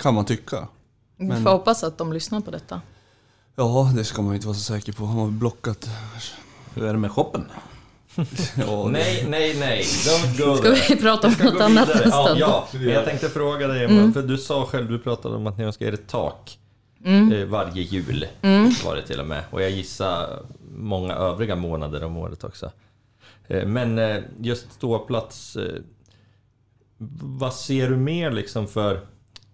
Kan 0.00 0.14
man 0.14 0.24
tycka. 0.24 0.68
Vi 1.16 1.26
men- 1.26 1.42
får 1.42 1.50
hoppas 1.50 1.84
att 1.84 1.98
de 1.98 2.12
lyssnar 2.12 2.40
på 2.40 2.50
detta. 2.50 2.80
Ja, 3.56 3.92
det 3.96 4.04
ska 4.04 4.22
man 4.22 4.30
ju 4.30 4.34
inte 4.36 4.46
vara 4.46 4.54
så 4.56 4.60
säker 4.74 4.92
på. 4.92 5.04
Han 5.06 5.18
har 5.18 5.26
blockat. 5.28 5.90
Hur 6.74 6.84
är 6.84 6.92
det 6.92 6.98
med 6.98 7.10
shoppen? 7.10 7.44
Ja, 8.56 8.88
nej, 8.92 9.26
nej, 9.28 9.56
nej. 9.58 9.82
Don't 9.82 10.38
go 10.46 10.56
Ska 10.56 10.94
vi 10.94 11.00
prata 11.00 11.26
om 11.28 11.34
något 11.44 11.60
annat 11.60 11.88
vidare. 11.88 12.04
en 12.04 12.10
Ja, 12.10 12.24
stund? 12.24 12.40
ja, 12.40 12.68
men 12.72 12.88
jag 12.88 13.04
tänkte 13.04 13.28
fråga 13.28 13.66
dig, 13.66 13.84
Mm. 13.84 14.12
för 14.12 14.22
du 14.22 14.38
sa 14.38 14.66
själv, 14.66 14.88
du 14.90 14.98
pratade 14.98 15.36
om 15.36 15.46
att 15.46 15.58
ni 15.58 15.64
önskar 15.64 15.86
er 15.86 15.92
ett 15.94 16.08
tak 16.08 16.58
Mm. 17.04 17.32
eh, 17.32 17.44
varje 17.44 17.82
jul. 17.82 18.26
Var 18.84 18.96
det 18.96 19.06
till 19.06 19.20
och 19.20 19.26
med. 19.26 19.44
Och 19.50 19.62
jag 19.62 19.70
gissar 19.70 20.42
många 20.74 21.14
övriga 21.14 21.56
månader 21.56 22.04
om 22.04 22.16
året 22.16 22.44
också. 22.44 22.70
Eh, 23.48 23.66
Men 23.66 23.98
eh, 23.98 24.22
just 24.40 24.72
ståplats, 24.72 25.56
vad 27.22 27.54
ser 27.54 27.90
du 27.90 27.96
mer 27.96 28.30
liksom 28.30 28.66
för 28.68 29.00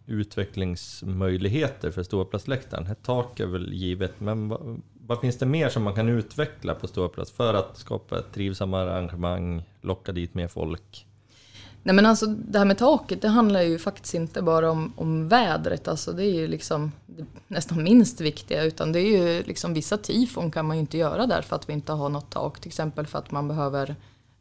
utvecklingsmöjligheter 0.06 1.90
för 1.90 2.02
ståplatsläktaren? 2.02 2.86
Ett 2.86 3.02
tak 3.02 3.40
är 3.40 3.46
väl 3.46 3.72
givet, 3.72 4.20
men 4.20 4.48
vad, 4.48 4.80
vad 5.06 5.20
finns 5.20 5.38
det 5.38 5.46
mer 5.46 5.68
som 5.68 5.82
man 5.82 5.94
kan 5.94 6.08
utveckla 6.08 6.74
på 6.74 6.86
ståplats 6.86 7.32
för 7.32 7.54
att 7.54 7.76
skapa 7.76 8.18
ett 8.18 8.32
trivsammare 8.32 8.92
arrangemang, 8.92 9.62
locka 9.80 10.12
dit 10.12 10.34
mer 10.34 10.48
folk? 10.48 11.06
Nej 11.86 11.94
men 11.94 12.06
alltså 12.06 12.26
det 12.26 12.58
här 12.58 12.64
med 12.64 12.78
taket, 12.78 13.22
det 13.22 13.28
handlar 13.28 13.62
ju 13.62 13.78
faktiskt 13.78 14.14
inte 14.14 14.42
bara 14.42 14.70
om, 14.70 14.92
om 14.96 15.28
vädret. 15.28 15.88
Alltså 15.88 16.12
det 16.12 16.24
är 16.24 16.34
ju 16.34 16.48
liksom 16.48 16.92
det 17.06 17.26
nästan 17.48 17.82
minst 17.82 18.20
viktiga. 18.20 18.64
Utan 18.64 18.92
det 18.92 19.00
är 19.00 19.18
ju 19.18 19.42
liksom 19.42 19.74
vissa 19.74 19.98
tifon 19.98 20.50
kan 20.50 20.66
man 20.66 20.76
ju 20.76 20.80
inte 20.80 20.98
göra 20.98 21.26
där 21.26 21.42
för 21.42 21.56
att 21.56 21.68
vi 21.68 21.72
inte 21.72 21.92
har 21.92 22.08
något 22.08 22.30
tak. 22.30 22.60
Till 22.60 22.68
exempel 22.68 23.06
för 23.06 23.18
att 23.18 23.30
man 23.30 23.48
behöver 23.48 23.96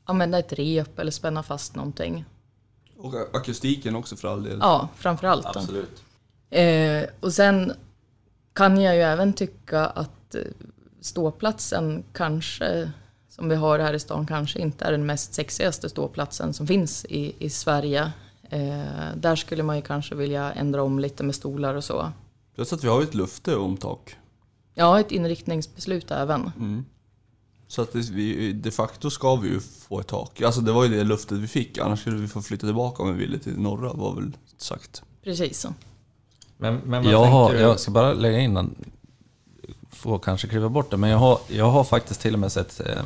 använda 0.05 0.39
ett 0.39 0.53
rep 0.53 0.99
eller 0.99 1.11
spänna 1.11 1.43
fast 1.43 1.75
någonting. 1.75 2.25
Och 3.05 3.35
akustiken 3.35 3.95
också 3.95 4.15
för 4.15 4.27
all 4.27 4.43
del. 4.43 4.57
Ja, 4.61 4.89
framför 4.95 5.27
allt. 5.27 5.53
då. 5.53 5.59
Absolut. 5.59 6.03
Eh, 6.49 7.03
och 7.19 7.33
sen 7.33 7.73
kan 8.53 8.81
jag 8.81 8.95
ju 8.95 9.01
även 9.01 9.33
tycka 9.33 9.85
att 9.85 10.35
eh, 10.35 10.41
ståplatsen 11.01 12.03
kanske, 12.13 12.91
som 13.29 13.49
vi 13.49 13.55
har 13.55 13.79
här 13.79 13.93
i 13.93 13.99
stan, 13.99 14.27
kanske 14.27 14.59
inte 14.59 14.85
är 14.85 14.91
den 14.91 15.05
mest 15.05 15.33
sexigaste 15.33 15.89
ståplatsen 15.89 16.53
som 16.53 16.67
finns 16.67 17.05
i, 17.05 17.35
i 17.39 17.49
Sverige. 17.49 18.11
Eh, 18.49 19.15
där 19.15 19.35
skulle 19.35 19.63
man 19.63 19.75
ju 19.75 19.81
kanske 19.81 20.15
vilja 20.15 20.51
ändra 20.51 20.83
om 20.83 20.99
lite 20.99 21.23
med 21.23 21.35
stolar 21.35 21.75
och 21.75 21.83
så. 21.83 22.11
Plus 22.55 22.73
att 22.73 22.83
vi 22.83 22.87
har 22.87 23.01
ett 23.01 23.15
lufte 23.15 23.55
om 23.55 23.77
tak. 23.77 24.15
Ja, 24.73 24.99
ett 24.99 25.11
inriktningsbeslut 25.11 26.11
även. 26.11 26.51
Så 27.67 27.81
att 27.81 27.95
vi, 27.95 28.51
de 28.53 28.71
facto 28.71 29.09
ska 29.09 29.35
vi 29.35 29.49
ju 29.49 29.59
få 29.59 29.99
ett 29.99 30.07
tak. 30.07 30.41
Alltså 30.41 30.61
det 30.61 30.71
var 30.71 30.83
ju 30.83 30.89
det 30.89 31.03
luftet 31.03 31.37
vi 31.37 31.47
fick. 31.47 31.77
Annars 31.77 31.99
skulle 32.01 32.17
vi 32.17 32.27
få 32.27 32.41
flytta 32.41 32.67
tillbaka 32.67 33.03
om 33.03 33.17
vi 33.17 33.25
ville 33.25 33.39
till 33.39 33.59
norra 33.59 33.93
var 33.93 34.15
väl 34.15 34.31
sagt. 34.57 35.03
Precis 35.23 35.59
så. 35.59 35.73
Men, 36.57 36.75
men 36.75 37.03
vad 37.03 37.13
Jag, 37.13 37.25
har, 37.25 37.53
du? 37.53 37.59
jag 37.59 37.79
ska 37.79 37.91
bara 37.91 38.13
lägga 38.13 38.39
in 38.39 38.57
en, 38.57 38.75
får 39.91 40.19
kanske 40.19 40.47
kliva 40.47 40.69
bort 40.69 40.91
det, 40.91 40.97
men 40.97 41.09
jag 41.09 41.17
har, 41.17 41.39
jag 41.47 41.71
har 41.71 41.83
faktiskt 41.83 42.21
till 42.21 42.33
och 42.33 42.39
med 42.39 42.51
sett 42.51 42.79
eh, 42.79 43.03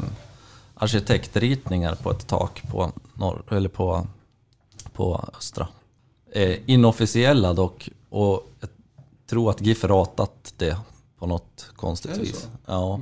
arkitektritningar 0.76 1.96
på 1.96 2.12
ett 2.12 2.28
tak 2.28 2.62
på, 2.72 2.92
norr, 3.14 3.44
eller 3.50 3.70
på, 3.70 4.08
på 4.94 5.30
Östra. 5.38 5.68
Eh, 6.32 6.70
inofficiella 6.70 7.54
dock, 7.54 7.90
och 8.10 8.52
jag 8.60 8.70
tror 9.30 9.50
att 9.50 9.62
GIF 9.62 9.84
ratat 9.84 10.54
det 10.58 10.78
på 11.20 11.28
något 11.28 11.72
konstigt 11.76 12.12
Är 12.12 12.16
det 12.16 12.22
vis. 12.22 12.48
så? 12.66 13.00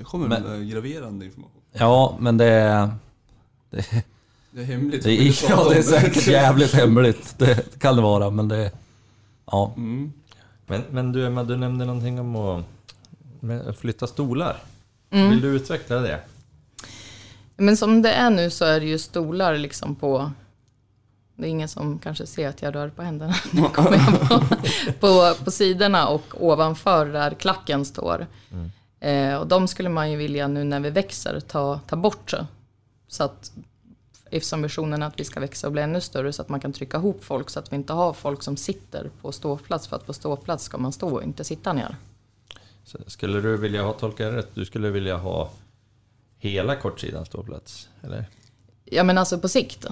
Det 0.00 0.04
kommer 0.04 0.28
Men- 0.28 0.42
med 0.42 0.70
graverande 0.70 1.24
information. 1.24 1.62
ja, 1.72 2.16
men 2.20 2.36
det 2.36 2.44
är... 2.44 2.90
Det, 3.70 4.04
Det 4.50 4.60
är 4.60 4.64
hemligt. 4.64 5.02
det, 5.04 5.12
är, 5.12 5.50
ja, 5.50 5.68
det 5.68 5.78
är 5.78 5.82
säkert 5.82 6.26
jävligt 6.26 6.72
hemligt. 6.74 7.34
Det 7.38 7.78
kan 7.80 7.96
det 7.96 8.02
vara, 8.02 8.30
men 8.30 8.48
det... 8.48 8.72
Ja. 9.46 9.72
Mm. 9.76 10.12
Men, 10.66 10.82
men 10.90 11.12
du 11.12 11.26
Emma, 11.26 11.44
du 11.44 11.56
nämnde 11.56 11.84
någonting 11.84 12.20
om 12.20 12.36
att 12.36 13.78
flytta 13.78 14.06
stolar. 14.06 14.56
Vill 15.10 15.40
du 15.40 15.48
utveckla 15.48 15.96
det? 15.96 16.20
Men 17.56 17.76
som 17.76 18.02
det 18.02 18.12
är 18.12 18.30
nu 18.30 18.50
så 18.50 18.64
är 18.64 18.80
det 18.80 18.86
ju 18.86 18.98
stolar 18.98 19.56
liksom 19.58 19.94
på 19.94 20.30
det 21.36 21.46
är 21.46 21.50
ingen 21.50 21.68
som 21.68 21.98
kanske 21.98 22.26
ser 22.26 22.48
att 22.48 22.62
jag 22.62 22.74
rör 22.74 22.88
på 22.88 23.02
händerna. 23.02 23.34
Nu 23.50 23.62
kommer 23.62 23.92
jag 23.96 24.20
på, 24.28 24.40
på, 25.00 25.44
på 25.44 25.50
sidorna 25.50 26.08
och 26.08 26.22
ovanför 26.38 27.06
där 27.06 27.30
klacken 27.34 27.84
står. 27.84 28.26
Eh, 29.00 29.34
och 29.36 29.46
de 29.46 29.68
skulle 29.68 29.88
man 29.88 30.10
ju 30.10 30.16
vilja 30.16 30.48
nu 30.48 30.64
när 30.64 30.80
vi 30.80 30.90
växer 30.90 31.40
ta, 31.40 31.80
ta 31.86 31.96
bort. 31.96 32.34
Så 33.08 33.24
att 33.24 33.52
eftersom 34.30 34.62
visionen 34.62 35.02
är 35.02 35.06
att 35.06 35.20
vi 35.20 35.24
ska 35.24 35.40
växa 35.40 35.66
och 35.66 35.72
bli 35.72 35.82
ännu 35.82 36.00
större 36.00 36.32
så 36.32 36.42
att 36.42 36.48
man 36.48 36.60
kan 36.60 36.72
trycka 36.72 36.96
ihop 36.96 37.24
folk 37.24 37.50
så 37.50 37.58
att 37.58 37.72
vi 37.72 37.76
inte 37.76 37.92
har 37.92 38.12
folk 38.12 38.42
som 38.42 38.56
sitter 38.56 39.10
på 39.22 39.32
ståplats. 39.32 39.88
För 39.88 39.96
att 39.96 40.06
på 40.06 40.12
ståplats 40.12 40.64
ska 40.64 40.78
man 40.78 40.92
stå 40.92 41.08
och 41.14 41.22
inte 41.22 41.44
sitta 41.44 41.72
ner. 41.72 41.96
Så 42.84 42.98
skulle 43.06 43.40
du 43.40 43.56
vilja 43.56 43.82
ha, 43.82 43.92
tolka 43.92 44.30
det 44.30 44.36
rätt, 44.36 44.50
du 44.54 44.64
skulle 44.64 44.90
vilja 44.90 45.16
ha 45.16 45.50
hela 46.38 46.76
kortsidan 46.76 47.26
ståplats? 47.26 47.88
Eller? 48.02 48.24
Ja 48.84 49.04
men 49.04 49.18
alltså 49.18 49.38
på 49.38 49.48
sikt. 49.48 49.86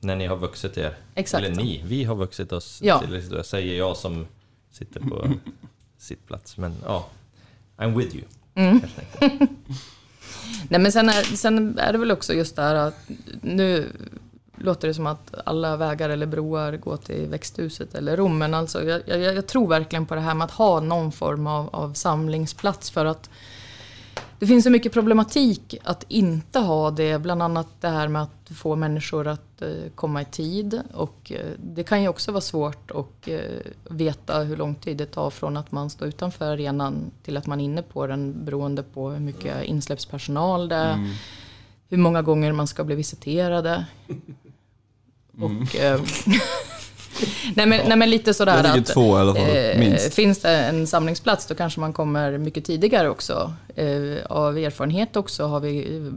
När 0.00 0.16
ni 0.16 0.26
har 0.26 0.36
vuxit 0.36 0.76
er? 0.78 0.96
Exakt. 1.14 1.44
Eller 1.44 1.56
ni, 1.56 1.82
vi 1.86 2.04
har 2.04 2.14
vuxit 2.14 2.52
oss 2.52 2.80
Ja. 2.82 3.00
till, 3.00 3.44
säger 3.44 3.78
jag 3.78 3.96
som 3.96 4.26
sitter 4.70 5.00
på 5.00 5.32
sittplats. 5.98 6.56
Men 6.56 6.74
ja, 6.84 7.06
I'm 7.78 7.94
with 7.96 8.16
you. 8.16 8.24
Mm. 8.54 8.80
Nej 10.68 10.80
men 10.80 10.92
sen 10.92 11.08
är, 11.08 11.22
sen 11.22 11.78
är 11.78 11.92
det 11.92 11.98
väl 11.98 12.10
också 12.10 12.34
just 12.34 12.56
det 12.56 12.62
här 12.62 12.74
att 12.74 13.08
nu 13.42 13.92
låter 14.56 14.88
det 14.88 14.94
som 14.94 15.06
att 15.06 15.34
alla 15.46 15.76
vägar 15.76 16.10
eller 16.10 16.26
broar 16.26 16.72
går 16.72 16.96
till 16.96 17.26
växthuset 17.26 17.94
eller 17.94 18.16
Rom. 18.16 18.38
Men 18.38 18.54
alltså 18.54 18.84
jag, 18.84 19.02
jag, 19.06 19.20
jag 19.20 19.46
tror 19.46 19.68
verkligen 19.68 20.06
på 20.06 20.14
det 20.14 20.20
här 20.20 20.34
med 20.34 20.44
att 20.44 20.50
ha 20.50 20.80
någon 20.80 21.12
form 21.12 21.46
av, 21.46 21.68
av 21.74 21.92
samlingsplats 21.92 22.90
för 22.90 23.04
att 23.04 23.30
det 24.38 24.46
finns 24.46 24.64
så 24.64 24.70
mycket 24.70 24.92
problematik 24.92 25.74
att 25.84 26.04
inte 26.08 26.58
ha 26.58 26.90
det. 26.90 27.18
Bland 27.18 27.42
annat 27.42 27.68
det 27.80 27.88
här 27.88 28.08
med 28.08 28.22
att 28.22 28.50
få 28.56 28.76
människor 28.76 29.26
att 29.26 29.62
eh, 29.62 29.68
komma 29.94 30.22
i 30.22 30.24
tid. 30.24 30.82
Och 30.94 31.32
eh, 31.32 31.46
det 31.58 31.84
kan 31.84 32.02
ju 32.02 32.08
också 32.08 32.32
vara 32.32 32.40
svårt 32.40 32.90
att 32.90 33.28
eh, 33.28 33.38
veta 33.90 34.38
hur 34.38 34.56
lång 34.56 34.74
tid 34.74 34.96
det 34.96 35.06
tar 35.06 35.30
från 35.30 35.56
att 35.56 35.72
man 35.72 35.90
står 35.90 36.08
utanför 36.08 36.44
arenan 36.44 37.10
till 37.22 37.36
att 37.36 37.46
man 37.46 37.60
är 37.60 37.64
inne 37.64 37.82
på 37.82 38.06
den 38.06 38.44
beroende 38.44 38.82
på 38.82 39.10
hur 39.10 39.20
mycket 39.20 39.64
insläppspersonal 39.64 40.68
det 40.68 40.76
är. 40.76 41.16
Hur 41.88 41.98
många 41.98 42.22
gånger 42.22 42.52
man 42.52 42.66
ska 42.66 42.84
bli 42.84 42.94
visiterade. 42.94 43.86
Och, 45.40 45.76
eh, 45.76 46.00
nej, 47.54 47.66
men, 47.66 47.88
nej 47.88 47.96
men 47.96 48.10
lite 48.10 48.34
sådär 48.34 48.64
Jag 48.64 48.78
att 48.78 48.86
två 48.86 49.18
i 49.18 49.20
alla 49.20 49.34
fall, 49.34 49.56
eh, 49.56 49.78
minst. 49.78 50.14
finns 50.14 50.38
det 50.38 50.50
en 50.50 50.86
samlingsplats 50.86 51.46
då 51.46 51.54
kanske 51.54 51.80
man 51.80 51.92
kommer 51.92 52.38
mycket 52.38 52.64
tidigare 52.64 53.08
också. 53.08 53.52
Eh, 53.76 54.26
av 54.26 54.58
erfarenhet 54.58 55.16
också 55.16 55.46
har 55.46 55.60
vi 55.60 55.96
eh, 55.96 56.12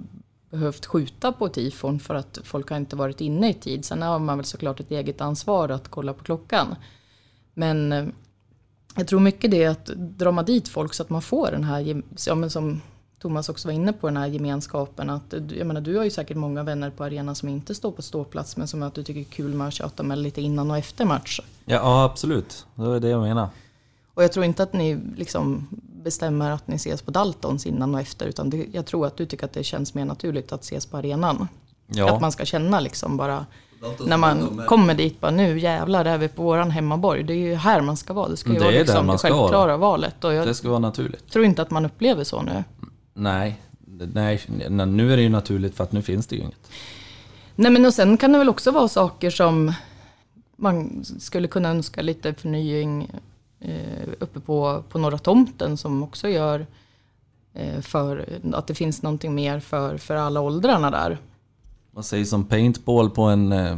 behövt 0.51 0.85
skjuta 0.85 1.31
på 1.31 1.49
tifon 1.49 1.99
för 1.99 2.15
att 2.15 2.39
folk 2.43 2.69
har 2.69 2.77
inte 2.77 2.95
varit 2.95 3.21
inne 3.21 3.49
i 3.49 3.53
tid. 3.53 3.85
Sen 3.85 4.01
har 4.01 4.19
man 4.19 4.37
väl 4.37 4.45
såklart 4.45 4.79
ett 4.79 4.91
eget 4.91 5.21
ansvar 5.21 5.69
att 5.69 5.87
kolla 5.87 6.13
på 6.13 6.23
klockan. 6.23 6.75
Men 7.53 7.91
eh, 7.91 8.05
jag 8.95 9.07
tror 9.07 9.19
mycket 9.19 9.51
det 9.51 9.63
är 9.63 9.69
att 9.69 10.33
man 10.33 10.45
dit 10.45 10.67
folk 10.67 10.93
så 10.93 11.03
att 11.03 11.09
man 11.09 11.21
får 11.21 11.51
den 11.51 11.63
här, 11.63 12.01
ja, 12.25 12.35
men 12.35 12.49
som 12.49 12.81
Thomas 13.21 13.49
också 13.49 13.67
var 13.67 13.73
inne 13.73 13.93
på, 13.93 14.07
den 14.07 14.17
här 14.17 14.27
gemenskapen. 14.27 15.09
Att, 15.09 15.33
jag 15.57 15.67
menar, 15.67 15.81
du 15.81 15.97
har 15.97 16.03
ju 16.03 16.09
säkert 16.09 16.37
många 16.37 16.63
vänner 16.63 16.89
på 16.89 17.03
arenan 17.03 17.35
som 17.35 17.49
inte 17.49 17.75
står 17.75 17.91
på 17.91 18.01
ståplats 18.01 18.57
men 18.57 18.67
som 18.67 18.83
att 18.83 18.93
du 18.93 19.03
tycker 19.03 19.19
är 19.21 19.23
kul 19.23 19.53
med 19.53 19.67
att 19.67 19.73
tjata 19.73 20.03
med 20.03 20.17
lite 20.17 20.41
innan 20.41 20.71
och 20.71 20.77
efter 20.77 21.05
match. 21.05 21.39
Ja, 21.65 21.75
ja, 21.75 22.03
absolut. 22.03 22.65
Det 22.75 22.81
var 22.81 22.99
det 22.99 23.09
jag 23.09 23.21
menade. 23.21 23.47
Och 24.13 24.23
jag 24.23 24.31
tror 24.31 24.45
inte 24.45 24.63
att 24.63 24.73
ni 24.73 24.99
liksom 25.17 25.67
bestämmer 26.03 26.51
att 26.51 26.67
ni 26.67 26.75
ses 26.75 27.01
på 27.01 27.11
Daltons 27.11 27.65
innan 27.65 27.95
och 27.95 28.01
efter 28.01 28.25
utan 28.25 28.49
det, 28.49 28.65
jag 28.71 28.85
tror 28.85 29.07
att 29.07 29.17
du 29.17 29.25
tycker 29.25 29.45
att 29.45 29.53
det 29.53 29.63
känns 29.63 29.93
mer 29.93 30.05
naturligt 30.05 30.51
att 30.51 30.63
ses 30.63 30.85
på 30.85 30.97
arenan. 30.97 31.47
Ja. 31.87 32.15
Att 32.15 32.21
man 32.21 32.31
ska 32.31 32.45
känna 32.45 32.79
liksom 32.79 33.17
bara 33.17 33.45
när 34.05 34.17
man 34.17 34.61
kommer 34.67 34.93
dit, 34.93 35.21
bara 35.21 35.31
nu 35.31 35.59
jävlar 35.59 36.05
är 36.05 36.17
vi 36.17 36.27
på 36.27 36.43
våran 36.43 36.71
hemmaborg. 36.71 37.23
Det 37.23 37.33
är 37.33 37.37
ju 37.37 37.55
här 37.55 37.81
man 37.81 37.97
ska 37.97 38.13
vara. 38.13 38.29
Det 38.29 38.37
ska 38.37 38.49
ju 38.49 38.55
Det 38.59 38.63
vara 38.65 38.73
är 38.73 38.79
liksom 38.79 39.05
man 39.05 39.15
det 39.15 39.19
ska 39.19 39.29
vara. 39.29 39.39
självklara 39.41 39.77
valet. 39.77 40.23
Och 40.23 40.33
jag 40.33 40.47
Det 40.47 40.53
ska 40.53 40.69
vara 40.69 40.79
naturligt. 40.79 41.29
tror 41.31 41.45
inte 41.45 41.61
att 41.61 41.71
man 41.71 41.85
upplever 41.85 42.23
så 42.23 42.41
nu. 42.41 42.63
Nej, 43.13 43.61
nej, 44.13 44.41
nu 44.69 45.13
är 45.13 45.17
det 45.17 45.23
ju 45.23 45.29
naturligt 45.29 45.75
för 45.75 45.83
att 45.83 45.91
nu 45.91 46.01
finns 46.01 46.27
det 46.27 46.35
ju 46.35 46.41
inget. 46.41 46.69
Nej 47.55 47.71
men 47.71 47.85
och 47.85 47.93
sen 47.93 48.17
kan 48.17 48.31
det 48.31 48.37
väl 48.37 48.49
också 48.49 48.71
vara 48.71 48.87
saker 48.87 49.29
som 49.29 49.73
man 50.55 51.05
skulle 51.19 51.47
kunna 51.47 51.69
önska 51.69 52.01
lite 52.01 52.33
förnying 52.33 53.11
eh, 53.59 54.07
uppe 54.19 54.39
på, 54.39 54.83
på 54.89 54.99
Norra 54.99 55.17
Tomten 55.17 55.77
som 55.77 56.03
också 56.03 56.29
gör 56.29 56.67
eh, 57.53 57.81
för 57.81 58.39
att 58.53 58.67
det 58.67 58.75
finns 58.75 59.01
någonting 59.01 59.35
mer 59.35 59.59
för, 59.59 59.97
för 59.97 60.15
alla 60.15 60.41
åldrarna 60.41 60.91
där. 60.91 61.17
Vad 61.91 62.05
sägs 62.05 62.29
som 62.29 62.45
paintball 62.45 63.09
på 63.09 63.23
en... 63.23 63.51
Eh, 63.51 63.77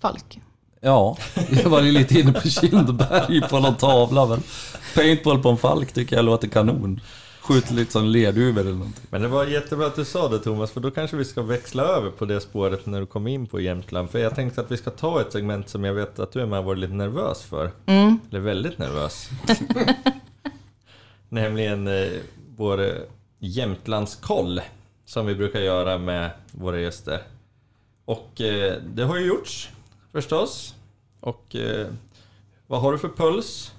Falk. 0.00 0.40
ja, 0.80 1.16
jag 1.50 1.70
var 1.70 1.82
ju 1.82 1.92
lite 1.92 2.20
inne 2.20 2.32
på 2.32 2.48
Kindberg 2.48 3.40
på 3.40 3.60
någon 3.60 3.74
tavla 3.74 4.26
men... 4.26 4.42
Paintball 4.94 5.42
på 5.42 5.48
en 5.48 5.56
falk 5.56 5.92
tycker 5.92 6.16
jag 6.16 6.24
låter 6.24 6.48
kanon. 6.48 7.00
Skjut 7.50 7.70
lite 7.70 7.92
som 7.92 8.04
lerduvor 8.04 8.60
eller 8.60 8.72
någonting. 8.72 9.04
Men 9.10 9.22
det 9.22 9.28
var 9.28 9.46
jättebra 9.46 9.86
att 9.86 9.96
du 9.96 10.04
sa 10.04 10.28
det 10.28 10.38
Thomas, 10.38 10.70
för 10.70 10.80
då 10.80 10.90
kanske 10.90 11.16
vi 11.16 11.24
ska 11.24 11.42
växla 11.42 11.82
över 11.82 12.10
på 12.10 12.24
det 12.24 12.40
spåret 12.40 12.86
när 12.86 13.00
du 13.00 13.06
kom 13.06 13.26
in 13.26 13.46
på 13.46 13.60
Jämtland. 13.60 14.10
För 14.10 14.18
jag 14.18 14.34
tänkte 14.34 14.60
att 14.60 14.70
vi 14.70 14.76
ska 14.76 14.90
ta 14.90 15.20
ett 15.20 15.32
segment 15.32 15.68
som 15.68 15.84
jag 15.84 15.94
vet 15.94 16.18
att 16.18 16.32
du 16.32 16.40
är 16.40 16.46
med 16.46 16.58
och 16.58 16.64
varit 16.64 16.78
lite 16.78 16.92
nervös 16.92 17.42
för. 17.42 17.70
Eller 18.30 18.40
väldigt 18.40 18.78
nervös. 18.78 19.30
Nämligen 21.28 21.86
eh, 21.86 22.08
vår 22.56 22.82
eh, 22.82 22.92
Jämtlandskoll, 23.38 24.60
som 25.04 25.26
vi 25.26 25.34
brukar 25.34 25.60
göra 25.60 25.98
med 25.98 26.30
våra 26.52 26.80
gäster. 26.80 27.22
Och 28.04 28.40
eh, 28.40 28.74
det 28.94 29.02
har 29.02 29.16
ju 29.16 29.26
gjorts, 29.26 29.70
förstås. 30.12 30.74
Och 31.20 31.56
eh, 31.56 31.86
vad 32.66 32.80
har 32.80 32.92
du 32.92 32.98
för 32.98 33.08
puls? 33.08 33.74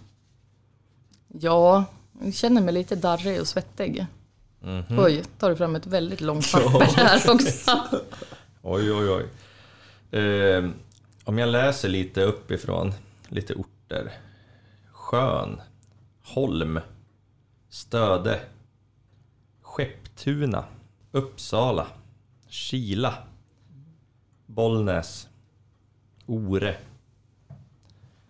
Ja, 1.27 1.85
jag 2.23 2.34
känner 2.34 2.61
mig 2.61 2.73
lite 2.73 2.95
darrig 2.95 3.41
och 3.41 3.48
svettig. 3.48 4.06
Mhm. 4.60 4.99
Oj, 4.99 5.23
tar 5.39 5.49
du 5.49 5.56
fram 5.56 5.76
ett 5.76 5.88
väldigt 5.88 6.22
långt 6.22 6.52
papper 6.52 6.95
här 6.95 7.30
också. 7.31 7.84
Oj, 8.61 8.91
oj, 8.91 9.10
oj. 9.10 9.26
Eh, 10.19 10.69
om 11.23 11.38
jag 11.38 11.49
läser 11.49 11.89
lite 11.89 12.23
uppifrån, 12.23 12.93
lite 13.27 13.53
orter. 13.53 14.11
Skön, 14.91 15.61
Holm, 16.23 16.80
Stöde, 17.69 18.39
Skepptuna, 19.61 20.64
Uppsala, 21.11 21.88
Kila, 22.48 23.14
Bollnäs, 24.45 25.27
Ore. 26.26 26.76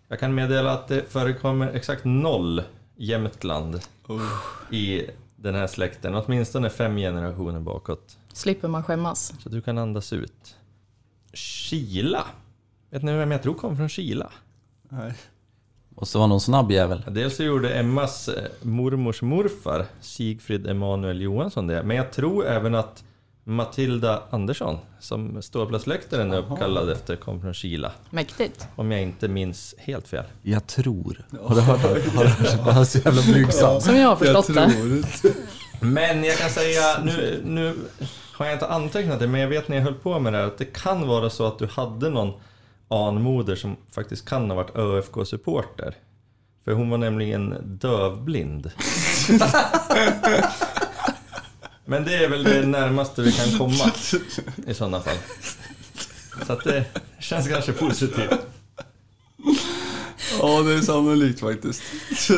Jag 0.08 0.20
kan 0.20 0.34
meddela 0.34 0.72
att 0.72 0.88
det 0.88 1.12
förekommer 1.12 1.72
exakt 1.72 2.04
noll 2.04 2.62
Jämtland 3.02 3.80
i 4.70 5.02
den 5.36 5.54
här 5.54 5.66
släkten, 5.66 6.14
åtminstone 6.14 6.70
fem 6.70 6.96
generationer 6.96 7.60
bakåt. 7.60 8.18
Slipper 8.32 8.68
man 8.68 8.82
skämmas. 8.82 9.34
Så 9.42 9.48
du 9.48 9.60
kan 9.60 9.78
andas 9.78 10.12
ut. 10.12 10.56
Kila. 11.32 12.26
Vet 12.90 13.02
ni 13.02 13.12
vem 13.12 13.30
jag 13.30 13.42
tror 13.42 13.54
kom 13.54 13.76
från 13.76 13.88
Kila? 13.88 14.30
Nej. 14.88 15.14
Måste 15.88 16.18
vara 16.18 16.26
någon 16.26 16.40
snabb 16.40 16.70
jävel. 16.70 17.04
Dels 17.08 17.36
så 17.36 17.42
gjorde 17.42 17.74
Emmas 17.74 18.28
eh, 18.28 18.50
mormors 18.62 19.22
morfar 19.22 19.86
Sigfrid 20.00 20.66
Emanuel 20.66 21.20
Johansson 21.20 21.66
det. 21.66 21.82
Men 21.82 21.96
jag 21.96 22.12
tror 22.12 22.46
även 22.46 22.74
att 22.74 23.04
Matilda 23.44 24.22
Andersson, 24.30 24.78
som 25.00 25.42
ståplatsläktaren 25.42 26.32
är 26.32 26.38
uppkallad 26.38 26.90
efter, 26.90 27.16
kom 27.16 27.40
från 27.40 27.54
Kila. 27.54 27.92
Mäktigt. 28.10 28.66
Om 28.76 28.92
jag 28.92 29.02
inte 29.02 29.28
minns 29.28 29.74
helt 29.78 30.08
fel. 30.08 30.24
Jag 30.42 30.66
tror. 30.66 31.26
Har 31.42 31.54
du 31.54 31.60
hört 31.60 31.82
det? 31.82 31.88
Har 31.88 32.24
du 32.24 32.30
hört 32.30 32.64
det? 32.64 32.72
Han 32.72 32.80
är 32.80 32.84
så 32.84 32.98
jävla 32.98 33.22
blygsam. 33.22 33.80
Som 33.80 33.96
jag 33.96 34.08
har 34.08 34.16
förstått 34.16 34.54
det. 34.54 34.72
Men 35.80 36.24
jag 36.24 36.38
kan 36.38 36.50
säga, 36.50 37.02
nu, 37.04 37.42
nu 37.44 37.74
har 38.32 38.46
jag 38.46 38.54
inte 38.54 38.66
antecknat 38.66 39.18
det, 39.20 39.26
men 39.26 39.40
jag 39.40 39.48
vet 39.48 39.68
när 39.68 39.76
jag 39.76 39.84
höll 39.84 39.94
på 39.94 40.18
med 40.18 40.32
det 40.32 40.38
här 40.38 40.46
att 40.46 40.58
det 40.58 40.64
kan 40.64 41.08
vara 41.08 41.30
så 41.30 41.46
att 41.46 41.58
du 41.58 41.66
hade 41.66 42.10
någon 42.10 42.32
anmoder 42.88 43.56
som 43.56 43.76
faktiskt 43.90 44.28
kan 44.28 44.50
ha 44.50 44.56
varit 44.56 44.76
ÖFK-supporter. 44.76 45.94
För 46.64 46.72
hon 46.72 46.90
var 46.90 46.98
nämligen 46.98 47.78
dövblind. 47.80 48.70
Men 51.84 52.04
det 52.04 52.14
är 52.24 52.28
väl 52.28 52.44
det 52.44 52.66
närmaste 52.66 53.22
vi 53.22 53.32
kan 53.32 53.58
komma 53.58 53.92
i 54.66 54.74
sådana 54.74 55.00
fall. 55.00 55.16
Så 56.46 56.52
att 56.52 56.64
det 56.64 56.84
känns 57.20 57.48
kanske 57.48 57.72
positivt. 57.72 58.30
Ja, 60.40 60.62
det 60.62 60.74
är 60.74 60.80
sannolikt 60.80 61.40
faktiskt. 61.40 61.82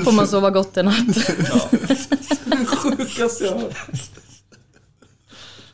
Får 0.05 0.12
man 0.12 0.29
sova 0.29 0.51
gott 0.51 0.77
i 0.77 0.83
natt. 0.83 0.97
Sjukaste 2.69 3.45
jag 3.45 3.53
har 3.53 3.61
hört. 3.61 3.77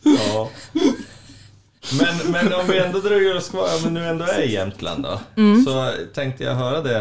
Ja. 0.03 0.51
Men, 2.01 2.31
men 2.33 2.53
om 2.53 2.67
vi 2.69 2.79
ändå 2.79 2.99
dröjer 2.99 3.37
oss 3.37 3.49
kvar, 3.49 3.77
om 3.77 3.83
vi 3.85 3.91
nu 3.91 4.07
ändå 4.07 4.25
är 4.25 4.41
i 4.43 4.53
Jämtland 4.53 5.03
då. 5.03 5.21
Så 5.65 5.93
tänkte 6.15 6.45
jag 6.45 6.55
höra 6.55 6.83
det. 6.83 6.99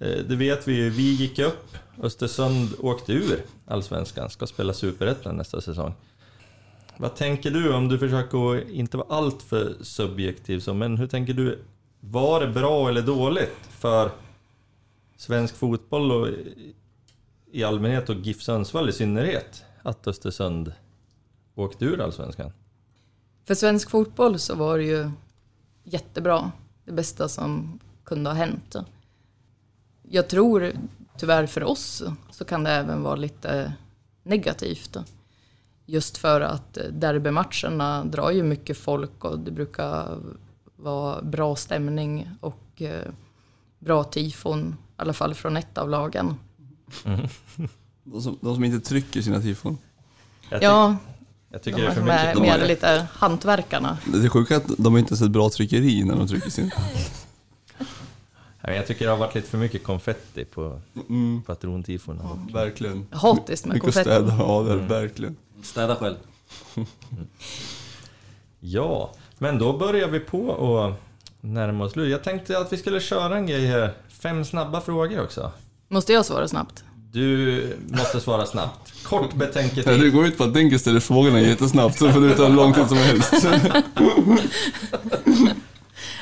Eh, 0.00 0.08
Det 0.28 0.36
vet 0.36 0.68
vi 0.68 0.74
ju, 0.74 0.90
vi 0.90 1.02
gick 1.12 1.38
upp. 1.38 1.76
Östersund 2.02 2.68
åkte 2.78 3.12
ur 3.12 3.44
Allsvenskan, 3.66 4.30
ska 4.30 4.46
spela 4.46 4.72
Superettan 4.72 5.36
nästa 5.36 5.60
säsong. 5.60 5.94
Vad 6.96 7.16
tänker 7.16 7.50
du 7.50 7.74
om 7.74 7.88
du 7.88 7.98
försöker 7.98 8.56
att 8.56 8.68
inte 8.68 8.96
vara 8.96 9.16
alltför 9.16 9.76
subjektiv 9.80 10.60
så, 10.60 10.74
men 10.74 10.96
hur 10.96 11.06
tänker 11.06 11.32
du? 11.34 11.64
Var 12.00 12.40
det 12.40 12.48
bra 12.48 12.88
eller 12.88 13.02
dåligt 13.02 13.56
för 13.70 14.10
svensk 15.16 15.56
fotboll 15.56 16.12
och 16.12 16.28
i 17.52 17.64
allmänhet 17.64 18.08
och 18.08 18.16
GIF 18.16 18.42
Sundsvall 18.42 18.88
i 18.88 18.92
synnerhet 18.92 19.64
att 19.82 20.06
Östersund 20.06 20.72
åkte 21.54 21.84
ur 21.84 22.00
Allsvenskan? 22.00 22.52
För 23.44 23.54
svensk 23.54 23.90
fotboll 23.90 24.38
så 24.38 24.54
var 24.54 24.78
det 24.78 24.84
ju 24.84 25.10
jättebra. 25.84 26.52
Det 26.84 26.92
bästa 26.92 27.28
som 27.28 27.80
kunde 28.04 28.30
ha 28.30 28.34
hänt. 28.34 28.76
Jag 30.02 30.28
tror 30.28 30.72
tyvärr 31.18 31.46
för 31.46 31.64
oss 31.64 32.02
så 32.30 32.44
kan 32.44 32.64
det 32.64 32.70
även 32.70 33.02
vara 33.02 33.16
lite 33.16 33.72
negativt. 34.22 34.96
Just 35.86 36.16
för 36.18 36.40
att 36.40 36.78
derbymatcherna 36.90 38.04
drar 38.04 38.30
ju 38.30 38.42
mycket 38.42 38.78
folk 38.78 39.24
och 39.24 39.38
det 39.38 39.50
brukar 39.50 40.18
vara 40.76 41.22
bra 41.22 41.56
stämning 41.56 42.30
och 42.40 42.82
eh, 42.82 43.10
bra 43.78 44.04
tifon, 44.04 44.76
i 44.98 45.02
alla 45.02 45.12
fall 45.12 45.34
från 45.34 45.56
ett 45.56 45.78
av 45.78 45.88
lagen. 45.90 46.34
De 48.04 48.20
som, 48.22 48.38
de 48.40 48.54
som 48.54 48.64
inte 48.64 48.88
trycker 48.88 49.22
sina 49.22 49.40
tifon. 49.40 49.78
Jag, 50.50 50.62
Ja, 50.62 50.96
jag 51.50 51.60
de 51.60 51.64
tycker 51.64 51.80
det 51.82 51.86
är 51.86 51.90
för 51.90 52.00
är 52.00 52.26
mycket. 52.26 52.42
mer 52.42 52.58
är- 52.58 52.68
lite 52.68 53.06
hantverkarna. 53.12 53.98
Det 54.12 54.18
är 54.18 54.28
sjukt 54.28 54.52
att 54.52 54.64
de 54.78 54.96
inte 54.96 55.14
har 55.14 55.16
sett 55.18 55.30
bra 55.30 55.50
tryckeri 55.50 56.04
när 56.04 56.16
de 56.16 56.28
trycker 56.28 56.50
sin. 56.50 56.70
Ja, 58.66 58.72
Jag 58.72 58.86
tycker 58.86 59.04
det 59.04 59.10
har 59.10 59.18
varit 59.18 59.34
lite 59.34 59.48
för 59.48 59.58
mycket 59.58 59.84
konfetti 59.84 60.44
på 60.44 60.80
Mm, 61.08 61.42
patrontifona. 61.46 62.46
verkligen. 62.52 63.06
Hatiskt 63.10 63.66
med 63.66 63.74
Mycket 63.74 63.84
konfetti. 63.94 64.10
städa, 64.10 64.36
ja 64.38 64.62
det 64.62 64.72
är 64.72 64.76
det 64.76 64.82
verkligen. 64.82 65.36
Städa 65.62 65.96
själv. 65.96 66.16
Ja, 68.60 69.12
men 69.38 69.58
då 69.58 69.72
börjar 69.78 70.08
vi 70.08 70.20
på 70.20 70.40
och 70.46 70.92
närma 71.40 71.84
oss 71.84 71.92
slut. 71.92 72.10
Jag 72.10 72.24
tänkte 72.24 72.58
att 72.58 72.72
vi 72.72 72.76
skulle 72.76 73.00
köra 73.00 73.36
en 73.36 73.46
grej 73.46 73.66
här. 73.66 73.90
Fem 74.08 74.44
snabba 74.44 74.80
frågor 74.80 75.22
också. 75.22 75.50
Måste 75.88 76.12
jag 76.12 76.26
svara 76.26 76.48
snabbt? 76.48 76.84
Du 77.12 77.76
måste 77.88 78.20
svara 78.20 78.46
snabbt. 78.46 78.92
Kort 79.04 79.26
Ja, 79.32 79.36
betänketid. 79.38 80.00
det 80.00 80.10
går 80.10 80.26
ut 80.26 80.38
på 80.38 80.44
att 80.44 80.54
Denke 80.54 80.78
ställer 80.78 81.00
frågorna 81.00 81.40
jättesnabbt 81.40 81.98
så 81.98 82.12
får 82.12 82.20
du 82.20 82.34
ta 82.34 82.46
hur 82.48 82.54
lång 82.54 82.72
tid 82.74 82.88
som 82.88 82.96
helst. 82.98 83.32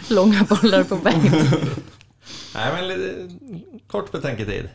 Långa 0.08 0.44
bollar 0.44 0.84
på 0.84 0.96
Bengt. 0.96 1.34
Nej, 2.54 2.72
men 2.72 2.88
lite, 2.88 3.28
kort 3.86 4.12
betänketid. 4.12 4.68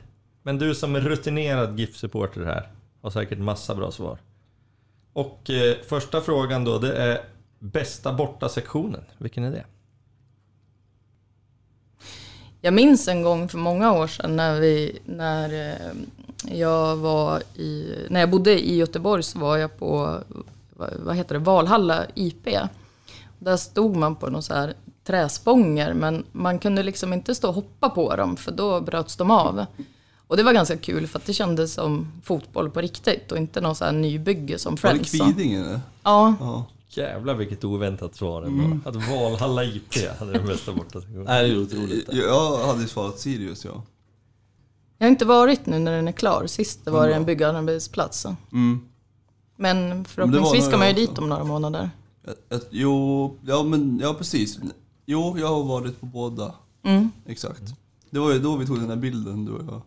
Men 0.44 0.58
du 0.58 0.76
som 0.76 0.96
är 0.96 1.02
rutinerad 1.02 1.80
GIF-supporter 1.80 2.46
här 2.46 2.70
har 3.02 3.10
säkert 3.10 3.40
massa 3.40 3.76
bra 3.76 3.92
svar. 3.92 4.18
Och 5.14 5.50
eh, 5.50 5.78
första 5.88 6.22
frågan 6.22 6.64
då, 6.64 6.78
det 6.78 6.94
är 6.94 7.22
bästa 7.60 8.14
bortasektionen. 8.14 9.02
Vilken 9.18 9.44
är 9.44 9.52
det? 9.52 9.66
Jag 12.62 12.74
minns 12.74 13.08
en 13.08 13.24
gång 13.24 13.50
för 13.50 13.58
många 13.58 13.94
år 13.94 14.08
sedan 14.08 14.36
när, 14.36 14.60
vi, 14.60 15.00
när, 15.06 15.70
eh, 15.72 16.58
jag, 16.58 16.96
var 16.96 17.42
i, 17.56 17.96
när 18.10 18.20
jag 18.20 18.30
bodde 18.30 18.60
i 18.60 18.76
Göteborg 18.76 19.24
så 19.24 19.40
var 19.40 19.58
jag 19.58 19.78
på 19.78 20.20
vad, 20.74 20.94
vad 21.00 21.16
heter 21.16 21.36
det, 21.36 21.40
Valhalla 21.40 22.06
IP. 22.16 22.48
Där 23.40 23.58
stod 23.58 23.96
man 23.96 24.16
på 24.16 24.30
någon 24.30 24.44
så 24.44 24.54
här 24.54 24.74
träspånger 25.10 25.94
men 25.94 26.24
man 26.32 26.60
kunde 26.60 26.84
liksom 26.84 27.14
inte 27.14 27.36
stå 27.36 27.48
och 27.48 27.54
hoppa 27.54 27.90
på 27.90 28.16
dem 28.16 28.38
för 28.38 28.52
då 28.52 28.82
bröts 28.82 29.16
de 29.16 29.32
av. 29.32 29.66
Och 30.28 30.38
det 30.38 30.44
var 30.44 30.54
ganska 30.54 30.78
kul 30.78 31.08
för 31.08 31.20
att 31.20 31.26
det 31.26 31.34
kändes 31.34 31.74
som 31.74 32.12
fotboll 32.24 32.70
på 32.70 32.82
riktigt 32.82 33.32
och 33.32 33.38
inte 33.38 33.62
någon 33.62 33.76
så 33.76 33.86
här 33.86 33.92
nybygge 33.92 34.60
som 34.60 34.76
Var 34.76 34.94
det 34.94 35.06
Friends. 35.06 35.12
Kviding 35.36 35.54
eller? 35.54 35.80
Ja, 36.04 36.36
Ja. 36.40 36.66
Jävlar 36.92 37.34
vilket 37.34 37.64
oväntat 37.64 38.16
svar 38.16 38.42
ändå. 38.44 38.90
Att 38.90 38.96
Valhalla 38.96 39.64
IP 39.64 39.94
hade 40.20 40.32
den 40.32 40.48
bästa 40.48 40.74
borta. 40.74 41.02
Nej, 41.10 41.50
det 41.50 41.56
är 41.56 41.62
otroligt. 41.62 42.10
Jag 42.14 42.58
hade 42.58 42.88
svarat 42.88 43.20
Sirius 43.20 43.66
ja. 43.66 43.84
jag 44.98 45.06
har 45.06 45.12
inte 45.12 45.26
varit 45.26 45.66
nu 45.66 45.80
när 45.80 45.92
den 45.92 46.08
är 46.08 46.12
klar. 46.12 46.48
Sist 46.48 46.88
var 46.88 47.04
det 47.06 47.10
Ja. 47.12 47.16
en 47.16 47.26
byggarbetsplats. 47.26 48.26
Mm. 48.52 48.80
Men 49.56 50.06
förhoppningsvis 50.06 50.66
ska 50.66 50.78
man 50.78 50.88
ju 50.88 50.94
dit 50.94 51.18
om 51.18 51.30
några 51.30 51.44
månader. 51.44 51.90
Ett, 52.28 52.54
ett, 52.54 52.68
jo, 52.70 53.38
ja 53.46 53.64
men 53.64 54.00
ja 54.04 54.14
precis. 54.14 54.60
Jo, 55.12 55.38
jag 55.40 55.48
har 55.48 55.64
varit 55.64 56.00
på 56.00 56.06
båda. 56.06 56.56
Mm. 56.84 57.12
Exakt. 57.26 57.62
Det 58.10 58.20
var 58.20 58.32
ju 58.34 58.40
då 58.40 58.56
vi 58.58 58.66
tog 58.68 58.80
den 58.80 58.90
här 58.90 58.96
bilden 58.96 59.46
du 59.46 59.52
och 59.52 59.64
jag. 59.74 59.82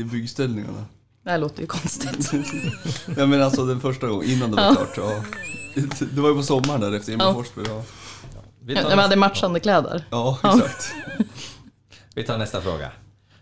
I 0.00 0.04
byggställningarna. 0.04 0.84
Det 1.22 1.30
här 1.30 1.38
låter 1.38 1.60
ju 1.60 1.66
konstigt. 1.66 2.30
Ja 3.16 3.26
men 3.26 3.42
alltså 3.42 3.64
den 3.66 3.80
första 3.80 4.06
gången, 4.08 4.30
innan 4.30 4.50
det 4.50 4.56
var 4.56 4.62
Ja. 4.64 4.74
klart. 4.74 4.96
Ja. 4.96 5.24
Det 6.12 6.20
var 6.20 6.28
ju 6.28 6.34
på 6.34 6.42
sommaren 6.42 6.80
där 6.80 6.92
efter 6.92 7.12
Emil 7.12 7.26
Ja. 7.26 7.34
Forsberg. 7.34 7.66
Ja. 7.68 7.82
Vi 8.60 8.74
tar, 8.74 8.82
hade 8.82 8.96
nästa, 8.96 9.16
matchande 9.16 9.60
kläder. 9.60 10.04
ja, 10.10 10.38
exakt. 10.44 10.92
vi 12.14 12.24
tar 12.24 12.38
nästa 12.38 12.60
fråga. 12.60 12.92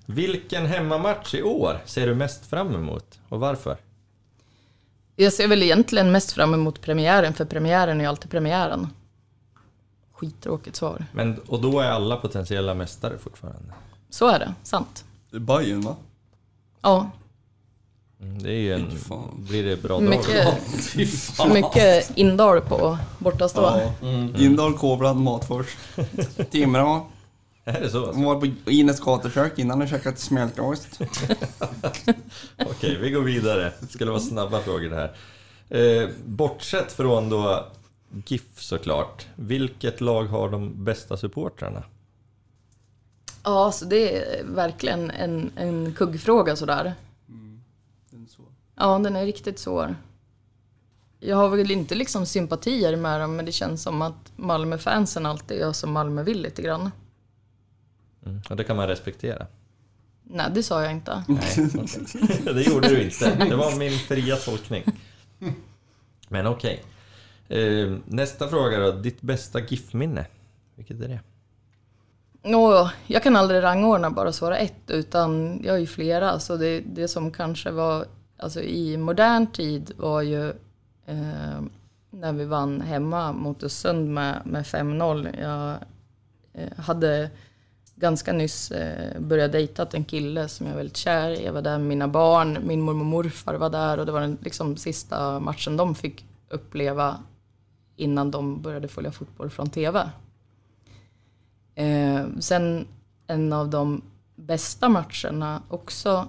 Vilken 0.07 0.67
hemmamatch 0.67 1.35
i 1.35 1.43
år 1.43 1.83
ser 1.87 2.07
du 2.07 2.15
mest 2.15 2.47
fram 2.47 2.75
emot 2.75 3.19
och 3.29 3.41
varför? 3.41 3.77
Jag 5.17 5.33
ser 5.33 5.49
väl 5.49 5.63
egentligen 5.63 6.13
mest 6.13 6.33
fram 6.33 6.55
emot 6.55 6.81
premiären, 6.81 7.35
för 7.35 7.45
premiären 7.45 7.97
är 8.01 8.05
ju 8.05 8.09
alltid 8.09 8.31
premiären. 8.31 8.89
Skittråkigt 10.21 10.77
svar. 10.77 11.07
Men, 11.13 11.39
och 11.39 11.61
då 11.61 11.81
är 11.81 11.91
alla 11.91 12.17
potentiella 12.17 12.75
mästare 12.75 13.19
fortfarande. 13.19 13.75
Så 14.11 14.29
är 14.29 14.39
det, 14.39 14.55
sant. 14.63 15.05
Det 15.31 15.37
är 15.37 15.41
Bayern 15.41 15.81
va? 15.81 15.97
Ja, 16.83 17.11
Mm, 18.23 18.43
Det 18.43 18.51
är 18.51 18.61
ju 18.61 18.75
en... 18.75 18.91
Fy 18.91 18.97
fan. 18.97 19.47
Blir 19.49 19.65
det 19.65 19.83
bra 19.83 20.01
dag? 20.01 20.09
mycket, 20.09 20.59
mycket 21.53 22.19
Indal 22.19 22.61
på 22.61 22.99
bortastå. 23.19 23.61
Ja. 24.01 24.09
Indal, 24.39 24.79
Kovland, 24.79 25.21
Matfors. 25.21 25.77
Timrå. 26.51 27.07
Är 27.65 27.81
det 27.81 27.91
så? 27.91 28.13
Hon 28.13 28.25
var 28.25 28.41
på 28.65 28.71
Ines 28.71 29.01
gatukök 29.01 29.59
innan 29.59 29.83
och 29.83 29.89
käkat 29.89 30.19
smältost. 30.19 31.01
Okej, 32.71 32.99
vi 33.01 33.11
går 33.11 33.23
vidare. 33.23 33.73
Det 33.81 33.87
skulle 33.93 34.11
vara 34.11 34.21
snabba 34.21 34.61
frågor 34.61 34.91
det 34.91 34.97
här. 34.97 35.13
Eh, 36.03 36.09
bortsett 36.27 36.93
från 36.93 37.29
då 37.31 37.67
GIF 38.27 38.61
såklart. 38.61 39.27
Vilket 39.37 40.01
lag 40.01 40.25
har 40.25 40.51
de 40.51 40.85
bästa 40.85 41.17
supportrarna? 41.17 41.83
Ja, 43.45 43.73
så 43.73 43.85
det 43.85 44.19
är 44.19 44.45
verkligen 44.45 45.11
en, 45.11 45.51
en 45.57 45.95
kuggfråga 45.95 46.57
sådär. 46.57 46.95
Ja, 48.75 48.99
den 48.99 49.17
är 49.17 49.25
riktigt 49.25 49.59
svår. 49.59 49.97
Jag 51.21 51.37
har 51.37 51.49
väl 51.49 51.71
inte 51.71 51.95
liksom 51.95 52.27
sympatier 52.27 52.97
med 52.97 53.21
dem, 53.21 53.37
men 53.37 53.45
det 53.45 53.53
känns 53.53 53.83
som 53.83 54.03
att 54.03 54.33
Malmö-fansen 54.37 55.27
alltid 55.27 55.59
gör 55.59 55.73
som 55.73 55.93
Malmö 55.93 56.23
vill 56.23 56.43
lite 56.43 56.63
grann. 56.63 56.91
Mm. 58.27 58.43
Och 58.51 58.57
det 58.57 58.65
kan 58.65 58.77
man 58.77 58.89
respektera. 58.89 59.47
Nej, 60.23 60.47
det 60.55 60.63
sa 60.63 60.83
jag 60.83 60.93
inte. 60.93 61.25
Nej, 61.29 61.71
okej. 61.75 62.41
det 62.55 62.63
gjorde 62.63 62.89
du 62.89 63.03
inte. 63.03 63.35
Det 63.35 63.57
var 63.57 63.79
min 63.79 63.99
fria 63.99 64.37
tolkning. 64.37 64.85
Men 66.29 66.47
okej. 66.47 66.85
Eh, 67.51 67.97
nästa 68.05 68.49
fråga 68.49 68.79
då. 68.79 68.93
Ditt 68.93 69.21
bästa 69.21 69.61
GIF-minne? 69.61 70.27
Vilket 70.75 71.01
är 71.01 71.09
det? 71.09 71.21
Oh, 72.55 72.91
jag 73.07 73.23
kan 73.23 73.37
aldrig 73.37 73.63
rangordna 73.63 74.11
bara 74.11 74.33
svara 74.33 74.59
ett, 74.59 74.91
utan 74.91 75.61
jag 75.65 75.73
har 75.73 75.79
ju 75.79 75.87
flera. 75.87 76.41
Så 76.41 76.57
det, 76.57 76.81
det 76.81 77.09
som 77.09 77.31
kanske 77.31 77.71
var, 77.71 78.05
alltså 78.37 78.63
i 78.63 78.97
modern 78.97 79.47
tid 79.47 79.93
var 79.97 80.23
ju 80.23 80.49
eh, 81.07 81.61
när 82.11 82.33
vi 82.33 82.45
vann 82.45 82.81
hemma 82.81 83.33
mot 83.33 83.63
Östersund 83.63 84.11
med, 84.11 84.43
med 84.45 84.65
5-0. 84.65 85.41
Jag 85.41 85.77
eh, 86.53 86.79
hade 86.79 87.31
ganska 87.95 88.33
nyss 88.33 88.71
eh, 88.71 89.21
börjat 89.21 89.53
dejta 89.53 89.87
en 89.93 90.05
kille 90.05 90.49
som 90.49 90.67
jag 90.67 90.73
är 90.73 90.77
väldigt 90.77 90.97
kär 90.97 91.31
i. 91.31 91.45
Jag 91.45 91.53
var 91.53 91.63
där 91.63 91.79
med 91.79 91.87
mina 91.87 92.09
barn, 92.09 92.59
min 92.63 92.81
mormor 92.81 93.01
och 93.01 93.07
morfar 93.07 93.55
var 93.55 93.71
där 93.71 93.99
och 93.99 94.07
det 94.07 94.13
var 94.13 94.21
den 94.21 94.39
liksom, 94.41 94.77
sista 94.77 95.41
matchen 95.41 95.77
de 95.77 95.95
fick 95.95 96.25
uppleva 96.49 97.19
innan 98.01 98.31
de 98.31 98.63
började 98.63 98.89
följa 98.89 99.13
fotboll 99.13 99.51
från 99.51 99.71
TV. 99.71 100.11
Eh, 101.75 102.27
sen 102.41 102.87
en 103.27 103.53
av 103.53 103.71
de 103.71 104.03
bästa 104.37 104.89
matcherna 104.89 105.63
också 105.69 106.29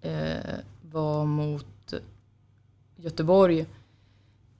eh, 0.00 0.58
var 0.82 1.24
mot 1.24 1.94
Göteborg 2.96 3.66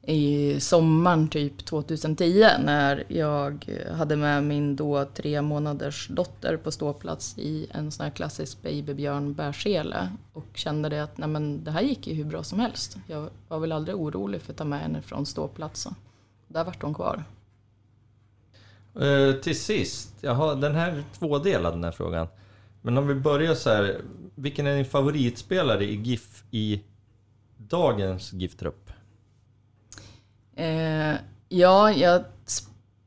i 0.07 0.61
sommaren 0.61 1.29
typ 1.29 1.65
2010 1.65 2.47
när 2.59 3.05
jag 3.09 3.65
hade 3.97 4.17
med 4.17 4.45
min 4.45 4.77
då 4.77 5.05
tre 5.05 5.43
månaders 5.43 6.09
dotter 6.09 6.57
på 6.57 6.71
ståplats 6.71 7.39
i 7.39 7.67
en 7.71 7.91
sån 7.91 8.05
här 8.05 8.11
klassisk 8.11 8.63
babybjörn 8.63 9.35
bärsele 9.35 10.09
och 10.33 10.47
kände 10.55 10.89
det 10.89 11.03
att 11.03 11.19
nej 11.19 11.29
men, 11.29 11.65
det 11.65 11.71
här 11.71 11.83
gick 11.83 12.07
ju 12.07 12.15
hur 12.15 12.25
bra 12.25 12.43
som 12.43 12.61
helst. 12.61 12.97
Jag 13.07 13.29
var 13.49 13.59
väl 13.59 13.73
aldrig 13.73 13.97
orolig 13.97 14.43
för 14.43 14.53
att 14.53 14.59
ta 14.59 14.65
med 14.65 14.81
henne 14.81 15.03
från 15.03 15.27
ståplatsen. 15.27 15.95
Där 16.49 16.65
vart 16.65 16.83
hon 16.83 16.95
kvar. 16.95 17.25
Uh, 19.01 19.33
till 19.33 19.61
sist, 19.61 20.15
jaha, 20.21 20.55
den 20.55 20.75
här 20.75 20.93
är 20.93 21.05
tvådelad 21.19 21.73
den 21.75 21.85
här 21.85 21.93
frågan. 21.93 22.27
Men 22.83 22.99
om 22.99 23.09
vi 23.09 23.15
börjar 23.15 23.55
så 23.55 23.71
här. 23.71 24.01
Vilken 24.35 24.67
är 24.67 24.77
din 24.77 24.85
favoritspelare 24.85 25.85
i 25.85 25.95
GIF 25.95 26.45
i 26.51 26.83
dagens 27.57 28.33
GIF-trupp? 28.33 28.91
Eh, 30.57 31.15
ja, 31.49 31.93
jag 31.93 32.25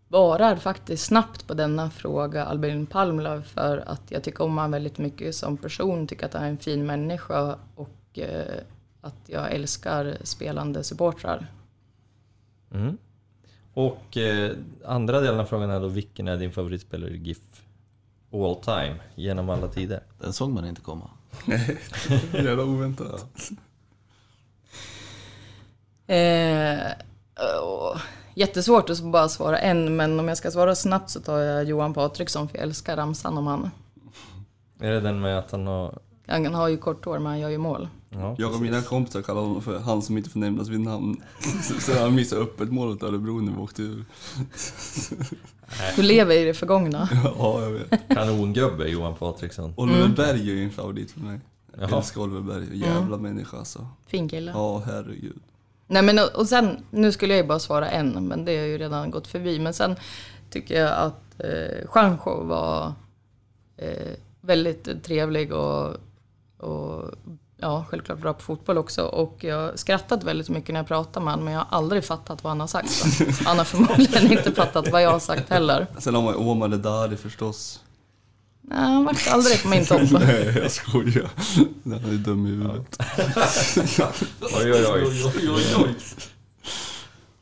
svarar 0.09 0.55
faktiskt 0.55 1.05
snabbt 1.05 1.47
på 1.47 1.53
denna 1.53 1.89
fråga 1.89 2.45
Albin 2.45 2.85
Palmlöv 2.85 3.43
för 3.43 3.77
att 3.77 4.11
jag 4.11 4.23
tycker 4.23 4.43
om 4.43 4.57
honom 4.57 4.71
väldigt 4.71 4.97
mycket 4.97 5.35
som 5.35 5.57
person, 5.57 6.07
tycker 6.07 6.25
att 6.25 6.33
han 6.33 6.43
är 6.43 6.49
en 6.49 6.57
fin 6.57 6.85
människa 6.85 7.57
och 7.75 8.19
eh, 8.19 8.61
att 9.01 9.15
jag 9.27 9.51
älskar 9.51 10.17
spelande 10.23 10.83
supportrar. 10.83 11.47
Mm. 12.71 12.97
Och 13.73 14.17
eh, 14.17 14.51
andra 14.85 15.19
delen 15.19 15.39
av 15.39 15.45
frågan 15.45 15.69
är 15.69 15.79
då, 15.79 15.87
vilken 15.87 16.27
är 16.27 16.37
din 16.37 16.51
favoritspelare 16.51 17.11
i 17.11 17.17
GIF 17.17 17.61
all 18.33 18.55
time, 18.55 18.95
genom 19.15 19.49
alla 19.49 19.67
tider? 19.67 19.99
Den 20.19 20.33
såg 20.33 20.49
man 20.49 20.65
inte 20.65 20.81
komma. 20.81 21.09
Jävla 22.33 22.63
oväntat. 22.63 23.51
Eh, 26.07 26.91
åh, 27.39 27.97
jättesvårt 28.33 28.89
att 28.89 29.03
bara 29.03 29.29
svara 29.29 29.59
en, 29.59 29.95
men 29.95 30.19
om 30.19 30.27
jag 30.27 30.37
ska 30.37 30.51
svara 30.51 30.75
snabbt 30.75 31.09
så 31.09 31.19
tar 31.19 31.39
jag 31.39 31.63
Johan 31.63 31.93
Patriksson 31.93 32.47
för 32.49 32.57
jag 32.57 32.63
älskar 32.63 32.95
ramsan 32.97 33.37
om 33.37 33.47
han. 33.47 33.69
Är 34.79 34.91
det 34.91 34.99
den 34.99 35.21
med 35.21 35.39
att 35.39 35.51
han 35.51 35.67
har... 35.67 35.99
Han 36.27 36.53
har 36.53 36.67
ju 36.67 36.77
kort 36.77 37.05
hår 37.05 37.13
men 37.19 37.25
han 37.25 37.39
gör 37.39 37.49
ju 37.49 37.57
mål. 37.57 37.87
Ja, 38.09 38.35
Jag 38.37 38.53
och 38.53 38.61
mina 38.61 38.81
kompisar 38.81 39.21
kallar 39.21 39.41
honom 39.41 39.61
för 39.61 39.79
han 39.79 40.01
som 40.01 40.17
inte 40.17 40.29
får 40.29 40.39
nämnas 40.39 40.67
vid 40.67 40.79
namn. 40.79 41.21
Så 41.79 41.99
han 41.99 42.15
missade 42.15 42.41
öppet 42.41 42.71
målet 42.71 43.03
i 43.03 43.05
Örebro 43.05 43.41
när 43.41 43.51
vi 43.51 43.57
åkte 43.57 43.81
ur. 43.81 44.05
Du 45.95 46.01
lever 46.01 46.35
i 46.35 46.43
det 46.43 46.53
förgångna. 46.53 47.09
Ja, 47.37 47.61
jag 47.61 47.71
vet. 47.71 48.07
kanongubbe 48.07 48.87
Johan 48.87 49.15
Patriksson. 49.15 49.73
Oliver 49.77 50.07
Berg 50.07 50.49
är 50.49 50.53
ju 50.55 50.63
en 50.63 50.71
favorit 50.71 51.11
för 51.11 51.19
mig. 51.19 51.39
Jag 51.79 51.91
älskar 51.93 52.21
Oliver 52.21 52.41
Berg. 52.41 52.79
Jävla 52.79 53.17
människa 53.17 53.57
alltså. 53.57 53.87
Fin 54.07 54.29
kille. 54.29 54.51
Ja, 54.51 54.83
herregud. 54.85 55.39
Nej 55.87 56.01
men 56.01 56.19
och- 56.35 56.47
sen, 56.47 56.85
nu 56.91 57.11
skulle 57.11 57.33
jag 57.33 57.41
ju 57.41 57.47
bara 57.47 57.59
svara 57.59 57.89
en, 57.89 58.27
men 58.27 58.45
det 58.45 58.57
har 58.57 58.65
ju 58.65 58.77
redan 58.77 59.11
gått 59.11 59.27
förbi. 59.27 59.59
Men 59.59 59.73
sen 59.73 59.95
tycker 60.49 60.81
jag 60.81 60.91
att 60.97 61.39
eh, 61.39 61.83
Juanjo 61.95 62.43
var 62.43 62.93
eh, 63.77 64.11
väldigt 64.41 65.03
trevlig 65.03 65.53
och, 65.53 65.95
och 66.57 67.11
ja, 67.57 67.85
självklart 67.89 68.19
bra 68.19 68.33
på 68.33 68.41
fotboll 68.41 68.77
också. 68.77 69.03
Och 69.03 69.43
jag 69.43 69.55
har 69.61 69.71
skrattat 69.75 70.23
väldigt 70.23 70.49
mycket 70.49 70.73
när 70.73 70.79
jag 70.79 70.87
pratar 70.87 71.21
med 71.21 71.33
honom, 71.33 71.45
men 71.45 71.53
jag 71.53 71.59
har 71.61 71.77
aldrig 71.77 72.05
fattat 72.05 72.43
vad 72.43 72.51
han 72.51 72.59
har 72.59 72.67
sagt. 72.67 72.89
Han 73.45 73.57
har 73.57 73.65
förmodligen 73.65 74.31
inte 74.31 74.51
fattat 74.51 74.91
vad 74.91 75.01
jag 75.01 75.11
har 75.11 75.19
sagt 75.19 75.49
heller. 75.49 75.87
Sen 75.97 76.15
har 76.15 76.21
man 76.21 76.33
ju 76.33 76.39
Omar 76.39 76.67
Ledari 76.67 77.17
förstås. 77.17 77.79
Nej, 78.67 78.79
han 78.79 79.05
var 79.05 79.15
aldrig 79.29 79.61
på 79.63 79.67
min 79.67 79.85
topp. 79.85 80.01
Nej, 80.11 80.53
jag 80.61 80.71
skojar. 80.71 81.29
Han 81.83 81.93
är 81.93 82.17
dum 82.17 82.45
i 82.45 82.49
huvudet. 82.49 82.97
Oj, 84.41 84.73
oj, 84.73 85.75
oj. 85.77 85.95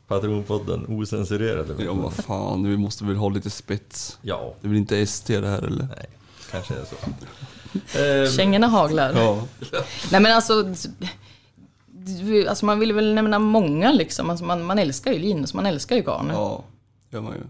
Patronpodden 0.08 0.86
ocensurerade. 0.88 1.84
Ja 1.84 1.92
vad 1.94 2.14
fan, 2.14 2.68
vi 2.70 2.76
måste 2.76 3.04
väl 3.04 3.16
ha 3.16 3.28
lite 3.28 3.50
spets. 3.50 4.18
Ja, 4.22 4.54
Det 4.60 4.66
är 4.66 4.68
väl 4.68 4.78
inte 4.78 4.98
ST 4.98 5.40
det 5.40 5.48
här 5.48 5.62
eller? 5.62 5.88
nej, 5.96 6.06
kanske 6.50 6.74
är 6.74 6.84
så. 6.84 8.36
Kängorna 8.36 8.66
haglar. 8.66 9.12
Ja. 9.14 9.42
Nej 10.10 10.20
men 10.20 10.32
alltså, 10.32 10.64
alltså 12.48 12.66
man 12.66 12.78
vill 12.80 12.92
väl 12.92 13.14
nämna 13.14 13.38
många 13.38 13.92
liksom. 13.92 14.30
Alltså 14.30 14.44
man, 14.44 14.64
man 14.64 14.78
älskar 14.78 15.12
ju 15.12 15.18
Linus, 15.18 15.54
man 15.54 15.66
älskar 15.66 15.96
ju 15.96 16.02
Garn. 16.02 16.28
Ja, 16.32 16.64
gör 17.10 17.20
man 17.20 17.32
ju. 17.34 17.42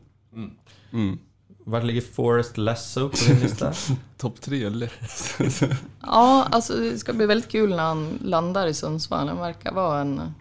Mm. 0.93 1.19
Vart 1.65 1.85
ligger 1.85 2.01
Forest 2.01 2.57
Lasso 2.57 3.09
på 3.09 3.17
din 3.29 3.41
lista? 3.41 3.73
Topp 4.17 4.41
tre 4.41 4.69
lätt. 4.69 5.39
Ja, 6.01 6.47
alltså 6.51 6.75
det 6.75 6.99
ska 6.99 7.13
bli 7.13 7.27
väldigt 7.27 7.51
kul 7.51 7.71
när 7.71 7.83
han 7.83 8.19
landar 8.23 8.67
i 8.67 8.75
Sundsvall. 8.75 9.29
Han 9.29 9.39
verkar 9.39 9.73
vara 9.73 10.01
en 10.01 10.35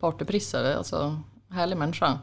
partyprissare, 0.00 0.76
alltså 0.76 1.20
härlig 1.50 1.76
människa. 1.76 2.18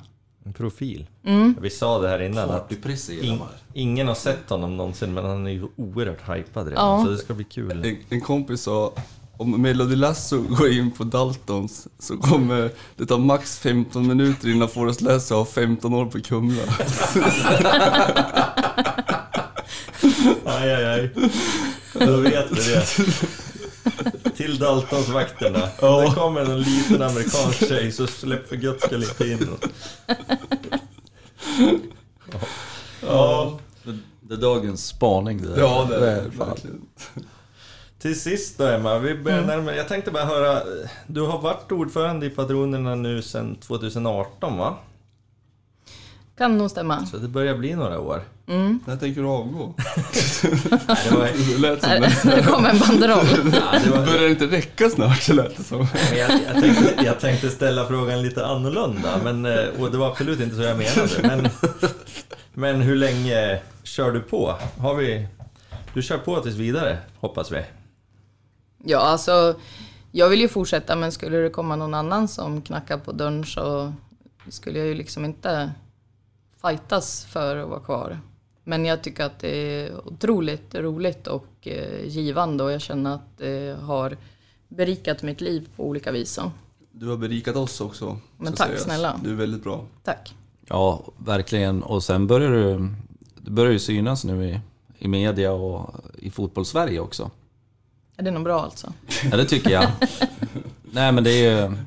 En 0.45 0.53
profil. 0.53 1.07
Mm. 1.23 1.55
Vi 1.61 1.69
sa 1.69 1.99
det 2.01 2.07
här 2.07 2.21
innan 2.21 2.49
att 2.49 2.71
in, 3.09 3.39
ingen 3.73 4.07
har 4.07 4.15
sett 4.15 4.49
honom 4.49 4.77
någonsin 4.77 5.13
men 5.13 5.25
han 5.25 5.47
är 5.47 5.51
ju 5.51 5.67
oerhört 5.75 6.29
hypad 6.29 6.67
redan. 6.67 6.99
Ja. 6.99 7.05
Så 7.05 7.11
det 7.11 7.17
ska 7.17 7.33
bli 7.33 7.45
kul. 7.45 7.85
En, 7.85 7.97
en 8.09 8.21
kompis 8.21 8.61
sa 8.61 8.93
om 9.37 9.61
Melody 9.61 9.95
Lasso 9.95 10.41
går 10.41 10.69
in 10.71 10.91
på 10.91 11.03
Daltons 11.03 11.87
så 11.99 12.17
kommer 12.17 12.69
det 12.95 13.05
ta 13.05 13.17
max 13.17 13.59
15 13.59 14.07
minuter 14.07 14.49
innan 14.49 14.69
Forrest 14.69 15.01
Lasso 15.01 15.35
har 15.35 15.45
15 15.45 15.93
år 15.93 16.05
på 16.05 16.21
Kumla. 16.21 16.63
Aj, 20.45 20.73
aj, 20.73 20.85
aj. 20.85 21.09
Då 21.93 22.17
vet 22.17 22.51
vi 22.51 22.71
det. 22.71 22.85
Till 24.35 24.57
Daltonsvakterna. 24.59 25.69
Om 25.79 26.05
det 26.05 26.11
kommer 26.15 26.41
en 26.41 26.61
liten 26.61 27.01
amerikansk 27.01 27.67
tjej 27.67 27.91
så 27.91 28.07
släpp 28.07 28.49
för 28.49 28.55
gött 28.55 28.81
skull 28.81 29.03
inte 29.03 29.27
in. 29.27 29.47
Ja. 33.01 33.59
Det, 33.83 33.97
det 34.21 34.33
är 34.33 34.37
dagens 34.37 34.87
spaning 34.87 35.41
det 35.41 35.47
där. 35.49 35.59
Ja, 35.59 35.87
det 35.89 35.95
är 35.95 35.99
det 35.99 36.29
verkligen. 36.37 36.81
Till 38.05 38.19
sist 38.19 38.57
då 38.57 38.67
Emma, 38.67 38.99
vi 38.99 39.15
börjar 39.15 39.41
närma 39.41 39.75
Jag 39.75 39.87
tänkte 39.87 40.11
bara 40.11 40.25
höra, 40.25 40.61
du 41.07 41.21
har 41.21 41.41
varit 41.41 41.71
ordförande 41.71 42.25
i 42.25 42.29
Patronerna 42.29 42.95
nu 42.95 43.21
sedan 43.21 43.55
2018 43.55 44.57
va? 44.57 44.77
Kan 46.37 46.57
nog 46.57 46.71
stämma. 46.71 47.05
Så 47.05 47.17
det 47.17 47.27
börjar 47.27 47.57
bli 47.57 47.75
några 47.75 47.99
år. 47.99 48.23
Mm. 48.47 48.79
När 48.85 48.97
tänker 48.97 49.21
du 49.21 49.27
avgå? 49.27 49.73
Nej, 49.77 51.03
det 51.09 51.15
var, 51.15 51.27
Det 51.27 51.99
lät 51.99 52.21
som 52.21 52.31
det 52.31 52.43
kom 52.43 52.65
en 52.65 52.79
banderoll. 52.79 53.25
ja, 53.53 53.79
det 53.83 53.89
var, 53.89 54.05
Börjar 54.05 54.21
det 54.21 54.29
inte 54.29 54.45
räcka 54.45 54.89
snart 54.89 55.21
så 55.21 55.33
lät 55.33 55.57
det 55.57 55.63
som. 55.63 55.77
Men 56.09 56.19
jag, 56.19 56.31
jag, 56.47 56.63
tänkte, 56.63 57.03
jag 57.05 57.19
tänkte 57.19 57.49
ställa 57.49 57.87
frågan 57.87 58.21
lite 58.21 58.45
annorlunda, 58.45 59.19
men, 59.23 59.45
eh, 59.45 59.65
och 59.79 59.91
det 59.91 59.97
var 59.97 60.11
absolut 60.11 60.39
inte 60.39 60.55
så 60.55 60.61
jag 60.61 60.77
menade. 60.77 61.09
Men, 61.21 61.49
men 62.53 62.81
hur 62.81 62.95
länge 62.95 63.59
kör 63.83 64.11
du 64.11 64.19
på? 64.19 64.55
Har 64.77 64.95
vi, 64.95 65.27
du 65.93 66.01
kör 66.01 66.17
på 66.17 66.39
tills 66.39 66.55
vidare, 66.55 66.97
hoppas 67.19 67.51
vi. 67.51 67.63
Ja, 68.87 68.99
alltså 68.99 69.55
jag 70.11 70.29
vill 70.29 70.41
ju 70.41 70.47
fortsätta 70.47 70.95
men 70.95 71.11
skulle 71.11 71.37
det 71.37 71.49
komma 71.49 71.75
någon 71.75 71.93
annan 71.93 72.27
som 72.27 72.61
knackar 72.61 72.97
på 72.97 73.11
dörren 73.11 73.43
så 73.43 73.93
skulle 74.49 74.79
jag 74.79 74.87
ju 74.87 74.93
liksom 74.93 75.25
inte 75.25 75.71
fightas 76.61 77.25
för 77.25 77.57
att 77.57 77.69
vara 77.69 77.79
kvar. 77.79 78.19
Men 78.63 78.85
jag 78.85 79.03
tycker 79.03 79.23
att 79.23 79.39
det 79.39 79.57
är 79.57 80.07
otroligt 80.07 80.75
roligt 80.75 81.27
och 81.27 81.47
eh, 81.61 82.05
givande 82.05 82.63
och 82.63 82.71
jag 82.71 82.81
känner 82.81 83.15
att 83.15 83.37
det 83.37 83.77
har 83.81 84.17
berikat 84.67 85.23
mitt 85.23 85.41
liv 85.41 85.69
på 85.75 85.87
olika 85.87 86.11
vis. 86.11 86.39
Du 86.91 87.07
har 87.07 87.17
berikat 87.17 87.55
oss 87.55 87.81
också. 87.81 88.17
Men 88.37 88.53
tack 88.53 88.67
sägas. 88.67 88.83
snälla. 88.83 89.19
Du 89.23 89.31
är 89.31 89.35
väldigt 89.35 89.63
bra. 89.63 89.85
Tack. 90.03 90.35
Ja, 90.67 91.03
verkligen. 91.17 91.83
Och 91.83 92.03
sen 92.03 92.27
börjar 92.27 92.51
du, 92.51 92.89
du 93.35 93.51
börjar 93.51 93.71
ju 93.71 93.79
synas 93.79 94.23
nu 94.25 94.49
i, 94.49 94.59
i 94.99 95.07
media 95.07 95.51
och 95.51 95.93
i 96.17 96.31
fotbollssverige 96.31 96.99
också. 96.99 97.31
Är 98.17 98.23
det 98.23 98.31
nog 98.31 98.43
bra 98.43 98.61
alltså? 98.61 98.93
Ja, 99.31 99.37
det 99.37 99.45
tycker 99.45 99.69
jag. 99.69 99.87
Nej, 100.91 101.11
men 101.11 101.23
det 101.23 101.31
är 101.31 101.61
ju... 101.61 101.77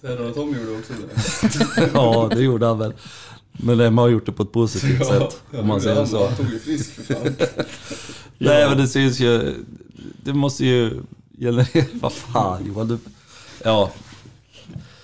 Terror 0.00 0.28
och 0.28 0.34
Tom 0.34 0.54
gjorde 0.54 0.78
också 0.78 0.92
det. 0.92 1.90
Ja, 1.94 2.30
det 2.34 2.42
gjorde 2.42 2.66
han 2.66 2.78
väl. 2.78 2.92
Men 3.52 3.80
Emma 3.80 4.02
har 4.02 4.08
gjort 4.08 4.26
det 4.26 4.32
på 4.32 4.42
ett 4.42 4.52
positivt 4.52 5.06
sätt, 5.06 5.42
om 5.58 5.66
man 5.66 5.80
säger 5.80 6.04
så. 6.04 6.26
Han 6.26 6.36
tog 6.36 6.50
ju 6.50 6.58
frisk 6.58 6.92
för 6.92 7.14
fan. 7.14 7.34
Nej, 8.38 8.68
men 8.68 8.78
det 8.78 8.88
syns 8.88 9.20
ju... 9.20 9.54
Det 10.22 10.32
måste 10.32 10.64
ju 10.66 11.02
generera... 11.38 11.86
Vad 11.92 12.12
fan 12.12 12.66
Johan, 12.66 12.88
du... 12.88 12.98
Ja. 13.64 13.90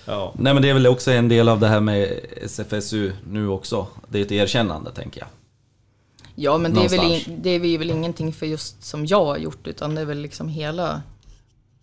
Ja. 0.05 0.33
Nej, 0.37 0.53
men 0.53 0.63
det 0.63 0.69
är 0.69 0.73
väl 0.73 0.87
också 0.87 1.11
en 1.11 1.29
del 1.29 1.49
av 1.49 1.59
det 1.59 1.67
här 1.67 1.79
med 1.79 2.19
SFSU 2.41 3.11
nu 3.29 3.47
också. 3.47 3.87
Det 4.07 4.19
är 4.19 4.25
ett 4.25 4.31
erkännande, 4.31 4.91
tänker 4.91 5.19
jag. 5.21 5.27
Ja, 6.35 6.57
men 6.57 6.73
det 6.73 6.85
är, 6.85 6.89
väl 6.89 7.11
in, 7.11 7.41
det 7.41 7.49
är 7.49 7.77
väl 7.77 7.91
ingenting 7.91 8.33
för 8.33 8.45
just 8.45 8.83
som 8.83 9.05
jag 9.05 9.25
har 9.25 9.37
gjort 9.37 9.67
utan 9.67 9.95
det 9.95 10.01
är 10.01 10.05
väl 10.05 10.21
liksom 10.21 10.47
hela 10.47 11.01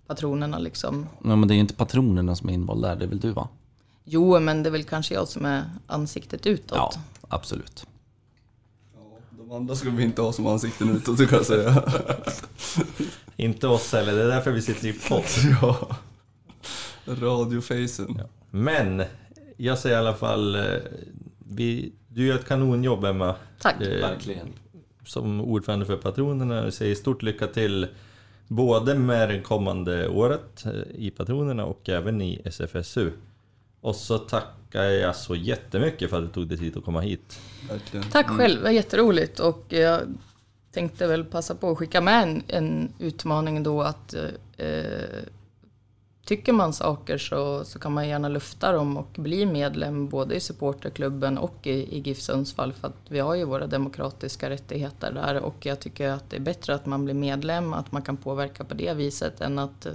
patronerna 0.07 0.59
liksom. 0.59 1.07
Nej, 1.21 1.37
men 1.37 1.49
det 1.49 1.55
är 1.55 1.57
ju 1.57 1.61
inte 1.61 1.75
patronerna 1.75 2.37
som 2.37 2.49
är 2.49 2.53
invalda 2.53 2.89
där, 2.89 2.97
det 2.97 3.05
är 3.05 3.09
väl 3.09 3.21
du 3.21 3.31
va? 3.31 3.49
Jo, 4.05 4.41
men 4.41 4.63
det 4.63 4.69
är 4.69 4.71
väl 4.71 4.85
kanske 4.85 5.15
jag 5.15 5.29
som 5.29 5.45
är 5.45 5.65
ansiktet 5.87 6.47
utåt. 6.47 6.79
Ja, 6.79 6.93
absolut. 7.29 7.87
Ja, 8.95 9.01
de 9.39 9.53
andra 9.53 9.77
ska 9.77 9.91
vi 9.91 10.05
inte 10.05 10.23
ha 10.23 10.33
som 10.33 10.47
ansikten 10.47 10.97
utåt, 10.97 11.19
kan 11.19 11.39
jag 11.39 11.47
säga. 11.47 11.83
Inte 13.37 13.69
oss 13.69 13.93
heller, 13.93 14.13
det 14.13 14.23
är 14.23 14.29
därför 14.29 14.51
vi 14.51 14.63
sitter 14.63 14.89
i 14.89 14.93
podd. 14.93 15.25
ja. 15.61 15.97
Radiofacen. 17.05 18.23
Men, 18.51 19.03
jag 19.57 19.79
säger 19.79 19.97
i 19.97 19.99
alla 19.99 20.15
fall, 20.15 20.55
eh, 20.55 20.63
vi, 21.51 21.93
du 22.09 22.27
gör 22.27 22.35
ett 22.35 22.49
kanonjobb 22.49 23.05
Emma. 23.05 23.35
Tack. 23.59 23.81
Eh, 23.81 24.01
Verkligen. 24.01 24.49
som 25.05 25.41
ordförande 25.41 25.87
för 25.87 25.97
Patronerna. 25.97 26.65
Jag 26.65 26.73
säger 26.73 26.95
stort 26.95 27.23
lycka 27.23 27.47
till 27.47 27.87
både 28.49 28.95
med 28.95 29.29
det 29.29 29.41
kommande 29.41 30.09
året 30.09 30.65
eh, 30.65 30.73
i 30.95 31.11
Patronerna 31.11 31.65
och 31.65 31.89
även 31.89 32.21
i 32.21 32.41
SFSU. 32.45 33.11
Och 33.81 33.97
så 33.97 34.19
tackar 34.19 34.83
jag 34.83 35.17
så 35.17 35.35
jättemycket 35.35 36.11
för 36.11 36.17
att 36.17 36.23
du 36.23 36.29
tog 36.29 36.49
dig 36.49 36.59
tid 36.59 36.77
att 36.77 36.85
komma 36.85 37.01
hit. 37.01 37.41
Verkligen. 37.69 38.07
Tack 38.11 38.27
själv, 38.29 38.57
det 38.57 38.65
var 38.65 38.71
jätteroligt 38.71 39.41
och 39.41 39.65
jag 39.69 40.01
tänkte 40.73 41.07
väl 41.07 41.25
passa 41.25 41.55
på 41.55 41.71
att 41.71 41.79
skicka 41.79 42.01
med 42.01 42.23
en, 42.23 42.43
en 42.49 42.93
utmaning 42.99 43.63
då 43.63 43.83
att 43.83 44.15
eh, 44.57 45.05
tycker 46.29 46.53
man 46.53 46.73
saker 46.73 47.19
så, 47.19 47.65
så 47.65 47.79
kan 47.79 47.93
man 47.93 48.09
gärna 48.09 48.29
lufta 48.29 48.73
dem 48.73 48.97
och 48.97 49.09
bli 49.17 49.47
medlem 49.47 50.09
både 50.09 50.35
i 50.35 50.41
supporterklubben 50.41 51.39
och 51.39 51.67
i, 51.67 51.71
i 51.71 52.01
GIF 52.01 52.21
Sundsvall 52.21 52.73
för 52.73 52.89
att 52.89 52.97
vi 53.09 53.19
har 53.19 53.35
ju 53.35 53.45
våra 53.45 53.67
demokratiska 53.67 54.51
rättigheter 54.51 55.13
där 55.13 55.41
och 55.41 55.67
jag 55.67 55.81
tycker 55.81 56.09
att 56.09 56.31
det 56.31 56.37
är 56.37 56.41
bättre 56.41 56.75
att 56.75 56.87
man 56.87 57.05
blir 57.05 57.15
medlem, 57.15 57.73
att 57.73 57.93
man 57.93 58.03
kan 58.03 58.17
påverka 58.17 58.65
på 58.65 58.75
det 58.75 58.95
viset 58.95 59.41
än 59.41 59.59
att, 59.59 59.87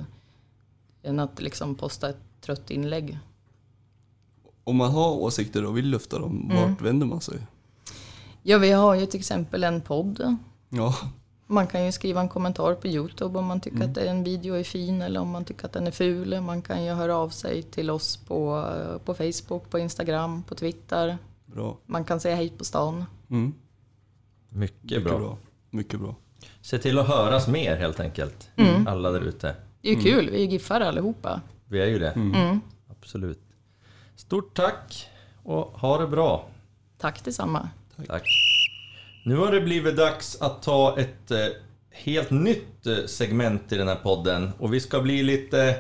än 1.03 1.19
att 1.19 1.41
liksom 1.41 1.76
posta 1.76 2.10
ett 2.10 2.22
trött 2.41 2.72
inlägg. 2.72 3.19
Om 4.64 4.76
man 4.76 4.91
har 4.91 5.11
åsikter 5.11 5.65
och 5.65 5.77
vill 5.77 5.89
lufta 5.89 6.19
dem, 6.19 6.51
vart 6.55 6.81
vänder 6.81 7.07
man 7.07 7.22
sig? 7.22 7.38
Ja, 8.43 8.57
vi 8.57 8.72
har 8.72 8.95
ju 8.95 9.05
till 9.05 9.19
exempel 9.19 9.64
en 9.64 9.81
podd 9.81 10.38
Ja, 10.69 10.95
Man 11.48 11.68
kan 11.68 11.86
ju 11.86 11.91
skriva 11.91 12.22
en 12.22 12.30
kommentar 12.30 12.76
på 12.76 12.88
Youtube 12.88 13.40
om 13.40 13.45
man 13.45 13.61
tycker 13.61 13.78
Mm. 13.78 13.91
att 13.91 13.98
en 13.98 14.24
video 14.24 14.56
är 14.56 14.64
fin 14.64 15.02
eller 15.02 15.20
om 15.20 15.30
man 15.30 15.45
tycker 15.45 15.65
att 15.65 15.72
den 15.74 15.88
är 15.88 15.91
ful. 15.91 16.41
Man 16.41 16.61
kan 16.61 16.84
ju 16.86 16.91
höra 16.91 17.15
av 17.18 17.30
sig 17.30 17.64
till 17.64 17.90
oss 17.90 18.18
på, 18.18 18.65
på 19.06 19.14
Facebook, 19.14 19.70
på 19.70 19.80
Instagram, 19.80 20.44
på 20.44 20.56
Twitter. 20.56 21.18
bra. 21.45 21.78
Man 21.86 22.03
kan 22.03 22.20
säga 22.20 22.36
hej 22.36 22.49
på 22.49 22.64
stan. 22.65 23.06
Mm. 23.30 23.53
Mycket, 24.49 24.84
Mycket 24.84 25.03
bra. 25.03 25.18
bra. 25.20 25.38
Mycket 25.70 25.99
bra. 25.99 26.15
Se 26.61 26.78
till 26.78 26.99
att 26.99 27.07
höras 27.07 27.48
mer 27.48 27.76
helt 27.76 27.99
enkelt. 27.99 28.49
Alla 28.88 29.11
där 29.11 29.22
ute. 29.22 29.56
Det 29.82 29.90
är 29.90 29.95
ju 29.95 30.02
kul, 30.02 30.30
vi 30.30 30.38
är 30.38 30.41
ju 30.41 30.45
giffare 30.52 30.88
allihopa. 30.88 31.41
Vi 31.65 31.82
är 31.82 31.86
ju 31.88 31.99
det. 31.99 32.10
Mm. 32.11 32.60
Absolut. 32.90 33.40
Stort 34.15 34.53
tack 34.56 35.10
och 35.44 35.61
ha 35.80 35.98
det 35.98 36.07
bra. 36.07 36.45
Tack 36.98 37.24
detsamma. 37.24 37.70
Tack. 38.07 38.24
Nu 39.26 39.36
har 39.36 39.52
det 39.52 39.62
blivit 39.62 39.98
dags 39.98 40.41
att 40.41 40.62
ta 40.62 41.00
ett 41.00 41.32
eh, 41.32 41.48
helt 41.91 42.30
nytt 42.32 42.88
eh, 42.88 43.06
segment 43.06 43.72
i 43.72 43.78
den 43.78 43.88
här 43.88 43.95
podden 43.95 44.52
och 44.60 44.74
vi 44.74 44.80
ska 44.80 45.02
bli 45.02 45.24
lite, 45.24 45.76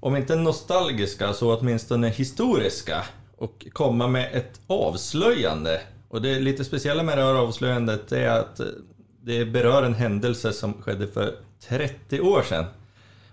om 0.00 0.16
inte 0.16 0.36
nostalgiska 0.36 1.32
så 1.32 1.56
åtminstone 1.56 2.08
historiska 2.08 3.04
och 3.36 3.66
komma 3.72 4.08
med 4.08 4.30
ett 4.32 4.60
avslöjande. 4.66 5.80
Och 6.08 6.22
det 6.22 6.40
lite 6.40 6.64
speciella 6.64 7.02
med 7.02 7.18
det 7.18 7.24
här 7.24 7.34
avslöjandet 7.34 8.12
är 8.12 8.28
att 8.28 8.60
eh, 8.60 8.66
det 9.22 9.44
berör 9.44 9.82
en 9.82 9.94
händelse 9.94 10.52
som 10.52 10.82
skedde 10.82 11.06
för 11.06 11.34
30 11.68 12.20
år 12.20 12.42
sedan. 12.42 12.64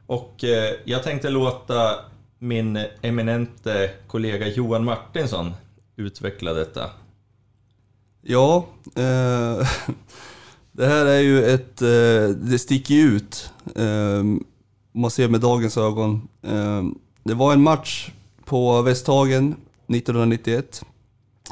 Och 0.05 0.43
jag 0.83 1.03
tänkte 1.03 1.29
låta 1.29 1.99
min 2.39 2.85
eminente 3.01 3.89
kollega 4.07 4.47
Johan 4.47 4.83
Martinsson 4.83 5.53
utveckla 5.95 6.53
detta. 6.53 6.89
Ja, 8.25 8.65
eh, 8.95 9.67
det 10.71 10.85
här 10.85 11.05
är 11.05 11.19
ju 11.19 11.45
ett, 11.45 11.81
eh, 11.81 12.37
det 12.37 12.59
sticker 12.59 12.93
ju 12.93 13.01
ut. 13.01 13.51
Eh, 13.75 14.19
om 14.93 15.01
man 15.01 15.11
ser 15.11 15.27
med 15.29 15.41
dagens 15.41 15.77
ögon. 15.77 16.27
Eh, 16.41 16.83
det 17.23 17.33
var 17.33 17.53
en 17.53 17.63
match 17.63 18.11
på 18.45 18.81
Västhagen 18.81 19.55
1991. 19.87 20.85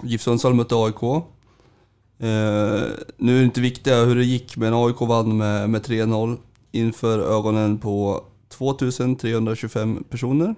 GIF 0.03 0.21
Sundsvall 0.21 0.53
mötte 0.53 0.75
AIK. 0.75 1.03
Eh, 1.03 2.89
nu 3.17 3.35
är 3.35 3.39
det 3.39 3.43
inte 3.43 3.61
viktiga 3.61 4.05
hur 4.05 4.15
det 4.15 4.25
gick, 4.25 4.57
men 4.57 4.73
AIK 4.73 5.01
vann 5.01 5.37
med, 5.37 5.69
med 5.69 5.81
3-0 5.81 6.37
inför 6.71 7.19
ögonen 7.19 7.77
på 7.77 8.23
2325 8.49 10.03
personer. 10.09 10.55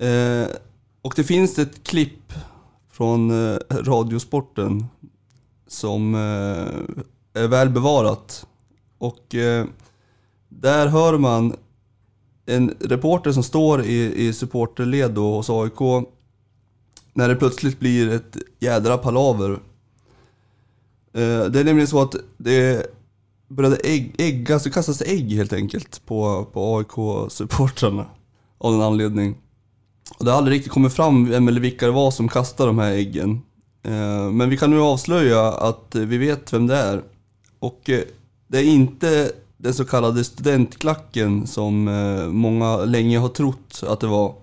Eh, 0.00 0.48
och 1.02 1.12
det 1.16 1.24
finns 1.24 1.58
ett 1.58 1.84
klipp 1.84 2.32
från 2.92 3.30
eh, 3.30 3.58
Radiosporten 3.70 4.86
som 5.68 6.14
eh, 6.14 7.42
är 7.42 7.48
väl 7.48 7.70
bevarat. 7.70 8.46
Och 8.98 9.34
eh, 9.34 9.66
där 10.48 10.86
hör 10.86 11.18
man 11.18 11.56
en 12.46 12.74
reporter 12.80 13.32
som 13.32 13.42
står 13.42 13.84
i, 13.84 14.26
i 14.26 14.32
supporterled 14.32 15.10
då 15.10 15.36
hos 15.36 15.50
AIK 15.50 16.08
när 17.12 17.28
det 17.28 17.36
plötsligt 17.36 17.80
blir 17.80 18.08
ett 18.08 18.36
jädra 18.58 18.98
palaver. 18.98 19.50
Eh, 21.12 21.44
det 21.44 21.60
är 21.60 21.64
nämligen 21.64 21.88
så 21.88 22.02
att 22.02 22.14
det 22.36 22.86
började 23.48 23.76
ägg, 23.76 24.14
äggas, 24.18 24.54
alltså 24.54 24.68
det 24.68 24.74
kastas 24.74 25.02
ägg 25.02 25.32
helt 25.32 25.52
enkelt 25.52 26.06
på, 26.06 26.46
på 26.52 26.76
AIK-supportrarna 26.78 28.04
av 28.58 28.74
en 28.74 28.82
anledning. 28.82 29.36
Och 30.18 30.24
det 30.24 30.30
har 30.30 30.38
aldrig 30.38 30.56
riktigt 30.56 30.72
kommit 30.72 30.92
fram 30.92 31.28
vem 31.28 31.48
eller 31.48 31.60
vilka 31.60 31.86
det 31.86 31.92
var 31.92 32.10
som 32.10 32.28
kastade 32.28 32.68
de 32.68 32.78
här 32.78 32.92
äggen. 32.92 33.40
Eh, 33.88 34.30
men 34.30 34.50
vi 34.50 34.56
kan 34.56 34.70
nu 34.70 34.80
avslöja 34.80 35.48
att 35.48 35.94
vi 35.94 36.18
vet 36.18 36.52
vem 36.52 36.66
det 36.66 36.76
är. 36.76 37.02
Och 37.58 37.90
eh, 37.90 38.00
det 38.48 38.58
är 38.58 38.64
inte 38.64 39.32
den 39.56 39.74
så 39.74 39.84
kallade 39.84 40.24
studentklacken 40.24 41.46
som 41.46 41.88
eh, 41.88 42.26
många 42.26 42.76
länge 42.76 43.18
har 43.18 43.28
trott 43.28 43.82
att 43.86 44.00
det 44.00 44.06
var. 44.06 44.34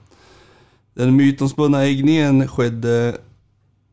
Den 0.93 1.15
mytomspunna 1.15 1.84
äggningen 1.84 2.47
skedde 2.47 3.17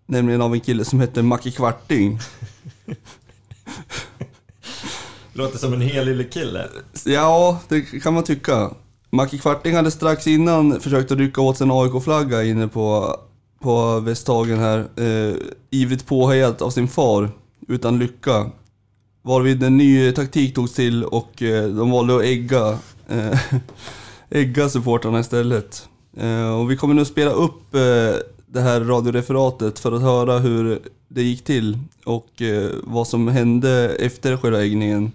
nämligen 0.07 0.43
av 0.43 0.55
en 0.55 0.61
kille 0.61 0.85
som 0.85 1.01
hette 1.01 1.23
Macke 1.23 1.51
Kvarting. 1.51 2.19
Låter 5.33 5.59
som 5.59 5.73
en 5.73 5.81
hel 5.81 6.07
lille 6.07 6.25
kille. 6.25 6.69
Ja, 7.05 7.61
det 7.69 7.81
kan 7.81 8.15
man 8.15 8.25
tycka. 8.25 8.71
Macke 9.11 9.39
Kvarting 9.39 9.75
hade 9.75 9.91
strax 9.91 10.27
innan 10.27 10.81
försökt 10.81 11.13
att 11.13 11.19
rycka 11.19 11.41
åt 11.41 11.59
sig 11.59 11.65
en 11.65 11.71
AIK-flagga 11.71 12.45
inne 12.45 12.69
på, 12.69 13.17
på 13.63 14.01
Västhagen 14.01 14.59
här. 14.59 14.79
Eh, 14.97 15.37
ivrigt 15.71 16.07
påhejat 16.07 16.63
av 16.63 16.71
sin 16.71 16.89
far, 16.89 17.31
utan 17.69 17.99
lycka. 17.99 18.51
Varvid 19.23 19.63
en 19.63 19.77
ny 19.77 20.13
taktik 20.13 20.55
togs 20.55 20.75
till 20.75 21.05
och 21.05 21.43
eh, 21.43 21.69
de 21.69 21.91
valde 21.91 22.17
att 22.17 22.23
ägga, 22.23 22.79
eh, 23.09 23.39
ägga 24.31 24.69
supportrarna 24.69 25.21
istället. 25.21 25.89
Eh, 26.17 26.61
och 26.61 26.71
vi 26.71 26.77
kommer 26.77 26.95
nu 26.95 27.05
spela 27.05 27.31
upp 27.31 27.75
eh, 27.75 28.15
det 28.47 28.61
här 28.61 28.81
radioreferatet 28.81 29.79
för 29.79 29.93
att 29.93 30.03
höra 30.03 30.39
hur 30.39 30.79
det 31.09 31.23
gick 31.23 31.45
till 31.45 31.79
och 32.05 32.43
eh, 32.43 32.71
vad 32.83 33.09
som 33.09 33.29
hände 33.29 33.97
efter 33.99 34.37
själva 34.37 34.63
äggningen. 34.63 35.13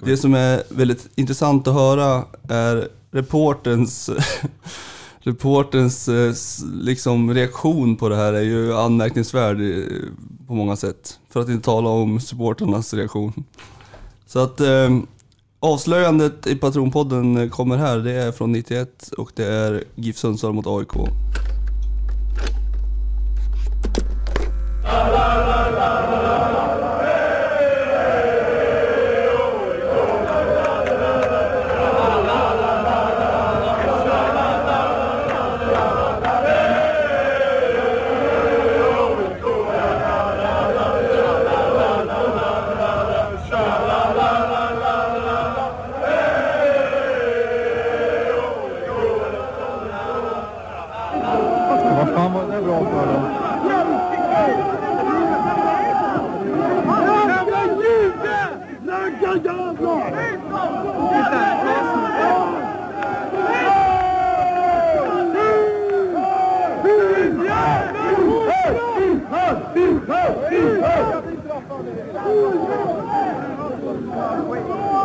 Det 0.00 0.16
som 0.16 0.34
är 0.34 0.62
väldigt 0.68 1.08
intressant 1.14 1.68
att 1.68 1.74
höra 1.74 2.24
är 2.48 2.88
reportens, 3.10 4.10
reportens 5.24 6.08
eh, 6.08 6.34
liksom 6.74 7.34
reaktion 7.34 7.96
på 7.96 8.08
det 8.08 8.16
här 8.16 8.32
är 8.32 8.42
ju 8.42 8.74
anmärkningsvärd 8.74 9.60
eh, 9.60 9.84
på 10.46 10.54
många 10.54 10.76
sätt. 10.76 11.18
För 11.30 11.40
att 11.40 11.48
inte 11.48 11.64
tala 11.64 11.88
om 11.88 12.20
supporternas 12.20 12.94
reaktion. 12.94 13.44
Så 14.26 14.38
att 14.38 14.60
eh, 14.60 14.98
avslöjandet 15.60 16.46
i 16.46 16.56
Patronpodden 16.56 17.36
eh, 17.36 17.48
kommer 17.48 17.76
här, 17.76 17.98
det 17.98 18.12
är 18.12 18.32
från 18.32 18.52
91 18.52 19.08
och 19.18 19.30
det 19.34 19.44
är 19.44 19.84
GIF 19.94 20.16
Sundsvall 20.16 20.52
mot 20.52 20.66
AIK. 20.66 20.94
Vad 24.84 26.23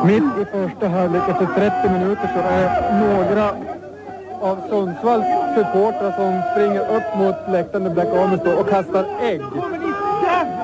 Mitt 0.09 0.37
i 0.41 0.45
första 0.45 0.87
halvlek 0.87 1.23
efter 1.29 1.45
30 1.45 1.89
minuter 1.89 2.29
så 2.33 2.39
är 2.39 2.69
några 2.99 3.49
av 4.41 4.57
Sundsvalls 4.69 5.25
supportrar 5.55 6.11
som 6.11 6.43
springer 6.51 6.81
upp 6.81 7.15
mot 7.15 7.35
läktaren 7.49 7.83
där 7.83 7.91
Black 7.91 8.07
Army 8.07 8.37
står 8.37 8.59
och 8.59 8.69
kastar 8.69 9.05
ägg. 9.21 9.41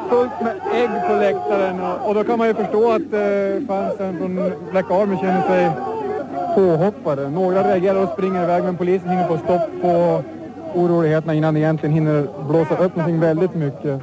Fullt 0.10 0.42
med 0.42 0.56
ägg 0.74 0.90
på 1.08 1.14
läktaren 1.14 1.80
och, 1.80 2.08
och 2.08 2.16
då 2.16 2.24
kan 2.24 2.38
man 2.38 2.48
ju 2.48 2.54
förstå 2.54 2.92
att 2.92 3.14
eh, 3.14 3.68
fansen 3.68 4.18
från 4.18 4.52
Black 4.72 4.92
Army 4.92 5.18
känner 5.18 5.42
sig 5.42 5.72
påhoppade. 6.56 7.30
Några 7.30 7.64
reagerar 7.64 8.04
och 8.04 8.10
springer 8.10 8.44
iväg 8.44 8.64
men 8.64 8.78
polisen 8.78 9.10
hinner 9.10 9.28
få 9.28 9.38
stopp 9.38 9.82
på 9.82 10.24
oroligheterna 10.74 11.34
innan 11.34 11.54
det 11.54 11.60
egentligen 11.60 11.94
hinner 11.94 12.28
blåsa 12.50 12.78
upp 12.78 12.96
någonting 12.96 13.20
väldigt 13.20 13.56
mycket. 13.56 14.02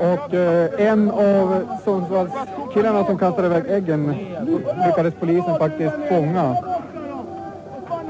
Och 0.00 0.34
eh, 0.34 0.88
en 0.90 1.10
av 1.10 1.66
Sundsvalls 1.84 2.32
killarna 2.74 3.06
som 3.06 3.18
kastade 3.18 3.46
iväg 3.46 3.64
äggen 3.68 4.16
lyckades 4.86 5.14
polisen 5.20 5.58
faktiskt 5.58 5.94
fånga. 6.08 6.56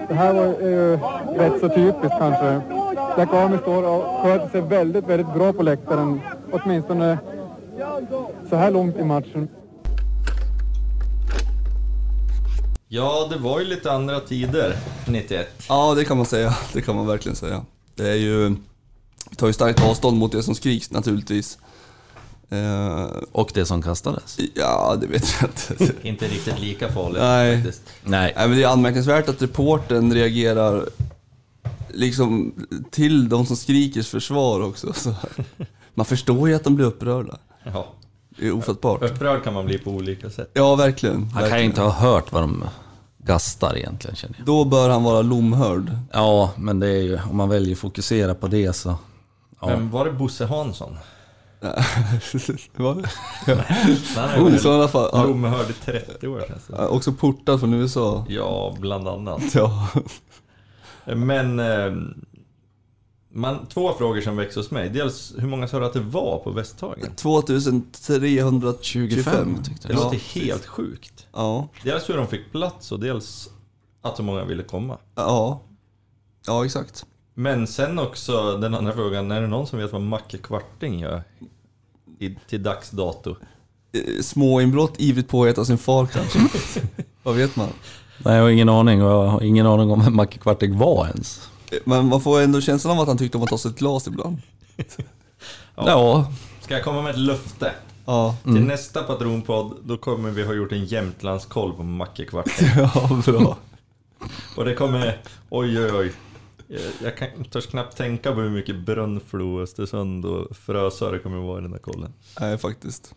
Det 0.09 0.15
här 0.15 0.35
var 0.35 0.45
ju 0.45 0.99
rätt 1.37 1.61
så 1.61 1.69
typiskt 1.69 2.19
kanske. 2.19 2.61
Black 3.15 3.33
Army 3.33 3.59
står 3.59 3.83
och 3.83 4.23
sköter 4.23 4.49
sig 4.49 4.61
väldigt, 4.61 5.05
väldigt 5.05 5.35
bra 5.35 5.53
på 5.53 5.63
läktaren. 5.63 6.21
Åtminstone 6.53 7.19
så 8.51 8.57
här 8.57 8.71
långt 8.71 8.97
i 8.97 9.05
matchen. 9.05 9.49
Ja, 12.89 13.29
det 13.31 13.39
var 13.39 13.61
ju 13.61 13.67
lite 13.67 13.93
andra 13.93 14.21
tider 14.21 14.77
91. 15.07 15.49
Ja, 15.69 15.95
det 15.95 16.05
kan 16.05 16.17
man 16.17 16.27
säga. 16.27 16.57
Det 16.73 16.83
kan 16.83 16.97
man 16.97 17.07
verkligen 17.07 17.37
säga. 17.37 17.65
Det 17.95 18.09
är 18.09 18.15
ju... 18.15 18.57
Vi 19.31 19.37
tar 19.37 19.47
ju 19.47 19.53
starkt 19.53 19.85
avstånd 19.85 20.19
mot 20.19 20.33
det 20.33 20.43
som 20.43 20.55
skriks 20.55 20.91
naturligtvis. 20.91 21.59
Eh, 22.51 23.05
Och 23.33 23.51
det 23.55 23.67
som 23.67 23.83
kastades. 23.83 24.39
ja, 24.55 24.97
det 25.01 25.07
vet 25.07 25.25
jag 25.41 25.51
inte. 25.51 25.93
Inte 26.09 26.29
riktigt 26.29 26.61
lika 26.61 26.89
farligt 26.93 27.19
Nej. 27.23 27.57
faktiskt. 27.57 27.83
Nej. 28.05 28.33
Nej, 28.37 28.49
men 28.49 28.57
det 28.59 28.65
är 28.65 28.69
anmärkningsvärt 28.69 29.29
att 29.29 29.43
reporten 29.43 30.15
reagerar 30.15 30.89
liksom 31.95 32.55
till 32.91 33.29
de 33.29 33.47
som 33.47 33.57
skrikers 33.57 34.09
försvar 34.09 34.61
också. 34.61 34.93
Så. 34.93 35.15
Man 35.95 36.07
förstår 36.07 36.49
ju 36.49 36.55
att 36.55 36.65
de 36.65 36.77
blir 36.77 36.87
upprörda. 36.87 37.39
Ja. 37.65 37.87
Det 38.39 38.47
är 38.47 38.53
ofattbart. 38.53 39.03
Upprörd 39.03 39.45
kan 39.45 39.55
man 39.55 39.65
bli 39.67 39.79
på 39.79 39.91
olika 39.91 40.31
sätt. 40.31 40.51
Ja, 40.53 40.75
verkligen. 40.77 41.17
Han 41.17 41.31
kan 41.31 41.41
verkligen. 41.41 41.59
ju 41.63 41.67
inte 41.67 41.81
ha 41.81 41.91
hört 41.91 42.33
vad 42.33 42.43
de 42.43 42.65
gastar 43.19 43.77
egentligen 43.77 44.17
känner 44.17 44.35
jag. 44.39 44.47
Då 44.47 44.65
bör 44.65 44.91
han 44.91 45.03
vara 45.05 45.23
lomhörd. 45.23 45.91
Ja, 46.13 46.51
men 46.57 46.79
det 46.81 46.87
är 46.89 47.03
ju, 47.03 47.19
om 47.31 47.37
man 47.37 47.49
väljer 47.49 47.73
att 47.73 47.79
fokusera 47.79 48.35
på 48.35 48.47
det 48.47 48.73
så... 48.73 48.95
Ja. 49.61 49.67
Men 49.67 49.91
var 49.91 50.05
det 50.05 50.13
Bosse 50.13 50.47
Hansson? 50.47 50.97
Va? 51.61 52.97
Han 54.17 54.29
har 54.29 54.37
ju 54.37 54.43
Oh, 54.43 54.45
varit 54.51 54.63
så 54.63 54.69
i 54.73 54.75
alla 54.75 54.89
fall, 54.89 55.11
ja, 55.13 55.25
lomhörd 55.25 55.71
i 55.71 55.73
30 55.73 56.29
år 56.29 56.45
känns 56.49 56.67
det. 56.67 56.87
också 56.87 57.13
portad 57.13 57.61
från 57.61 57.75
USA. 57.75 58.25
Ja, 58.29 58.77
bland 58.81 59.09
annat. 59.09 59.43
Ja. 59.55 59.89
Men... 61.05 61.59
Eh, 61.61 61.93
man, 63.33 63.67
två 63.67 63.93
frågor 63.93 64.21
som 64.21 64.37
väcks 64.37 64.57
hos 64.57 64.71
mig. 64.71 64.89
Dels, 64.91 65.35
hur 65.39 65.49
många 65.49 65.69
sa 65.69 65.79
du 65.79 65.87
att 65.87 65.93
det 65.93 66.01
var 66.01 66.39
på 66.39 66.51
Västhagen? 66.51 67.15
2325. 67.17 68.83
25 68.83 69.63
tyckte 69.63 69.89
Det 69.89 69.95
jag. 69.95 70.03
låter 70.03 70.41
helt 70.41 70.67
sjukt. 70.67 71.27
Ja, 71.33 71.69
Dels 71.85 72.09
hur 72.09 72.17
de 72.17 72.27
fick 72.27 72.53
plats 72.53 72.93
och 72.93 73.01
dels 73.01 73.49
att 74.03 74.17
så 74.17 74.23
många 74.23 74.45
ville 74.45 74.63
komma. 74.63 74.99
ja. 75.15 75.61
Ja, 76.47 76.65
exakt. 76.65 77.07
Men 77.39 77.67
sen 77.67 77.99
också 77.99 78.57
den 78.57 78.75
andra 78.75 78.93
frågan, 78.93 79.31
är 79.31 79.41
det 79.41 79.47
någon 79.47 79.67
som 79.67 79.79
vet 79.79 79.93
vad 79.93 80.03
Macke 80.03 80.39
Kvarting 80.39 81.01
gör? 81.01 81.23
I, 82.19 82.37
till 82.49 82.63
dags 82.63 82.91
dato. 82.91 83.37
Eh, 83.93 84.23
Småinbrott, 84.23 84.95
ivrigt 84.99 85.29
påhejat 85.29 85.59
av 85.59 85.65
sin 85.65 85.79
far 85.79 86.07
kanske. 86.07 86.39
Vad 87.23 87.35
vet 87.35 87.57
man? 87.57 87.69
Nej, 88.19 88.37
jag 88.37 88.43
har 88.43 88.51
ingen 88.51 88.69
aning 88.69 89.03
och 89.03 89.11
jag 89.11 89.27
har 89.27 89.43
ingen 89.43 89.67
aning 89.67 89.91
om 89.91 90.01
vem 90.05 90.17
Macke 90.17 90.39
Kvartig 90.39 90.75
var 90.75 91.07
ens. 91.07 91.49
Men 91.85 92.07
man 92.09 92.21
får 92.21 92.41
ändå 92.41 92.61
känslan 92.61 92.97
av 92.97 93.03
att 93.03 93.09
han 93.09 93.19
tyckte 93.19 93.37
om 93.37 93.43
att 93.43 93.51
ta 93.51 93.59
sig 93.59 93.71
ett 93.71 93.79
glas 93.79 94.07
ibland. 94.07 94.39
Ja, 95.77 96.33
Ska 96.61 96.75
jag 96.75 96.85
komma 96.85 97.03
med 97.03 97.11
ett 97.11 97.19
löfte? 97.19 97.73
Ja, 98.05 98.37
Till 98.43 98.65
nästa 98.65 99.03
patronpodd, 99.03 99.77
då 99.85 99.97
kommer 99.97 100.31
vi 100.31 100.45
ha 100.45 100.55
gjort 100.55 100.73
en 100.73 100.85
Jämtlandskoll 100.85 101.73
på 101.73 101.83
Mackekvarten. 101.83 102.69
ja 102.95 103.23
bra. 103.27 103.57
Och 104.57 104.65
det 104.65 104.75
kommer, 104.75 105.21
oj 105.49 105.81
oj 105.81 105.93
oj. 105.93 106.13
Jag- 106.69 106.81
Jag 107.03 107.17
kan, 107.17 107.45
törs 107.45 107.67
knappt 107.67 107.97
tänka 107.97 108.33
på 108.33 108.41
hur 108.41 108.51
mycket 108.51 108.77
Brunflo, 108.77 109.61
Östersund 109.63 110.25
och 110.25 110.57
Frösö 110.57 111.11
det 111.11 111.19
kommer 111.19 111.39
vara 111.39 111.59
i 111.59 111.63
den 111.63 111.73
här 111.73 111.79
kollen. 111.81 112.13
Nej, 112.41 112.59
faktiskt. 112.59 113.15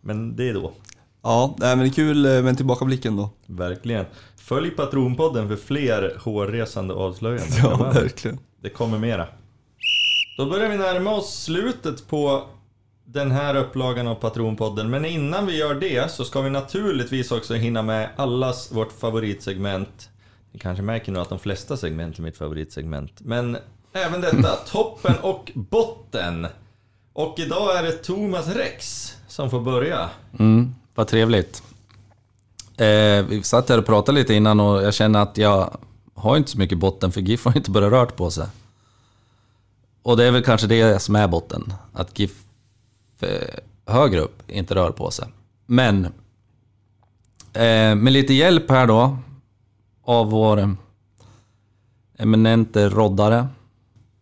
Men 0.00 0.36
det 0.36 0.48
är 0.48 0.54
då, 0.54 0.72
Ja, 1.22 1.54
nej, 1.58 1.76
men 1.76 1.84
det 1.86 1.90
är 1.90 1.94
kul 1.94 2.26
eh, 2.26 2.32
med 2.32 2.46
en 2.46 2.56
tillbakablicken 2.56 3.16
då. 3.16 3.30
verkligen. 3.46 4.04
Följ 4.36 4.70
Patronpodden 4.70 5.48
för 5.48 5.56
fler 5.56 6.16
hårresande 6.20 6.94
avslöjanden. 6.94 7.52
Ja, 7.62 7.76
framöver. 7.76 8.00
verkligen. 8.00 8.38
Det 8.60 8.68
kommer 8.70 8.98
mera. 8.98 9.26
Då 10.36 10.46
börjar 10.50 10.68
vi 10.70 10.76
närma 10.76 11.10
oss 11.10 11.42
slutet 11.42 12.08
på 12.08 12.46
den 13.04 13.30
här 13.30 13.56
upplagan 13.56 14.06
av 14.06 14.14
Patronpodden. 14.14 14.90
Men 14.90 15.04
innan 15.04 15.46
vi 15.46 15.56
gör 15.56 15.74
det 15.74 16.10
så 16.10 16.24
ska 16.24 16.40
vi 16.40 16.50
naturligtvis 16.50 17.32
också 17.32 17.54
hinna 17.54 17.82
med 17.82 18.08
allas 18.16 18.72
vårt 18.72 18.92
favoritsegment. 18.92 20.10
Ni 20.54 20.60
kanske 20.60 20.82
märker 20.82 21.12
nu 21.12 21.18
att 21.18 21.28
de 21.28 21.38
flesta 21.38 21.76
segment 21.76 22.18
är 22.18 22.22
mitt 22.22 22.36
favoritsegment. 22.36 23.12
Men 23.20 23.56
även 23.92 24.20
detta, 24.20 24.56
toppen 24.72 25.14
och 25.22 25.52
botten. 25.54 26.46
Och 27.12 27.38
idag 27.38 27.78
är 27.78 27.82
det 27.82 27.92
Thomas 27.92 28.48
Rex 28.48 29.12
som 29.28 29.50
får 29.50 29.60
börja. 29.60 30.10
mm, 30.38 30.74
vad 30.94 31.08
trevligt. 31.08 31.62
Eh, 32.76 33.26
vi 33.28 33.40
satt 33.42 33.68
här 33.68 33.78
och 33.78 33.86
pratade 33.86 34.18
lite 34.18 34.34
innan 34.34 34.60
och 34.60 34.82
jag 34.82 34.94
känner 34.94 35.22
att 35.22 35.38
jag 35.38 35.76
har 36.14 36.36
inte 36.36 36.50
så 36.50 36.58
mycket 36.58 36.78
botten 36.78 37.12
för 37.12 37.20
GIF 37.20 37.44
har 37.44 37.56
inte 37.56 37.70
börjat 37.70 37.92
rört 37.92 38.16
på 38.16 38.30
sig. 38.30 38.46
Och 40.02 40.16
det 40.16 40.24
är 40.24 40.30
väl 40.30 40.44
kanske 40.44 40.66
det 40.66 41.02
som 41.02 41.16
är 41.16 41.28
botten. 41.28 41.72
Att 41.92 42.18
GIF 42.18 42.42
eh, 43.20 43.58
högre 43.86 44.20
upp 44.20 44.50
inte 44.50 44.74
rör 44.74 44.90
på 44.90 45.10
sig. 45.10 45.28
Men 45.66 46.04
eh, 47.52 47.94
med 47.94 48.12
lite 48.12 48.34
hjälp 48.34 48.70
här 48.70 48.86
då 48.86 49.18
av 50.04 50.30
vår 50.30 50.58
eh, 50.58 50.70
eminente 52.18 52.88
roddare 52.88 53.46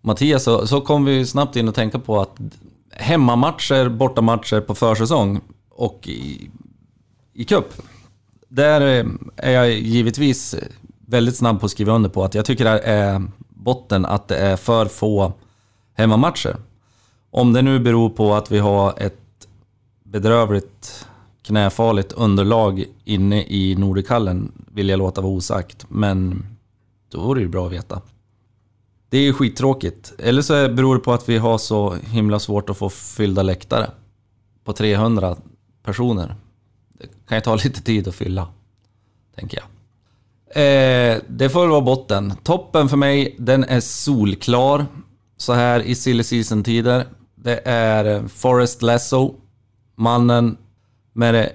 Mattias 0.01 0.43
så, 0.43 0.67
så 0.67 0.81
kom 0.81 1.05
vi 1.05 1.27
snabbt 1.27 1.57
in 1.57 1.69
och 1.69 1.75
tänka 1.75 1.99
på 1.99 2.21
att 2.21 2.41
hemmamatcher, 2.91 3.89
bortamatcher 3.89 4.61
på 4.61 4.75
försäsong 4.75 5.41
och 5.71 6.09
i, 6.09 6.51
i 7.33 7.45
cup. 7.45 7.75
Där 8.49 8.81
eh, 8.81 9.07
är 9.37 9.51
jag 9.51 9.71
givetvis 9.71 10.55
väldigt 11.07 11.37
snabb 11.37 11.61
på 11.61 11.67
att 11.67 11.73
skriva 11.73 11.93
under 11.93 12.11
på 12.11 12.25
att 12.25 12.35
jag 12.35 12.45
tycker 12.45 12.65
det 12.65 12.79
är 12.79 13.23
botten 13.49 14.05
att 14.05 14.29
det 14.29 14.37
är 14.37 14.57
för 14.57 14.87
få 14.87 15.33
hemmamatcher. 15.95 16.57
Om 17.31 17.53
det 17.53 17.63
nu 17.63 17.79
beror 17.79 18.11
på 18.11 18.35
att 18.35 18.51
vi 18.51 18.59
har 18.59 18.95
ett 18.97 19.49
bedrövligt 20.05 21.07
knäfarligt 21.43 22.13
underlag 22.13 22.85
inne 23.05 23.43
i 23.43 23.75
Nordikallen 23.79 24.53
vill 24.73 24.89
jag 24.89 24.99
låta 24.99 25.21
vara 25.21 25.33
osagt. 25.33 25.87
Men 25.89 26.47
då 27.11 27.21
vore 27.21 27.41
det 27.41 27.43
ju 27.43 27.49
bra 27.49 27.67
att 27.67 27.73
veta. 27.73 28.01
Det 29.09 29.19
är 29.19 29.23
ju 29.23 29.33
skittråkigt. 29.33 30.13
Eller 30.19 30.43
så 30.43 30.69
beror 30.69 30.95
det 30.95 31.01
på 31.01 31.13
att 31.13 31.29
vi 31.29 31.39
har 31.39 31.59
så 31.59 31.95
himla 31.95 32.39
svårt 32.39 32.71
att 32.71 32.77
få 32.77 32.91
fyllda 32.91 33.43
läktare. 33.43 33.91
På 34.65 34.73
300 34.73 35.37
personer. 35.83 36.35
Det 36.99 37.09
kan 37.29 37.39
ju 37.39 37.43
ta 37.43 37.55
lite 37.65 37.83
tid 37.83 38.09
att 38.09 38.15
fylla, 38.15 38.49
tänker 39.37 39.59
jag. 39.59 39.67
Eh, 40.55 41.21
det 41.29 41.51
får 41.51 41.61
väl 41.61 41.71
vara 41.71 41.81
botten. 41.81 42.35
Toppen 42.43 42.89
för 42.89 42.97
mig, 42.97 43.37
den 43.39 43.65
är 43.65 43.81
solklar. 43.81 44.87
Så 45.37 45.53
här 45.53 45.81
i 45.81 45.95
silly 45.95 46.23
season-tider. 46.23 47.07
Det 47.35 47.61
är 47.65 48.05
eh, 48.05 48.27
Forrest 48.27 48.83
Lasso. 48.83 49.35
Mannen 49.97 50.57
med 51.13 51.35
det 51.35 51.53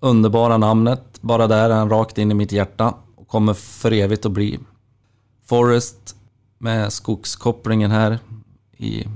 underbara 0.00 0.56
namnet. 0.56 1.02
Bara 1.20 1.46
där 1.46 1.70
är 1.70 1.74
han 1.74 1.90
rakt 1.90 2.18
in 2.18 2.30
i 2.30 2.34
mitt 2.34 2.52
hjärta. 2.52 2.94
Och 3.16 3.28
kommer 3.28 3.54
för 3.54 3.92
evigt 3.92 4.26
att 4.26 4.32
bli. 4.32 4.58
Forrest 5.46 6.16
med 6.58 6.92
skogskopplingen 6.92 7.90
här 7.90 8.18
i, 8.76 9.06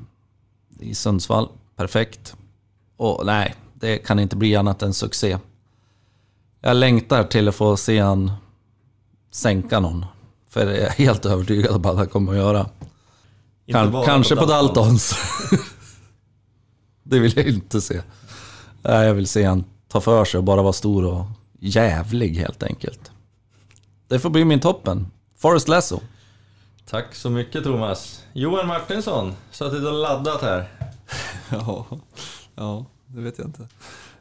i 0.80 0.94
Sundsvall. 0.94 1.48
Perfekt. 1.76 2.36
Och 2.96 3.26
nej, 3.26 3.54
det 3.74 3.98
kan 3.98 4.18
inte 4.18 4.36
bli 4.36 4.56
annat 4.56 4.82
än 4.82 4.94
succé. 4.94 5.38
Jag 6.60 6.76
längtar 6.76 7.24
till 7.24 7.48
att 7.48 7.54
få 7.54 7.76
se 7.76 7.98
han 8.00 8.32
sänka 9.30 9.80
någon. 9.80 10.04
För 10.48 10.66
det 10.66 10.76
är 10.76 10.82
jag 10.82 10.90
helt 10.90 11.26
övertygad 11.26 11.74
om 11.74 11.86
att 11.86 11.96
han 11.96 12.06
kommer 12.06 12.32
att 12.32 12.38
göra. 12.38 12.66
Inte 13.66 13.80
Kan, 13.80 13.92
bara 13.92 14.06
kanske 14.06 14.36
på 14.36 14.46
Daltons. 14.46 15.14
det 17.02 17.18
vill 17.18 17.36
jag 17.36 17.46
inte 17.46 17.80
se. 17.80 18.00
Nej, 18.82 19.06
jag 19.06 19.14
vill 19.14 19.26
se 19.26 19.44
han 19.44 19.64
ta 19.94 20.00
för 20.00 20.24
sig 20.24 20.38
och 20.38 20.44
bara 20.44 20.62
vara 20.62 20.72
stor 20.72 21.04
och 21.04 21.24
jävlig 21.58 22.36
helt 22.36 22.62
enkelt. 22.62 23.10
Det 24.08 24.18
får 24.18 24.30
bli 24.30 24.44
min 24.44 24.60
toppen. 24.60 25.06
Forrest 25.36 25.68
Lasso. 25.68 26.00
Tack 26.86 27.14
så 27.14 27.30
mycket 27.30 27.64
Thomas. 27.64 28.22
Johan 28.32 28.66
Martinsson, 28.66 29.34
suttit 29.50 29.84
och 29.84 29.92
laddat 29.92 30.42
här. 30.42 30.68
Ja, 31.50 31.86
ja, 32.54 32.86
det 33.06 33.20
vet 33.20 33.38
jag 33.38 33.46
inte. 33.46 33.62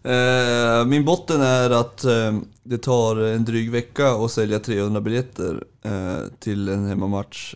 Eh, 0.09 0.85
min 0.85 1.05
botten 1.05 1.41
är 1.41 1.69
att 1.69 2.03
eh, 2.03 2.39
det 2.63 2.77
tar 2.77 3.15
en 3.15 3.45
dryg 3.45 3.71
vecka 3.71 4.11
att 4.11 4.31
sälja 4.31 4.59
300 4.59 5.01
biljetter 5.01 5.63
eh, 5.81 6.17
till 6.39 6.69
en 6.69 6.87
hemmamatch 6.87 7.55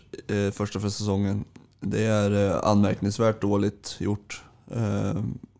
första 0.52 0.80
för 0.80 0.88
säsongen. 0.88 1.44
Det 1.80 2.04
är 2.04 2.60
anmärkningsvärt 2.64 3.40
dåligt 3.40 3.96
gjort. 3.98 4.42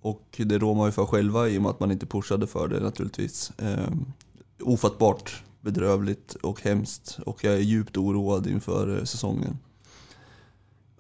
Och 0.01 0.41
det 0.47 0.59
rår 0.59 0.75
man 0.75 0.87
ju 0.87 0.93
för 0.93 1.07
själva 1.07 1.49
i 1.49 1.59
och 1.59 1.63
med 1.63 1.71
att 1.71 1.81
man 1.81 1.91
inte 1.91 2.07
pushade 2.07 2.47
för 2.47 2.69
det 2.69 2.81
naturligtvis. 2.81 3.53
Eh, 3.59 3.93
ofattbart 4.63 5.43
bedrövligt 5.61 6.35
och 6.35 6.63
hemskt 6.63 7.19
och 7.27 7.45
jag 7.45 7.55
är 7.55 7.59
djupt 7.59 7.97
oroad 7.97 8.47
inför 8.47 8.99
eh, 8.99 9.05
säsongen. 9.05 9.59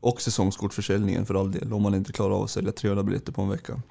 Och 0.00 0.20
säsongskortförsäljningen 0.20 1.26
för 1.26 1.34
all 1.34 1.52
del, 1.52 1.72
om 1.72 1.82
man 1.82 1.94
inte 1.94 2.12
klarar 2.12 2.34
av 2.34 2.42
att 2.42 2.50
sälja 2.50 2.72
300 2.72 3.02
biljetter 3.02 3.32
på 3.32 3.42
en 3.42 3.48
vecka. 3.48 3.82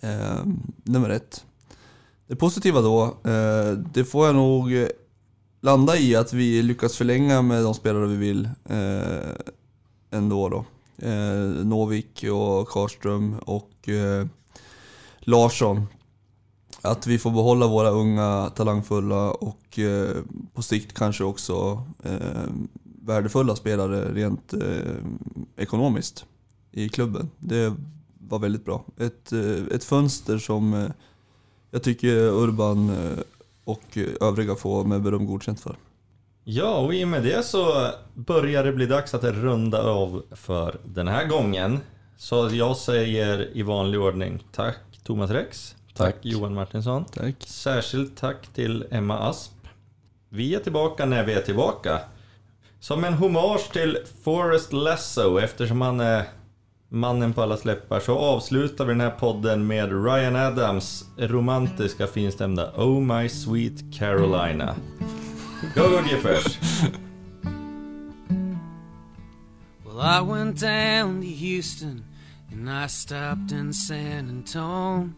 Eh, 0.00 0.44
nummer 0.82 1.10
ett. 1.10 1.44
Det 2.26 2.36
positiva 2.36 2.80
då, 2.80 3.04
eh, 3.04 3.72
det 3.92 4.04
får 4.04 4.26
jag 4.26 4.34
nog 4.34 4.88
landa 5.60 5.96
i 5.96 6.16
att 6.16 6.32
vi 6.32 6.62
lyckas 6.62 6.96
förlänga 6.96 7.42
med 7.42 7.64
de 7.64 7.74
spelare 7.74 8.06
vi 8.06 8.16
vill 8.16 8.48
eh, 8.64 9.30
ändå 10.10 10.48
då. 10.48 10.64
Eh, 11.06 11.64
Novik 11.64 12.24
och 12.32 12.68
Karlström 12.68 13.38
och 13.38 13.70
eh, 13.88 14.26
Larsson. 15.18 15.86
Att 16.82 17.06
vi 17.06 17.18
får 17.18 17.30
behålla 17.30 17.66
våra 17.66 17.90
unga, 17.90 18.50
talangfulla 18.56 19.30
och 19.30 19.78
eh, 19.78 20.16
på 20.54 20.62
sikt 20.62 20.94
kanske 20.94 21.24
också 21.24 21.84
eh, 22.04 22.42
värdefulla 23.02 23.56
spelare 23.56 24.14
rent 24.14 24.52
eh, 24.52 24.94
ekonomiskt 25.56 26.26
i 26.72 26.88
klubben. 26.88 27.30
Det 27.38 27.74
var 28.18 28.38
väldigt 28.38 28.64
bra. 28.64 28.84
Ett, 28.96 29.32
eh, 29.32 29.74
ett 29.74 29.84
fönster 29.84 30.38
som 30.38 30.74
eh, 30.74 30.90
jag 31.70 31.82
tycker 31.82 32.16
Urban 32.16 32.90
eh, 32.90 33.18
och 33.64 33.98
övriga 34.20 34.54
får 34.54 34.84
med 34.84 35.02
beröm 35.02 35.26
godkänt 35.26 35.60
för. 35.60 35.76
Ja, 36.44 36.78
och 36.78 36.94
i 36.94 37.04
och 37.04 37.08
med 37.08 37.22
det 37.22 37.44
så 37.44 37.90
börjar 38.14 38.64
det 38.64 38.72
bli 38.72 38.86
dags 38.86 39.14
att 39.14 39.24
runda 39.24 39.82
av 39.82 40.22
för 40.30 40.76
den 40.84 41.08
här 41.08 41.26
gången. 41.26 41.80
Så 42.20 42.50
jag 42.52 42.76
säger 42.76 43.56
i 43.56 43.62
vanlig 43.62 44.00
ordning 44.00 44.44
tack 44.52 44.76
Thomas 45.02 45.30
Rex. 45.30 45.76
Tack, 45.94 46.14
Tack. 46.14 46.24
Johan 46.24 46.54
Martinsson. 46.54 47.04
Tack. 47.04 47.34
Särskilt 47.38 48.16
tack 48.16 48.46
till 48.54 48.84
Emma 48.90 49.18
Asp. 49.18 49.52
Vi 50.28 50.54
är 50.54 50.58
tillbaka 50.60 51.06
när 51.06 51.24
vi 51.24 51.32
är 51.32 51.40
tillbaka. 51.40 52.00
Som 52.80 53.04
en 53.04 53.14
hommage 53.14 53.72
till 53.72 53.98
Forrest 54.24 54.72
Lasso 54.72 55.38
eftersom 55.38 55.80
han 55.80 56.00
är 56.00 56.24
mannen 56.88 57.32
på 57.32 57.42
alla 57.42 57.56
släppar 57.56 58.00
så 58.00 58.18
avslutar 58.18 58.84
vi 58.84 58.92
den 58.92 59.00
här 59.00 59.10
podden 59.10 59.66
med 59.66 60.04
Ryan 60.04 60.36
Adams 60.36 61.04
romantiska 61.16 62.06
finstämda 62.06 62.72
Oh 62.76 63.00
My 63.00 63.28
Sweet 63.28 63.94
Carolina. 63.98 64.76
Go 65.74 65.82
Go 65.82 66.00
Giffers! 66.10 66.58
Well, 69.84 70.00
I 70.00 70.20
went 70.20 70.60
down 70.60 71.22
to 71.22 71.28
Houston 71.28 72.07
and 72.58 72.68
I 72.68 72.88
stopped 72.88 73.52
in 73.52 73.72
San 73.72 74.28
Antone. 74.28 75.14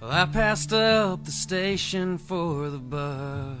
Well, 0.00 0.10
I 0.10 0.24
passed 0.24 0.72
up 0.72 1.22
the 1.24 1.30
station 1.30 2.16
for 2.16 2.70
the 2.70 2.78
bus. 2.78 3.58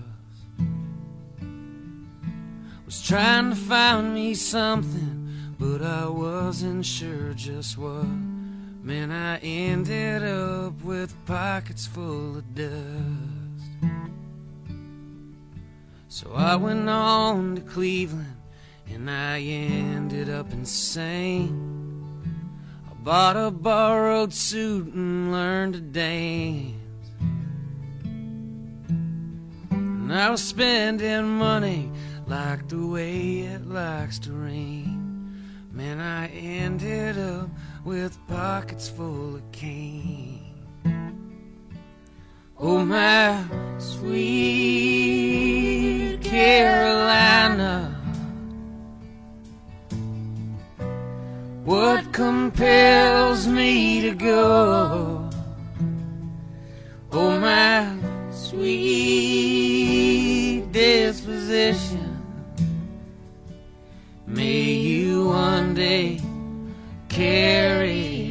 Was 2.86 3.02
trying 3.02 3.50
to 3.50 3.56
find 3.56 4.14
me 4.14 4.32
something, 4.32 5.28
but 5.58 5.82
I 5.82 6.08
wasn't 6.08 6.86
sure 6.86 7.34
just 7.34 7.76
what. 7.76 8.06
Man, 8.82 9.12
I 9.12 9.36
ended 9.40 10.22
up 10.22 10.82
with 10.82 11.14
pockets 11.26 11.86
full 11.86 12.38
of 12.38 12.54
dust. 12.54 13.92
So 16.08 16.32
I 16.32 16.56
went 16.56 16.88
on 16.88 17.56
to 17.56 17.60
Cleveland 17.60 18.36
and 18.86 19.10
I 19.10 19.38
ended 19.40 20.30
up 20.30 20.50
insane. 20.50 21.77
Bought 23.02 23.36
a 23.36 23.50
borrowed 23.50 24.32
suit 24.32 24.92
and 24.92 25.32
learned 25.32 25.74
to 25.74 25.80
dance. 25.80 26.74
Was 30.08 30.42
spending 30.42 31.28
money 31.38 31.90
like 32.26 32.68
the 32.68 32.86
way 32.86 33.40
it 33.40 33.66
likes 33.66 34.18
to 34.20 34.32
rain. 34.32 35.34
Man, 35.72 36.00
I 36.00 36.28
ended 36.28 37.18
up 37.18 37.48
with 37.84 38.18
pockets 38.26 38.88
full 38.88 39.36
of 39.36 39.52
cane. 39.52 40.54
Oh, 42.58 42.84
my 42.84 43.44
sweet 43.78 45.38
Carolina. 46.22 47.97
What 51.68 52.12
compels 52.14 53.46
me 53.46 54.00
to 54.00 54.12
go? 54.14 55.28
Oh, 57.12 57.38
my 57.38 57.94
sweet 58.30 59.52
disposition. 60.72 62.22
May 64.26 64.62
you 64.72 65.26
one 65.26 65.74
day 65.74 66.22
carry. 67.10 68.27